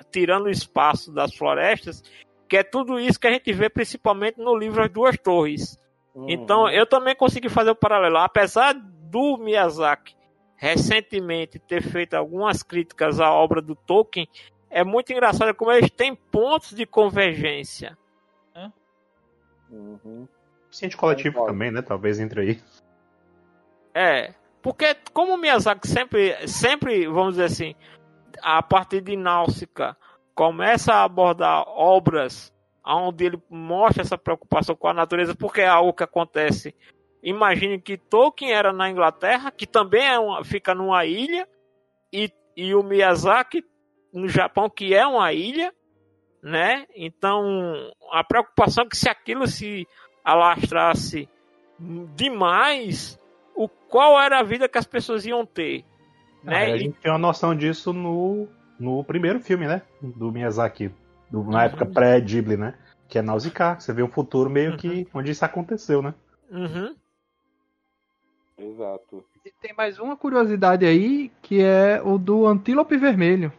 tirando 0.09 0.49
espaço 0.49 1.11
das 1.11 1.35
florestas, 1.35 2.01
que 2.47 2.55
é 2.55 2.63
tudo 2.63 2.97
isso 2.97 3.19
que 3.19 3.27
a 3.27 3.33
gente 3.33 3.51
vê 3.51 3.69
principalmente 3.69 4.39
no 4.39 4.55
livro 4.55 4.81
As 4.81 4.89
Duas 4.89 5.17
Torres. 5.17 5.77
Uhum. 6.15 6.29
Então, 6.29 6.69
eu 6.69 6.85
também 6.85 7.17
consegui 7.17 7.49
fazer 7.49 7.71
o 7.71 7.75
paralelo. 7.75 8.19
Apesar 8.19 8.73
do 8.73 9.37
Miyazaki 9.37 10.15
recentemente 10.55 11.59
ter 11.59 11.83
feito 11.83 12.13
algumas 12.13 12.63
críticas 12.63 13.19
à 13.19 13.29
obra 13.29 13.61
do 13.61 13.75
Tolkien, 13.75 14.25
é 14.69 14.85
muito 14.85 15.11
engraçado 15.11 15.53
como 15.53 15.69
eles 15.73 15.91
têm 15.91 16.15
pontos 16.15 16.69
de 16.69 16.85
convergência. 16.85 17.97
Uhum. 19.69 20.27
Ciente 20.71 20.95
coletivo 20.95 21.35
Concordo. 21.35 21.53
também, 21.53 21.71
né? 21.71 21.81
Talvez 21.81 22.19
entre 22.19 22.41
aí. 22.41 22.61
É, 23.93 24.33
porque 24.61 24.95
como 25.13 25.33
o 25.33 25.37
Miyazaki 25.37 25.87
sempre, 25.87 26.47
sempre, 26.47 27.07
vamos 27.07 27.31
dizer 27.31 27.45
assim, 27.45 27.75
a 28.41 28.63
partir 28.63 29.01
de 29.01 29.15
Náusica, 29.15 29.97
começa 30.33 30.93
a 30.93 31.03
abordar 31.03 31.63
obras 31.67 32.53
onde 32.85 33.25
ele 33.25 33.43
mostra 33.49 34.01
essa 34.01 34.17
preocupação 34.17 34.75
com 34.75 34.87
a 34.87 34.93
natureza, 34.93 35.35
porque 35.35 35.61
é 35.61 35.67
algo 35.67 35.93
que 35.93 36.03
acontece. 36.03 36.75
Imagine 37.21 37.79
que 37.79 37.97
Tolkien 37.97 38.51
era 38.51 38.73
na 38.73 38.89
Inglaterra, 38.89 39.51
que 39.51 39.67
também 39.67 40.07
é 40.07 40.17
uma, 40.17 40.43
fica 40.43 40.73
numa 40.73 41.05
ilha, 41.05 41.47
e, 42.11 42.31
e 42.57 42.73
o 42.73 42.81
Miyazaki 42.81 43.63
no 44.11 44.27
Japão, 44.27 44.69
que 44.69 44.93
é 44.95 45.05
uma 45.05 45.31
ilha, 45.31 45.71
né? 46.41 46.87
Então, 46.95 47.91
a 48.11 48.23
preocupação 48.23 48.83
é 48.85 48.89
que 48.89 48.97
se 48.97 49.09
aquilo 49.09 49.45
se 49.45 49.87
alastrasse 50.23 51.27
demais, 52.15 53.19
o 53.55 53.67
qual 53.67 54.19
era 54.21 54.39
a 54.39 54.43
vida 54.43 54.69
que 54.69 54.77
as 54.77 54.85
pessoas 54.85 55.25
iam 55.25 55.45
ter, 55.45 55.83
Ah, 56.45 56.49
né? 56.51 56.65
a 56.65 56.75
E- 56.75 56.79
gente 56.79 56.99
tem 56.99 57.11
uma 57.11 57.17
noção 57.17 57.55
disso 57.55 57.91
no, 57.93 58.47
no 58.79 59.03
primeiro 59.03 59.39
filme, 59.39 59.67
né? 59.67 59.81
Do 60.01 60.31
Miyazaki. 60.31 60.91
do- 61.29 61.43
na 61.45 61.59
Uhum. 61.59 61.63
época 61.65 61.85
pré-Ghibli, 61.85 62.57
né? 62.57 62.77
Que 63.07 63.17
é 63.19 63.21
Nausicaa. 63.21 63.79
Você 63.79 63.93
vê 63.93 64.03
um 64.03 64.11
futuro 64.11 64.49
meio 64.49 64.75
que 64.75 65.07
onde 65.13 65.31
isso 65.31 65.45
aconteceu, 65.45 66.01
né? 66.01 66.13
Uhum. 66.49 66.93
Exato. 68.57 69.23
E 69.45 69.51
tem 69.61 69.73
mais 69.73 69.97
uma 69.97 70.15
curiosidade 70.17 70.85
aí, 70.85 71.31
que 71.41 71.61
é 71.63 72.01
o 72.03 72.17
do 72.17 72.45
antílope 72.45 72.97
vermelho. 72.97 73.51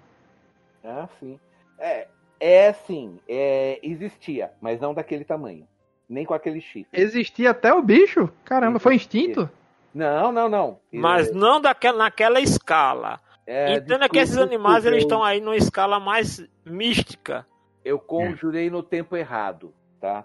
Ah, 0.84 1.08
sim. 1.18 1.40
É, 1.78 2.06
é 2.38 2.72
sim, 2.74 3.18
é, 3.28 3.80
existia, 3.82 4.52
mas 4.60 4.78
não 4.80 4.92
daquele 4.94 5.24
tamanho. 5.24 5.66
Nem 6.08 6.24
com 6.24 6.34
aquele 6.34 6.60
chifre. 6.60 7.00
Existia 7.00 7.50
até 7.50 7.72
o 7.72 7.82
bicho? 7.82 8.28
Caramba, 8.44 8.78
foi 8.78 8.96
extinto? 8.96 9.48
Não, 9.94 10.32
não, 10.32 10.48
não. 10.48 10.80
Mas 10.92 11.32
não 11.32 11.60
daquela, 11.60 11.98
naquela 11.98 12.40
escala. 12.40 13.20
É, 13.46 13.74
Entenda 13.74 14.08
que 14.08 14.18
esses 14.18 14.36
animais 14.36 14.84
eles 14.84 15.02
estão 15.02 15.22
aí 15.22 15.40
numa 15.40 15.56
escala 15.56 15.98
mais 15.98 16.46
mística. 16.64 17.46
Eu 17.84 17.98
conjurei 17.98 18.70
no 18.70 18.82
tempo 18.82 19.16
errado, 19.16 19.74
tá? 20.00 20.24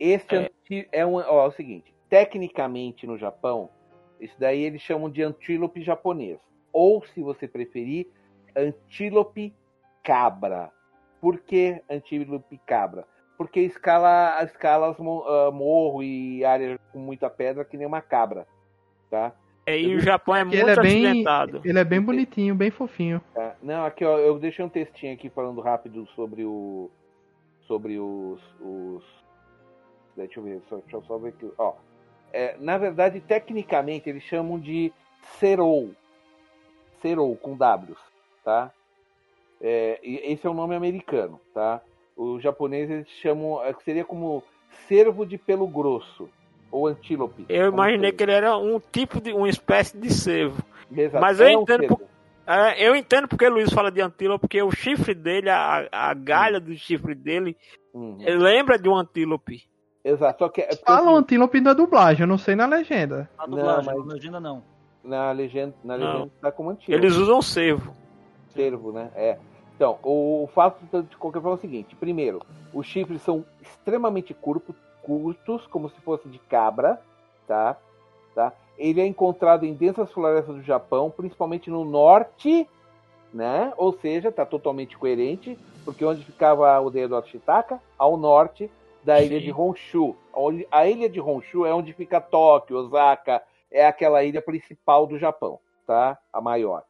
Esse 0.00 0.34
É. 0.36 0.50
é 0.90 1.06
um, 1.06 1.16
ó, 1.16 1.44
é 1.44 1.48
o 1.48 1.52
seguinte, 1.52 1.94
tecnicamente 2.08 3.06
no 3.06 3.18
Japão, 3.18 3.68
isso 4.18 4.34
daí 4.38 4.62
eles 4.62 4.80
chamam 4.80 5.10
de 5.10 5.22
antílope 5.22 5.82
japonês, 5.82 6.38
ou 6.72 7.04
se 7.04 7.22
você 7.22 7.46
preferir, 7.46 8.08
antílope 8.56 9.54
cabra. 10.02 10.70
Por 11.20 11.38
que 11.38 11.82
antílope 11.88 12.60
cabra? 12.66 13.06
Porque 13.36 13.60
escala 13.60 14.42
escalas 14.44 14.96
mo- 14.98 15.24
ah, 15.26 15.50
morro 15.50 16.02
e 16.02 16.44
áreas 16.44 16.78
com 16.92 16.98
muita 16.98 17.28
pedra 17.28 17.64
que 17.64 17.76
nem 17.76 17.86
uma 17.86 18.00
cabra, 18.00 18.46
tá? 19.10 19.32
É, 19.66 19.80
E 19.80 19.94
o 19.96 20.00
Japão 20.00 20.36
é 20.36 20.44
muito 20.44 20.56
ele 20.56 20.70
é 20.70 20.76
bem- 20.76 21.06
acidentado. 21.06 21.60
Ele 21.64 21.78
é 21.78 21.84
bem 21.84 22.00
bonitinho, 22.00 22.54
bem 22.54 22.70
fofinho. 22.70 23.20
Tá? 23.34 23.56
Não, 23.62 23.84
aqui 23.84 24.04
ó, 24.04 24.18
eu 24.18 24.38
deixei 24.38 24.64
um 24.64 24.68
textinho 24.68 25.14
aqui 25.14 25.28
falando 25.30 25.60
rápido 25.60 26.06
sobre 26.14 26.44
o. 26.44 26.90
Sobre 27.66 27.98
os. 27.98 28.40
os 28.60 29.02
deixa 30.16 30.38
eu 30.38 30.44
ver, 30.44 30.62
só, 30.68 30.76
deixa 30.76 30.96
eu 30.96 31.02
só 31.04 31.16
ver 31.18 31.30
aqui. 31.30 31.50
Ó, 31.56 31.72
é, 32.32 32.56
na 32.60 32.76
verdade, 32.76 33.20
tecnicamente, 33.20 34.08
eles 34.08 34.22
chamam 34.24 34.60
de 34.60 34.92
Serou. 35.40 35.92
Serou, 37.00 37.34
com 37.36 37.54
Ws, 37.56 37.98
tá? 38.44 38.70
É, 39.60 39.98
e 40.02 40.16
esse 40.32 40.46
é 40.46 40.50
o 40.50 40.54
nome 40.54 40.74
americano, 40.74 41.40
tá? 41.54 41.80
Os 42.16 42.42
japoneses 42.42 42.90
eles 42.90 43.08
chamam. 43.20 43.62
é, 43.64 43.74
Seria 43.84 44.04
como 44.04 44.42
cervo 44.88 45.24
de 45.26 45.36
pelo 45.38 45.66
grosso. 45.66 46.28
Ou 46.70 46.86
antílope. 46.88 47.44
Eu 47.48 47.68
imaginei 47.68 48.10
que 48.10 48.22
ele 48.22 48.32
era 48.32 48.56
um 48.58 48.80
tipo 48.80 49.20
de 49.20 49.32
uma 49.32 49.48
espécie 49.48 49.96
de 49.96 50.12
cervo. 50.12 50.62
Exato, 50.90 51.20
mas 51.22 51.38
eu 51.40 51.46
é 51.46 51.56
um 51.56 51.62
entendo 51.62 51.80
cervo. 51.80 52.00
É, 52.46 52.86
eu 52.88 52.94
entendo 52.96 53.26
porque 53.28 53.46
o 53.46 53.50
Luiz 53.52 53.72
fala 53.72 53.90
de 53.90 54.00
antílope, 54.02 54.40
porque 54.42 54.60
o 54.62 54.70
chifre 54.70 55.14
dele, 55.14 55.48
a, 55.48 55.88
a 55.90 56.12
galha 56.14 56.58
do 56.60 56.74
chifre 56.76 57.14
dele, 57.14 57.56
Uhum. 57.94 58.18
ele 58.20 58.36
lembra 58.38 58.76
de 58.76 58.88
um 58.88 58.96
antílope. 58.96 59.62
Exato, 60.04 60.40
só 60.40 60.48
que 60.50 60.60
é 60.62 60.66
porque, 60.66 60.84
Falam 60.84 61.14
antílope 61.16 61.60
na 61.60 61.72
dublagem, 61.72 62.22
eu 62.22 62.26
não 62.26 62.36
sei 62.36 62.54
na 62.56 62.66
legenda. 62.66 63.30
Na 63.38 63.46
Não, 63.46 63.56
dublagem, 63.56 63.94
mas- 63.94 64.06
na 64.06 64.12
legenda 64.14 64.40
não. 64.40 64.62
na 65.02 65.30
legenda, 65.32 65.74
na 65.84 65.96
Não. 65.96 66.12
legenda 66.12 66.32
tá 66.42 66.50
como 66.52 66.70
antílope. 66.70 66.92
Eles 66.92 67.16
usam 67.16 67.40
cervo. 67.40 67.94
cervo, 68.50 68.92
né? 68.92 69.10
É. 69.14 69.38
Então, 69.74 69.98
o, 70.02 70.48
fato 70.54 70.78
de 71.02 71.16
qualquer 71.16 71.40
forma 71.40 71.56
é 71.56 71.58
o 71.58 71.60
seguinte: 71.60 71.96
primeiro, 71.96 72.40
os 72.72 72.86
chifres 72.86 73.22
são 73.22 73.44
extremamente 73.60 74.32
curto- 74.32 74.74
curtos, 75.02 75.66
como 75.66 75.88
se 75.88 76.00
fosse 76.00 76.28
de 76.28 76.38
cabra, 76.38 77.00
tá? 77.46 77.76
tá? 78.34 78.52
Ele 78.78 79.00
é 79.00 79.06
encontrado 79.06 79.64
em 79.64 79.74
densas 79.74 80.12
florestas 80.12 80.56
do 80.56 80.62
Japão, 80.62 81.10
principalmente 81.10 81.70
no 81.70 81.84
norte, 81.84 82.68
né? 83.32 83.72
Ou 83.76 83.92
seja, 83.92 84.32
tá 84.32 84.46
totalmente 84.46 84.96
coerente, 84.96 85.58
porque 85.84 86.04
onde 86.04 86.24
ficava 86.24 86.68
a 86.68 86.76
aldeia 86.76 87.08
do 87.08 87.16
Ashitaka? 87.16 87.80
Ao 87.98 88.16
norte 88.16 88.70
da 89.02 89.20
ilha 89.20 89.38
Sim. 89.38 89.44
de 89.44 89.52
Honshu. 89.52 90.16
A 90.70 90.86
ilha 90.86 91.08
de 91.08 91.20
Honshu 91.20 91.66
é 91.66 91.74
onde 91.74 91.92
fica 91.92 92.20
Tóquio, 92.20 92.78
Osaka, 92.78 93.42
é 93.70 93.86
aquela 93.86 94.24
ilha 94.24 94.40
principal 94.40 95.06
do 95.06 95.18
Japão, 95.18 95.58
tá? 95.86 96.16
A 96.32 96.40
maior. 96.40 96.84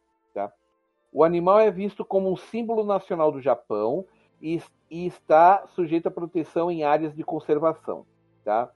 O 1.14 1.22
animal 1.22 1.60
é 1.60 1.70
visto 1.70 2.04
como 2.04 2.28
um 2.28 2.36
símbolo 2.36 2.82
nacional 2.82 3.30
do 3.30 3.40
Japão 3.40 4.04
e, 4.42 4.60
e 4.90 5.06
está 5.06 5.64
sujeito 5.68 6.08
à 6.08 6.10
proteção 6.10 6.72
em 6.72 6.82
áreas 6.82 7.14
de 7.14 7.22
conservação. 7.22 8.04
Tá? 8.44 8.68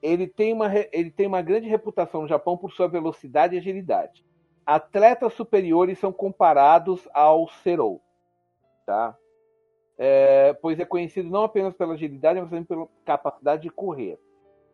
Ele, 0.00 0.26
tem 0.26 0.54
uma, 0.54 0.70
ele 0.90 1.10
tem 1.10 1.26
uma 1.26 1.42
grande 1.42 1.68
reputação 1.68 2.22
no 2.22 2.28
Japão 2.28 2.56
por 2.56 2.72
sua 2.72 2.88
velocidade 2.88 3.54
e 3.54 3.58
agilidade. 3.58 4.24
Atletas 4.64 5.34
superiores 5.34 5.98
são 5.98 6.10
comparados 6.10 7.06
ao 7.12 7.46
Serou. 7.62 8.00
Tá? 8.86 9.14
É, 9.98 10.54
pois 10.62 10.80
é 10.80 10.86
conhecido 10.86 11.28
não 11.28 11.44
apenas 11.44 11.74
pela 11.74 11.92
agilidade, 11.92 12.40
mas 12.40 12.48
também 12.48 12.64
pela 12.64 12.88
capacidade 13.04 13.64
de 13.64 13.70
correr. 13.70 14.18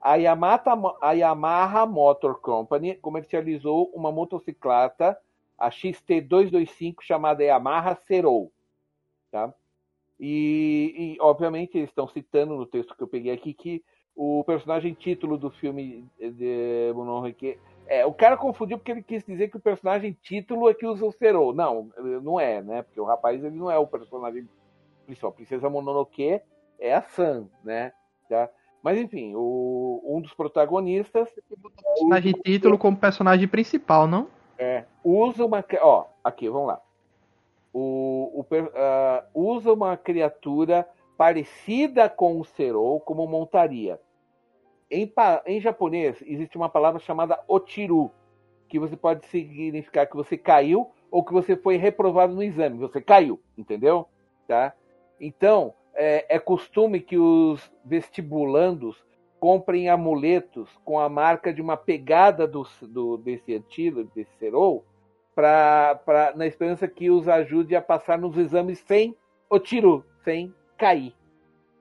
A, 0.01 0.15
Yamata, 0.15 0.70
a 1.03 1.12
Yamaha 1.15 1.85
Motor 1.85 2.40
Company 2.40 2.95
comercializou 2.95 3.90
uma 3.93 4.12
motocicleta 4.12 5.19
a 5.59 5.70
XT225 5.70 6.97
chamada 7.02 7.43
Yamaha 7.43 7.97
Serou. 8.06 8.52
Tá? 9.30 9.52
E, 10.18 10.94
e, 10.97 11.20
obviamente 11.20 11.76
eles 11.76 11.90
estão 11.90 12.09
citando 12.09 12.56
no 12.56 12.66
texto 12.66 12.97
que 12.97 13.02
eu 13.02 13.09
peguei 13.09 13.32
aqui 13.32 13.52
que 13.52 13.85
o 14.16 14.43
personagem 14.44 14.94
título 14.94 15.39
do 15.39 15.48
filme 15.48 16.05
de 16.18 16.93
Mononoke 16.93 17.56
É, 17.86 18.05
o 18.05 18.12
cara 18.12 18.36
confundiu 18.36 18.76
porque 18.76 18.90
ele 18.90 19.02
quis 19.02 19.24
dizer 19.24 19.48
que 19.48 19.56
o 19.56 19.60
personagem 19.60 20.16
título 20.20 20.68
é 20.68 20.74
que 20.74 20.86
usa 20.86 21.06
o 21.06 21.12
Serou. 21.12 21.55
Não, 21.55 21.90
não 22.22 22.40
é, 22.40 22.60
né? 22.60 22.82
Porque 22.82 23.01
o 23.01 23.05
rapaz 23.05 23.44
ele 23.44 23.55
não 23.55 23.70
é 23.70 23.78
o 23.78 23.86
personagem 23.86 24.48
principal. 25.06 25.30
A 25.30 25.35
Princesa 25.35 25.70
Mononoke 25.70 26.40
é 26.80 26.94
a 26.94 27.02
Sam, 27.02 27.48
né? 27.62 27.93
Tá? 28.28 28.51
Mas 28.82 28.98
enfim, 28.98 29.35
o, 29.36 30.02
um 30.05 30.20
dos 30.20 30.35
protagonistas. 30.35 31.28
O 31.51 31.70
personagem 31.70 32.32
título 32.32 32.76
como 32.76 32.97
personagem 32.97 33.47
principal, 33.47 34.09
não? 34.09 34.28
É, 34.59 34.85
usa 35.05 35.44
uma. 35.44 35.64
Ó, 35.80 36.06
aqui, 36.22 36.48
vamos 36.48 36.68
lá. 36.68 36.82
O, 37.72 38.32
o 38.35 38.40
uh, 38.40 39.22
usa 39.32 39.72
uma 39.72 39.97
criatura 39.97 40.89
parecida 41.16 42.09
com 42.09 42.40
o 42.40 42.44
Serou 42.44 42.98
como 43.01 43.26
montaria. 43.26 44.01
Em, 44.90 45.12
em 45.47 45.60
japonês, 45.60 46.22
existe 46.26 46.56
uma 46.56 46.68
palavra 46.68 46.98
chamada 46.98 47.39
otiru, 47.47 48.10
que 48.68 48.78
você 48.78 48.97
pode 48.97 49.26
significar 49.26 50.06
que 50.06 50.16
você 50.16 50.36
caiu 50.36 50.90
ou 51.10 51.24
que 51.24 51.32
você 51.32 51.56
foi 51.56 51.76
reprovado 51.76 52.35
no 52.35 52.43
exame. 52.43 52.78
Você 52.78 53.01
caiu, 53.01 53.40
entendeu? 53.56 54.09
Tá? 54.47 54.74
Então, 55.20 55.74
é, 55.94 56.36
é 56.36 56.39
costume 56.39 57.01
que 57.01 57.18
os 57.18 57.70
vestibulandos 57.85 59.05
comprem 59.39 59.89
amuletos 59.89 60.69
com 60.85 60.98
a 60.98 61.09
marca 61.09 61.52
de 61.52 61.62
uma 61.62 61.77
pegada 61.77 62.47
do, 62.47 62.66
do 62.82 63.16
desse 63.16 63.55
antídoto, 63.55 64.10
desse 64.15 64.31
serol, 64.39 64.85
pra, 65.35 66.01
pra, 66.05 66.32
na 66.35 66.47
esperança 66.47 66.89
que 66.89 67.10
os 67.10 67.28
ajude 67.28 67.77
a 67.77 67.82
passar 67.82 68.19
nos 68.19 68.36
exames 68.36 68.81
sem 68.81 69.16
otiru, 69.48 70.05
sem 70.24 70.55
cair. 70.77 71.15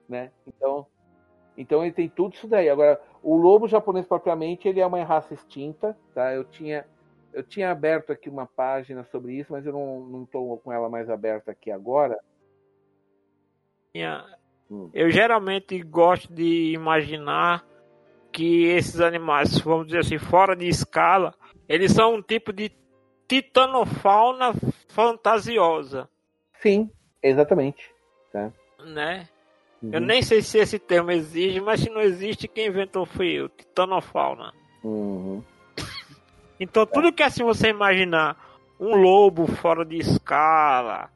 Né? 0.08 0.30
Então, 0.46 0.86
então 1.56 1.82
ele 1.82 1.92
tem 1.92 2.08
tudo 2.08 2.34
isso 2.34 2.46
daí. 2.46 2.68
Agora, 2.68 3.00
o 3.22 3.36
lobo 3.36 3.66
japonês 3.66 4.06
propriamente, 4.06 4.68
ele 4.68 4.80
é 4.80 4.86
uma 4.86 5.02
raça 5.04 5.34
extinta, 5.34 5.96
tá? 6.14 6.32
Eu 6.32 6.44
tinha 6.44 6.86
eu 7.32 7.42
tinha 7.42 7.70
aberto 7.70 8.10
aqui 8.10 8.28
uma 8.28 8.46
página 8.46 9.04
sobre 9.04 9.34
isso, 9.34 9.52
mas 9.52 9.66
eu 9.66 9.72
não 9.72 10.24
estou 10.24 10.58
com 10.58 10.72
ela 10.72 10.88
mais 10.88 11.10
aberta 11.10 11.52
aqui 11.52 11.70
agora. 11.70 12.18
Hum. 14.70 14.90
Eu 14.92 15.10
geralmente 15.10 15.80
gosto 15.82 16.32
de 16.32 16.72
imaginar 16.72 17.64
que 18.32 18.66
esses 18.66 19.00
animais, 19.00 19.58
vamos 19.58 19.86
dizer 19.86 20.00
assim, 20.00 20.18
fora 20.18 20.54
de 20.54 20.68
escala, 20.68 21.34
eles 21.68 21.92
são 21.92 22.14
um 22.14 22.22
tipo 22.22 22.52
de 22.52 22.70
titanofauna 23.26 24.54
fantasiosa. 24.88 26.08
Sim, 26.60 26.90
exatamente. 27.22 27.90
Tá? 28.32 28.52
Né? 28.84 29.28
Uhum. 29.82 29.90
Eu 29.92 30.00
nem 30.00 30.22
sei 30.22 30.42
se 30.42 30.58
esse 30.58 30.78
termo 30.78 31.10
existe, 31.10 31.60
mas 31.60 31.80
se 31.80 31.90
não 31.90 32.00
existe, 32.00 32.48
quem 32.48 32.66
inventou 32.66 33.06
foi 33.06 33.28
eu, 33.28 33.48
titanofauna. 33.48 34.52
Uhum. 34.82 35.42
Então 36.60 36.84
tudo 36.84 37.12
que 37.12 37.22
assim 37.22 37.44
você 37.44 37.68
imaginar 37.68 38.36
um 38.80 38.96
lobo 38.96 39.46
fora 39.46 39.84
de 39.84 39.96
escala, 39.96 41.10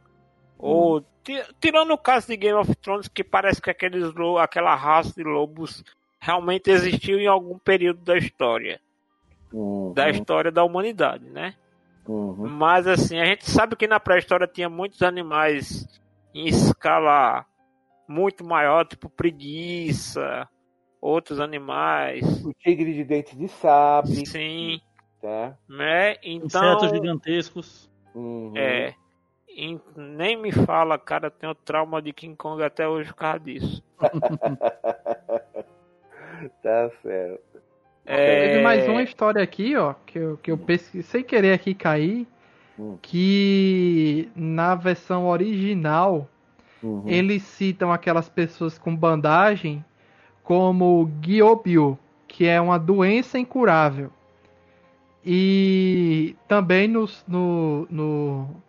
ou. 0.63 1.05
Tirando 1.61 1.93
o 1.93 1.99
caso 1.99 2.27
de 2.27 2.37
Game 2.37 2.59
of 2.59 2.75
Thrones, 2.77 3.07
que 3.07 3.23
parece 3.23 3.63
que 3.63 3.71
aqueles, 3.71 4.13
aquela 4.41 4.75
raça 4.75 5.13
de 5.15 5.23
lobos 5.23 5.85
realmente 6.19 6.69
existiu 6.69 7.21
em 7.21 7.29
algum 7.29 7.59
período 7.59 8.01
da 8.01 8.17
história. 8.17 8.81
Uhum. 9.53 9.93
Da 9.93 10.11
história 10.11 10.51
da 10.51 10.65
humanidade, 10.65 11.29
né? 11.31 11.55
Uhum. 12.09 12.49
Mas 12.49 12.89
assim, 12.89 13.21
a 13.21 13.25
gente 13.25 13.49
sabe 13.49 13.77
que 13.77 13.87
na 13.87 14.01
pré-história 14.01 14.49
tinha 14.49 14.69
muitos 14.69 15.01
animais 15.03 15.87
em 16.35 16.49
escala 16.49 17.47
muito 18.09 18.45
maior, 18.45 18.85
tipo 18.85 19.09
preguiça, 19.09 20.49
outros 21.01 21.39
animais. 21.39 22.45
O 22.45 22.53
tigre 22.55 22.95
de 22.95 23.05
dentes 23.05 23.39
de 23.39 23.47
sabre. 23.47 24.27
Sim. 24.27 24.81
Tá. 25.21 25.57
Né? 25.69 26.17
Então, 26.23 26.47
Insetos 26.47 26.91
gigantescos. 26.91 27.91
Uhum. 28.13 28.53
É 28.57 28.95
nem 29.97 30.37
me 30.37 30.53
fala, 30.53 30.99
cara, 30.99 31.27
eu 31.27 31.31
tenho 31.31 31.55
trauma 31.55 32.01
de 32.01 32.13
King 32.13 32.37
Kong 32.37 32.63
até 32.63 32.89
hoje 32.89 33.11
por 33.11 33.17
causa 33.17 33.41
disso. 33.41 33.83
tá 36.63 36.91
certo. 37.03 37.61
É... 38.05 38.49
Teve 38.49 38.63
mais 38.63 38.89
uma 38.89 39.03
história 39.03 39.43
aqui, 39.43 39.77
ó, 39.77 39.95
que 40.07 40.19
eu, 40.19 40.37
que 40.39 40.51
eu 40.51 40.59
pesquisei 40.59 41.03
sem 41.03 41.23
querer 41.23 41.53
aqui 41.53 41.75
cair, 41.75 42.27
hum. 42.79 42.99
que 43.01 44.31
na 44.35 44.75
versão 44.75 45.27
original 45.27 46.29
uhum. 46.83 47.05
eles 47.07 47.43
citam 47.43 47.93
aquelas 47.93 48.29
pessoas 48.29 48.77
com 48.77 48.95
bandagem 48.95 49.85
como 50.43 51.11
Giobio, 51.23 51.99
que 52.27 52.47
é 52.47 52.61
uma 52.61 52.79
doença 52.79 53.39
incurável. 53.39 54.11
E 55.25 56.35
também 56.49 56.89
no, 56.89 57.09
no, 57.29 57.87
no 57.89 58.63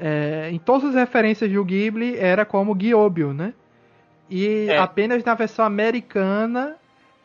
é, 0.00 0.48
em 0.50 0.58
todas 0.58 0.90
as 0.90 0.94
referências 0.94 1.52
do 1.52 1.64
Ghibli 1.64 2.16
era 2.16 2.44
como 2.44 2.74
Gyobio, 2.74 3.34
né? 3.34 3.52
E 4.30 4.66
é. 4.68 4.78
apenas 4.78 5.22
na 5.22 5.34
versão 5.34 5.64
americana 5.64 6.76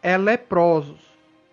é 0.03 0.18
leprosos, 0.18 0.99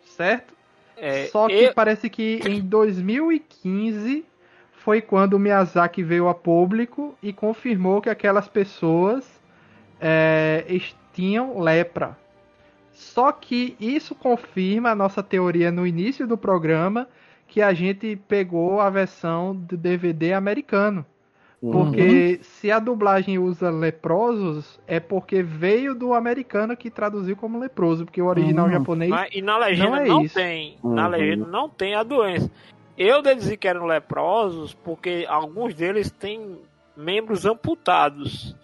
certo? 0.04 0.52
É, 0.96 1.26
Só 1.26 1.46
que 1.46 1.54
eu... 1.54 1.74
parece 1.74 2.10
que 2.10 2.40
em 2.46 2.60
2015 2.60 4.24
foi 4.72 5.00
quando 5.00 5.34
o 5.34 5.38
Miyazaki 5.38 6.02
veio 6.02 6.28
a 6.28 6.34
público 6.34 7.16
e 7.22 7.32
confirmou 7.32 8.00
que 8.00 8.10
aquelas 8.10 8.48
pessoas 8.48 9.24
é, 10.00 10.64
tinham 11.12 11.60
lepra. 11.60 12.16
Só 12.92 13.30
que 13.30 13.76
isso 13.78 14.14
confirma 14.14 14.90
a 14.90 14.94
nossa 14.94 15.22
teoria 15.22 15.70
no 15.70 15.86
início 15.86 16.26
do 16.26 16.36
programa 16.36 17.08
que 17.46 17.60
a 17.60 17.72
gente 17.72 18.16
pegou 18.28 18.80
a 18.80 18.88
versão 18.90 19.54
do 19.54 19.76
DVD 19.76 20.32
americano. 20.32 21.04
Porque 21.62 22.38
uhum. 22.38 22.42
se 22.42 22.72
a 22.72 22.80
dublagem 22.80 23.38
usa 23.38 23.70
leprosos, 23.70 24.80
é 24.84 24.98
porque 24.98 25.44
veio 25.44 25.94
do 25.94 26.12
americano 26.12 26.76
que 26.76 26.90
traduziu 26.90 27.36
como 27.36 27.56
leproso, 27.56 28.04
porque 28.04 28.20
o 28.20 28.26
original 28.26 28.66
uhum. 28.66 28.72
japonês. 28.72 29.10
Mas, 29.10 29.30
e 29.32 29.40
na 29.40 29.56
legenda 29.58 29.90
não, 29.90 29.96
é 29.96 30.08
não 30.08 30.26
tem. 30.26 30.76
Uhum. 30.82 30.94
Na 30.94 31.06
legenda 31.06 31.46
não 31.46 31.68
tem 31.68 31.94
a 31.94 32.02
doença. 32.02 32.50
Eu 32.98 33.22
deduzi 33.22 33.56
que 33.56 33.68
eram 33.68 33.86
leprosos 33.86 34.74
porque 34.74 35.24
alguns 35.28 35.72
deles 35.72 36.10
têm 36.10 36.58
membros 36.96 37.46
amputados. 37.46 38.56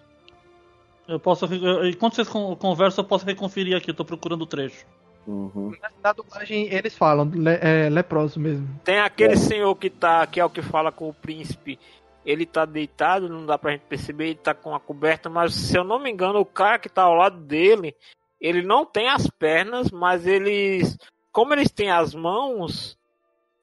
Eu 1.07 1.21
posso. 1.21 1.47
Enquanto 1.87 2.17
vocês 2.17 2.29
conversam, 2.29 3.05
eu 3.05 3.09
posso 3.09 3.25
reconferir 3.25 3.77
aqui, 3.77 3.91
eu 3.91 3.95
tô 3.95 4.05
procurando 4.05 4.43
o 4.43 4.47
trecho. 4.47 4.85
Uhum. 5.25 5.73
Na 6.03 6.13
dublagem 6.13 6.73
eles 6.73 6.97
falam 6.97 7.31
le, 7.33 7.59
é, 7.61 7.89
leproso 7.89 8.41
mesmo. 8.41 8.67
Tem 8.83 8.99
aquele 8.99 9.35
é. 9.35 9.37
senhor 9.37 9.75
que 9.77 9.89
tá, 9.89 10.27
que 10.27 10.41
é 10.41 10.45
o 10.45 10.51
que 10.51 10.63
fala 10.63 10.91
com 10.91 11.09
o 11.09 11.15
príncipe 11.15 11.79
ele 12.25 12.45
tá 12.45 12.65
deitado, 12.65 13.29
não 13.29 13.47
dá 13.47 13.59
pra 13.59 13.73
gente 13.73 13.83
perceber, 13.83 14.27
ele 14.27 14.35
tá 14.37 14.55
com 14.55 14.75
a 14.75 14.81
coberta, 14.81 15.29
mas 15.29 15.55
se 15.55 15.77
eu 15.77 15.85
não 15.85 15.99
me 15.99 16.11
engano, 16.11 16.41
o 16.41 16.47
cara 16.47 16.79
que 16.79 16.89
tá 16.89 17.03
ao 17.03 17.15
lado 17.15 17.39
dele, 17.39 17.97
ele 18.41 18.63
não 18.63 18.85
tem 18.85 19.09
as 19.09 19.29
pernas, 19.29 19.91
mas 19.91 20.27
eles, 20.27 20.97
como 21.33 21.55
eles 21.55 21.71
têm 21.71 21.91
as 21.91 22.15
mãos, 22.15 22.99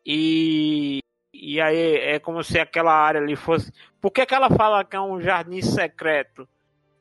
e, 0.06 1.00
e 1.34 1.60
aí 1.60 1.96
é 1.98 2.20
como 2.20 2.44
se 2.44 2.60
aquela 2.60 2.94
área 2.94 3.20
ali 3.20 3.36
fosse. 3.36 3.72
Por 4.00 4.12
que, 4.12 4.26
que 4.26 4.36
ela 4.36 4.50
fala 4.50 4.84
que 4.84 4.96
é 4.96 5.02
um 5.02 5.20
jardim 5.20 5.62
secreto? 5.62 6.48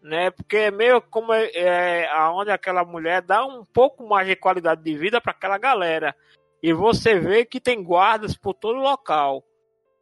Né? 0.02 0.31
Porque 0.31 0.56
é 0.56 0.70
meio 0.70 1.01
como 1.02 1.32
é, 1.32 1.51
é 1.55 2.09
aonde 2.10 2.51
aquela 2.51 2.85
mulher 2.85 3.22
dá 3.22 3.44
um 3.44 3.64
pouco 3.64 4.06
mais 4.06 4.26
de 4.26 4.36
qualidade 4.36 4.82
de 4.82 4.97
vida 4.97 5.20
para 5.20 5.32
aquela 5.32 5.59
galera. 5.59 6.14
E 6.62 6.72
você 6.72 7.18
vê 7.18 7.44
que 7.44 7.60
tem 7.60 7.82
guardas 7.82 8.36
por 8.36 8.55
todo 8.55 8.78
o 8.78 8.82
local. 8.82 9.44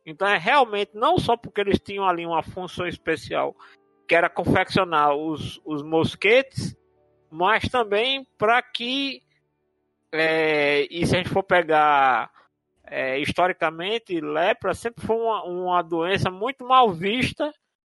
Então 0.04 0.26
é 0.26 0.36
realmente 0.36 0.90
não 0.94 1.18
só 1.18 1.36
porque 1.36 1.60
eles 1.60 1.78
tinham 1.78 2.06
ali 2.06 2.26
uma 2.26 2.42
função 2.42 2.86
especial, 2.86 3.56
que 4.06 4.14
era 4.14 4.28
confeccionar 4.28 5.14
os, 5.14 5.60
os 5.64 5.82
mosquetes, 5.82 6.76
mas 7.30 7.64
também 7.68 8.26
para 8.36 8.60
que, 8.60 9.22
é, 10.10 10.86
e 10.90 11.06
se 11.06 11.14
a 11.14 11.18
gente 11.18 11.30
for 11.30 11.42
pegar 11.42 12.30
é, 12.84 13.18
historicamente, 13.18 14.20
lepra 14.20 14.74
sempre 14.74 15.06
foi 15.06 15.16
uma, 15.16 15.44
uma 15.44 15.82
doença 15.82 16.30
muito 16.30 16.66
mal 16.66 16.92
vista 16.92 17.52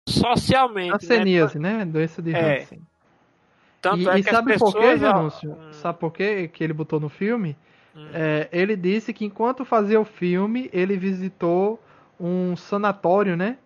socialmente. 0.08 0.94
Hanseníase, 0.94 1.58
né? 1.58 1.78
né? 1.78 1.84
Doença 1.84 2.22
de 2.22 2.34
é. 2.34 2.62
Hansen. 2.62 2.80
Tanto 3.80 4.02
e, 4.02 4.08
é 4.08 4.18
e 4.18 4.22
sabe 4.22 4.58
por 4.58 4.72
quê, 4.72 4.96
Janúncio? 4.96 5.52
Hum. 5.52 5.72
Sabe 5.72 5.98
por 5.98 6.12
quê 6.12 6.48
que 6.48 6.62
ele 6.62 6.72
botou 6.72 7.00
no 7.00 7.08
filme? 7.08 7.56
Hum. 7.94 8.08
É, 8.14 8.48
ele 8.52 8.76
disse 8.76 9.12
que 9.12 9.24
enquanto 9.24 9.64
fazia 9.64 10.00
o 10.00 10.04
filme, 10.04 10.70
ele 10.72 10.96
visitou 10.96 11.82
um 12.18 12.56
sanatório, 12.56 13.36
né, 13.36 13.56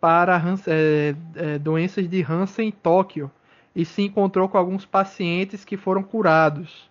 para 0.00 0.40
é, 0.66 1.14
é, 1.34 1.58
doenças 1.58 2.08
de 2.08 2.22
Hansen 2.22 2.68
em 2.68 2.72
Tóquio 2.72 3.30
e 3.74 3.84
se 3.84 4.02
encontrou 4.02 4.48
com 4.48 4.58
alguns 4.58 4.84
pacientes 4.84 5.64
que 5.64 5.76
foram 5.76 6.02
curados. 6.02 6.88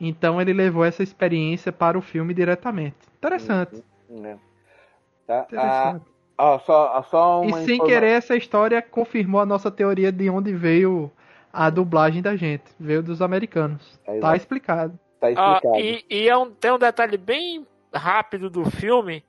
Então 0.00 0.40
ele 0.40 0.52
levou 0.52 0.84
essa 0.84 1.02
experiência 1.02 1.72
para 1.72 1.98
o 1.98 2.02
filme 2.02 2.32
diretamente. 2.32 2.96
Interessante. 3.16 3.82
Uhum. 4.08 4.24
É. 4.26 4.36
Tá. 5.26 5.46
Interessante. 5.48 6.04
Ah, 6.38 6.54
ah, 6.54 6.58
só, 6.60 6.92
ah, 6.94 7.02
só 7.02 7.44
e 7.44 7.52
sem 7.64 7.78
querer 7.84 8.10
essa 8.10 8.36
história 8.36 8.80
confirmou 8.80 9.40
a 9.40 9.46
nossa 9.46 9.70
teoria 9.70 10.12
de 10.12 10.30
onde 10.30 10.54
veio 10.54 11.10
a 11.52 11.68
dublagem 11.68 12.22
da 12.22 12.36
gente. 12.36 12.64
Veio 12.78 13.02
dos 13.02 13.20
americanos. 13.20 13.98
É, 14.06 14.18
tá 14.20 14.36
explicado. 14.36 14.98
Tá 15.20 15.26
Ah, 15.26 15.56
explicado. 15.56 15.76
e 15.80 16.04
e 16.08 16.28
é 16.28 16.36
um- 16.36 16.50
tem 16.50 16.70
um 16.70 16.78
detalhe 16.78 17.16
bem 17.16 17.66
rápido 17.92 18.48
do 18.48 18.64
filme 18.70 19.24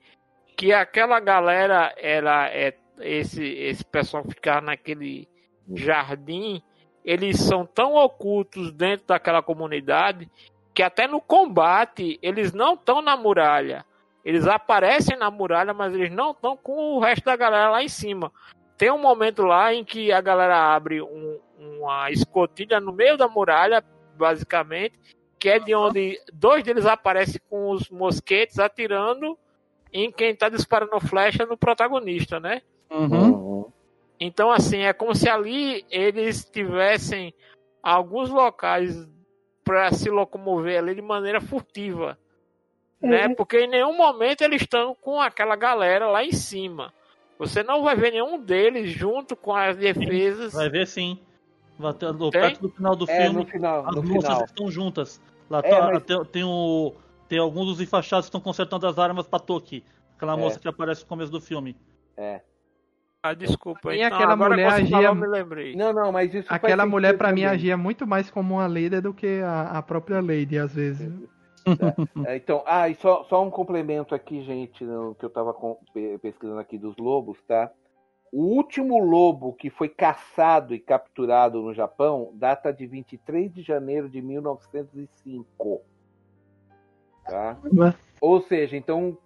que 0.59 0.73
aquela 0.73 1.21
galera 1.21 1.95
era 1.95 2.49
é, 2.49 2.75
esse 2.99 3.41
esse 3.41 3.85
pessoal 3.85 4.25
ficava 4.25 4.59
naquele 4.59 5.25
jardim 5.73 6.61
eles 7.05 7.39
são 7.39 7.65
tão 7.65 7.95
ocultos 7.95 8.73
dentro 8.73 9.07
daquela 9.07 9.41
comunidade 9.41 10.29
que 10.73 10.83
até 10.83 11.07
no 11.07 11.21
combate 11.21 12.19
eles 12.21 12.51
não 12.51 12.73
estão 12.73 13.01
na 13.01 13.15
muralha. 13.15 13.85
Eles 14.23 14.45
aparecem 14.47 15.17
na 15.17 15.31
muralha 15.31 15.73
mas 15.73 15.93
eles 15.93 16.11
não 16.11 16.31
estão 16.31 16.57
com 16.57 16.73
o 16.73 16.99
resto 16.99 17.23
da 17.23 17.37
galera 17.37 17.69
lá 17.69 17.81
em 17.81 17.87
cima. 17.87 18.29
Tem 18.77 18.91
um 18.91 18.99
momento 18.99 19.43
lá 19.43 19.73
em 19.73 19.85
que 19.85 20.11
a 20.11 20.19
galera 20.19 20.57
abre 20.75 21.01
um- 21.01 21.39
uma 21.57 22.11
escotilha 22.11 22.81
no 22.81 22.91
meio 22.91 23.15
da 23.15 23.29
muralha 23.29 23.81
basicamente 24.17 24.99
que 25.39 25.47
é 25.47 25.57
de 25.57 25.73
onde 25.73 26.19
dois 26.33 26.65
deles 26.65 26.85
aparecem 26.85 27.39
com 27.49 27.71
os 27.71 27.89
mosquetes 27.89 28.59
atirando 28.59 29.37
em 29.93 30.11
quem 30.11 30.35
tá 30.35 30.49
disparando 30.49 30.99
flecha 30.99 31.45
no 31.45 31.57
protagonista, 31.57 32.39
né? 32.39 32.61
Uhum. 32.89 33.31
Uhum. 33.31 33.65
Então, 34.19 34.51
assim, 34.51 34.79
é 34.79 34.91
como 34.93 35.15
se 35.15 35.29
ali 35.29 35.85
eles 35.89 36.43
tivessem 36.45 37.33
alguns 37.81 38.29
locais 38.29 39.07
para 39.63 39.91
se 39.93 40.09
locomover 40.09 40.77
ali 40.79 40.95
de 40.95 41.01
maneira 41.01 41.39
furtiva, 41.39 42.17
né? 43.01 43.33
Porque 43.35 43.61
em 43.61 43.67
nenhum 43.67 43.95
momento 43.95 44.41
eles 44.41 44.61
estão 44.61 44.93
com 44.95 45.21
aquela 45.21 45.55
galera 45.55 46.07
lá 46.07 46.23
em 46.23 46.31
cima. 46.33 46.93
Você 47.37 47.63
não 47.63 47.81
vai 47.83 47.95
ver 47.95 48.11
nenhum 48.11 48.37
deles 48.43 48.91
junto 48.91 49.35
com 49.35 49.55
as 49.55 49.77
defesas. 49.77 50.51
Vai 50.53 50.69
ver 50.69 50.85
sim. 50.85 51.17
Vai 51.77 51.93
ter, 51.93 52.13
perto 52.31 52.61
do 52.63 52.69
final 52.69 52.95
do 52.97 53.09
É, 53.09 53.21
filme, 53.23 53.39
no 53.39 53.45
final, 53.45 53.87
as 53.87 53.95
no 53.95 54.03
moças 54.03 54.23
final. 54.29 54.43
estão 54.45 54.69
juntas. 54.69 55.21
Lá 55.49 55.59
É, 55.63 55.69
tá- 55.69 55.81
mas- 55.93 56.03
tem, 56.03 56.25
tem 56.25 56.43
o, 56.43 56.93
tem 57.29 57.39
alguns 57.39 57.67
dos 57.67 57.79
enfaixados 57.79 58.25
que 58.25 58.29
estão 58.29 58.41
consertando 58.41 58.85
as 58.87 58.99
armas 58.99 59.27
pra 59.27 59.39
Toki. 59.39 59.83
Aquela 60.17 60.33
É. 60.33 60.35
moça 60.35 60.59
que 60.59 60.67
aparece 60.67 61.03
no 61.03 61.07
começo 61.07 61.31
do 61.31 61.39
filme. 61.39 61.77
É. 62.17 62.41
Ah, 63.21 63.33
desculpa. 63.33 63.93
E 63.93 64.01
então, 64.01 64.15
aquela 64.17 64.33
agora 64.33 64.49
mulher 64.55 64.71
agia- 64.71 65.13
me 65.13 65.27
lembrei. 65.27 65.75
Não, 65.75 65.93
não, 65.93 66.11
mas 66.11 66.33
isso 66.33 66.47
Aquela 66.53 66.85
mulher, 66.85 67.17
pra 67.17 67.31
mim, 67.31 67.43
agia 67.45 67.77
muito 67.77 68.07
mais 68.07 68.29
como 68.31 68.55
uma 68.55 68.67
líder 68.67 69.01
do 69.01 69.13
que 69.13 69.41
a, 69.41 69.77
a 69.77 69.81
própria 69.81 70.21
Lady, 70.21 70.57
às 70.57 70.73
vezes. 70.73 71.11
É, 72.25 72.37
então, 72.37 72.63
ah, 72.65 72.89
e 72.89 72.95
só, 72.95 73.23
só 73.25 73.43
um 73.45 73.49
complemento 73.51 74.15
aqui, 74.15 74.41
gente, 74.43 74.83
no, 74.83 75.13
que 75.15 75.23
eu 75.25 75.29
tava 75.29 75.53
com- 75.53 75.77
pe- 75.93 76.17
pesquisando 76.19 76.59
aqui 76.59 76.77
dos 76.77 76.95
lobos, 76.97 77.37
tá? 77.47 77.69
O 78.31 78.43
último 78.43 78.97
lobo 79.03 79.53
que 79.53 79.69
foi 79.69 79.89
caçado 79.89 80.73
e 80.73 80.79
capturado 80.79 81.61
no 81.61 81.73
Japão 81.73 82.31
data 82.35 82.71
de 82.71 82.87
23 82.87 83.53
de 83.53 83.61
janeiro 83.61 84.09
de 84.09 84.21
1905. 84.21 85.81
Tá? 87.29 87.57
Ou 88.21 88.41
seja, 88.41 88.75
então 88.75 89.17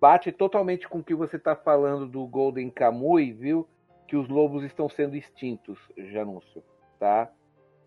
bate 0.00 0.30
totalmente 0.32 0.88
com 0.88 0.98
o 0.98 1.04
que 1.04 1.14
você 1.14 1.36
está 1.36 1.54
falando 1.54 2.06
do 2.06 2.26
Golden 2.26 2.68
Kamui, 2.70 3.32
viu? 3.32 3.66
Que 4.08 4.16
os 4.16 4.28
lobos 4.28 4.62
estão 4.64 4.88
sendo 4.88 5.16
extintos, 5.16 5.78
Janúncio, 5.96 6.62
tá? 6.98 7.30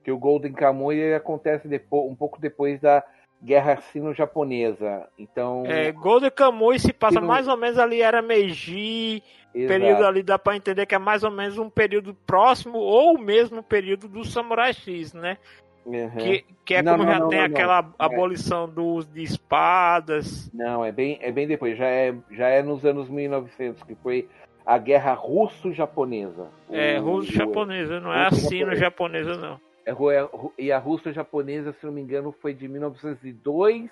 Que 0.04 0.12
o 0.12 0.18
Golden 0.18 0.54
Kamui 0.54 1.14
acontece 1.14 1.68
depois, 1.68 2.10
um 2.10 2.16
pouco 2.16 2.40
depois 2.40 2.80
da 2.80 3.04
Guerra 3.44 3.76
Sino-Japonesa. 3.92 5.08
Então, 5.20 5.64
É, 5.66 5.92
Golden 5.92 6.32
Kamuy 6.32 6.80
se 6.80 6.94
passa 6.94 7.20
não- 7.20 7.28
mais 7.28 7.48
ou 7.48 7.58
menos 7.58 7.78
ali, 7.78 8.02
era 8.02 8.22
Meiji, 8.22 9.22
exato. 9.54 9.80
período 9.80 10.06
ali 10.06 10.24
dá 10.24 10.40
pra 10.40 10.56
entender 10.56 10.86
que 10.86 10.96
é 10.96 11.00
mais 11.00 11.24
ou 11.24 11.30
menos 11.30 11.58
um 11.58 11.70
período 11.70 12.16
próximo 12.26 12.78
ou 12.78 13.16
o 13.16 13.20
mesmo 13.22 13.62
período 13.62 14.08
do 14.08 14.24
Samurai 14.26 14.74
X, 14.74 15.14
né? 15.14 15.38
Uhum. 15.86 16.10
Que, 16.18 16.46
que 16.66 16.74
é 16.76 16.82
Não, 16.82 16.94
como 16.94 17.04
não, 17.04 17.12
já 17.12 17.20
não, 17.20 17.30
tem 17.30 17.40
aquela 17.42 17.80
É. 17.80 17.86
abolição 18.00 18.68
do 18.68 18.84
uso 18.84 19.08
de 19.10 19.22
espadas. 19.24 20.50
Não, 20.54 20.84
é 20.84 20.92
bem, 20.92 21.20
é 21.22 21.32
bem 21.32 21.48
depois. 21.48 21.78
Já 21.78 21.86
é, 21.86 22.16
já 22.32 22.48
é 22.48 22.64
nos 22.64 22.84
anos 22.86 23.08
1900, 23.08 23.84
que 23.84 23.94
foi 23.96 24.28
a 24.66 24.78
Guerra 24.80 25.14
Russo-Japonesa. 25.14 26.48
É, 26.72 26.98
russo-japonesa, 26.98 28.00
não 28.00 28.12
é 28.12 28.28
russo-japonesa. 28.30 28.48
assino-japonesa, 28.48 29.38
não. 29.38 29.60
É, 29.86 29.92
é, 29.92 30.30
E 30.58 30.72
a 30.72 30.80
russo-japonesa, 30.80 31.72
se 31.74 31.86
não 31.86 31.94
me 31.94 32.02
engano, 32.02 32.32
foi 32.32 32.54
de 32.54 32.68
1902 32.68 33.92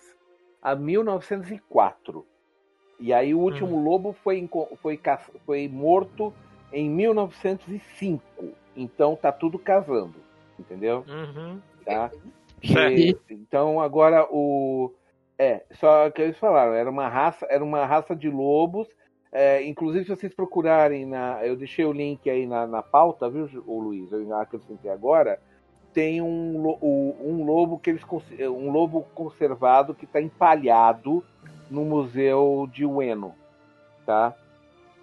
a 0.62 0.76
1904. 0.76 2.26
E 3.00 3.14
aí 3.14 3.34
o 3.34 3.40
último 3.40 3.84
lobo 3.84 4.14
foi, 4.24 4.50
foi, 4.82 5.00
foi 5.46 5.68
morto 5.68 6.34
em 6.72 6.90
1905. 6.90 8.24
Então 8.76 9.16
tá 9.16 9.32
tudo 9.32 9.60
casando, 9.60 10.16
entendeu? 10.60 11.04
Uhum. 11.08 11.60
Tá? 11.86 12.12
E- 12.64 13.16
então 13.30 13.80
agora 13.82 14.26
o 14.32 14.94
é 15.38 15.64
só 15.74 16.10
que 16.12 16.22
eles 16.22 16.38
falaram 16.38 16.74
era 16.74 16.90
uma 16.90 17.08
raça 17.10 17.46
era 17.50 17.64
uma 17.64 17.86
raça 17.86 18.16
de 18.16 18.30
lobos. 18.30 18.88
é, 19.32 19.64
inclusive 19.64 20.06
se 20.06 20.16
vocês 20.16 20.34
procurarem 20.34 21.06
na 21.06 21.46
eu 21.46 21.56
deixei 21.56 21.84
o 21.86 21.92
link 21.92 22.30
aí 22.30 22.46
na, 22.46 22.66
na 22.68 22.82
pauta, 22.84 23.30
viu, 23.30 23.50
ô 23.68 23.80
Luiz? 23.80 24.12
Eu 24.12 24.34
acrescentei 24.38 24.92
agora. 24.92 25.40
Tem 25.94 26.22
um, 26.22 26.78
o- 26.82 27.16
um 27.24 27.44
lobo 27.46 27.78
que 27.80 27.90
eles 27.90 28.04
um 28.50 28.72
lobo 28.72 29.06
conservado 29.14 29.94
que 29.94 30.06
está 30.06 30.22
empalhado 30.22 31.24
no 31.70 31.84
museu 31.84 32.68
de 32.72 32.86
Ueno, 32.86 33.34
tá? 34.06 34.34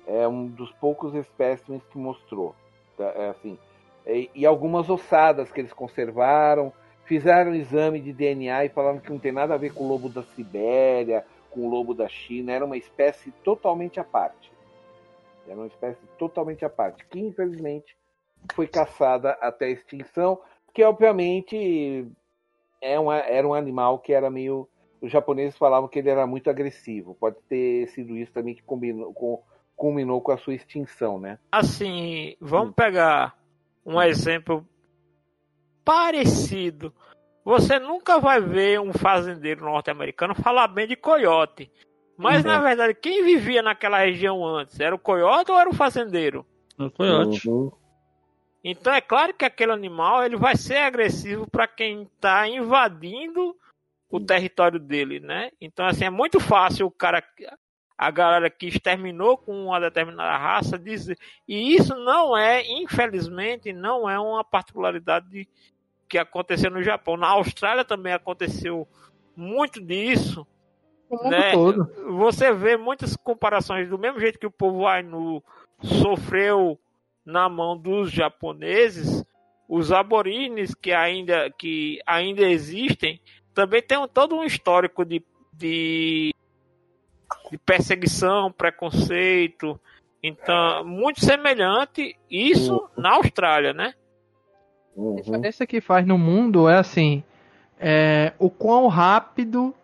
É 0.06 0.26
um 0.26 0.46
dos 0.46 0.72
poucos 0.72 1.14
espécimes 1.14 1.82
que 1.92 1.98
mostrou, 1.98 2.54
tá? 2.96 3.04
É 3.16 3.28
assim. 3.30 3.58
E, 4.06 4.30
e 4.34 4.46
algumas 4.46 4.88
ossadas 4.88 5.50
que 5.52 5.60
eles 5.60 5.72
conservaram, 5.72 6.72
fizeram 7.04 7.52
um 7.52 7.54
exame 7.54 8.00
de 8.00 8.12
DNA 8.12 8.66
e 8.66 8.68
falaram 8.68 9.00
que 9.00 9.10
não 9.10 9.18
tem 9.18 9.32
nada 9.32 9.54
a 9.54 9.58
ver 9.58 9.74
com 9.74 9.84
o 9.84 9.88
lobo 9.88 10.08
da 10.08 10.22
Sibéria, 10.22 11.24
com 11.50 11.66
o 11.66 11.68
lobo 11.68 11.92
da 11.94 12.08
China, 12.08 12.52
era 12.52 12.64
uma 12.64 12.76
espécie 12.76 13.32
totalmente 13.44 13.98
à 13.98 14.04
parte. 14.04 14.52
Era 15.46 15.56
uma 15.56 15.66
espécie 15.66 16.00
totalmente 16.18 16.64
à 16.64 16.70
parte, 16.70 17.04
que 17.06 17.18
infelizmente 17.18 17.96
foi 18.54 18.68
caçada 18.68 19.32
até 19.40 19.66
a 19.66 19.70
extinção, 19.70 20.40
que 20.72 20.84
obviamente 20.84 22.06
é 22.80 22.98
uma, 22.98 23.18
era 23.18 23.46
um 23.46 23.54
animal 23.54 23.98
que 23.98 24.12
era 24.12 24.30
meio. 24.30 24.68
Os 25.00 25.10
japoneses 25.10 25.56
falavam 25.56 25.88
que 25.88 25.98
ele 25.98 26.10
era 26.10 26.26
muito 26.26 26.48
agressivo. 26.50 27.16
Pode 27.18 27.36
ter 27.48 27.88
sido 27.88 28.16
isso 28.16 28.32
também 28.32 28.54
que 28.54 28.62
combinou, 28.62 29.12
com, 29.14 29.42
culminou 29.74 30.20
com 30.20 30.30
a 30.30 30.36
sua 30.36 30.54
extinção, 30.54 31.18
né? 31.18 31.38
Assim, 31.50 32.36
vamos 32.38 32.74
pegar 32.74 33.39
um 33.90 34.02
exemplo 34.02 34.66
parecido. 35.84 36.94
Você 37.44 37.78
nunca 37.78 38.18
vai 38.20 38.40
ver 38.40 38.80
um 38.80 38.92
fazendeiro 38.92 39.64
norte-americano 39.64 40.34
falar 40.34 40.68
bem 40.68 40.86
de 40.86 40.96
coiote. 40.96 41.70
Mas 42.16 42.44
Uhum. 42.44 42.50
na 42.50 42.60
verdade, 42.60 42.94
quem 42.94 43.24
vivia 43.24 43.62
naquela 43.62 43.98
região 43.98 44.44
antes? 44.44 44.78
Era 44.78 44.94
o 44.94 44.98
coiote 44.98 45.50
ou 45.50 45.58
era 45.58 45.68
o 45.70 45.74
fazendeiro? 45.74 46.46
Foi 46.96 47.10
ótimo. 47.10 47.54
Uhum. 47.54 47.72
Então 48.62 48.92
é 48.92 49.00
claro 49.00 49.32
que 49.32 49.44
aquele 49.44 49.72
animal 49.72 50.24
ele 50.24 50.36
vai 50.36 50.54
ser 50.54 50.76
agressivo 50.76 51.50
para 51.50 51.66
quem 51.66 52.02
está 52.02 52.46
invadindo 52.46 53.56
o 54.10 54.20
território 54.20 54.78
dele, 54.78 55.18
né? 55.18 55.50
Então 55.60 55.86
assim 55.86 56.04
é 56.04 56.10
muito 56.10 56.38
fácil 56.38 56.86
o 56.86 56.90
cara, 56.90 57.24
a 58.02 58.10
galera 58.10 58.48
que 58.48 58.66
exterminou 58.66 59.36
com 59.36 59.66
uma 59.66 59.78
determinada 59.78 60.38
raça 60.38 60.78
dizer 60.78 61.18
e 61.46 61.74
isso 61.76 61.94
não 61.96 62.34
é, 62.34 62.62
infelizmente, 62.66 63.74
não 63.74 64.08
é 64.08 64.18
uma 64.18 64.42
particularidade 64.42 65.28
de- 65.28 65.48
que 66.08 66.16
aconteceu 66.16 66.70
no 66.70 66.82
Japão. 66.82 67.16
Na 67.18 67.28
Austrália 67.28 67.84
também 67.84 68.14
aconteceu 68.14 68.88
muito 69.36 69.80
disso. 69.84 70.46
O 71.10 71.16
mundo 71.16 71.30
Né? 71.30 71.52
todo. 71.52 71.92
Você 72.16 72.52
vê 72.54 72.76
muitas 72.76 73.14
comparações 73.18 73.86
do 73.88 73.98
mesmo 73.98 74.18
jeito 74.18 74.38
que 74.38 74.46
o 74.46 74.50
povo 74.50 74.86
Ainu 74.86 75.42
sofreu 75.82 76.78
na 77.24 77.48
mão 77.50 77.76
dos 77.76 78.10
japoneses, 78.10 79.22
os 79.68 79.92
aborígenes 79.92 80.74
que 80.74 80.90
ainda, 80.92 81.50
que 81.50 82.00
ainda 82.06 82.42
existem 82.48 83.20
também 83.54 83.82
tem 83.82 83.98
um- 83.98 84.08
todo 84.08 84.34
um 84.34 84.42
histórico 84.44 85.04
de, 85.04 85.22
de, 85.52 86.34
de 87.50 87.58
perseguição, 87.58 88.52
preconceito. 88.52 89.78
Então, 90.22 90.84
muito 90.84 91.24
semelhante 91.24 92.16
isso 92.30 92.88
na 92.96 93.14
Austrália, 93.16 93.72
né? 93.72 93.94
A 94.96 95.00
Uhum. 95.00 95.16
diferença 95.16 95.66
que 95.66 95.80
faz 95.80 96.06
no 96.06 96.18
mundo 96.18 96.68
é 96.68 96.76
assim, 96.76 97.22
é, 97.78 98.32
o 98.38 98.50
quão 98.50 98.86
rápido, 98.88 99.74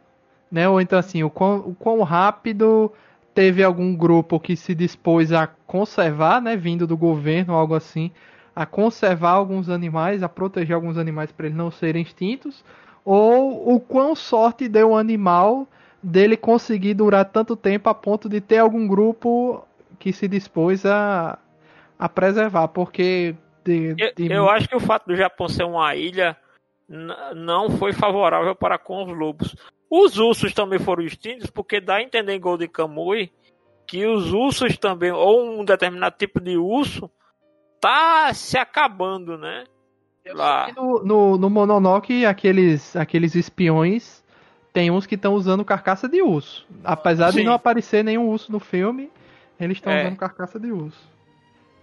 né? 0.50 0.68
Ou 0.68 0.80
então 0.80 0.98
assim, 0.98 1.22
o 1.22 1.30
quão, 1.30 1.58
o 1.58 1.74
quão 1.74 2.02
rápido 2.02 2.92
teve 3.34 3.62
algum 3.62 3.94
grupo 3.94 4.38
que 4.38 4.56
se 4.56 4.74
dispôs 4.74 5.32
a 5.32 5.46
conservar, 5.46 6.40
né? 6.42 6.56
Vindo 6.56 6.86
do 6.86 6.96
governo, 6.96 7.54
algo 7.54 7.74
assim, 7.74 8.10
a 8.54 8.66
conservar 8.66 9.32
alguns 9.32 9.68
animais, 9.68 10.22
a 10.22 10.28
proteger 10.28 10.74
alguns 10.74 10.98
animais 10.98 11.32
para 11.32 11.46
eles 11.46 11.56
não 11.56 11.70
serem 11.70 12.02
extintos, 12.02 12.64
ou 13.04 13.74
o 13.74 13.80
quão 13.80 14.14
sorte 14.14 14.68
deu 14.68 14.90
o 14.90 14.96
animal 14.96 15.66
dele 16.02 16.36
conseguir 16.36 16.94
durar 16.94 17.24
tanto 17.24 17.56
tempo 17.56 17.88
a 17.88 17.94
ponto 17.94 18.28
de 18.28 18.40
ter 18.40 18.58
algum 18.58 18.86
grupo 18.86 19.66
que 19.98 20.12
se 20.12 20.28
dispôs 20.28 20.84
a, 20.86 21.38
a 21.98 22.08
preservar, 22.08 22.68
porque 22.68 23.34
de, 23.64 23.94
Eu, 23.98 24.12
de- 24.14 24.32
eu 24.32 24.48
acho 24.48 24.68
que 24.68 24.76
o 24.76 24.80
fato 24.80 25.06
do 25.06 25.16
Japão 25.16 25.48
ser 25.48 25.64
uma 25.64 25.94
ilha 25.96 26.36
não 27.34 27.70
foi 27.70 27.92
favorável 27.92 28.54
para 28.54 28.78
com 28.78 29.02
os 29.04 29.16
lobos. 29.16 29.56
Os 29.90 30.18
ursos 30.18 30.52
também 30.52 30.78
foram 30.78 31.02
extintos, 31.02 31.50
porque 31.50 31.80
dá 31.80 31.96
a 31.96 32.02
entender 32.02 32.34
em 32.34 32.40
Golden 32.40 32.68
Kamuy 32.68 33.32
que 33.86 34.04
os 34.06 34.32
ursos 34.32 34.76
também, 34.76 35.10
ou 35.12 35.60
um 35.60 35.64
determinado 35.64 36.16
tipo 36.18 36.40
de 36.40 36.56
urso, 36.56 37.10
tá 37.80 38.32
se 38.34 38.58
acabando, 38.58 39.38
né? 39.38 39.64
Lá. 40.28 40.72
No, 40.76 41.04
no, 41.04 41.38
no 41.38 41.48
Mononoke, 41.48 42.26
aqueles, 42.26 42.96
aqueles 42.96 43.36
espiões, 43.36 44.24
tem 44.76 44.90
uns 44.90 45.06
que 45.06 45.14
estão 45.14 45.32
usando 45.32 45.64
carcaça 45.64 46.06
de 46.06 46.20
urso. 46.20 46.66
Apesar 46.84 47.30
de 47.30 47.38
Sim. 47.38 47.44
não 47.44 47.54
aparecer 47.54 48.04
nenhum 48.04 48.28
urso 48.28 48.52
no 48.52 48.60
filme, 48.60 49.10
eles 49.58 49.78
estão 49.78 49.90
É. 49.90 50.02
usando 50.04 50.18
carcaça 50.18 50.60
de 50.60 50.70
urso. 50.70 51.08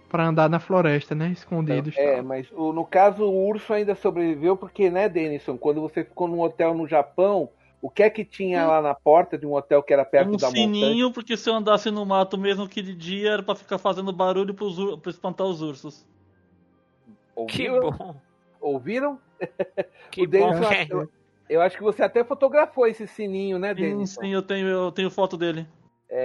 Pra 0.08 0.24
andar 0.28 0.48
na 0.48 0.60
floresta, 0.60 1.12
né? 1.12 1.30
Escondidos. 1.30 1.96
e 1.96 1.98
É, 2.00 2.14
tal. 2.14 2.22
mas 2.24 2.46
o- 2.52 2.72
no 2.72 2.84
caso 2.86 3.24
o 3.24 3.48
urso 3.48 3.72
ainda 3.72 3.96
sobreviveu 3.96 4.56
porque, 4.56 4.90
né, 4.90 5.08
Denison, 5.08 5.58
quando 5.58 5.80
você 5.80 6.04
ficou 6.04 6.28
num 6.28 6.38
hotel 6.40 6.72
no 6.72 6.86
Japão, 6.86 7.48
o 7.82 7.90
que 7.90 8.00
é 8.00 8.08
que 8.08 8.24
tinha 8.24 8.64
lá 8.64 8.80
na 8.80 8.94
porta 8.94 9.36
de 9.36 9.44
um 9.44 9.54
hotel 9.54 9.82
que 9.82 9.92
era 9.92 10.04
perto 10.04 10.28
um 10.28 10.36
da 10.36 10.46
montanha? 10.46 10.64
sininho, 10.72 11.10
porque 11.12 11.36
se 11.36 11.50
eu 11.50 11.54
andasse 11.56 11.90
no 11.90 12.06
mato 12.06 12.38
mesmo 12.38 12.68
que 12.68 12.80
de 12.80 12.94
dia 12.94 13.32
era 13.32 13.42
pra 13.42 13.56
ficar 13.56 13.78
fazendo 13.78 14.12
barulho 14.12 14.54
pros 14.54 14.76
pra 15.00 15.10
espantar 15.10 15.48
os 15.48 15.60
ursos. 15.60 16.06
Que 17.48 17.68
Ouviram? 17.68 17.90
bom. 17.90 18.14
Ouviram? 18.60 19.18
Que 20.12 20.22
o 20.22 20.26
Denison, 20.28 20.60
bom. 20.92 21.06
Eu, 21.48 21.56
eu 21.56 21.62
acho 21.62 21.76
que 21.76 21.82
você 21.82 22.02
até 22.02 22.22
fotografou 22.24 22.86
esse 22.86 23.06
sininho, 23.06 23.58
né, 23.58 23.74
Sim, 23.74 23.80
Denison? 23.80 24.20
sim, 24.22 24.28
eu 24.32 24.42
tenho, 24.42 24.66
eu 24.68 24.92
tenho 24.92 25.10
foto 25.10 25.36
dele. 25.36 25.66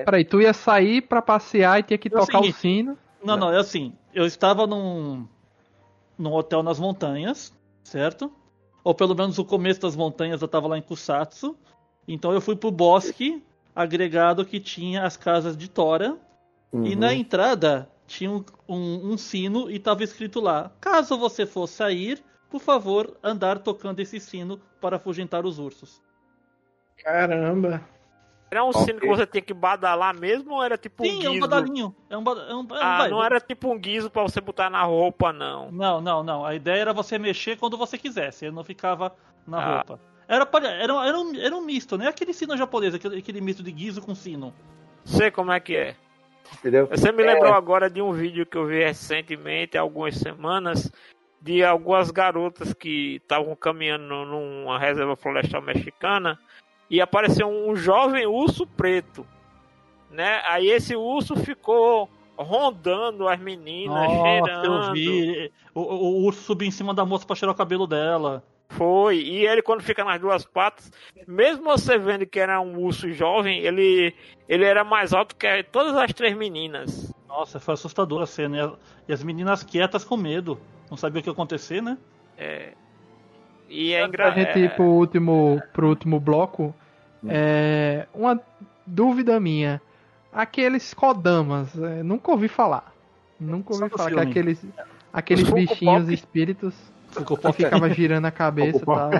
Peraí, 0.05 0.23
tu 0.23 0.41
ia 0.41 0.53
sair 0.53 1.01
pra 1.01 1.21
passear 1.21 1.79
e 1.79 1.83
tinha 1.83 1.97
que 1.97 2.09
É 2.09 2.15
o 2.15 2.19
tocar 2.19 2.39
o 2.39 2.43
seguinte. 2.43 2.59
sino. 2.59 2.97
Não, 3.23 3.35
não, 3.37 3.51
é 3.51 3.57
assim. 3.57 3.93
Eu 4.13 4.25
estava 4.25 4.65
num, 4.67 5.27
num 6.17 6.31
hotel 6.33 6.61
nas 6.63 6.79
montanhas, 6.79 7.53
certo? 7.83 8.31
Ou 8.83 8.93
pelo 8.93 9.15
menos 9.15 9.37
o 9.39 9.45
começo 9.45 9.81
das 9.81 9.95
montanhas 9.95 10.41
eu 10.41 10.45
estava 10.45 10.67
lá 10.67 10.77
em 10.77 10.81
Kusatsu. 10.81 11.55
Então 12.07 12.31
eu 12.31 12.39
fui 12.41 12.55
pro 12.55 12.71
bosque 12.71 13.43
agregado 13.75 14.45
que 14.45 14.59
tinha 14.59 15.03
as 15.03 15.17
casas 15.17 15.57
de 15.57 15.69
Tora. 15.69 16.17
E 16.73 16.93
Uhum. 16.93 16.95
na 16.95 17.13
entrada 17.13 17.89
tinha 18.07 18.29
um, 18.31 18.43
um- 18.67 19.11
um 19.13 19.17
sino 19.17 19.69
e 19.71 19.75
estava 19.77 20.03
escrito 20.03 20.39
lá: 20.39 20.71
caso 20.79 21.17
você 21.17 21.45
for 21.45 21.67
sair, 21.67 22.23
por 22.49 22.59
favor, 22.59 23.15
andar 23.23 23.59
tocando 23.59 23.99
esse 23.99 24.19
sino 24.19 24.59
para 24.81 24.95
afugentar 24.97 25.45
os 25.45 25.59
ursos. 25.59 26.01
Caramba. 27.03 27.81
Era 28.51 28.63
um 28.63 28.73
sino 28.73 28.97
Ok. 28.97 28.99
que 29.01 29.07
você 29.07 29.27
tinha 29.27 29.41
que 29.43 29.53
badalar 29.53 30.17
mesmo 30.19 30.55
ou 30.55 30.63
era 30.63 30.75
tipo 30.75 31.03
um 31.03 31.05
Sim, 31.05 31.23
é 31.25 31.29
um 31.29 31.33
guizo? 31.33 31.47
badalinho. 31.47 31.95
É 32.09 32.17
um, 32.17 32.23
é 32.23 32.31
um, 32.31 32.49
é 32.49 32.55
um- 32.55 32.67
Ah, 32.71 32.97
vai, 32.97 33.09
não 33.09 33.23
era 33.23 33.39
tipo 33.39 33.71
um 33.71 33.77
guizo 33.77 34.09
pra 34.09 34.23
você 34.23 34.41
botar 34.41 34.71
na 34.71 34.81
roupa, 34.83 35.31
não. 35.31 35.71
Não, 35.71 36.01
não, 36.01 36.23
não. 36.23 36.43
A 36.45 36.55
ideia 36.55 36.81
era 36.81 36.93
você 36.93 37.19
mexer 37.19 37.57
quando 37.57 37.77
você 37.77 37.95
quisesse. 37.97 38.45
Ele 38.45 38.55
não 38.55 38.63
ficava 38.63 39.15
na 39.45 39.59
Ah. 39.59 39.75
roupa. 39.75 39.99
Era, 40.27 40.47
era, 40.81 40.93
um- 40.93 41.03
era, 41.03 41.19
um, 41.19 41.35
era 41.35 41.55
um 41.55 41.61
misto, 41.61 41.95
né? 41.97 42.07
Aquele 42.07 42.33
sino 42.33 42.57
japonês, 42.57 42.93
aquele, 42.95 43.19
aquele 43.19 43.39
misto 43.41 43.61
de 43.61 43.71
guizo 43.71 44.01
com 44.01 44.15
sino. 44.15 44.51
Sei 45.05 45.29
como 45.29 45.51
é 45.51 45.59
que 45.59 45.75
é. 45.75 45.95
Entendeu? 46.53 46.87
Você 46.87 47.11
me 47.11 47.21
É. 47.23 47.33
lembrou 47.33 47.53
agora 47.53 47.87
de 47.87 48.01
um 48.01 48.11
vídeo 48.11 48.45
que 48.47 48.57
eu 48.57 48.65
vi 48.65 48.83
recentemente, 48.83 49.77
há 49.77 49.81
algumas 49.81 50.15
semanas, 50.15 50.91
de 51.41 51.63
algumas 51.63 52.11
garotas 52.11 52.73
que 52.73 53.15
estavam 53.15 53.55
caminhando 53.55 54.25
numa 54.25 54.77
reserva 54.77 55.15
florestal 55.15 55.61
mexicana 55.61 56.37
e 56.89 56.99
apareceu 56.99 57.47
um 57.47 57.75
jovem 57.75 58.25
urso 58.25 58.65
preto, 58.65 59.25
né? 60.09 60.41
Aí 60.45 60.69
esse 60.69 60.95
urso 60.95 61.35
ficou 61.35 62.09
rondando 62.35 63.27
as 63.27 63.39
meninas, 63.39 63.95
Nossa, 63.95 64.23
cheirando. 64.23 64.65
eu 64.65 64.93
vi. 64.93 65.51
O, 65.73 65.81
o, 65.81 65.95
o 65.95 66.25
urso 66.25 66.41
subiu 66.41 66.67
em 66.67 66.71
cima 66.71 66.93
da 66.93 67.05
moça 67.05 67.25
pra 67.25 67.35
cheirar 67.35 67.53
o 67.53 67.57
cabelo 67.57 67.85
dela. 67.85 68.43
Foi. 68.69 69.17
E 69.17 69.45
ele, 69.45 69.61
quando 69.61 69.81
fica 69.81 70.03
nas 70.03 70.21
duas 70.21 70.45
patas, 70.45 70.91
mesmo 71.27 71.63
você 71.65 71.97
vendo 71.97 72.25
que 72.25 72.39
era 72.39 72.61
um 72.61 72.79
urso 72.79 73.11
jovem, 73.11 73.59
ele, 73.59 74.15
ele 74.47 74.63
era 74.63 74.83
mais 74.83 75.13
alto 75.13 75.35
que 75.35 75.63
todas 75.63 75.95
as 75.95 76.13
três 76.13 76.35
meninas. 76.37 77.13
Nossa, 77.27 77.59
foi 77.59 77.73
assustadora 77.73 78.23
a 78.23 78.27
cena. 78.27 78.73
E 79.07 79.13
as 79.13 79.23
meninas 79.23 79.63
quietas 79.63 80.03
com 80.03 80.15
medo. 80.15 80.59
Não 80.89 80.97
sabia 80.97 81.19
o 81.19 81.23
que 81.23 81.29
ia 81.29 81.33
acontecer, 81.33 81.81
né? 81.81 81.97
É. 82.37 82.73
E 83.69 83.93
é 83.93 83.99
Pra 83.99 84.07
engraçado. 84.07 84.35
gente 84.39 84.59
ir 84.59 84.75
pro 84.75 84.85
último, 84.85 85.61
pro 85.73 85.89
último 85.89 86.19
bloco, 86.19 86.73
é, 87.27 88.07
uma 88.13 88.39
dúvida 88.85 89.39
minha. 89.39 89.81
Aqueles 90.33 90.93
Kodamas, 90.93 91.77
é, 91.77 92.01
nunca 92.03 92.31
ouvi 92.31 92.47
falar. 92.47 92.93
Nunca 93.39 93.73
ouvi 93.73 93.89
falar 93.89 94.09
que 94.09 94.15
filme. 94.15 94.29
aqueles, 94.31 94.65
aqueles 95.13 95.43
Funko 95.47 95.55
bichinhos 95.55 96.01
Pop. 96.03 96.13
espíritos 96.13 96.75
que 97.15 97.23
pop- 97.23 97.53
ficava 97.53 97.89
girando 97.89 98.25
a 98.25 98.31
cabeça 98.31 98.77
e 98.81 98.85
tal. 98.85 99.11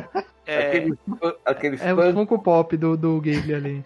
É, 0.46 0.68
Aqueles, 0.68 0.98
aqueles 1.46 1.82
É 1.82 1.94
o 1.94 2.14
Funko 2.14 2.40
Pop 2.40 2.76
do, 2.76 2.98
do 2.98 3.22
Ghibli 3.22 3.54
ali. 3.54 3.86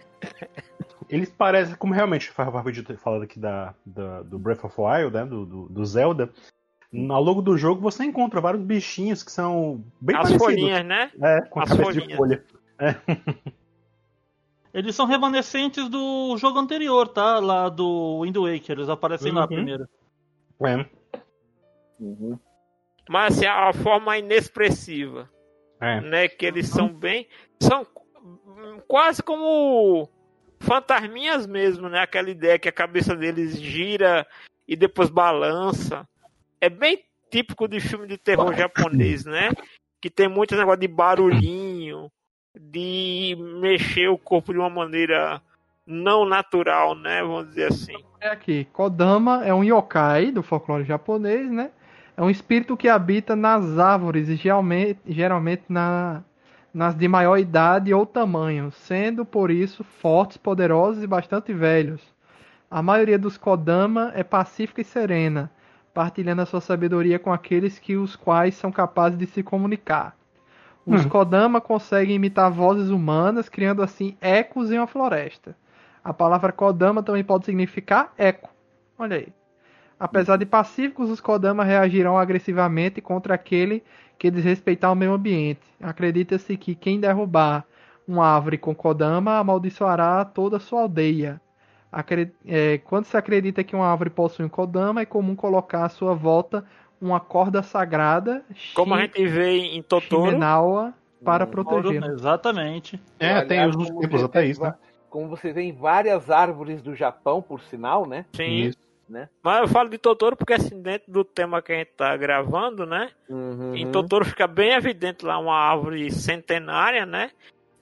Eles 1.10 1.30
parecem, 1.30 1.74
como 1.76 1.92
realmente 1.92 2.30
o 2.30 2.32
Fábio 2.32 2.84
ter 2.84 2.96
falado 2.96 3.22
aqui 3.22 3.38
da, 3.38 3.74
da- 3.84 4.22
do 4.22 4.38
Breath 4.38 4.64
of 4.64 4.74
the 4.74 4.82
Wild, 4.82 5.12
né, 5.14 5.24
do, 5.26 5.44
do, 5.44 5.68
do 5.68 5.84
Zelda, 5.84 6.30
ao 7.10 7.22
longo 7.22 7.42
do 7.42 7.56
jogo 7.56 7.80
você 7.80 8.04
encontra 8.04 8.40
vários 8.40 8.62
bichinhos 8.62 9.22
que 9.22 9.32
são 9.32 9.84
bem 10.00 10.16
as 10.16 10.22
parecidos. 10.22 10.44
folhinhas, 10.46 10.84
né? 10.84 11.10
É, 11.20 11.40
com 11.42 11.60
a 11.60 11.62
as 11.64 11.68
cabeça 11.70 11.92
de 11.92 12.16
folhinhas. 12.16 12.16
folha. 12.16 12.44
Eles 14.72 14.96
são 14.96 15.06
remanescentes 15.06 15.88
do 15.88 16.36
jogo 16.36 16.58
anterior, 16.58 17.06
tá? 17.08 17.38
Lá 17.38 17.68
do 17.68 18.22
Wind 18.22 18.36
Waker. 18.36 18.76
Eles 18.76 18.88
aparecem 18.88 19.30
lá 19.32 19.42
Uhum. 19.42 19.46
primeiro. 19.46 19.88
É, 20.64 20.86
Uhum. 22.00 22.38
Mas 23.08 23.36
assim, 23.36 23.46
a 23.46 23.72
forma 23.72 24.18
inexpressiva, 24.18 25.30
é. 25.80 26.00
né? 26.00 26.28
Que 26.28 26.46
eles 26.46 26.68
são 26.68 26.88
bem. 26.88 27.28
São 27.60 27.86
quase 28.88 29.22
como 29.22 30.08
fantasminhas 30.58 31.46
mesmo, 31.46 31.88
né? 31.88 32.00
Aquela 32.00 32.30
ideia 32.30 32.58
que 32.58 32.68
a 32.68 32.72
cabeça 32.72 33.14
deles 33.14 33.60
gira 33.60 34.26
e 34.66 34.74
depois 34.74 35.08
balança. 35.08 36.08
É 36.64 36.70
bem 36.70 36.98
típico 37.30 37.68
de 37.68 37.78
filme 37.78 38.06
de 38.06 38.16
terror 38.16 38.54
japonês, 38.54 39.26
né? 39.26 39.50
Que 40.00 40.08
tem 40.08 40.28
muito 40.28 40.56
negócio 40.56 40.80
de 40.80 40.88
barulhinho, 40.88 42.10
de 42.58 43.36
mexer 43.60 44.08
o 44.08 44.16
corpo 44.16 44.50
de 44.50 44.58
uma 44.58 44.70
maneira 44.70 45.42
não 45.86 46.24
natural, 46.24 46.94
né? 46.94 47.20
Vamos 47.20 47.48
dizer 47.48 47.66
assim. 47.66 48.02
É 48.18 48.28
aqui, 48.28 48.66
Kodama 48.72 49.44
é 49.44 49.52
um 49.52 49.62
yokai 49.62 50.30
do 50.30 50.42
folclore 50.42 50.84
japonês, 50.84 51.50
né? 51.50 51.70
É 52.16 52.22
um 52.22 52.30
espírito 52.30 52.78
que 52.78 52.88
habita 52.88 53.36
nas 53.36 53.78
árvores 53.78 54.30
e 54.30 54.36
geralmente, 54.36 55.00
geralmente 55.06 55.64
na, 55.68 56.24
nas 56.72 56.96
de 56.96 57.06
maior 57.06 57.36
idade 57.36 57.92
ou 57.92 58.06
tamanho, 58.06 58.72
sendo 58.72 59.22
por 59.22 59.50
isso 59.50 59.84
fortes, 59.84 60.38
poderosos 60.38 61.02
e 61.02 61.06
bastante 61.06 61.52
velhos. 61.52 62.00
A 62.70 62.80
maioria 62.80 63.18
dos 63.18 63.36
Kodama 63.36 64.12
é 64.14 64.24
pacífica 64.24 64.80
e 64.80 64.84
serena, 64.84 65.52
partilhando 65.94 66.42
a 66.42 66.46
sua 66.46 66.60
sabedoria 66.60 67.18
com 67.18 67.32
aqueles 67.32 67.78
que 67.78 67.96
os 67.96 68.16
quais 68.16 68.56
são 68.56 68.72
capazes 68.72 69.18
de 69.18 69.26
se 69.26 69.42
comunicar. 69.42 70.16
Os 70.84 71.06
Hum. 71.06 71.08
Kodama 71.08 71.60
conseguem 71.60 72.16
imitar 72.16 72.50
vozes 72.50 72.90
humanas, 72.90 73.48
criando 73.48 73.82
assim 73.82 74.16
ecos 74.20 74.70
em 74.70 74.78
uma 74.78 74.86
floresta. 74.86 75.56
A 76.02 76.12
palavra 76.12 76.52
Kodama 76.52 77.02
também 77.02 77.24
pode 77.24 77.46
significar 77.46 78.12
eco. 78.18 78.50
Olha 78.98 79.16
aí. 79.16 79.28
Apesar 79.98 80.36
de 80.36 80.44
pacíficos, 80.44 81.08
os 81.08 81.20
Kodama 81.20 81.64
reagirão 81.64 82.18
agressivamente 82.18 83.00
contra 83.00 83.34
aquele 83.34 83.82
que 84.18 84.30
desrespeitar 84.30 84.92
o 84.92 84.96
meio 84.96 85.12
ambiente. 85.12 85.62
Acredita-se 85.80 86.56
que 86.56 86.74
quem 86.74 87.00
derrubar 87.00 87.64
uma 88.06 88.26
árvore 88.26 88.58
com 88.58 88.74
Kodama 88.74 89.38
amaldiçoará 89.38 90.24
toda 90.24 90.58
a 90.58 90.60
sua 90.60 90.82
aldeia. 90.82 91.40
É, 92.46 92.78
quando 92.78 93.04
se 93.04 93.16
acredita 93.16 93.62
que 93.62 93.76
uma 93.76 93.86
árvore 93.86 94.10
possui 94.10 94.44
um 94.44 94.48
Kodama, 94.48 95.02
é 95.02 95.06
comum 95.06 95.36
colocar 95.36 95.84
à 95.84 95.88
sua 95.88 96.14
volta 96.14 96.64
uma 97.00 97.20
corda 97.20 97.62
sagrada, 97.62 98.42
Como 98.74 98.94
a 98.94 99.00
gente 99.02 99.26
vê 99.26 99.58
em 99.58 99.82
Totoro. 99.82 100.26
Shimenawa, 100.26 100.94
para 101.24 101.44
Hum. 101.44 101.48
protegê-la. 101.48 102.06
Exatamente. 102.08 103.00
É, 103.18 103.40
tem 103.42 103.66
os 103.66 103.76
como 103.76 104.00
templos 104.00 104.20
você 104.20 104.26
até 104.26 104.42
vê 104.42 104.50
isso, 104.50 104.62
né? 104.62 104.74
Como 105.08 105.28
você 105.28 105.52
vê 105.52 105.62
em 105.62 105.72
várias 105.72 106.30
árvores 106.30 106.82
do 106.82 106.94
Japão, 106.94 107.40
por 107.40 107.60
sinal, 107.62 108.06
né? 108.06 108.24
Sim. 108.34 108.66
Isso. 108.66 108.78
Mas 109.42 109.60
eu 109.60 109.68
falo 109.68 109.90
de 109.90 109.98
Totoro 109.98 110.34
porque 110.34 110.54
assim, 110.54 110.80
dentro 110.80 111.12
do 111.12 111.22
tema 111.24 111.60
que 111.60 111.72
a 111.72 111.76
gente 111.76 111.90
tá 111.96 112.16
gravando, 112.16 112.86
né? 112.86 113.10
Uhum. 113.28 113.74
Em 113.74 113.90
Totoro 113.92 114.24
fica 114.24 114.46
bem 114.46 114.72
evidente 114.72 115.24
lá 115.24 115.38
uma 115.38 115.54
árvore 115.56 116.10
centenária, 116.10 117.04
né? 117.04 117.30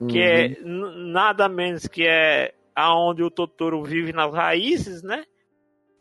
Que 0.09 0.19
Uhum. 0.65 0.85
é 0.85 1.01
nada 1.11 1.47
menos 1.47 1.87
que 1.87 2.05
é 2.05 2.53
aonde 2.75 3.23
o 3.23 3.29
Totoro 3.31 3.83
vive 3.83 4.11
nas 4.13 4.33
raízes, 4.33 5.01
né? 5.03 5.23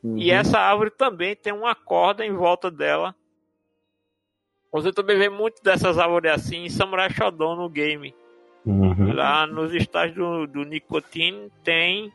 Uhum. 0.02 0.18
E 0.18 0.30
essa 0.30 0.58
árvore 0.58 0.90
também 0.90 1.36
tem 1.36 1.52
uma 1.52 1.74
corda 1.74 2.24
em 2.26 2.32
volta 2.32 2.70
dela. 2.70 3.14
Você 4.72 4.92
também 4.92 5.18
vê 5.18 5.28
muito 5.28 5.62
dessas 5.62 5.98
árvores 5.98 6.32
assim 6.32 6.64
em 6.64 6.70
Samurai 6.70 7.10
Shodown 7.10 7.56
no 7.56 7.68
game. 7.68 8.14
Uhum. 8.64 9.12
Lá 9.12 9.46
nos 9.46 9.74
estágios 9.74 10.16
do, 10.16 10.46
do 10.46 10.64
Nicotine 10.64 11.50
tem 11.62 12.12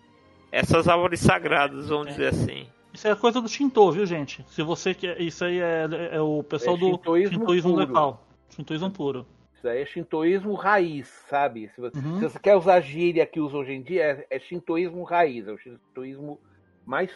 essas 0.52 0.88
árvores 0.88 1.20
sagradas, 1.20 1.90
vamos 1.90 2.08
É. 2.08 2.10
dizer 2.12 2.28
assim. 2.28 2.68
Isso 2.94 3.08
é 3.08 3.16
coisa 3.16 3.40
do 3.40 3.48
Shinto, 3.48 3.92
viu, 3.92 4.06
gente? 4.08 4.44
Se 4.48 4.64
você 4.64 4.94
quer. 4.96 5.22
Isso 5.22 5.46
aí 5.46 5.60
é, 5.60 5.88
é 6.14 6.22
o 6.22 6.42
pessoal 6.42 6.76
É 6.76 6.80
do 6.80 6.86
shintoísmo 6.88 7.40
shintoísmo 7.40 7.74
puro. 7.74 7.86
local. 7.88 8.28
Shintoísmo 8.50 8.90
puro. 8.92 9.28
Isso 9.58 9.68
aí 9.68 9.82
é 9.82 9.86
shintoísmo 9.86 10.54
raiz, 10.54 11.08
sabe? 11.28 11.70
Se 11.70 11.82
você, 11.82 11.98
Uhum. 11.98 12.20
se 12.20 12.30
você 12.30 12.40
quer 12.40 12.56
usar 12.56 12.80
gíria 12.80 13.26
que 13.26 13.40
usa 13.40 13.58
hoje 13.58 13.74
em 13.74 13.82
dia, 13.82 14.26
é, 14.30 14.38
é 14.38 14.40
shintoísmo 14.40 15.04
raiz, 15.04 15.48
é 15.48 15.52
o 15.52 15.58
shintoísmo 15.58 16.40
mais 16.86 17.12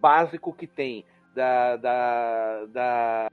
básico 0.00 0.52
que 0.52 0.66
tem 0.66 1.04
da, 1.34 1.76
da, 1.76 2.64
da 2.66 3.28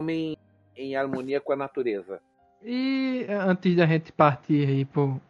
homem 0.00 0.34
em 0.74 0.96
harmonia 0.96 1.40
com 1.40 1.52
a 1.52 1.56
natureza. 1.56 2.20
E 2.64 3.26
eh, 3.28 3.34
antes 3.34 3.76
da 3.76 3.86
gente 3.86 4.12
partir 4.12 4.66
aí 4.66 4.84
pro 4.84 5.20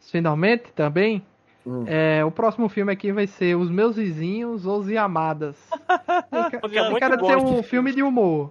finalmente 0.00 0.72
também, 0.72 1.22
Hum. 1.64 1.84
é, 1.86 2.24
o 2.24 2.30
próximo 2.32 2.68
filme 2.68 2.92
aqui 2.92 3.12
vai 3.12 3.28
ser 3.28 3.56
Os 3.56 3.70
Meus 3.70 3.94
Vizinhos, 3.94 4.66
Os 4.66 4.88
Yamadas. 4.88 5.56
Eu 6.32 6.60
Porque 6.60 6.76
é 6.76 6.80
eu 6.80 6.90
muito 6.90 6.98
quero 6.98 7.18
bom 7.18 7.26
ter 7.28 7.36
um 7.36 7.62
filme 7.62 7.92
de 7.92 8.02
humor. 8.02 8.50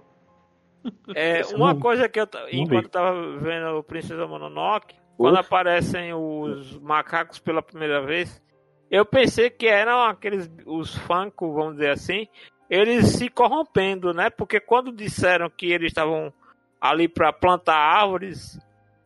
É, 1.14 1.42
uma 1.54 1.74
não- 1.74 1.80
coisa 1.80 2.08
que 2.08 2.20
eu, 2.20 2.26
enquanto 2.50 2.86
eu 2.86 2.90
tava 2.90 3.38
vendo 3.38 3.78
o 3.78 3.82
Princesa 3.82 4.26
Mononoke, 4.26 4.96
quando 5.16 5.36
aparecem 5.38 6.12
os 6.14 6.78
macacos 6.78 7.38
pela 7.38 7.62
primeira 7.62 8.04
vez, 8.04 8.42
eu 8.90 9.04
pensei 9.06 9.50
que 9.50 9.66
eram 9.66 10.02
aqueles 10.02 10.50
os 10.66 10.94
Funko, 10.96 11.52
vamos 11.52 11.74
dizer 11.74 11.90
assim, 11.90 12.26
eles 12.68 13.06
se 13.08 13.28
corrompendo, 13.28 14.12
né? 14.12 14.30
Porque 14.30 14.58
quando 14.58 14.90
disseram 14.90 15.48
que 15.50 15.70
eles 15.70 15.88
estavam 15.88 16.32
ali 16.80 17.06
para 17.06 17.32
plantar 17.32 17.76
árvores, 17.76 18.58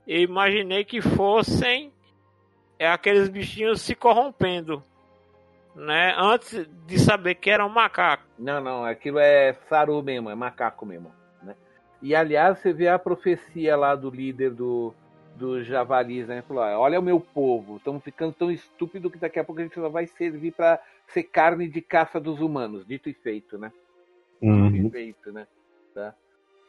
eu 0.06 0.20
imaginei 0.20 0.84
que 0.84 1.00
fossem 1.02 1.92
é, 2.78 2.88
aqueles 2.88 3.28
bichinhos 3.28 3.80
se 3.82 3.94
corrompendo, 3.94 4.82
né? 5.74 6.14
Antes 6.16 6.68
de 6.86 6.98
saber 6.98 7.34
que 7.34 7.50
eram 7.50 7.68
macacos. 7.68 8.26
Não, 8.38 8.60
não, 8.60 8.84
aquilo 8.84 9.18
é 9.18 9.52
saru 9.68 10.02
mesmo, 10.02 10.30
é 10.30 10.34
macaco 10.34 10.86
mesmo. 10.86 11.12
E 12.02 12.14
aliás, 12.14 12.58
você 12.58 12.72
vê 12.72 12.88
a 12.88 12.98
profecia 12.98 13.76
lá 13.76 13.94
do 13.94 14.10
líder 14.10 14.50
do, 14.50 14.92
do 15.36 15.62
javalis, 15.62 16.26
né? 16.28 16.42
Falou, 16.42 16.62
"Olha, 16.64 16.78
olha 16.78 17.00
o 17.00 17.02
meu 17.02 17.18
povo, 17.20 17.76
estamos 17.78 18.02
ficando 18.02 18.32
tão 18.32 18.50
estúpido 18.50 19.10
que 19.10 19.18
daqui 19.18 19.38
a 19.38 19.44
pouco 19.44 19.60
a 19.60 19.64
gente 19.64 19.74
só 19.74 19.88
vai 19.88 20.06
servir 20.06 20.52
para 20.52 20.80
ser 21.08 21.22
carne 21.24 21.68
de 21.68 21.80
caça 21.80 22.20
dos 22.20 22.40
humanos, 22.40 22.86
dito 22.86 23.08
e 23.08 23.14
feito, 23.14 23.56
né? 23.58 23.72
Uhum. 24.42 24.70
Dito 24.70 24.86
e 24.88 24.90
feito, 24.90 25.32
né? 25.32 25.46
Tá? 25.94 26.14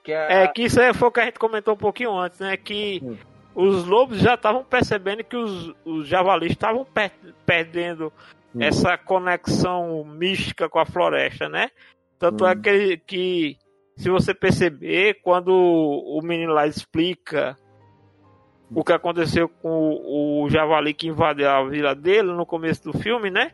Que 0.03 0.13
é, 0.13 0.43
É 0.43 0.47
que 0.47 0.63
isso 0.63 0.79
aí 0.81 0.93
foi 0.93 1.07
o 1.09 1.11
que 1.11 1.19
a 1.19 1.25
gente 1.25 1.39
comentou 1.39 1.73
um 1.73 1.77
pouquinho 1.77 2.17
antes, 2.17 2.39
né? 2.39 2.55
Que 2.55 3.01
Hum. 3.03 3.17
os 3.55 3.85
lobos 3.85 4.19
já 4.19 4.35
estavam 4.35 4.63
percebendo 4.63 5.23
que 5.23 5.35
os, 5.35 5.73
os 5.83 6.07
javalis 6.07 6.51
estavam 6.51 6.85
per- 6.85 7.11
perdendo 7.45 8.13
Hum. 8.55 8.61
essa 8.63 8.97
conexão 8.97 10.03
mística 10.05 10.69
com 10.69 10.79
a 10.79 10.85
floresta, 10.85 11.49
né? 11.49 11.69
Tanto 12.17 12.45
é 12.47 12.55
que, 12.55 12.97
que, 13.05 13.57
se 13.97 14.09
você 14.09 14.33
perceber, 14.33 15.19
quando 15.23 15.49
o 15.49 16.21
menino 16.23 16.53
lá 16.53 16.65
explica 16.67 17.57
o 18.73 18.83
que 18.83 18.93
aconteceu 18.93 19.49
com 19.49 19.91
o, 20.05 20.49
javali 20.49 20.93
que 20.93 21.07
invadiu 21.07 21.49
a 21.49 21.63
vila 21.67 21.95
dele 21.95 22.31
no 22.33 22.45
começo 22.45 22.83
do 22.91 22.97
filme, 22.97 23.29
né? 23.29 23.51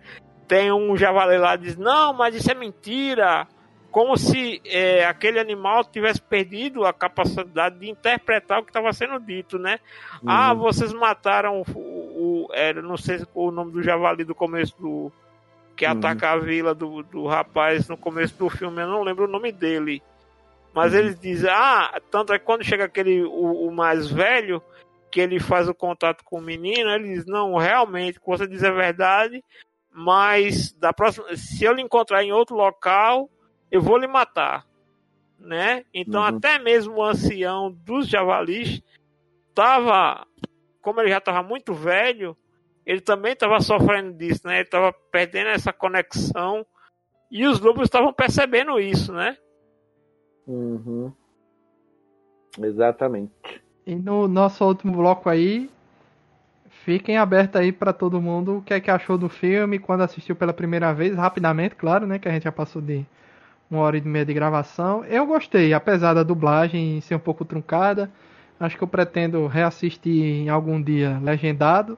Tem 0.48 0.72
um 0.72 0.96
javali 0.98 1.38
lá 1.38 1.58
que 1.58 1.64
diz: 1.66 1.78
Não, 1.78 2.14
mas 2.14 2.36
isso 2.36 2.52
é 2.52 2.56
mentira 2.56 3.48
como 3.92 4.18
se 4.18 4.60
é, 4.66 5.06
aquele 5.06 5.40
animal 5.40 5.84
tivesse 5.84 6.20
perdido 6.20 6.84
a 6.84 6.92
capacidade 6.92 7.78
de 7.78 7.90
interpretar 7.92 8.60
o 8.60 8.64
que 8.64 8.72
estava 8.72 8.92
sendo 8.92 9.20
dito, 9.20 9.60
né? 9.60 9.80
Uhum. 10.24 10.30
Ah, 10.32 10.54
vocês 10.56 10.92
mataram 10.92 11.62
o, 11.62 11.66
o, 11.78 12.46
o- 12.46 12.54
era, 12.54 12.82
não 12.82 12.98
sei 12.98 13.20
o 13.36 13.52
nome 13.52 13.72
do 13.72 13.84
javali 13.84 14.24
do 14.24 14.34
começo 14.36 14.76
do 14.82 15.12
que 15.76 15.86
Uhum. 15.86 15.92
ataca 15.92 16.32
a 16.32 16.38
vila 16.38 16.74
do, 16.74 17.04
do 17.04 17.26
rapaz 17.28 17.88
no 17.88 17.96
começo 17.98 18.36
do 18.38 18.50
filme, 18.50 18.82
eu 18.82 18.88
não 18.88 19.04
lembro 19.04 19.26
o 19.26 19.32
nome 19.32 19.52
dele. 19.52 20.02
Mas 20.74 20.94
Uhum. 20.94 21.00
eles 21.00 21.20
dizem, 21.20 21.50
ah, 21.52 22.02
tanto 22.10 22.34
é 22.34 22.40
que 22.40 22.46
quando 22.46 22.64
chega 22.64 22.86
aquele 22.86 23.24
o, 23.24 23.68
o 23.68 23.72
mais 23.72 24.10
velho, 24.10 24.62
que 25.12 25.22
ele 25.22 25.40
faz 25.40 25.70
o 25.70 25.76
contato 25.76 26.24
com 26.24 26.40
o 26.40 26.42
menino, 26.42 26.90
ele 26.90 27.14
diz, 27.14 27.26
não, 27.26 27.56
realmente, 27.56 28.18
o 28.18 28.22
que 28.22 28.28
você 28.28 28.48
diz 28.48 28.64
é 28.64 28.72
verdade, 28.72 29.44
mas 29.92 30.74
da 30.74 30.92
próxima, 30.92 31.28
se 31.36 31.64
eu 31.64 31.74
lhe 31.74 31.82
encontrar 31.84 32.24
em 32.24 32.32
outro 32.32 32.56
local, 32.56 33.30
eu 33.72 33.80
vou 33.80 33.98
lhe 33.98 34.08
matar, 34.08 34.66
né? 35.40 35.86
Então 35.94 36.20
Uhum. 36.20 36.28
até 36.28 36.58
mesmo 36.58 36.96
o 36.96 37.04
ancião 37.04 37.72
dos 37.72 38.08
javalis 38.08 38.82
estava, 39.50 40.26
como 40.82 41.00
ele 41.00 41.10
já 41.12 41.20
estava 41.20 41.44
muito 41.44 41.76
velho, 41.76 42.36
ele 42.86 43.02
também 43.02 43.34
estava 43.34 43.60
sofrendo 43.60 44.14
disso, 44.14 44.42
né? 44.48 44.56
Ele 44.56 44.64
estava 44.64 44.92
perdendo 45.12 45.50
essa 45.50 45.72
conexão 45.72 46.66
e 47.32 47.46
os 47.46 47.60
lobos 47.60 47.84
estavam 47.84 48.12
percebendo 48.12 48.80
isso, 48.80 49.14
né? 49.14 49.38
Uhum. 50.48 51.12
Exatamente. 52.62 53.32
E 53.86 53.96
no 53.96 54.28
nosso 54.28 54.66
último 54.66 54.94
bloco 54.94 55.30
aí, 55.30 55.70
fiquem 56.86 57.18
abertos 57.18 57.60
aí 57.60 57.72
pra 57.72 57.92
todo 57.94 58.22
mundo 58.22 58.58
o 58.58 58.62
que 58.62 58.74
é 58.74 58.80
que 58.80 58.92
achou 58.92 59.18
do 59.18 59.30
filme, 59.30 59.80
quando 59.80 60.02
assistiu 60.02 60.36
pela 60.36 60.54
primeira 60.54 60.94
vez, 60.94 61.16
rapidamente, 61.16 61.76
claro, 61.76 62.06
né, 62.06 62.20
que 62.20 62.28
a 62.28 62.32
gente 62.32 62.44
já 62.44 62.52
passou 62.52 62.82
de 62.82 63.06
uma 63.70 63.82
hora 63.82 63.98
e 63.98 64.02
meia 64.02 64.26
de 64.26 64.34
gravação. 64.34 65.04
Eu 65.06 65.26
gostei, 65.26 65.74
apesar 65.74 66.14
da 66.14 66.24
dublagem 66.24 67.02
ser 67.02 67.16
um 67.16 67.20
pouco 67.20 67.44
truncada. 67.44 68.10
Acho 68.60 68.78
que 68.78 68.84
eu 68.84 68.88
pretendo 68.88 69.48
reassistir 69.48 70.24
em 70.24 70.50
algum 70.50 70.82
dia 70.82 71.20
legendado. 71.22 71.98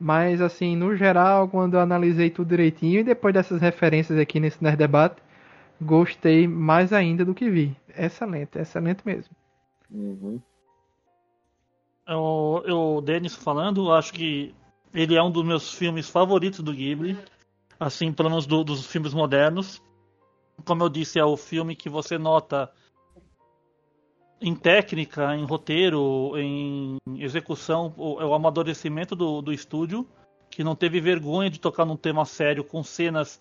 Mas 0.00 0.40
assim, 0.40 0.76
no 0.76 0.96
geral, 0.96 1.48
quando 1.48 1.74
eu 1.74 1.80
analisei 1.80 2.30
tudo 2.30 2.48
direitinho 2.48 3.00
e 3.00 3.04
depois 3.04 3.34
dessas 3.34 3.60
referências 3.60 4.18
aqui 4.18 4.40
nesse 4.40 4.62
Nerd 4.62 4.76
Debate, 4.76 5.16
gostei 5.80 6.46
mais 6.46 6.92
ainda 6.92 7.24
do 7.24 7.34
que 7.34 7.48
vi. 7.50 7.76
Excelente, 7.96 8.58
excelente 8.58 9.02
mesmo. 9.04 9.34
Uhum. 9.90 10.40
Eu, 12.06 12.62
eu, 12.66 12.78
o 12.96 13.00
Denis 13.00 13.34
falando, 13.34 13.92
acho 13.92 14.12
que 14.12 14.54
ele 14.94 15.14
é 15.14 15.22
um 15.22 15.30
dos 15.30 15.44
meus 15.44 15.74
filmes 15.74 16.08
favoritos 16.08 16.60
do 16.60 16.72
Ghibli. 16.72 17.18
Assim, 17.78 18.12
pelo 18.12 18.30
menos 18.30 18.46
do- 18.46 18.64
dos 18.64 18.86
filmes 18.86 19.14
modernos. 19.14 19.80
Como 20.64 20.82
eu 20.82 20.88
disse, 20.88 21.18
é 21.18 21.24
o 21.24 21.36
filme 21.36 21.76
que 21.76 21.88
você 21.88 22.18
nota 22.18 22.72
em 24.40 24.54
técnica, 24.54 25.34
em 25.36 25.44
roteiro, 25.44 26.32
em 26.36 26.98
execução, 27.18 27.92
o, 27.96 28.20
é 28.20 28.24
o 28.24 28.34
amadurecimento 28.34 29.14
do, 29.14 29.40
do 29.42 29.52
estúdio, 29.52 30.08
que 30.50 30.64
não 30.64 30.74
teve 30.74 31.00
vergonha 31.00 31.50
de 31.50 31.60
tocar 31.60 31.84
num 31.84 31.96
tema 31.96 32.24
sério 32.24 32.64
com 32.64 32.82
cenas 32.82 33.40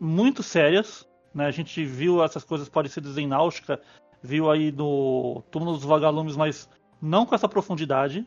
muito 0.00 0.42
sérias. 0.42 1.07
Né? 1.34 1.46
A 1.46 1.50
gente 1.50 1.84
viu 1.84 2.22
essas 2.22 2.44
coisas 2.44 2.68
parecidas 2.68 3.16
em 3.18 3.26
Náutica, 3.26 3.80
viu 4.22 4.50
aí 4.50 4.72
no 4.72 5.42
Túmulo 5.50 5.72
dos 5.72 5.84
Vagalumes, 5.84 6.36
mas 6.36 6.68
não 7.00 7.24
com 7.26 7.34
essa 7.34 7.48
profundidade. 7.48 8.26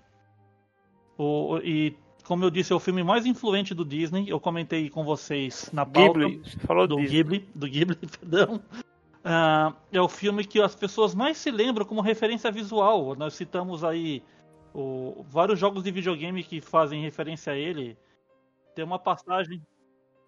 O, 1.18 1.58
e, 1.60 1.96
como 2.26 2.44
eu 2.44 2.50
disse, 2.50 2.72
é 2.72 2.76
o 2.76 2.80
filme 2.80 3.04
mais 3.04 3.26
influente 3.26 3.74
do 3.74 3.84
Disney. 3.86 4.26
Eu 4.30 4.40
comentei 4.40 4.90
com 4.90 5.04
vocês 5.04 5.70
na 5.74 5.86
pauta 5.86 6.20
Ghibli, 6.20 6.38
você 6.44 6.58
falou 6.60 6.88
do. 6.88 6.98
Ghibli, 6.98 7.50
do 7.54 7.68
Ghibli, 7.68 7.96
perdão. 8.20 8.62
Ah, 9.24 9.74
é 9.92 10.02
o 10.02 10.08
filme 10.10 10.44
que 10.44 10.60
as 10.60 10.76
pessoas 10.76 11.14
mais 11.14 11.38
se 11.38 11.52
lembram 11.52 11.86
como 11.86 12.02
referência 12.02 12.52
visual. 12.52 13.16
Nós 13.16 13.36
citamos 13.36 13.84
aí 13.84 14.24
o- 14.74 15.24
vários 15.30 15.60
jogos 15.60 15.84
de 15.84 15.92
videogame 15.92 16.44
que 16.44 16.60
fazem 16.60 17.02
referência 17.04 17.54
a 17.54 17.58
ele. 17.58 17.98
Tem 18.74 18.84
uma 18.84 18.98
passagem. 18.98 19.62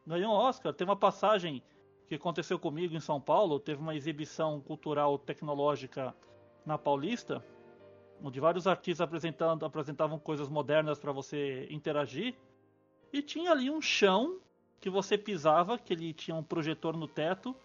Ganhou 0.05 0.31
um 0.33 0.35
Oscar. 0.35 0.73
Tem 0.73 0.85
uma 0.85 0.95
passagem 0.95 1.63
que 2.07 2.15
aconteceu 2.15 2.59
comigo 2.59 2.95
em 2.95 2.99
São 2.99 3.19
Paulo. 3.19 3.59
Teve 3.59 3.81
uma 3.81 3.95
exibição 3.95 4.59
cultural 4.61 5.17
tecnológica 5.17 6.15
na 6.65 6.77
Paulista, 6.77 7.43
onde 8.23 8.39
vários 8.39 8.67
artistas 8.67 9.01
apresentando, 9.01 9.65
apresentavam 9.65 10.17
coisas 10.17 10.47
modernas 10.47 10.99
para 10.99 11.11
você 11.11 11.67
interagir. 11.69 12.35
E 13.11 13.21
tinha 13.21 13.51
ali 13.51 13.69
um 13.69 13.81
chão 13.81 14.39
que 14.79 14.89
você 14.89 15.17
pisava, 15.17 15.77
que 15.77 15.93
ele 15.93 16.13
tinha 16.13 16.35
um 16.35 16.43
projetor 16.43 16.95
no 16.95 17.07
teto, 17.07 17.55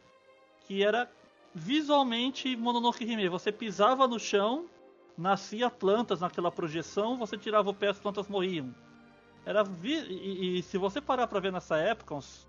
que 0.61 0.83
era 0.83 1.11
visualmente 1.55 2.57
Mononoke 2.57 3.05
Hime. 3.05 3.29
Você 3.29 3.51
pisava 3.51 4.07
no 4.07 4.19
chão, 4.19 4.67
nascia 5.17 5.69
plantas 5.69 6.21
naquela 6.21 6.51
projeção, 6.51 7.19
você 7.19 7.37
tirava 7.37 7.71
o 7.71 7.75
pé, 7.75 7.89
as 7.89 7.99
plantas 7.99 8.29
morriam. 8.29 8.75
Era 9.45 9.65
vi- 9.65 10.07
e, 10.09 10.59
e 10.59 10.63
se 10.63 10.79
você 10.79 11.01
parar 11.01 11.27
para 11.27 11.41
ver 11.41 11.53
nessa 11.53 11.77
época, 11.79 12.15
uns 12.15 12.48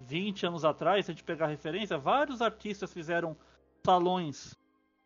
20 0.00 0.46
anos 0.46 0.64
atrás, 0.64 1.04
se 1.06 1.10
a 1.10 1.14
gente 1.14 1.24
pegar 1.24 1.46
referência, 1.46 1.98
vários 1.98 2.40
artistas 2.40 2.92
fizeram 2.92 3.36
salões 3.84 4.56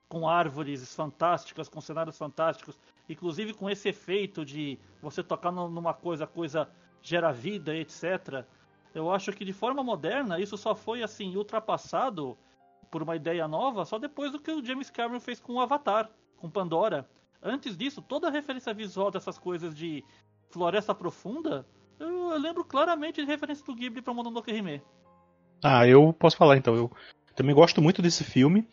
com 0.08 0.28
árvores 0.28 0.94
fantásticas, 0.94 1.68
com 1.68 1.80
cenários 1.80 2.18
fantásticos, 2.18 2.78
inclusive 3.08 3.54
com 3.54 3.70
esse 3.70 3.88
efeito 3.88 4.44
de 4.44 4.78
você 5.00 5.22
tocar 5.22 5.50
nu- 5.50 5.68
numa 5.70 5.94
coisa, 5.94 6.24
a 6.24 6.26
coisa 6.26 6.68
gera 7.00 7.32
vida, 7.32 7.74
etc. 7.74 8.44
Eu 8.94 9.10
acho 9.10 9.32
que 9.32 9.44
de 9.44 9.52
forma 9.52 9.82
moderna 9.82 10.38
isso 10.38 10.56
só 10.58 10.74
foi 10.74 11.02
assim 11.02 11.34
ultrapassado 11.36 12.36
por 12.90 13.02
uma 13.02 13.16
ideia 13.16 13.48
nova 13.48 13.86
só 13.86 13.98
depois 13.98 14.30
do 14.30 14.38
que 14.38 14.50
o 14.50 14.62
James 14.62 14.90
Cameron 14.90 15.18
fez 15.18 15.40
com 15.40 15.54
o 15.54 15.60
Avatar, 15.60 16.10
com 16.36 16.50
Pandora. 16.50 17.08
Antes 17.42 17.76
disso, 17.76 18.02
toda 18.02 18.30
referência 18.30 18.74
visual 18.74 19.10
dessas 19.10 19.38
coisas 19.38 19.74
de 19.74 20.04
floresta 20.50 20.94
profunda, 20.94 21.66
eu, 22.32 22.40
lembro 22.40 22.64
claramente 22.64 23.20
de 23.20 23.26
referência 23.26 23.64
do 23.64 23.74
Ghibli 23.74 24.02
para 24.02 24.14
Mononoke 24.14 24.52
Hime. 24.52 24.82
Ah, 25.62 25.86
eu 25.86 26.12
posso 26.12 26.36
falar 26.36 26.56
então. 26.56 26.74
Eu 26.74 26.90
também 27.36 27.54
gosto 27.54 27.80
muito 27.80 28.02
desse 28.02 28.24
filme. 28.24 28.66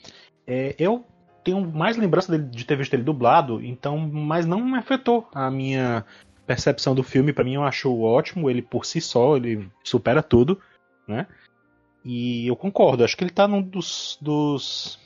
É, 0.47 0.75
eu 0.79 1.05
tenho 1.43 1.61
mais 1.61 1.97
lembrança 1.97 2.31
dele, 2.31 2.49
de 2.49 2.65
ter 2.65 2.75
visto 2.75 2.93
ele 2.93 3.03
dublado, 3.03 3.63
então, 3.63 3.97
mas 3.97 4.45
não 4.45 4.75
afetou 4.75 5.27
a 5.33 5.49
minha 5.49 6.05
percepção 6.45 6.95
do 6.95 7.03
filme. 7.03 7.33
Para 7.33 7.43
mim, 7.43 7.53
eu 7.53 7.63
acho 7.63 7.95
ótimo. 8.01 8.49
Ele 8.49 8.61
por 8.61 8.85
si 8.85 8.99
só, 8.99 9.37
ele 9.37 9.69
supera 9.83 10.23
tudo, 10.23 10.59
né? 11.07 11.27
E 12.03 12.47
eu 12.47 12.55
concordo. 12.55 13.03
Acho 13.03 13.15
que 13.15 13.23
ele 13.23 13.31
tá 13.31 13.47
num 13.47 13.61
dos, 13.61 14.17
dos 14.21 14.99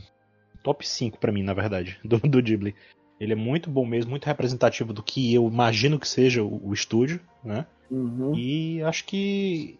top 0.63 0.87
5 0.87 1.19
para 1.19 1.31
mim, 1.31 1.43
na 1.43 1.53
verdade, 1.53 1.99
do, 2.05 2.17
do 2.17 2.41
Ghibli. 2.41 2.75
Ele 3.19 3.33
é 3.33 3.35
muito 3.35 3.69
bom 3.69 3.85
mesmo, 3.85 4.11
muito 4.11 4.25
representativo 4.25 4.91
do 4.91 5.03
que 5.03 5.33
eu 5.33 5.47
imagino 5.47 5.99
que 5.99 6.07
seja 6.07 6.43
o, 6.43 6.69
o 6.69 6.73
estúdio, 6.73 7.19
né? 7.43 7.65
Uhum. 7.93 8.33
E 8.35 8.81
acho 8.81 9.05
que 9.05 9.77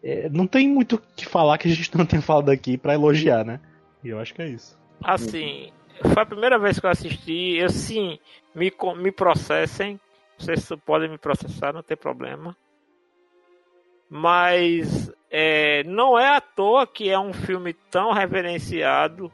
é, 0.00 0.28
não 0.28 0.46
tem 0.46 0.68
muito 0.68 0.94
o 0.96 1.02
que 1.16 1.26
falar 1.26 1.58
que 1.58 1.66
a 1.66 1.74
gente 1.74 1.90
não 1.98 2.06
tenha 2.06 2.22
falado 2.22 2.50
aqui 2.50 2.78
para 2.78 2.94
elogiar, 2.94 3.44
né? 3.44 3.60
E 4.04 4.08
eu 4.08 4.20
acho 4.20 4.32
que 4.32 4.42
é 4.42 4.48
isso. 4.48 4.78
Assim, 5.02 5.72
foi 6.00 6.22
a 6.22 6.26
primeira 6.26 6.58
vez 6.58 6.78
que 6.78 6.86
eu 6.86 6.90
assisti. 6.90 7.56
Eu 7.56 7.68
sim, 7.68 8.20
me, 8.54 8.72
me 8.96 9.10
processem. 9.10 9.98
Vocês 10.38 10.68
podem 10.84 11.08
me 11.10 11.18
processar, 11.18 11.72
não 11.72 11.82
tem 11.82 11.96
problema. 11.96 12.56
Mas 14.08 15.12
é, 15.28 15.82
não 15.84 16.16
é 16.16 16.36
à 16.36 16.40
toa 16.40 16.86
que 16.86 17.10
é 17.10 17.18
um 17.18 17.32
filme 17.32 17.72
tão 17.90 18.12
reverenciado 18.12 19.32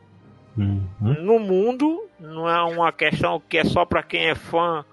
Uhum. 0.57 0.85
no 1.01 1.39
mundo. 1.39 2.09
Não 2.19 2.49
é 2.49 2.63
uma 2.63 2.93
questão 2.93 3.41
que 3.41 3.59
é 3.59 3.65
só 3.65 3.85
para 3.85 4.03
quem 4.03 4.29
é 4.29 4.35
fã 4.35 4.85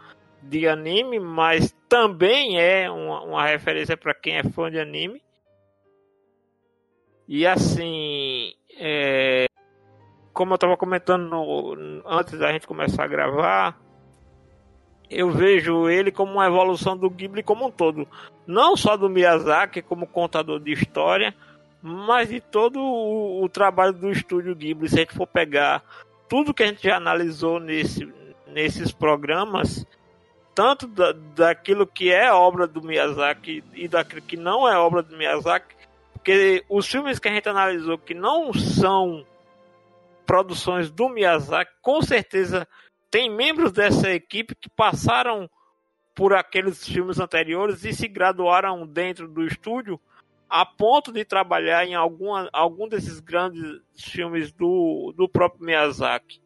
de 0.41 0.67
anime, 0.67 1.19
mas 1.19 1.75
também 1.87 2.59
é 2.59 2.89
uma, 2.89 3.21
uma 3.23 3.45
referência 3.45 3.97
para 3.97 4.13
quem 4.13 4.37
é 4.37 4.43
fã 4.43 4.69
de 4.69 4.79
anime. 4.79 5.21
E 7.27 7.45
assim, 7.45 8.53
é, 8.77 9.45
como 10.33 10.53
eu 10.53 10.55
estava 10.55 10.77
comentando 10.77 11.29
no- 11.29 12.01
antes 12.05 12.37
da 12.39 12.51
gente 12.51 12.65
começar 12.65 13.03
a 13.03 13.07
gravar, 13.07 13.79
eu 15.09 15.29
vejo 15.31 15.89
ele 15.89 16.11
como 16.11 16.33
uma 16.33 16.47
evolução 16.47 16.95
do 16.95 17.09
Ghibli 17.09 17.43
como 17.43 17.67
um 17.67 17.71
todo. 17.71 18.07
Não 18.47 18.77
só 18.77 18.95
do 18.95 19.09
Miyazaki 19.09 19.81
como 19.81 20.07
contador 20.07 20.59
de 20.59 20.71
história, 20.71 21.35
mas 21.81 22.29
de 22.29 22.39
todo 22.39 22.79
o, 22.79 23.43
o 23.43 23.49
trabalho 23.49 23.93
do 23.93 24.09
estúdio 24.09 24.55
Ghibli. 24.55 24.89
Se 24.89 24.95
a 24.95 24.99
gente 24.99 25.13
for 25.13 25.27
pegar 25.27 25.83
tudo 26.27 26.53
que 26.53 26.63
a 26.63 26.67
gente 26.67 26.83
já 26.83 26.97
analisou 26.97 27.59
nesse, 27.59 28.11
nesses 28.47 28.91
programas, 28.91 29.85
tanto 30.59 30.87
da, 30.87 31.13
daquilo 31.13 31.87
que 31.87 32.11
é 32.11 32.29
obra 32.33 32.67
do 32.67 32.81
Miyazaki 32.81 33.63
e 33.73 33.87
daquilo 33.87 34.21
que 34.21 34.35
não 34.35 34.67
é 34.67 34.77
obra 34.77 35.01
do 35.01 35.15
Miyazaki, 35.15 35.73
porque 36.11 36.65
os 36.67 36.85
filmes 36.85 37.17
que 37.17 37.29
a 37.29 37.33
gente 37.33 37.47
analisou 37.47 37.97
que 37.97 38.13
não 38.13 38.51
são 38.53 39.25
produções 40.25 40.91
do 40.91 41.07
Miyazaki, 41.07 41.71
com 41.81 42.01
certeza 42.01 42.67
tem 43.09 43.33
membros 43.33 43.71
dessa 43.71 44.11
equipe 44.11 44.53
que 44.53 44.69
passaram 44.69 45.49
por 46.13 46.33
aqueles 46.33 46.85
filmes 46.85 47.21
anteriores 47.21 47.85
e 47.85 47.93
se 47.93 48.09
graduaram 48.09 48.85
dentro 48.85 49.29
do 49.29 49.47
estúdio 49.47 49.97
a 50.49 50.65
ponto 50.65 51.13
de 51.13 51.23
trabalhar 51.23 51.85
em 51.85 51.95
alguma, 51.95 52.49
algum 52.51 52.85
desses 52.85 53.21
grandes 53.21 53.79
filmes 53.97 54.51
do, 54.51 55.13
do 55.15 55.29
próprio 55.29 55.63
Miyazaki. 55.63 56.41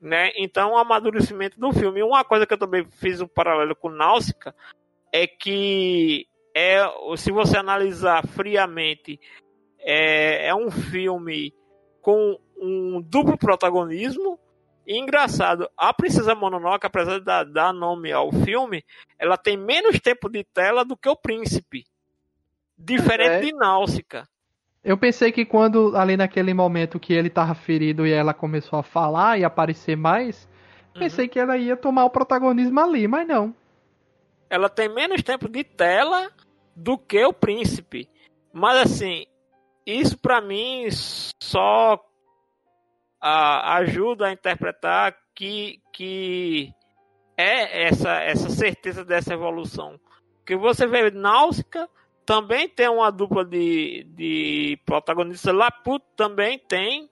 Né? 0.00 0.30
Então, 0.36 0.72
o 0.72 0.78
amadurecimento 0.78 1.60
do 1.60 1.72
filme. 1.72 2.02
Uma 2.02 2.24
coisa 2.24 2.46
que 2.46 2.54
eu 2.54 2.58
também 2.58 2.86
fiz 2.92 3.20
um 3.20 3.28
paralelo 3.28 3.76
com 3.76 3.90
Náusica 3.90 4.54
é 5.12 5.26
que 5.26 6.26
é, 6.54 6.80
se 7.16 7.30
você 7.30 7.56
analisar 7.56 8.26
friamente, 8.26 9.20
é, 9.78 10.46
é 10.48 10.54
um 10.54 10.70
filme 10.70 11.54
com 12.00 12.38
um 12.56 13.00
duplo 13.00 13.36
protagonismo. 13.36 14.38
E 14.86 14.98
engraçado, 14.98 15.68
a 15.76 15.92
Princesa 15.92 16.34
Mononoke, 16.34 16.86
apesar 16.86 17.18
de 17.18 17.24
dar, 17.24 17.44
dar 17.44 17.72
nome 17.72 18.10
ao 18.10 18.32
filme, 18.32 18.84
ela 19.18 19.36
tem 19.36 19.56
menos 19.56 20.00
tempo 20.00 20.28
de 20.28 20.42
tela 20.42 20.84
do 20.84 20.96
que 20.96 21.08
o 21.08 21.16
Príncipe. 21.16 21.84
Diferente 22.76 23.34
É. 23.34 23.40
de 23.40 23.52
Náusica. 23.52 24.26
Eu 24.82 24.96
pensei 24.96 25.30
que 25.30 25.44
quando, 25.44 25.94
ali 25.96 26.16
naquele 26.16 26.54
momento 26.54 26.98
que 26.98 27.12
ele 27.12 27.28
tava 27.28 27.54
ferido 27.54 28.06
e 28.06 28.12
ela 28.12 28.32
começou 28.32 28.78
a 28.78 28.82
falar 28.82 29.38
e 29.38 29.44
aparecer 29.44 29.94
mais, 29.96 30.48
pensei 30.94 31.28
que 31.28 31.38
ela 31.38 31.56
ia 31.56 31.76
tomar 31.76 32.04
o 32.04 32.10
protagonismo 32.10 32.80
ali, 32.80 33.06
mas 33.06 33.26
não. 33.28 33.54
ela 34.48 34.68
tem 34.68 34.88
menos 34.88 35.22
tempo 35.22 35.48
de 35.48 35.62
tela 35.62 36.30
do 36.74 36.96
que 36.96 37.22
o 37.24 37.32
príncipe. 37.32 38.08
Mas 38.52 38.78
assim, 38.78 39.26
isso 39.86 40.18
pra 40.18 40.40
mim 40.40 40.88
só 41.42 42.02
ah, 43.20 43.76
ajuda 43.76 44.26
a 44.26 44.32
interpretar 44.32 45.14
que, 45.34 45.80
que 45.92 46.72
é 47.36 47.86
essa, 47.86 48.14
essa 48.22 48.48
certeza 48.48 49.04
dessa 49.04 49.34
evolução. 49.34 50.00
Que 50.44 50.56
você 50.56 50.86
vê 50.86 51.10
Náusica 51.10 51.88
também 52.30 52.68
tem 52.68 52.88
uma 52.88 53.10
dupla 53.10 53.44
de, 53.44 54.06
de 54.14 54.78
protagonistas. 54.86 55.52
Laputo 55.52 56.06
também 56.14 56.60
tem. 56.60 57.10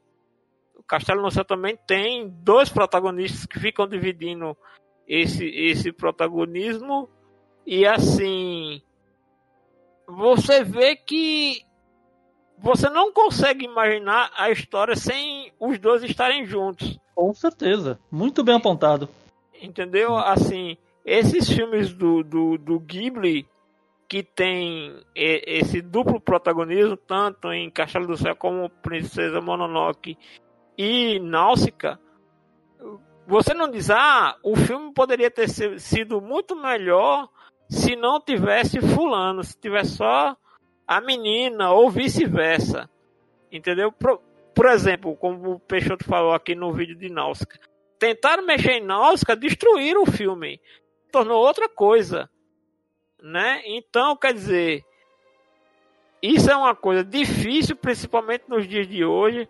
O 0.77 0.83
Castelo 0.85 1.23
no 1.23 1.31
Céu 1.33 1.45
também 1.45 1.77
tem 1.89 2.29
dois 2.29 2.69
protagonistas 2.69 3.45
que 3.45 3.59
ficam 3.59 3.89
dividindo 3.89 4.57
esse, 5.09 5.45
esse 5.45 5.91
protagonismo. 5.91 7.11
E 7.67 7.85
assim, 7.85 8.81
você 10.07 10.63
vê 10.63 10.95
que 10.95 11.65
você 12.57 12.89
não 12.89 13.13
consegue 13.13 13.65
imaginar 13.65 14.31
a 14.37 14.53
história 14.53 14.95
sem 14.95 15.53
os 15.59 15.81
dois 15.81 16.05
estarem 16.05 16.47
juntos. 16.47 16.97
Com 17.13 17.35
certeza. 17.35 17.99
Muito 18.09 18.45
bem 18.45 18.55
apontado. 18.55 19.09
Entendeu? 19.61 20.17
Assim, 20.17 20.77
esses 21.05 21.51
filmes 21.51 21.93
do, 21.93 22.23
do, 22.23 22.57
do 22.57 22.79
Ghibli 22.79 23.49
que 24.09 24.23
tem 24.23 25.03
esse 25.15 25.83
duplo 25.83 26.19
protagonismo, 26.19 26.97
tanto 26.97 27.53
em 27.53 27.71
Castelo 27.71 28.07
do 28.07 28.17
Céu 28.17 28.35
como 28.35 28.71
Princesa 28.71 29.41
Mononoke 29.41 30.17
e 30.77 31.21
Náusica, 31.21 32.01
você 33.27 33.53
não 33.53 33.71
diz, 33.71 33.91
ah, 33.91 34.37
o 34.43 34.57
filme 34.57 34.95
poderia 34.95 35.31
ter 35.31 35.49
sido 35.79 36.21
muito 36.21 36.57
melhor 36.57 37.29
se 37.69 37.95
não 37.95 38.19
tivesse 38.19 38.81
fulano, 38.81 39.45
se 39.45 39.55
tivesse 39.61 39.97
só 39.97 40.35
a 40.87 41.01
menina 41.03 41.71
ou 41.71 41.91
vice-versa. 41.91 42.89
Entendeu? 43.53 43.93
Por, 43.93 44.23
por 44.55 44.67
exemplo, 44.67 45.15
como 45.17 45.53
o 45.53 45.61
Peixoto 45.61 46.05
falou 46.05 46.33
aqui 46.33 46.55
no 46.55 46.73
vídeo 46.73 46.97
de 46.97 47.11
Náusica. 47.11 47.61
Tentaram 47.99 48.47
mexer 48.47 48.73
em 48.73 48.85
Náusica, 48.85 49.37
destruíram 49.37 50.05
o 50.05 50.11
filme. 50.11 50.59
Tornou 51.13 51.45
outra 51.45 51.69
coisa. 51.69 52.31
Né? 53.23 53.63
Então, 53.65 54.17
quer 54.17 54.33
dizer, 54.33 54.85
isso 56.23 56.51
é 56.51 56.57
uma 56.57 56.75
coisa 56.75 57.03
difícil, 57.05 57.75
principalmente 57.77 58.45
nos 58.49 58.67
dias 58.69 58.87
de 58.87 59.05
hoje. 59.05 59.49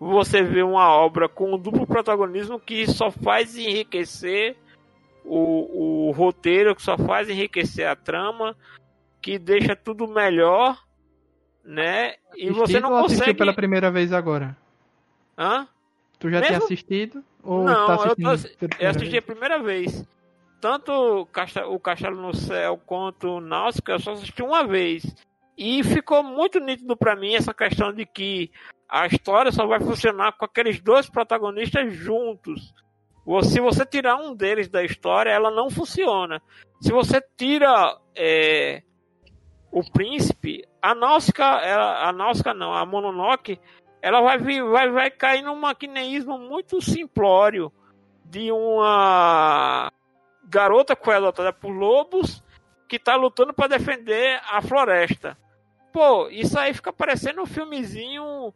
Você 0.00 0.42
vê 0.42 0.62
uma 0.62 0.88
obra 0.92 1.28
com 1.28 1.54
um 1.54 1.58
duplo 1.58 1.86
protagonismo 1.86 2.60
que 2.60 2.86
só 2.86 3.10
faz 3.10 3.56
enriquecer 3.56 4.56
o, 5.24 6.08
o 6.08 6.10
roteiro, 6.12 6.74
que 6.76 6.82
só 6.82 6.96
faz 6.96 7.28
enriquecer 7.28 7.86
a 7.88 7.96
trama, 7.96 8.56
que 9.20 9.38
deixa 9.38 9.74
tudo 9.74 10.06
melhor, 10.06 10.80
né? 11.64 12.14
E 12.36 12.50
você 12.50 12.78
não 12.78 12.90
ou 12.92 12.98
assistiu 12.98 13.18
consegue. 13.18 13.38
pela 13.38 13.52
primeira 13.52 13.90
vez 13.90 14.12
agora? 14.12 14.56
Hã? 15.36 15.66
Tu 16.20 16.30
já 16.30 16.38
tinha 16.40 16.52
Mesmo- 16.52 16.64
assistido? 16.64 17.24
Ou 17.42 17.64
Não, 17.64 17.86
tá 17.86 17.92
eu, 17.94 18.00
assistindo 18.00 18.58
tô, 18.58 18.68
pela 18.68 18.82
eu 18.82 18.90
assisti 18.90 19.10
vez? 19.10 19.22
a 19.22 19.26
primeira 19.26 19.58
vez. 19.62 20.04
Tanto 20.60 20.92
o 20.92 21.78
Castelo 21.78 22.20
no 22.20 22.34
Céu 22.34 22.78
quanto 22.84 23.40
Náusica, 23.40 23.92
eu 23.92 24.00
só 24.00 24.12
assisti 24.12 24.42
uma 24.42 24.66
vez. 24.66 25.04
E 25.56 25.82
ficou 25.82 26.22
muito 26.22 26.58
nítido 26.60 26.96
pra 26.96 27.16
mim 27.16 27.34
essa 27.34 27.54
questão 27.54 27.92
de 27.92 28.06
que 28.06 28.50
a 28.88 29.06
história 29.06 29.52
só 29.52 29.66
vai 29.66 29.80
funcionar 29.80 30.32
com 30.32 30.44
aqueles 30.44 30.80
dois 30.80 31.08
protagonistas 31.08 31.92
juntos. 31.92 32.72
Se 33.42 33.60
você 33.60 33.84
tirar 33.84 34.16
um 34.16 34.34
deles 34.34 34.68
da 34.68 34.82
história, 34.82 35.30
ela 35.30 35.50
não 35.50 35.68
funciona. 35.68 36.40
Se 36.80 36.90
você 36.90 37.20
tira 37.36 37.96
é, 38.16 38.82
o 39.70 39.82
príncipe, 39.92 40.64
a 40.80 40.94
Náusica, 40.94 41.44
ela- 41.44 42.08
a 42.08 42.12
Náusica 42.12 42.54
não, 42.54 42.72
a 42.72 42.86
Mononoke, 42.86 43.60
ela 44.00 44.20
vai, 44.22 44.38
vai, 44.38 44.90
vai 44.90 45.10
cair 45.10 45.42
num 45.42 45.56
maquineísmo 45.56 46.38
muito 46.38 46.80
simplório 46.80 47.70
de 48.24 48.50
uma 48.52 49.90
garota 50.48 50.96
adotada 51.14 51.52
por 51.52 51.70
lobos 51.70 52.42
que 52.88 52.98
tá 52.98 53.14
lutando 53.16 53.52
para 53.52 53.68
defender 53.68 54.40
a 54.50 54.60
floresta. 54.62 55.36
Pô, 55.92 56.28
isso 56.28 56.58
aí 56.58 56.72
fica 56.72 56.92
parecendo 56.92 57.42
um 57.42 57.46
filmezinho 57.46 58.52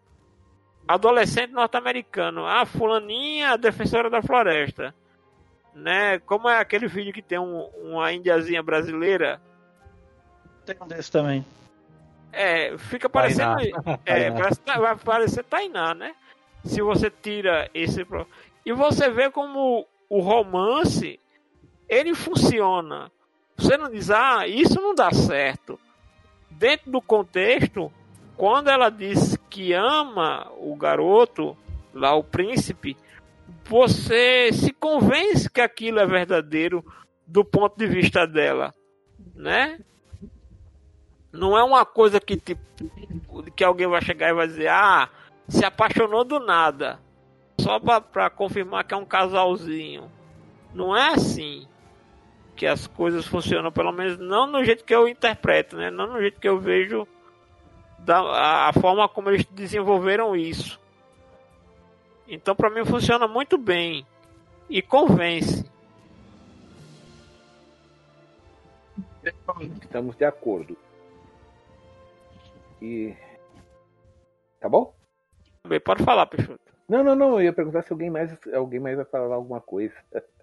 adolescente 0.87 1.53
norte-americano. 1.53 2.47
A 2.47 2.65
fulaninha, 2.65 3.51
a 3.53 3.57
defensora 3.57 4.09
da 4.11 4.23
floresta. 4.23 4.95
Né? 5.75 6.19
Como 6.21 6.49
é 6.49 6.59
aquele 6.59 6.87
vídeo 6.87 7.13
que 7.13 7.23
tem 7.23 7.39
um- 7.39 7.69
uma 7.83 8.13
indiazinha 8.13 8.63
brasileira. 8.63 9.41
Tem 10.67 10.77
um 10.81 10.87
desse 10.87 11.11
também. 11.11 11.45
É, 12.33 12.77
fica 12.79 13.09
parecendo. 13.09 13.57
Tainá. 13.57 13.99
É, 14.05 14.31
Tainá. 14.31 14.41
parece, 14.41 14.61
vai 14.81 14.97
parecer 14.97 15.45
Tainá, 15.45 15.95
né? 15.95 16.15
Se 16.65 16.81
você 16.81 17.11
tira 17.11 17.69
esse. 17.75 18.07
E 18.65 18.73
você 18.73 19.11
vê 19.11 19.31
como 19.31 19.87
o 20.09 20.21
romance 20.21 21.19
ele 21.93 22.15
funciona. 22.15 23.13
Você 23.55 23.77
não 23.77 23.91
diz, 23.91 24.11
ah, 24.11 24.49
isso 24.49 24.81
não 24.81 24.95
dá 24.95 25.13
certo. 25.13 25.79
Dentro 26.51 26.91
do 26.91 27.03
contexto, 27.03 27.93
quando 28.35 28.69
ela 28.71 28.89
diz 28.89 29.37
que 29.51 29.75
ama 29.75 30.51
o 30.57 30.75
garoto, 30.75 31.55
lá 31.93 32.15
o 32.15 32.25
príncipe, 32.25 32.97
você 33.67 34.51
se 34.55 34.73
convence 34.73 35.51
que 35.51 35.61
aquilo 35.61 35.99
é 35.99 36.07
verdadeiro 36.07 36.83
do 37.27 37.45
ponto 37.45 37.77
de 37.77 37.87
vista 37.87 38.27
dela, 38.27 38.75
né? 39.35 39.79
Não 41.31 41.57
é 41.57 41.63
uma 41.63 41.85
coisa 41.85 42.19
que 42.19 42.39
tipo, 42.39 42.63
que 43.55 43.63
alguém 43.63 43.87
vai 43.87 44.03
chegar 44.03 44.31
e 44.31 44.35
vai 44.35 44.47
dizer, 44.47 44.69
ah, 44.69 45.11
se 45.47 45.65
apaixonou 45.65 46.25
do 46.25 46.41
nada, 46.41 46.99
só 47.61 47.79
para 47.79 48.31
confirmar 48.31 48.85
que 48.85 48.95
é 48.95 48.97
um 48.97 49.05
casalzinho. 49.05 50.11
Não 50.75 50.97
é 50.97 51.11
assim 51.11 51.67
que 52.63 52.67
as 52.69 52.87
coisas 52.87 53.27
funcionam, 53.27 53.73
pelo 53.73 53.91
menos 53.91 54.17
não 54.19 54.47
no 54.47 54.65
jeito 54.65 54.85
que 54.85 54.95
eu 54.95 55.09
interpreto, 55.09 55.77
né? 55.77 55.91
Não 55.91 56.07
no 56.07 56.21
jeito 56.21 56.41
que 56.41 56.49
eu 56.49 56.61
vejo 56.61 57.09
da 57.99 58.69
a 58.69 58.73
forma 58.73 59.09
como 59.09 59.31
eles 59.31 59.45
desenvolveram 59.47 60.37
isso. 60.37 60.79
Então 62.29 62.55
para 62.55 62.71
mim 62.71 62.85
funciona 62.85 63.27
muito 63.27 63.59
bem 63.59 64.07
e 64.71 64.81
convence. 64.81 65.69
Estamos 69.83 70.15
de 70.15 70.25
acordo. 70.25 70.79
E. 72.81 73.13
Tá 74.61 74.69
bom? 74.69 74.95
Bem, 75.67 75.81
pode 75.81 76.05
falar, 76.05 76.27
Peixoto. 76.27 76.61
Não, 76.89 77.03
não, 77.03 77.17
não. 77.17 77.41
Eu 77.41 77.47
ia 77.47 77.53
perguntar 77.53 77.83
se 77.83 77.93
alguém 77.93 78.09
mais, 78.09 78.31
alguém 78.55 78.79
mais 78.79 78.95
vai 78.95 79.05
falar 79.05 79.35
alguma 79.35 79.61
coisa. 79.61 79.97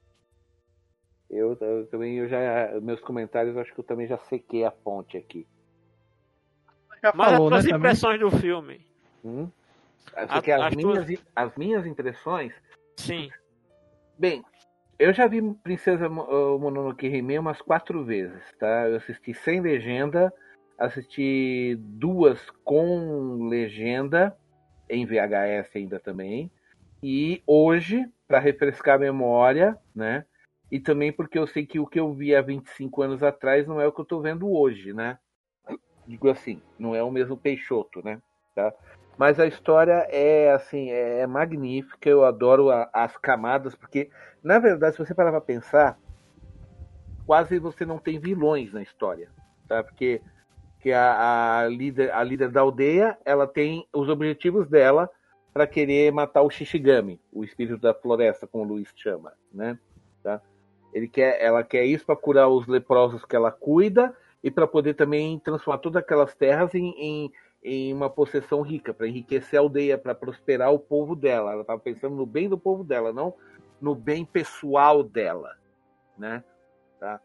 Eu, 1.30 1.56
eu, 1.62 1.86
também, 1.88 2.18
eu 2.18 2.28
já. 2.28 2.80
Meus 2.82 3.00
comentários, 3.00 3.56
acho 3.56 3.74
que 3.74 3.80
eu 3.80 3.86
também 3.86 4.08
já 4.08 4.18
sequei 4.18 4.66
a 4.66 4.72
fonte 4.72 5.18
aqui. 5.18 5.46
Já 7.04 7.14
Mas 7.16 7.32
falou, 7.32 7.54
as 7.54 7.66
né, 7.66 7.72
impressões 7.72 8.20
também? 8.20 8.32
do 8.32 8.38
filme. 8.38 8.88
Hum? 9.24 9.50
A, 10.14 10.38
as, 10.68 10.76
minhas, 10.76 11.06
tuas... 11.06 11.24
as 11.36 11.56
minhas 11.56 11.86
impressões? 11.86 12.54
Sim. 12.98 13.30
Bem, 14.18 14.44
eu 14.98 15.14
já 15.14 15.28
vi 15.28 15.42
Princesa 15.64 16.10
Mononoke 16.10 17.08
Hime 17.08 17.40
umas 17.40 17.62
quatro 17.62 18.04
vezes, 18.04 18.44
tá? 18.60 18.90
Eu 18.90 18.98
assisti 18.98 19.34
sem 19.34 19.62
legenda, 19.62 20.34
assisti 20.78 21.78
duas 21.80 22.50
com 22.66 23.48
legenda, 23.48 24.36
em 24.90 25.06
VHS 25.06 25.76
ainda 25.76 26.00
também, 26.00 26.52
e 27.02 27.42
hoje, 27.48 28.06
para 28.28 28.40
refrescar 28.40 28.96
a 28.96 29.00
memória, 29.00 29.78
né? 29.96 30.26
E 30.72 30.80
também 30.80 31.12
porque 31.12 31.40
eu 31.40 31.48
sei 31.48 31.66
que 31.66 31.80
o 31.80 31.88
que 31.88 32.00
eu 32.00 32.14
vi 32.14 32.36
há 32.36 32.41
25 32.41 33.02
anos 33.02 33.24
atrás 33.24 33.68
não 33.68 33.82
é 33.82 33.88
o 33.88 33.91
que 33.91 34.00
eu 34.00 34.04
estou 34.04 34.22
vendo 34.22 34.52
hoje, 34.52 34.94
né? 34.94 35.18
Digo 36.08 36.30
assim, 36.30 36.62
não 36.78 36.96
é 36.96 37.04
o 37.04 37.12
mesmo 37.12 37.38
Peixoto, 37.38 38.04
né? 38.04 38.22
Tá? 38.56 38.74
Mas 39.18 39.40
a 39.40 39.48
história 39.48 40.08
é 40.10 40.52
assim, 40.52 40.90
é, 40.90 41.20
é 41.20 41.28
magnífica, 41.28 42.10
eu 42.10 42.24
adoro 42.24 42.70
a, 42.70 42.90
as 42.94 43.18
camadas, 43.18 43.76
porque, 43.76 44.10
na 44.44 44.60
verdade, 44.60 44.96
se 44.96 45.06
você 45.06 45.14
parar 45.14 45.32
para 45.32 45.41
pensar, 45.41 46.00
quase 47.26 47.60
você 47.60 47.86
não 47.86 47.98
tem 47.98 48.20
vilões 48.20 48.72
na 48.72 48.82
história, 48.82 49.30
tá? 49.68 49.84
Porque 49.84 50.22
que 50.80 50.91
a, 50.91 51.60
a, 51.60 51.68
líder, 51.68 52.12
a 52.14 52.24
líder 52.24 52.50
da 52.50 52.62
aldeia, 52.62 53.18
ela 53.26 53.46
tem 53.46 53.86
os 53.94 54.08
objetivos 54.08 54.68
dela 54.68 55.10
para 55.54 55.68
querer 55.68 56.12
matar 56.12 56.41
o 56.41 56.50
Shishigami, 56.50 57.20
o 57.32 57.44
espírito 57.44 57.78
da 57.78 57.94
floresta, 57.94 58.48
como 58.48 58.64
o 58.64 58.68
Luiz 58.68 58.91
chama, 58.96 59.34
né? 59.54 59.78
Ele 60.94 61.07
quer, 61.07 61.41
ela 61.41 61.64
quer 61.64 61.86
isso 61.86 62.06
para 62.06 62.16
curar 62.16 62.48
os 62.49 62.68
leprosos 62.68 63.24
que 63.26 63.36
ela 63.36 63.52
cuida 63.52 64.16
e 64.44 64.49
para 64.49 64.68
poder 64.68 64.95
também 64.95 65.40
transformar 65.40 65.80
todas 65.80 66.02
aquelas 66.02 66.34
terras 66.34 66.74
em, 66.74 66.90
em, 66.98 67.32
em 67.64 67.94
uma 67.94 68.10
possessão 68.10 68.61
rica, 68.61 68.94
para 68.94 69.07
enriquecer 69.07 69.60
a 69.60 69.61
aldeia, 69.61 69.98
para 69.98 70.16
prosperar 70.16 70.74
o 70.74 70.80
povo 70.80 71.16
dela. 71.16 71.52
Ela 71.52 71.61
estava 71.61 71.80
pensando 71.80 72.16
no 72.16 72.26
bem 72.26 72.49
do 72.49 72.57
povo 72.57 72.84
dela, 72.84 73.14
não 73.14 73.36
no 73.82 73.95
bem 73.95 74.26
pessoal 74.26 75.03
dela, 75.03 75.56
né? 76.18 76.44
Tá? 76.99 77.20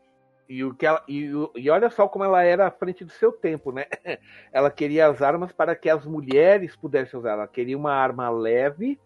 E, 0.48 0.62
o 0.62 0.74
que 0.74 0.86
ela, 0.86 1.02
e, 1.08 1.30
e 1.56 1.70
olha 1.70 1.90
só 1.90 2.06
como 2.06 2.24
ela 2.24 2.42
era 2.42 2.66
à 2.66 2.70
frente 2.70 3.04
do 3.04 3.10
seu 3.10 3.32
tempo, 3.32 3.72
né? 3.72 3.86
Ela 4.52 4.70
queria 4.70 5.06
as 5.08 5.22
armas 5.22 5.52
para 5.52 5.74
que 5.74 5.88
as 5.88 6.04
mulheres 6.04 6.76
pudessem 6.76 7.18
usar. 7.18 7.32
Ela 7.32 7.48
queria 7.48 7.78
uma 7.78 7.92
arma 7.92 8.28
leve 8.28 9.00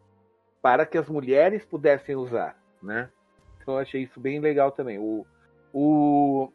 para 0.61 0.85
que 0.85 0.99
as 0.99 1.09
mulheres 1.09 1.65
pudessem 1.65 2.17
usar, 2.17 2.61
né? 2.83 3.09
Então 3.69 3.77
eu 3.77 3.83
achei 3.83 4.05
isso 4.05 4.19
bem 4.19 4.41
legal 4.41 4.73
também. 4.73 4.99
O, 4.99 5.27
o... 5.75 6.51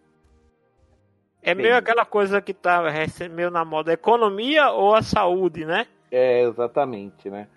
É 1.43 1.53
meio 1.53 1.77
aquela 1.77 2.05
coisa 2.05 2.41
que 2.41 2.55
tá 2.55 2.81
meio 3.29 3.51
na 3.51 3.63
moda, 3.63 3.91
a 3.91 3.93
economia 3.93 4.71
ou 4.71 4.95
a 4.95 5.03
saúde, 5.03 5.63
né? 5.63 5.85
É, 6.09 6.41
exatamente, 6.41 7.29
né? 7.29 7.47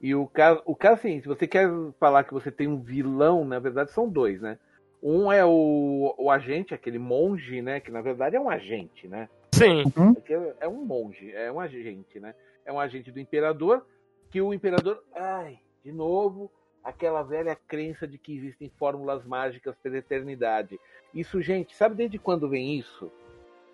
E 0.00 0.14
o 0.14 0.28
caso, 0.28 0.62
o 0.64 0.76
caso 0.76 0.94
é 0.94 0.98
assim, 0.98 1.20
se 1.20 1.26
você 1.26 1.44
quer 1.48 1.68
falar 1.98 2.22
que 2.22 2.32
você 2.32 2.52
tem 2.52 2.68
um 2.68 2.78
vilão, 2.78 3.44
na 3.44 3.58
verdade 3.58 3.90
são 3.90 4.08
dois, 4.08 4.40
né? 4.40 4.56
Um 5.02 5.32
é 5.32 5.44
o, 5.44 6.14
o 6.16 6.30
agente, 6.30 6.72
aquele 6.72 7.00
monge, 7.00 7.60
né? 7.60 7.80
Que 7.80 7.90
na 7.90 8.02
verdade 8.02 8.36
é 8.36 8.40
um 8.40 8.48
agente, 8.48 9.08
né? 9.08 9.28
Sim. 9.52 9.82
Uhum. 9.96 10.14
É 10.60 10.68
um 10.68 10.84
monge, 10.84 11.32
é 11.34 11.50
um 11.50 11.58
agente, 11.58 12.20
né? 12.20 12.32
É 12.64 12.72
um 12.72 12.78
agente 12.78 13.10
do 13.10 13.18
imperador, 13.18 13.84
que 14.30 14.40
o 14.40 14.54
imperador. 14.54 15.02
Ai, 15.16 15.58
de 15.84 15.90
novo, 15.90 16.48
aquela 16.82 17.22
velha 17.22 17.56
crença 17.68 18.06
de 18.06 18.18
que 18.18 18.36
existem 18.36 18.70
fórmulas 18.78 19.24
mágicas 19.24 19.76
pela 19.82 19.98
eternidade. 19.98 20.78
Isso, 21.14 21.40
gente, 21.42 21.76
sabe 21.76 21.94
desde 21.94 22.18
quando 22.18 22.48
vem 22.48 22.78
isso? 22.78 23.10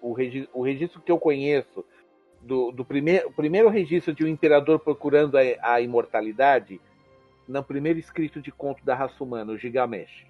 O, 0.01 0.13
regi 0.13 0.49
o 0.53 0.63
registro 0.63 1.01
que 1.01 1.11
eu 1.11 1.19
conheço 1.19 1.85
do, 2.43 2.71
do 2.71 2.85
primeiro, 2.85 3.31
primeiro 3.33 3.69
registro 3.69 4.15
de 4.15 4.25
um 4.25 4.29
imperador 4.29 4.79
procurando 4.79 5.37
a, 5.37 5.41
a 5.63 5.81
imortalidade, 5.81 6.81
no 7.47 7.63
primeiro 7.63 7.99
escrito 7.99 8.41
de 8.41 8.51
conto 8.51 8.85
da 8.85 8.95
raça 8.95 9.23
humana, 9.23 9.53
o 9.53 9.59
Gilgamesh. 9.59 10.27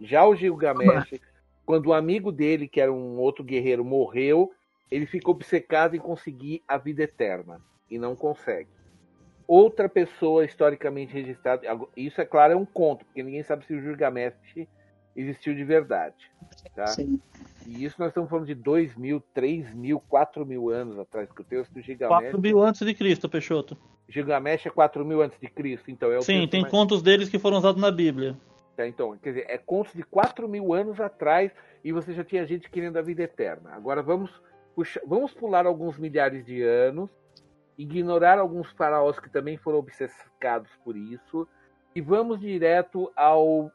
Já 0.00 0.26
o 0.26 0.34
Gilgamesh, 0.34 1.20
quando 1.64 1.86
o 1.86 1.94
amigo 1.94 2.32
dele, 2.32 2.68
que 2.68 2.80
era 2.80 2.92
um 2.92 3.18
outro 3.18 3.44
guerreiro, 3.44 3.84
morreu, 3.84 4.52
ele 4.90 5.06
ficou 5.06 5.34
obcecado 5.34 5.94
em 5.96 6.00
conseguir 6.00 6.62
a 6.66 6.78
vida 6.78 7.02
eterna 7.02 7.60
e 7.90 7.98
não 7.98 8.14
consegue. 8.14 8.75
Outra 9.46 9.88
pessoa 9.88 10.44
historicamente 10.44 11.12
registrada, 11.12 11.62
isso 11.96 12.20
é 12.20 12.24
claro, 12.24 12.52
é 12.52 12.56
um 12.56 12.64
conto, 12.64 13.04
porque 13.04 13.22
ninguém 13.22 13.42
sabe 13.42 13.64
se 13.64 13.74
o 13.74 13.80
Gilgamesh 13.80 14.34
existiu 15.14 15.54
de 15.54 15.64
verdade. 15.64 16.16
Tá? 16.74 16.86
Sim. 16.88 17.20
E 17.66 17.84
isso 17.84 17.96
nós 17.98 18.08
estamos 18.08 18.28
falando 18.28 18.46
de 18.46 18.54
2 18.54 18.96
mil, 18.96 19.22
3 19.32 19.74
mil, 19.74 20.00
4 20.00 20.44
mil 20.44 20.70
anos 20.70 20.98
atrás, 20.98 21.30
que 21.32 21.40
o 21.40 21.44
texto 21.44 21.72
do 21.72 21.80
Gilgamesh. 21.80 22.30
4 22.30 22.40
mil 22.40 22.60
antes 22.60 22.84
de 22.84 22.94
Cristo, 22.94 23.28
Peixoto. 23.28 23.76
Gilgamesh 24.08 24.66
é 24.66 24.70
4 24.70 25.04
mil 25.04 25.22
antes 25.22 25.38
de 25.40 25.48
Cristo, 25.48 25.90
então 25.90 26.12
é 26.12 26.18
o 26.18 26.22
Sim, 26.22 26.46
tem 26.46 26.62
mais... 26.62 26.70
contos 26.70 27.02
deles 27.02 27.28
que 27.28 27.38
foram 27.38 27.58
usados 27.58 27.80
na 27.80 27.90
Bíblia. 27.90 28.36
Tá, 28.76 28.86
então, 28.86 29.16
quer 29.16 29.30
dizer, 29.30 29.46
é 29.48 29.56
contos 29.56 29.94
de 29.94 30.02
4 30.02 30.48
mil 30.48 30.74
anos 30.74 31.00
atrás 31.00 31.50
e 31.82 31.92
você 31.92 32.12
já 32.12 32.22
tinha 32.22 32.46
gente 32.46 32.70
querendo 32.70 32.98
a 32.98 33.02
vida 33.02 33.22
eterna. 33.22 33.70
Agora 33.70 34.02
vamos, 34.02 34.30
puxar, 34.74 35.00
vamos 35.06 35.32
pular 35.32 35.66
alguns 35.66 35.98
milhares 35.98 36.44
de 36.44 36.62
anos, 36.62 37.10
ignorar 37.78 38.38
alguns 38.38 38.70
faraós 38.72 39.18
que 39.20 39.28
também 39.28 39.56
foram 39.56 39.78
obcecados 39.78 40.70
por 40.84 40.96
isso 40.96 41.46
e 41.94 42.00
vamos 42.00 42.40
direto 42.40 43.10
ao, 43.16 43.70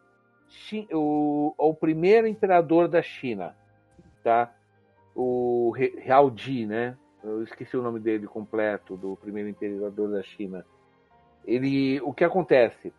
ao 1.57 1.73
primeiro 1.73 2.28
imperador 2.28 2.88
da 2.88 3.02
China, 3.02 3.56
tá? 4.23 4.53
O 5.15 5.73
Di, 6.34 6.65
né? 6.65 6.98
Eu 7.23 7.44
esqueci 7.44 7.78
o 7.78 7.82
nome 7.82 7.99
dele 7.99 8.28
completo, 8.28 8.98
do 8.98 9.15
primeiro 9.15 9.49
imperador 9.49 10.10
da 10.10 10.23
China. 10.23 10.65
Ele, 11.45 11.99
o 12.02 12.14
que 12.14 12.23
acontece? 12.23 12.94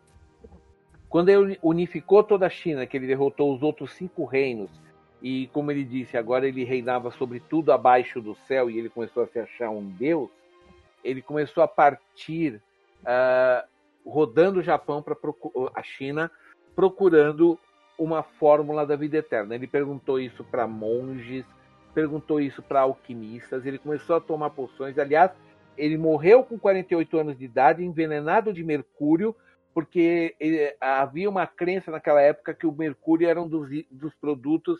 Quando 1.09 1.29
ele 1.29 1.59
unificou 1.61 2.23
toda 2.23 2.47
a 2.47 2.49
China, 2.49 2.85
que 2.85 2.97
ele 2.97 3.07
derrotou 3.07 3.53
os 3.53 3.61
outros 3.61 3.93
cinco 3.93 4.25
reinos, 4.25 4.71
e 5.21 5.47
como 5.47 5.71
ele 5.71 5.85
disse, 5.85 6.17
agora 6.17 6.47
ele 6.47 6.63
reinava 6.63 7.11
sobre 7.11 7.39
tudo 7.39 7.71
abaixo 7.71 8.19
do 8.19 8.35
céu 8.47 8.69
e 8.69 8.77
ele 8.77 8.89
começou 8.89 9.23
a 9.23 9.27
se 9.27 9.39
achar 9.39 9.69
um 9.69 9.89
deus, 9.89 10.29
ele 11.03 11.21
começou 11.21 11.63
a 11.63 11.67
partir, 11.67 12.61
uh, 13.01 13.67
rodando 14.05 14.59
o 14.59 14.63
Japão 14.63 15.01
para 15.01 15.15
a 15.75 15.83
China, 15.83 16.31
procurando 16.75 17.59
uma 17.97 18.23
fórmula 18.23 18.85
da 18.85 18.95
vida 18.95 19.17
eterna. 19.17 19.55
Ele 19.55 19.67
perguntou 19.67 20.19
isso 20.19 20.43
para 20.43 20.67
monges, 20.67 21.45
perguntou 21.93 22.39
isso 22.39 22.61
para 22.61 22.81
alquimistas, 22.81 23.65
ele 23.65 23.77
começou 23.77 24.15
a 24.15 24.21
tomar 24.21 24.49
poções. 24.49 24.97
Aliás, 24.97 25.31
ele 25.77 25.97
morreu 25.97 26.43
com 26.43 26.57
48 26.57 27.17
anos 27.17 27.37
de 27.37 27.45
idade, 27.45 27.83
envenenado 27.83 28.51
de 28.51 28.63
mercúrio, 28.63 29.35
porque 29.73 30.35
eh, 30.39 30.75
havia 30.79 31.29
uma 31.29 31.47
crença 31.47 31.91
naquela 31.91 32.21
época 32.21 32.53
que 32.53 32.67
o 32.67 32.71
mercúrio 32.71 33.27
era 33.27 33.41
um 33.41 33.47
dos, 33.47 33.69
dos 33.89 34.13
produtos 34.15 34.79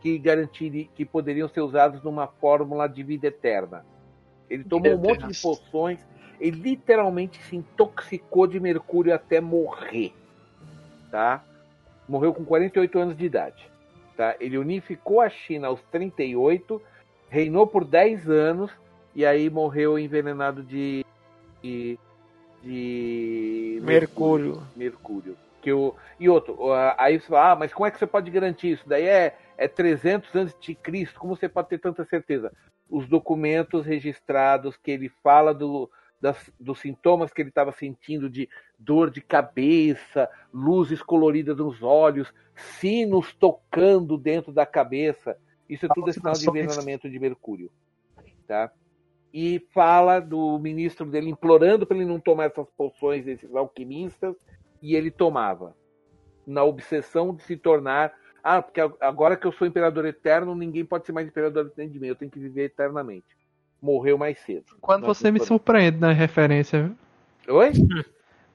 que 0.00 0.18
garantiriam, 0.18 0.88
que 0.94 1.04
poderiam 1.04 1.48
ser 1.48 1.60
usados 1.60 2.02
numa 2.02 2.26
fórmula 2.26 2.88
de 2.88 3.02
vida 3.02 3.28
eterna. 3.28 3.86
Ele 4.48 4.64
tomou 4.64 4.94
um 4.94 4.98
monte 4.98 5.26
de 5.26 5.40
poções, 5.40 5.98
Ele 6.40 6.60
literalmente 6.60 7.42
se 7.44 7.56
intoxicou 7.56 8.46
de 8.46 8.60
mercúrio 8.60 9.14
até 9.14 9.40
morrer, 9.40 10.12
tá? 11.10 11.44
Morreu 12.08 12.34
com 12.34 12.44
48 12.44 12.98
anos 12.98 13.16
de 13.16 13.24
idade, 13.24 13.70
tá? 14.16 14.36
Ele 14.38 14.58
unificou 14.58 15.20
a 15.20 15.28
China 15.30 15.68
aos 15.68 15.80
38, 15.90 16.80
reinou 17.28 17.66
por 17.66 17.84
10 17.84 18.28
anos 18.28 18.70
e 19.14 19.24
aí 19.24 19.48
morreu 19.48 19.98
envenenado 19.98 20.62
de 20.62 21.04
de, 21.64 21.98
de 22.62 23.80
Mercúrio. 23.82 24.62
mercúrio. 24.76 25.36
Que 25.64 25.72
o, 25.72 25.94
e 26.20 26.28
outro, 26.28 26.58
aí 26.98 27.18
você 27.18 27.26
fala, 27.26 27.52
ah, 27.52 27.56
mas 27.56 27.72
como 27.72 27.86
é 27.86 27.90
que 27.90 27.98
você 27.98 28.06
pode 28.06 28.30
garantir 28.30 28.72
isso? 28.72 28.86
Daí 28.86 29.04
é, 29.06 29.34
é 29.56 29.66
300 29.66 30.36
antes 30.36 30.54
de 30.60 30.74
Cristo, 30.74 31.18
como 31.18 31.34
você 31.34 31.48
pode 31.48 31.70
ter 31.70 31.78
tanta 31.78 32.04
certeza? 32.04 32.52
Os 32.86 33.08
documentos 33.08 33.86
registrados 33.86 34.76
que 34.76 34.90
ele 34.90 35.08
fala 35.22 35.54
do, 35.54 35.90
das, 36.20 36.52
dos 36.60 36.80
sintomas 36.80 37.32
que 37.32 37.40
ele 37.40 37.48
estava 37.48 37.72
sentindo 37.72 38.28
de 38.28 38.46
dor 38.78 39.10
de 39.10 39.22
cabeça, 39.22 40.28
luzes 40.52 41.02
coloridas 41.02 41.56
nos 41.56 41.82
olhos, 41.82 42.30
sinos 42.54 43.32
tocando 43.32 44.18
dentro 44.18 44.52
da 44.52 44.66
cabeça. 44.66 45.34
Isso 45.66 45.86
é 45.86 45.88
tudo 45.94 46.10
é 46.10 46.12
sinal 46.12 46.34
de 46.34 46.46
envenenamento 46.46 47.08
de 47.08 47.18
mercúrio. 47.18 47.70
Tá? 48.46 48.70
E 49.32 49.66
fala 49.72 50.20
do 50.20 50.58
ministro 50.58 51.06
dele 51.06 51.30
implorando 51.30 51.86
para 51.86 51.96
ele 51.96 52.04
não 52.04 52.20
tomar 52.20 52.50
essas 52.50 52.68
poções 52.76 53.24
desses 53.24 53.54
alquimistas, 53.54 54.36
e 54.84 54.94
ele 54.94 55.10
tomava. 55.10 55.74
Na 56.46 56.62
obsessão 56.62 57.34
de 57.34 57.42
se 57.42 57.56
tornar. 57.56 58.12
Ah, 58.42 58.60
porque 58.60 58.78
agora 59.00 59.34
que 59.34 59.46
eu 59.46 59.52
sou 59.52 59.66
imperador 59.66 60.04
eterno, 60.04 60.54
ninguém 60.54 60.84
pode 60.84 61.06
ser 61.06 61.12
mais 61.12 61.26
imperador 61.26 61.66
eterno 61.66 61.90
de 61.90 61.98
mim, 61.98 62.08
eu 62.08 62.14
tenho 62.14 62.30
que 62.30 62.38
viver 62.38 62.64
eternamente. 62.64 63.24
Morreu 63.80 64.18
mais 64.18 64.38
cedo. 64.40 64.76
Quando 64.82 65.06
você 65.06 65.30
me 65.30 65.40
surpreende 65.40 65.96
na 65.98 66.12
referência. 66.12 66.92
Oi? 67.48 67.72
De 67.72 68.04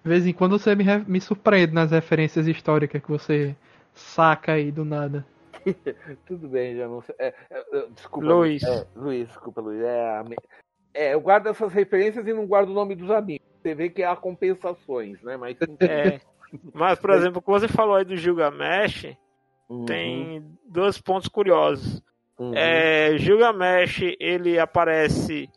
vez 0.03 0.27
em 0.27 0.33
quando 0.33 0.59
você 0.59 0.75
me, 0.75 0.85
me 1.07 1.19
surpreende 1.19 1.73
nas 1.73 1.89
referências 1.89 2.47
históricas 2.47 3.01
que 3.01 3.09
você 3.09 3.55
saca 3.91 4.53
aí 4.53 4.71
do 4.71 4.85
nada. 4.85 5.25
Tudo 6.27 6.47
bem, 6.47 6.75
já 6.75 6.87
não 6.87 7.01
sei. 7.01 7.15
É, 7.17 7.33
é, 7.49 7.87
desculpa, 7.95 8.27
Luiz. 8.27 8.63
É, 8.63 8.87
Luiz, 8.95 9.27
desculpa, 9.27 9.61
Luiz. 9.61 9.81
É, 9.81 10.23
é, 10.93 11.13
eu 11.15 11.21
guardo 11.21 11.47
essas 11.47 11.73
referências 11.73 12.27
e 12.27 12.33
não 12.33 12.45
guardo 12.45 12.69
o 12.69 12.73
nome 12.73 12.95
dos 12.95 13.09
amigos. 13.09 13.48
Você 13.61 13.75
vê 13.75 13.89
que 13.89 14.03
há 14.03 14.15
compensações, 14.15 15.21
né? 15.21 15.35
Mas, 15.35 15.57
é, 15.81 16.19
mas 16.73 16.97
por 16.97 17.09
exemplo, 17.11 17.39
o 17.39 17.41
que 17.41 17.49
você 17.49 17.67
falou 17.67 17.95
aí 17.95 18.05
do 18.05 18.15
Gilgamesh, 18.15 19.15
uhum. 19.69 19.85
tem 19.85 20.45
dois 20.65 20.99
pontos 20.99 21.27
curiosos. 21.27 22.01
Uhum. 22.37 22.53
É, 22.55 23.17
Gilgamesh, 23.17 24.15
ele 24.19 24.57
aparece 24.57 25.49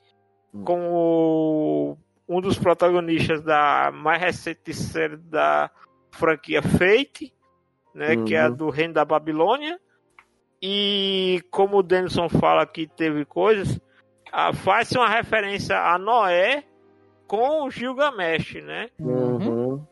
uhum. 0.52 0.64
como 0.64 1.98
um 2.28 2.40
dos 2.40 2.58
protagonistas 2.58 3.42
da 3.42 3.90
mais 3.92 4.20
recente 4.20 4.74
série 4.74 5.16
da 5.16 5.70
franquia 6.10 6.60
Fate, 6.60 7.32
né, 7.94 8.16
que 8.24 8.34
é 8.34 8.42
a 8.42 8.48
uhum. 8.48 8.56
do 8.56 8.70
Reino 8.70 8.94
da 8.94 9.04
Babilônia. 9.04 9.78
E 10.60 11.42
como 11.50 11.78
o 11.78 11.82
Denison 11.82 12.28
fala 12.28 12.66
que 12.66 12.86
teve 12.86 13.24
coisas, 13.24 13.80
ah, 14.32 14.52
faz 14.52 14.90
uma 14.92 15.08
referência 15.08 15.76
a 15.76 15.98
Noé 15.98 16.64
com 17.32 17.62
o 17.62 17.70
Gilgamesh, 17.70 18.56
né? 18.62 18.90
Uhum. 19.00 19.82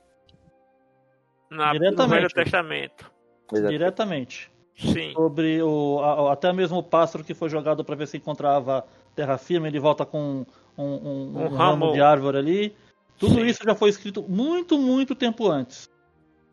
Na, 1.51 1.73
no 1.73 2.09
Velho 2.09 2.29
Testamento. 2.29 3.11
Exatamente. 3.51 3.71
Diretamente. 3.71 4.53
Sim. 4.77 5.15
Sobre 5.15 5.63
o, 5.63 6.01
a, 6.01 6.35
até 6.35 6.53
mesmo 6.53 6.77
o 6.77 6.83
pássaro 6.83 7.25
que 7.25 7.33
foi 7.33 7.49
jogado 7.49 7.83
para 7.83 7.97
ver 7.97 8.07
se 8.09 8.19
encontrava 8.19 8.85
terra 9.17 9.39
firme, 9.39 9.69
ele 9.69 9.81
volta 9.81 10.05
com 10.05 10.45
um, 10.77 10.85
um, 10.85 10.85
um, 10.85 11.45
um 11.45 11.49
ramo 11.49 11.93
de 11.93 12.03
árvore 12.03 12.37
ali. 12.37 12.77
Tudo 13.19 13.37
Sim. 13.37 13.47
isso 13.47 13.65
já 13.65 13.75
foi 13.75 13.89
escrito 13.89 14.23
muito, 14.29 14.79
muito 14.79 15.15
tempo 15.15 15.49
antes. 15.51 15.89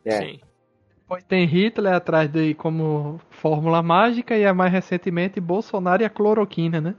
É. 0.06 0.12
Sim. 0.12 0.40
Depois 1.00 1.22
tem 1.22 1.44
Hitler 1.44 1.92
atrás 1.92 2.30
de 2.30 2.54
como 2.54 3.20
fórmula 3.28 3.82
mágica 3.82 4.34
e 4.34 4.42
é 4.42 4.52
mais 4.54 4.72
recentemente 4.72 5.38
Bolsonaro 5.38 6.02
e 6.02 6.06
a 6.06 6.10
cloroquina, 6.10 6.80
né? 6.80 6.94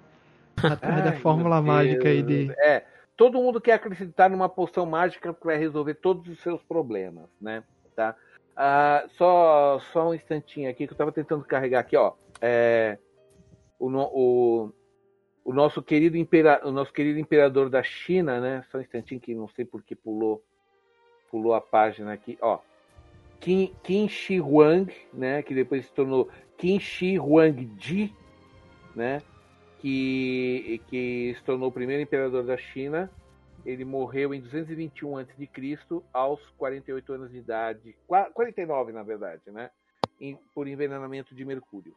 Atrás 0.61 0.97
Ai, 0.97 1.11
da 1.11 1.13
fórmula 1.13 1.59
mágica 1.59 2.07
aí 2.07 2.21
de. 2.21 2.51
É, 2.59 2.83
todo 3.19 3.41
mundo 3.41 3.59
quer 3.59 3.73
acreditar 3.73 4.29
numa 4.29 4.47
poção 4.47 4.85
mágica 4.85 5.33
que 5.33 5.45
vai 5.45 5.57
resolver 5.57 5.95
todos 5.95 6.25
os 6.29 6.39
seus 6.39 6.63
problemas, 6.63 7.25
né? 7.41 7.65
Tá? 7.93 8.15
Ah, 8.55 9.05
só, 9.17 9.77
só 9.91 10.07
um 10.07 10.13
instantinho 10.13 10.69
aqui 10.69 10.87
que 10.87 10.93
eu 10.93 10.95
estava 10.95 11.11
tentando 11.11 11.43
carregar 11.43 11.81
aqui, 11.81 11.97
ó. 11.97 12.13
É, 12.39 12.97
o, 13.77 13.89
o, 13.89 14.71
o, 15.43 15.53
nosso 15.53 15.83
querido 15.83 16.15
impera, 16.15 16.61
o 16.63 16.71
nosso 16.71 16.93
querido 16.93 17.19
imperador 17.19 17.69
da 17.69 17.83
China, 17.83 18.39
né? 18.39 18.63
Só 18.71 18.77
um 18.77 18.81
instantinho 18.81 19.19
que 19.19 19.35
não 19.35 19.49
sei 19.49 19.65
por 19.65 19.83
que 19.83 19.97
pulou, 19.97 20.41
pulou 21.29 21.53
a 21.53 21.59
página 21.59 22.13
aqui, 22.13 22.37
ó. 22.39 22.59
Qin, 23.41 23.75
Qin 23.83 24.07
Shi 24.07 24.39
Huang, 24.39 24.95
né? 25.11 25.43
Que 25.43 25.53
depois 25.53 25.85
se 25.85 25.91
tornou 25.91 26.29
Qin 26.57 26.79
Shi 26.79 27.19
Huang 27.19 27.69
Ji, 27.77 28.15
né? 28.95 29.21
Que, 29.79 30.81
que 30.87 31.35
se 31.37 31.43
tornou 31.43 31.69
o 31.69 31.71
primeiro 31.71 32.03
imperador 32.03 32.43
da 32.43 32.57
China 32.57 33.09
ele 33.65 33.85
morreu 33.85 34.33
em 34.33 34.41
221 34.41 35.17
a.C., 35.17 35.49
aos 36.13 36.39
48 36.51 37.13
anos 37.13 37.31
de 37.31 37.37
idade, 37.37 37.95
49 38.07 38.91
na 38.91 39.03
verdade, 39.03 39.41
né? 39.47 39.69
por 40.53 40.67
envenenamento 40.67 41.33
de 41.33 41.45
mercúrio. 41.45 41.95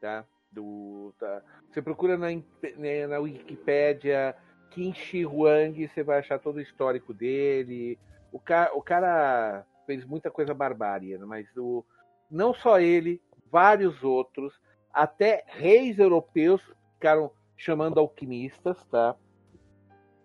Tá? 0.00 0.24
Do, 0.52 1.14
tá. 1.18 1.42
Você 1.70 1.80
procura 1.80 2.16
na, 2.16 2.28
né, 2.76 3.06
na 3.06 3.18
Wikipédia 3.18 4.36
Qin 4.70 4.92
Shi 4.94 5.24
Huang, 5.24 5.88
você 5.88 6.02
vai 6.02 6.18
achar 6.18 6.38
todo 6.38 6.56
o 6.56 6.60
histórico 6.60 7.14
dele. 7.14 7.98
O 8.30 8.38
cara, 8.38 8.74
o 8.74 8.82
cara 8.82 9.64
fez 9.86 10.04
muita 10.04 10.30
coisa 10.30 10.52
barbária, 10.52 11.18
né? 11.18 11.24
mas 11.24 11.46
o, 11.56 11.84
não 12.30 12.52
só 12.52 12.78
ele, 12.78 13.20
vários 13.50 14.02
outros, 14.02 14.52
até 14.92 15.44
reis 15.48 15.98
europeus 15.98 16.62
ficaram 17.04 17.30
chamando 17.56 18.00
alquimistas, 18.00 18.82
tá? 18.86 19.14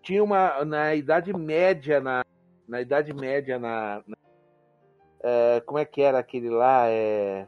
tinha 0.02 0.24
uma 0.24 0.64
na 0.64 0.94
idade 0.94 1.32
média 1.32 2.00
na 2.00 2.24
na 2.66 2.80
idade 2.80 3.12
média 3.12 3.58
na, 3.58 4.02
na 4.06 4.16
é, 5.22 5.60
como 5.66 5.78
é 5.78 5.84
que 5.84 6.00
era 6.00 6.18
aquele 6.18 6.48
lá? 6.48 6.88
É 6.88 7.46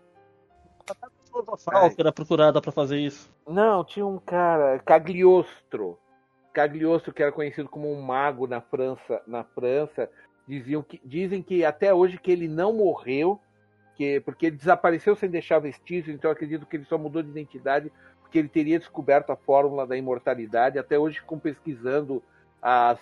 que 1.94 2.00
era 2.00 2.12
procurada 2.12 2.60
para 2.60 2.70
fazer 2.70 2.98
isso. 2.98 3.32
Não 3.48 3.82
tinha 3.82 4.06
um 4.06 4.18
cara 4.18 4.78
Cagliostro. 4.80 5.98
Cagliostro 6.52 7.14
que 7.14 7.22
era 7.22 7.32
conhecido 7.32 7.70
como 7.70 7.90
um 7.90 8.02
mago 8.02 8.46
na 8.46 8.60
França 8.60 9.22
na 9.26 9.42
França 9.42 10.10
diziam 10.46 10.82
que 10.82 11.00
dizem 11.02 11.42
que 11.42 11.64
até 11.64 11.94
hoje 11.94 12.18
que 12.18 12.30
ele 12.30 12.48
não 12.48 12.74
morreu 12.74 13.40
que 13.94 14.20
porque 14.20 14.46
ele 14.46 14.56
desapareceu 14.56 15.16
sem 15.16 15.30
deixar 15.30 15.60
vestígios 15.60 16.14
então 16.14 16.30
acredito 16.30 16.66
que 16.66 16.76
ele 16.76 16.84
só 16.84 16.98
mudou 16.98 17.22
de 17.22 17.30
identidade 17.30 17.90
porque 18.32 18.38
ele 18.38 18.48
teria 18.48 18.78
descoberto 18.78 19.28
a 19.28 19.36
fórmula 19.36 19.86
da 19.86 19.94
imortalidade 19.94 20.78
até 20.78 20.98
hoje 20.98 21.20
ficam 21.20 21.38
pesquisando 21.38 22.22
as, 22.62 22.98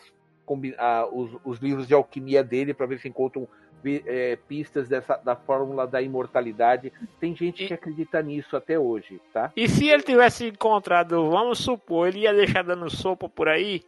a, 0.76 1.06
os, 1.06 1.30
os, 1.44 1.58
livros 1.60 1.86
de 1.86 1.94
alquimia 1.94 2.42
dele 2.42 2.74
para 2.74 2.86
ver 2.86 2.98
se 2.98 3.08
encontram 3.08 3.46
é, 3.84 4.36
pistas 4.48 4.88
dessa, 4.88 5.16
da 5.18 5.36
fórmula 5.36 5.86
da 5.86 6.02
imortalidade. 6.02 6.92
Tem 7.20 7.36
gente 7.36 7.62
e, 7.62 7.68
que 7.68 7.74
acredita 7.74 8.20
nisso 8.20 8.56
até 8.56 8.76
hoje, 8.76 9.20
tá? 9.32 9.52
E 9.54 9.68
se 9.68 9.88
ele 9.88 10.02
tivesse 10.02 10.48
encontrado, 10.48 11.30
vamos 11.30 11.60
supor, 11.60 12.08
ele 12.08 12.20
ia 12.20 12.34
deixar 12.34 12.64
dando 12.64 12.90
sopa 12.90 13.28
por 13.28 13.46
aí? 13.46 13.84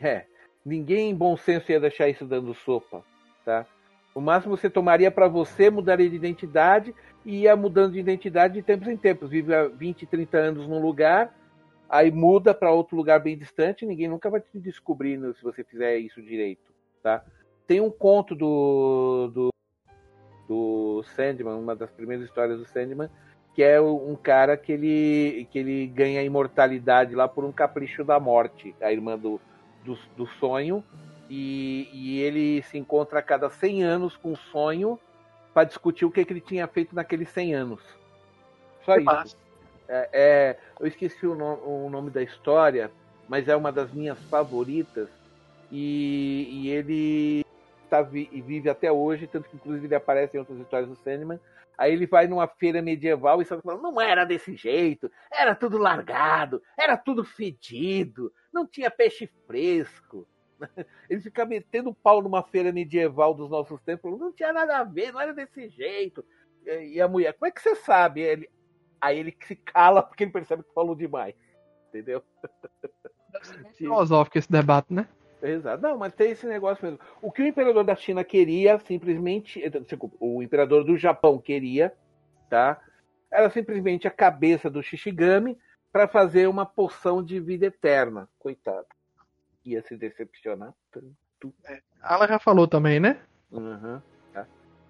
É, 0.00 0.24
ninguém 0.64 1.10
em 1.10 1.14
bom 1.14 1.36
senso 1.36 1.70
ia 1.70 1.78
deixar 1.78 2.08
isso 2.08 2.24
dando 2.24 2.54
sopa, 2.54 3.04
tá? 3.44 3.66
O 4.18 4.20
máximo 4.20 4.56
você 4.56 4.68
tomaria 4.68 5.12
para 5.12 5.28
você, 5.28 5.70
mudaria 5.70 6.10
de 6.10 6.16
identidade 6.16 6.92
e 7.24 7.42
ia 7.42 7.54
mudando 7.54 7.92
de 7.92 8.00
identidade 8.00 8.54
de 8.54 8.62
tempos 8.62 8.88
em 8.88 8.96
tempos. 8.96 9.30
Vive 9.30 9.54
há 9.54 9.68
20, 9.68 10.06
30 10.06 10.36
anos 10.36 10.66
num 10.66 10.82
lugar, 10.82 11.32
aí 11.88 12.10
muda 12.10 12.52
para 12.52 12.72
outro 12.72 12.96
lugar 12.96 13.20
bem 13.20 13.38
distante, 13.38 13.86
ninguém 13.86 14.08
nunca 14.08 14.28
vai 14.28 14.40
te 14.40 14.58
descobrir 14.58 15.20
se 15.36 15.42
você 15.44 15.62
fizer 15.62 15.98
isso 15.98 16.20
direito, 16.20 16.74
tá? 17.00 17.24
Tem 17.64 17.80
um 17.80 17.92
conto 17.92 18.34
do, 18.34 19.30
do, 19.32 19.50
do 20.48 21.04
Sandman, 21.14 21.54
uma 21.54 21.76
das 21.76 21.92
primeiras 21.92 22.24
histórias 22.24 22.58
do 22.58 22.66
Sandman, 22.66 23.08
que 23.54 23.62
é 23.62 23.80
um 23.80 24.16
cara 24.16 24.56
que 24.56 24.72
ele, 24.72 25.46
que 25.52 25.60
ele 25.60 25.86
ganha 25.86 26.24
imortalidade 26.24 27.14
lá 27.14 27.28
por 27.28 27.44
um 27.44 27.52
capricho 27.52 28.02
da 28.02 28.18
morte, 28.18 28.74
a 28.80 28.90
irmã 28.90 29.16
do, 29.16 29.40
do, 29.84 29.96
do 30.16 30.26
sonho, 30.40 30.82
e, 31.28 31.88
e, 31.92 32.20
ele 32.20 32.62
se 32.62 32.78
encontra 32.78 33.18
a 33.18 33.22
cada 33.22 33.50
100 33.50 33.82
anos 33.82 34.16
com 34.16 34.32
o 34.32 34.36
sonho 34.36 34.98
para 35.52 35.64
discutir 35.64 36.04
o 36.04 36.10
que, 36.10 36.24
que 36.24 36.32
ele 36.32 36.40
tinha 36.40 36.66
feito 36.66 36.94
naqueles 36.94 37.28
100 37.30 37.54
anos. 37.54 37.80
Só 38.84 38.96
isso. 38.96 39.36
É, 39.88 40.08
é, 40.12 40.58
eu 40.78 40.86
esqueci 40.86 41.26
o, 41.26 41.34
no, 41.34 41.86
o, 41.86 41.90
nome 41.90 42.10
da 42.10 42.22
história, 42.22 42.90
mas 43.28 43.48
é 43.48 43.56
uma 43.56 43.72
das 43.72 43.92
minhas 43.92 44.18
favoritas. 44.24 45.08
E, 45.70 46.48
e 46.50 46.70
ele 46.70 47.44
tá, 47.90 48.02
vive 48.02 48.70
até 48.70 48.90
hoje, 48.90 49.26
tanto 49.26 49.48
que 49.48 49.56
inclusive 49.56 49.86
ele 49.86 49.94
aparece 49.94 50.36
em 50.36 50.40
outras 50.40 50.58
histórias 50.58 50.88
do 50.88 50.96
Sandman. 50.96 51.40
Aí 51.76 51.92
ele 51.92 52.06
vai 52.06 52.26
numa 52.26 52.48
feira 52.48 52.82
medieval 52.82 53.38
e 53.38 53.42
está 53.42 53.60
falando, 53.60 53.82
não 53.82 54.00
era 54.00 54.24
desse 54.24 54.56
jeito, 54.56 55.10
era 55.30 55.54
tudo 55.54 55.78
largado, 55.78 56.60
era 56.76 56.96
tudo 56.96 57.24
fedido, 57.24 58.32
não 58.52 58.66
tinha 58.66 58.90
peixe 58.90 59.30
fresco. 59.46 60.26
Ele 61.08 61.20
fica 61.20 61.44
metendo 61.44 61.94
pau 61.94 62.22
numa 62.22 62.42
feira 62.42 62.72
medieval 62.72 63.34
dos 63.34 63.50
nossos 63.50 63.80
tempos, 63.82 64.18
não 64.18 64.32
tinha 64.32 64.52
nada 64.52 64.78
a 64.78 64.84
ver, 64.84 65.12
não 65.12 65.20
era 65.20 65.32
desse 65.32 65.68
jeito. 65.68 66.24
E 66.66 67.00
a 67.00 67.08
mulher, 67.08 67.32
como 67.34 67.48
é 67.48 67.50
que 67.50 67.62
você 67.62 67.74
sabe? 67.76 68.20
Ele, 68.20 68.50
aí 69.00 69.18
ele 69.18 69.36
se 69.46 69.56
cala 69.56 70.02
porque 70.02 70.24
ele 70.24 70.32
percebe 70.32 70.62
que 70.62 70.74
falou 70.74 70.94
demais. 70.94 71.34
Entendeu? 71.88 72.22
Filosófico 73.74 74.38
esse 74.38 74.50
debate, 74.50 74.92
né? 74.92 75.08
Exato. 75.42 75.82
Não, 75.82 75.96
mas 75.96 76.14
tem 76.14 76.32
esse 76.32 76.46
negócio 76.46 76.84
mesmo. 76.84 77.00
O 77.22 77.30
que 77.30 77.42
o 77.42 77.46
imperador 77.46 77.84
da 77.84 77.94
China 77.94 78.24
queria, 78.24 78.78
simplesmente. 78.80 79.68
Desculpa, 79.70 80.16
o 80.20 80.42
imperador 80.42 80.84
do 80.84 80.96
Japão 80.96 81.38
queria, 81.38 81.94
tá? 82.50 82.80
Era 83.30 83.48
simplesmente 83.50 84.08
a 84.08 84.10
cabeça 84.10 84.68
do 84.68 84.82
Shishigami 84.82 85.56
para 85.92 86.08
fazer 86.08 86.48
uma 86.48 86.66
poção 86.66 87.22
de 87.22 87.40
vida 87.40 87.66
eterna. 87.66 88.28
Coitado. 88.38 88.86
Ia 89.64 89.82
se 89.82 89.96
decepcionar 89.96 90.72
tanto. 90.90 91.54
É, 91.64 91.80
ela 92.02 92.26
já 92.26 92.38
falou 92.38 92.66
também, 92.66 92.98
né? 92.98 93.20
Uhum, 93.50 94.00
tá. 94.32 94.46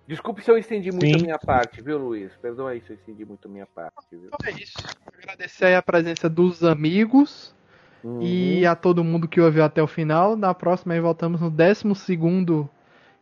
Desculpe 0.06 0.42
se 0.42 0.50
eu 0.50 0.56
estendi 0.56 0.90
muito 0.90 1.06
Sim. 1.06 1.16
a 1.16 1.22
minha 1.22 1.38
parte, 1.38 1.82
viu, 1.82 1.98
Luiz? 1.98 2.34
Perdoa 2.36 2.70
aí 2.70 2.80
se 2.80 2.90
eu 2.90 2.96
estendi 2.96 3.24
muito 3.24 3.48
a 3.48 3.50
minha 3.50 3.66
parte. 3.66 4.16
Viu? 4.16 4.30
Então 4.32 4.38
é 4.44 4.52
isso. 4.52 4.78
Agradecer 5.06 5.66
aí 5.66 5.74
a 5.74 5.82
presença 5.82 6.28
dos 6.28 6.64
amigos 6.64 7.54
Uhum. 8.02 8.22
E 8.22 8.66
a 8.66 8.76
todo 8.76 9.04
mundo 9.04 9.26
que 9.26 9.40
ouviu 9.40 9.64
até 9.64 9.82
o 9.82 9.86
final. 9.86 10.36
Na 10.36 10.54
próxima 10.54 10.94
aí 10.94 11.00
voltamos 11.00 11.40
no 11.40 11.50
12 11.50 11.84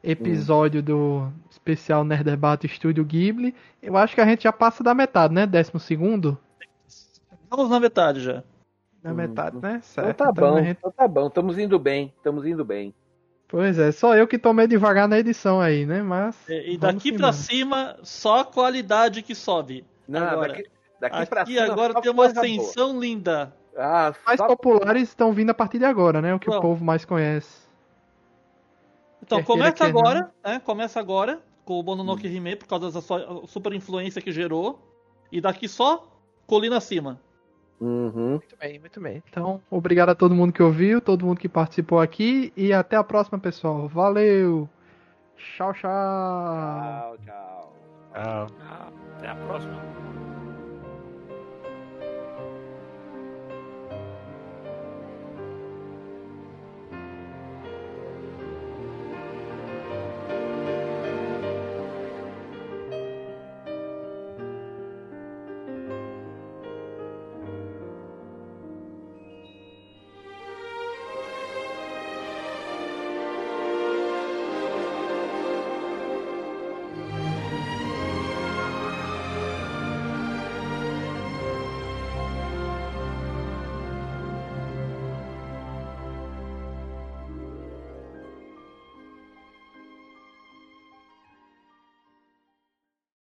episódio 0.03 0.81
uhum. 0.81 0.85
do 0.85 1.33
especial 1.51 2.05
Nerd 2.05 2.25
Debate 2.25 2.67
Estúdio 2.67 3.05
Ghibli. 3.05 3.55
Eu 3.83 3.97
acho 3.97 4.15
que 4.15 4.21
a 4.21 4.27
gente 4.27 4.45
já 4.45 4.53
passa 4.53 4.85
da 4.85 4.95
metade, 4.95 5.35
né? 5.35 5.47
12 5.47 5.73
Estamos 5.75 7.71
na 7.71 7.81
metade 7.81 8.21
já. 8.21 8.43
Na 9.07 9.15
metade, 9.15 9.57
né? 9.63 9.81
Certo. 9.83 10.11
Então 10.11 10.27
tá 10.27 10.33
então 10.33 10.51
bom, 10.51 10.59
gente... 10.59 10.71
então 10.71 10.91
tá 10.91 11.07
bom. 11.07 11.27
Estamos 11.29 11.59
indo 11.59 11.79
bem. 11.79 12.13
Estamos 12.17 12.45
indo 12.45 12.65
bem. 12.65 12.95
Pois 13.49 13.79
é, 13.79 13.93
só 13.93 14.17
eu 14.17 14.27
que 14.27 14.39
tomei 14.39 14.67
devagar 14.67 15.07
na 15.07 15.19
edição 15.19 15.61
aí, 15.61 15.87
né? 15.87 16.03
Mas. 16.03 16.37
E, 16.49 16.73
e 16.73 16.77
daqui 16.77 17.13
para 17.13 17.33
cima, 17.33 17.97
só 18.03 18.41
a 18.41 18.45
qualidade 18.45 19.23
que 19.23 19.35
sobe. 19.35 19.85
Não, 20.09 20.27
agora, 20.27 20.49
daqui, 20.49 20.67
daqui 21.01 21.17
aqui 21.17 21.31
pra 21.31 21.47
cima. 21.47 21.63
agora 21.63 22.01
tem 22.01 22.11
uma 22.11 22.27
ascensão 22.27 22.89
boa. 22.89 23.01
linda. 23.01 23.55
Ah, 23.77 24.13
mais 24.25 24.39
só... 24.39 24.47
populares 24.47 25.09
estão 25.09 25.33
vindo 25.33 25.51
a 25.51 25.55
partir 25.55 25.79
de 25.79 25.85
agora, 25.85 26.21
né? 26.21 26.35
O 26.35 26.41
que 26.41 26.49
Bom. 26.49 26.59
o 26.59 26.61
povo 26.61 26.85
mais 26.85 27.05
conhece. 27.05 27.67
Então, 29.23 29.39
quer 29.39 29.45
começa 29.45 29.85
agora, 29.85 30.33
né? 30.45 30.61
Começa 30.65 30.99
agora 30.99 31.41
com 31.65 31.79
o 31.79 31.83
Mononoke 31.83 32.27
hum. 32.27 32.31
Hime 32.31 32.57
por 32.57 32.67
causa 32.67 32.91
da 32.91 33.01
sua 33.01 33.47
super 33.47 33.73
influência 33.73 34.21
que 34.21 34.33
gerou. 34.33 34.81
E 35.31 35.41
daqui 35.41 35.69
só 35.69 36.09
colina 36.47 36.79
acima. 36.79 37.21
Uhum. 37.81 38.31
Muito 38.31 38.57
bem, 38.59 38.79
muito 38.79 39.01
bem. 39.01 39.23
Então, 39.29 39.61
obrigado 39.71 40.11
a 40.11 40.15
todo 40.15 40.35
mundo 40.35 40.53
que 40.53 40.63
ouviu, 40.63 41.01
todo 41.01 41.27
mundo 41.27 41.39
que 41.39 41.49
participou 41.49 42.01
aqui 42.01 42.53
e 42.57 42.73
até 42.73 42.97
a 42.97 43.05
próxima, 43.05 43.39
pessoal. 43.39 43.89
Valeu! 43.89 44.69
Tchau, 45.37 45.73
tchau! 45.75 45.81
Tchau, 45.83 47.19
tchau. 47.25 47.73
Tchau. 48.15 48.47
Até 49.19 49.29
a 49.29 49.35
próxima. 49.35 50.06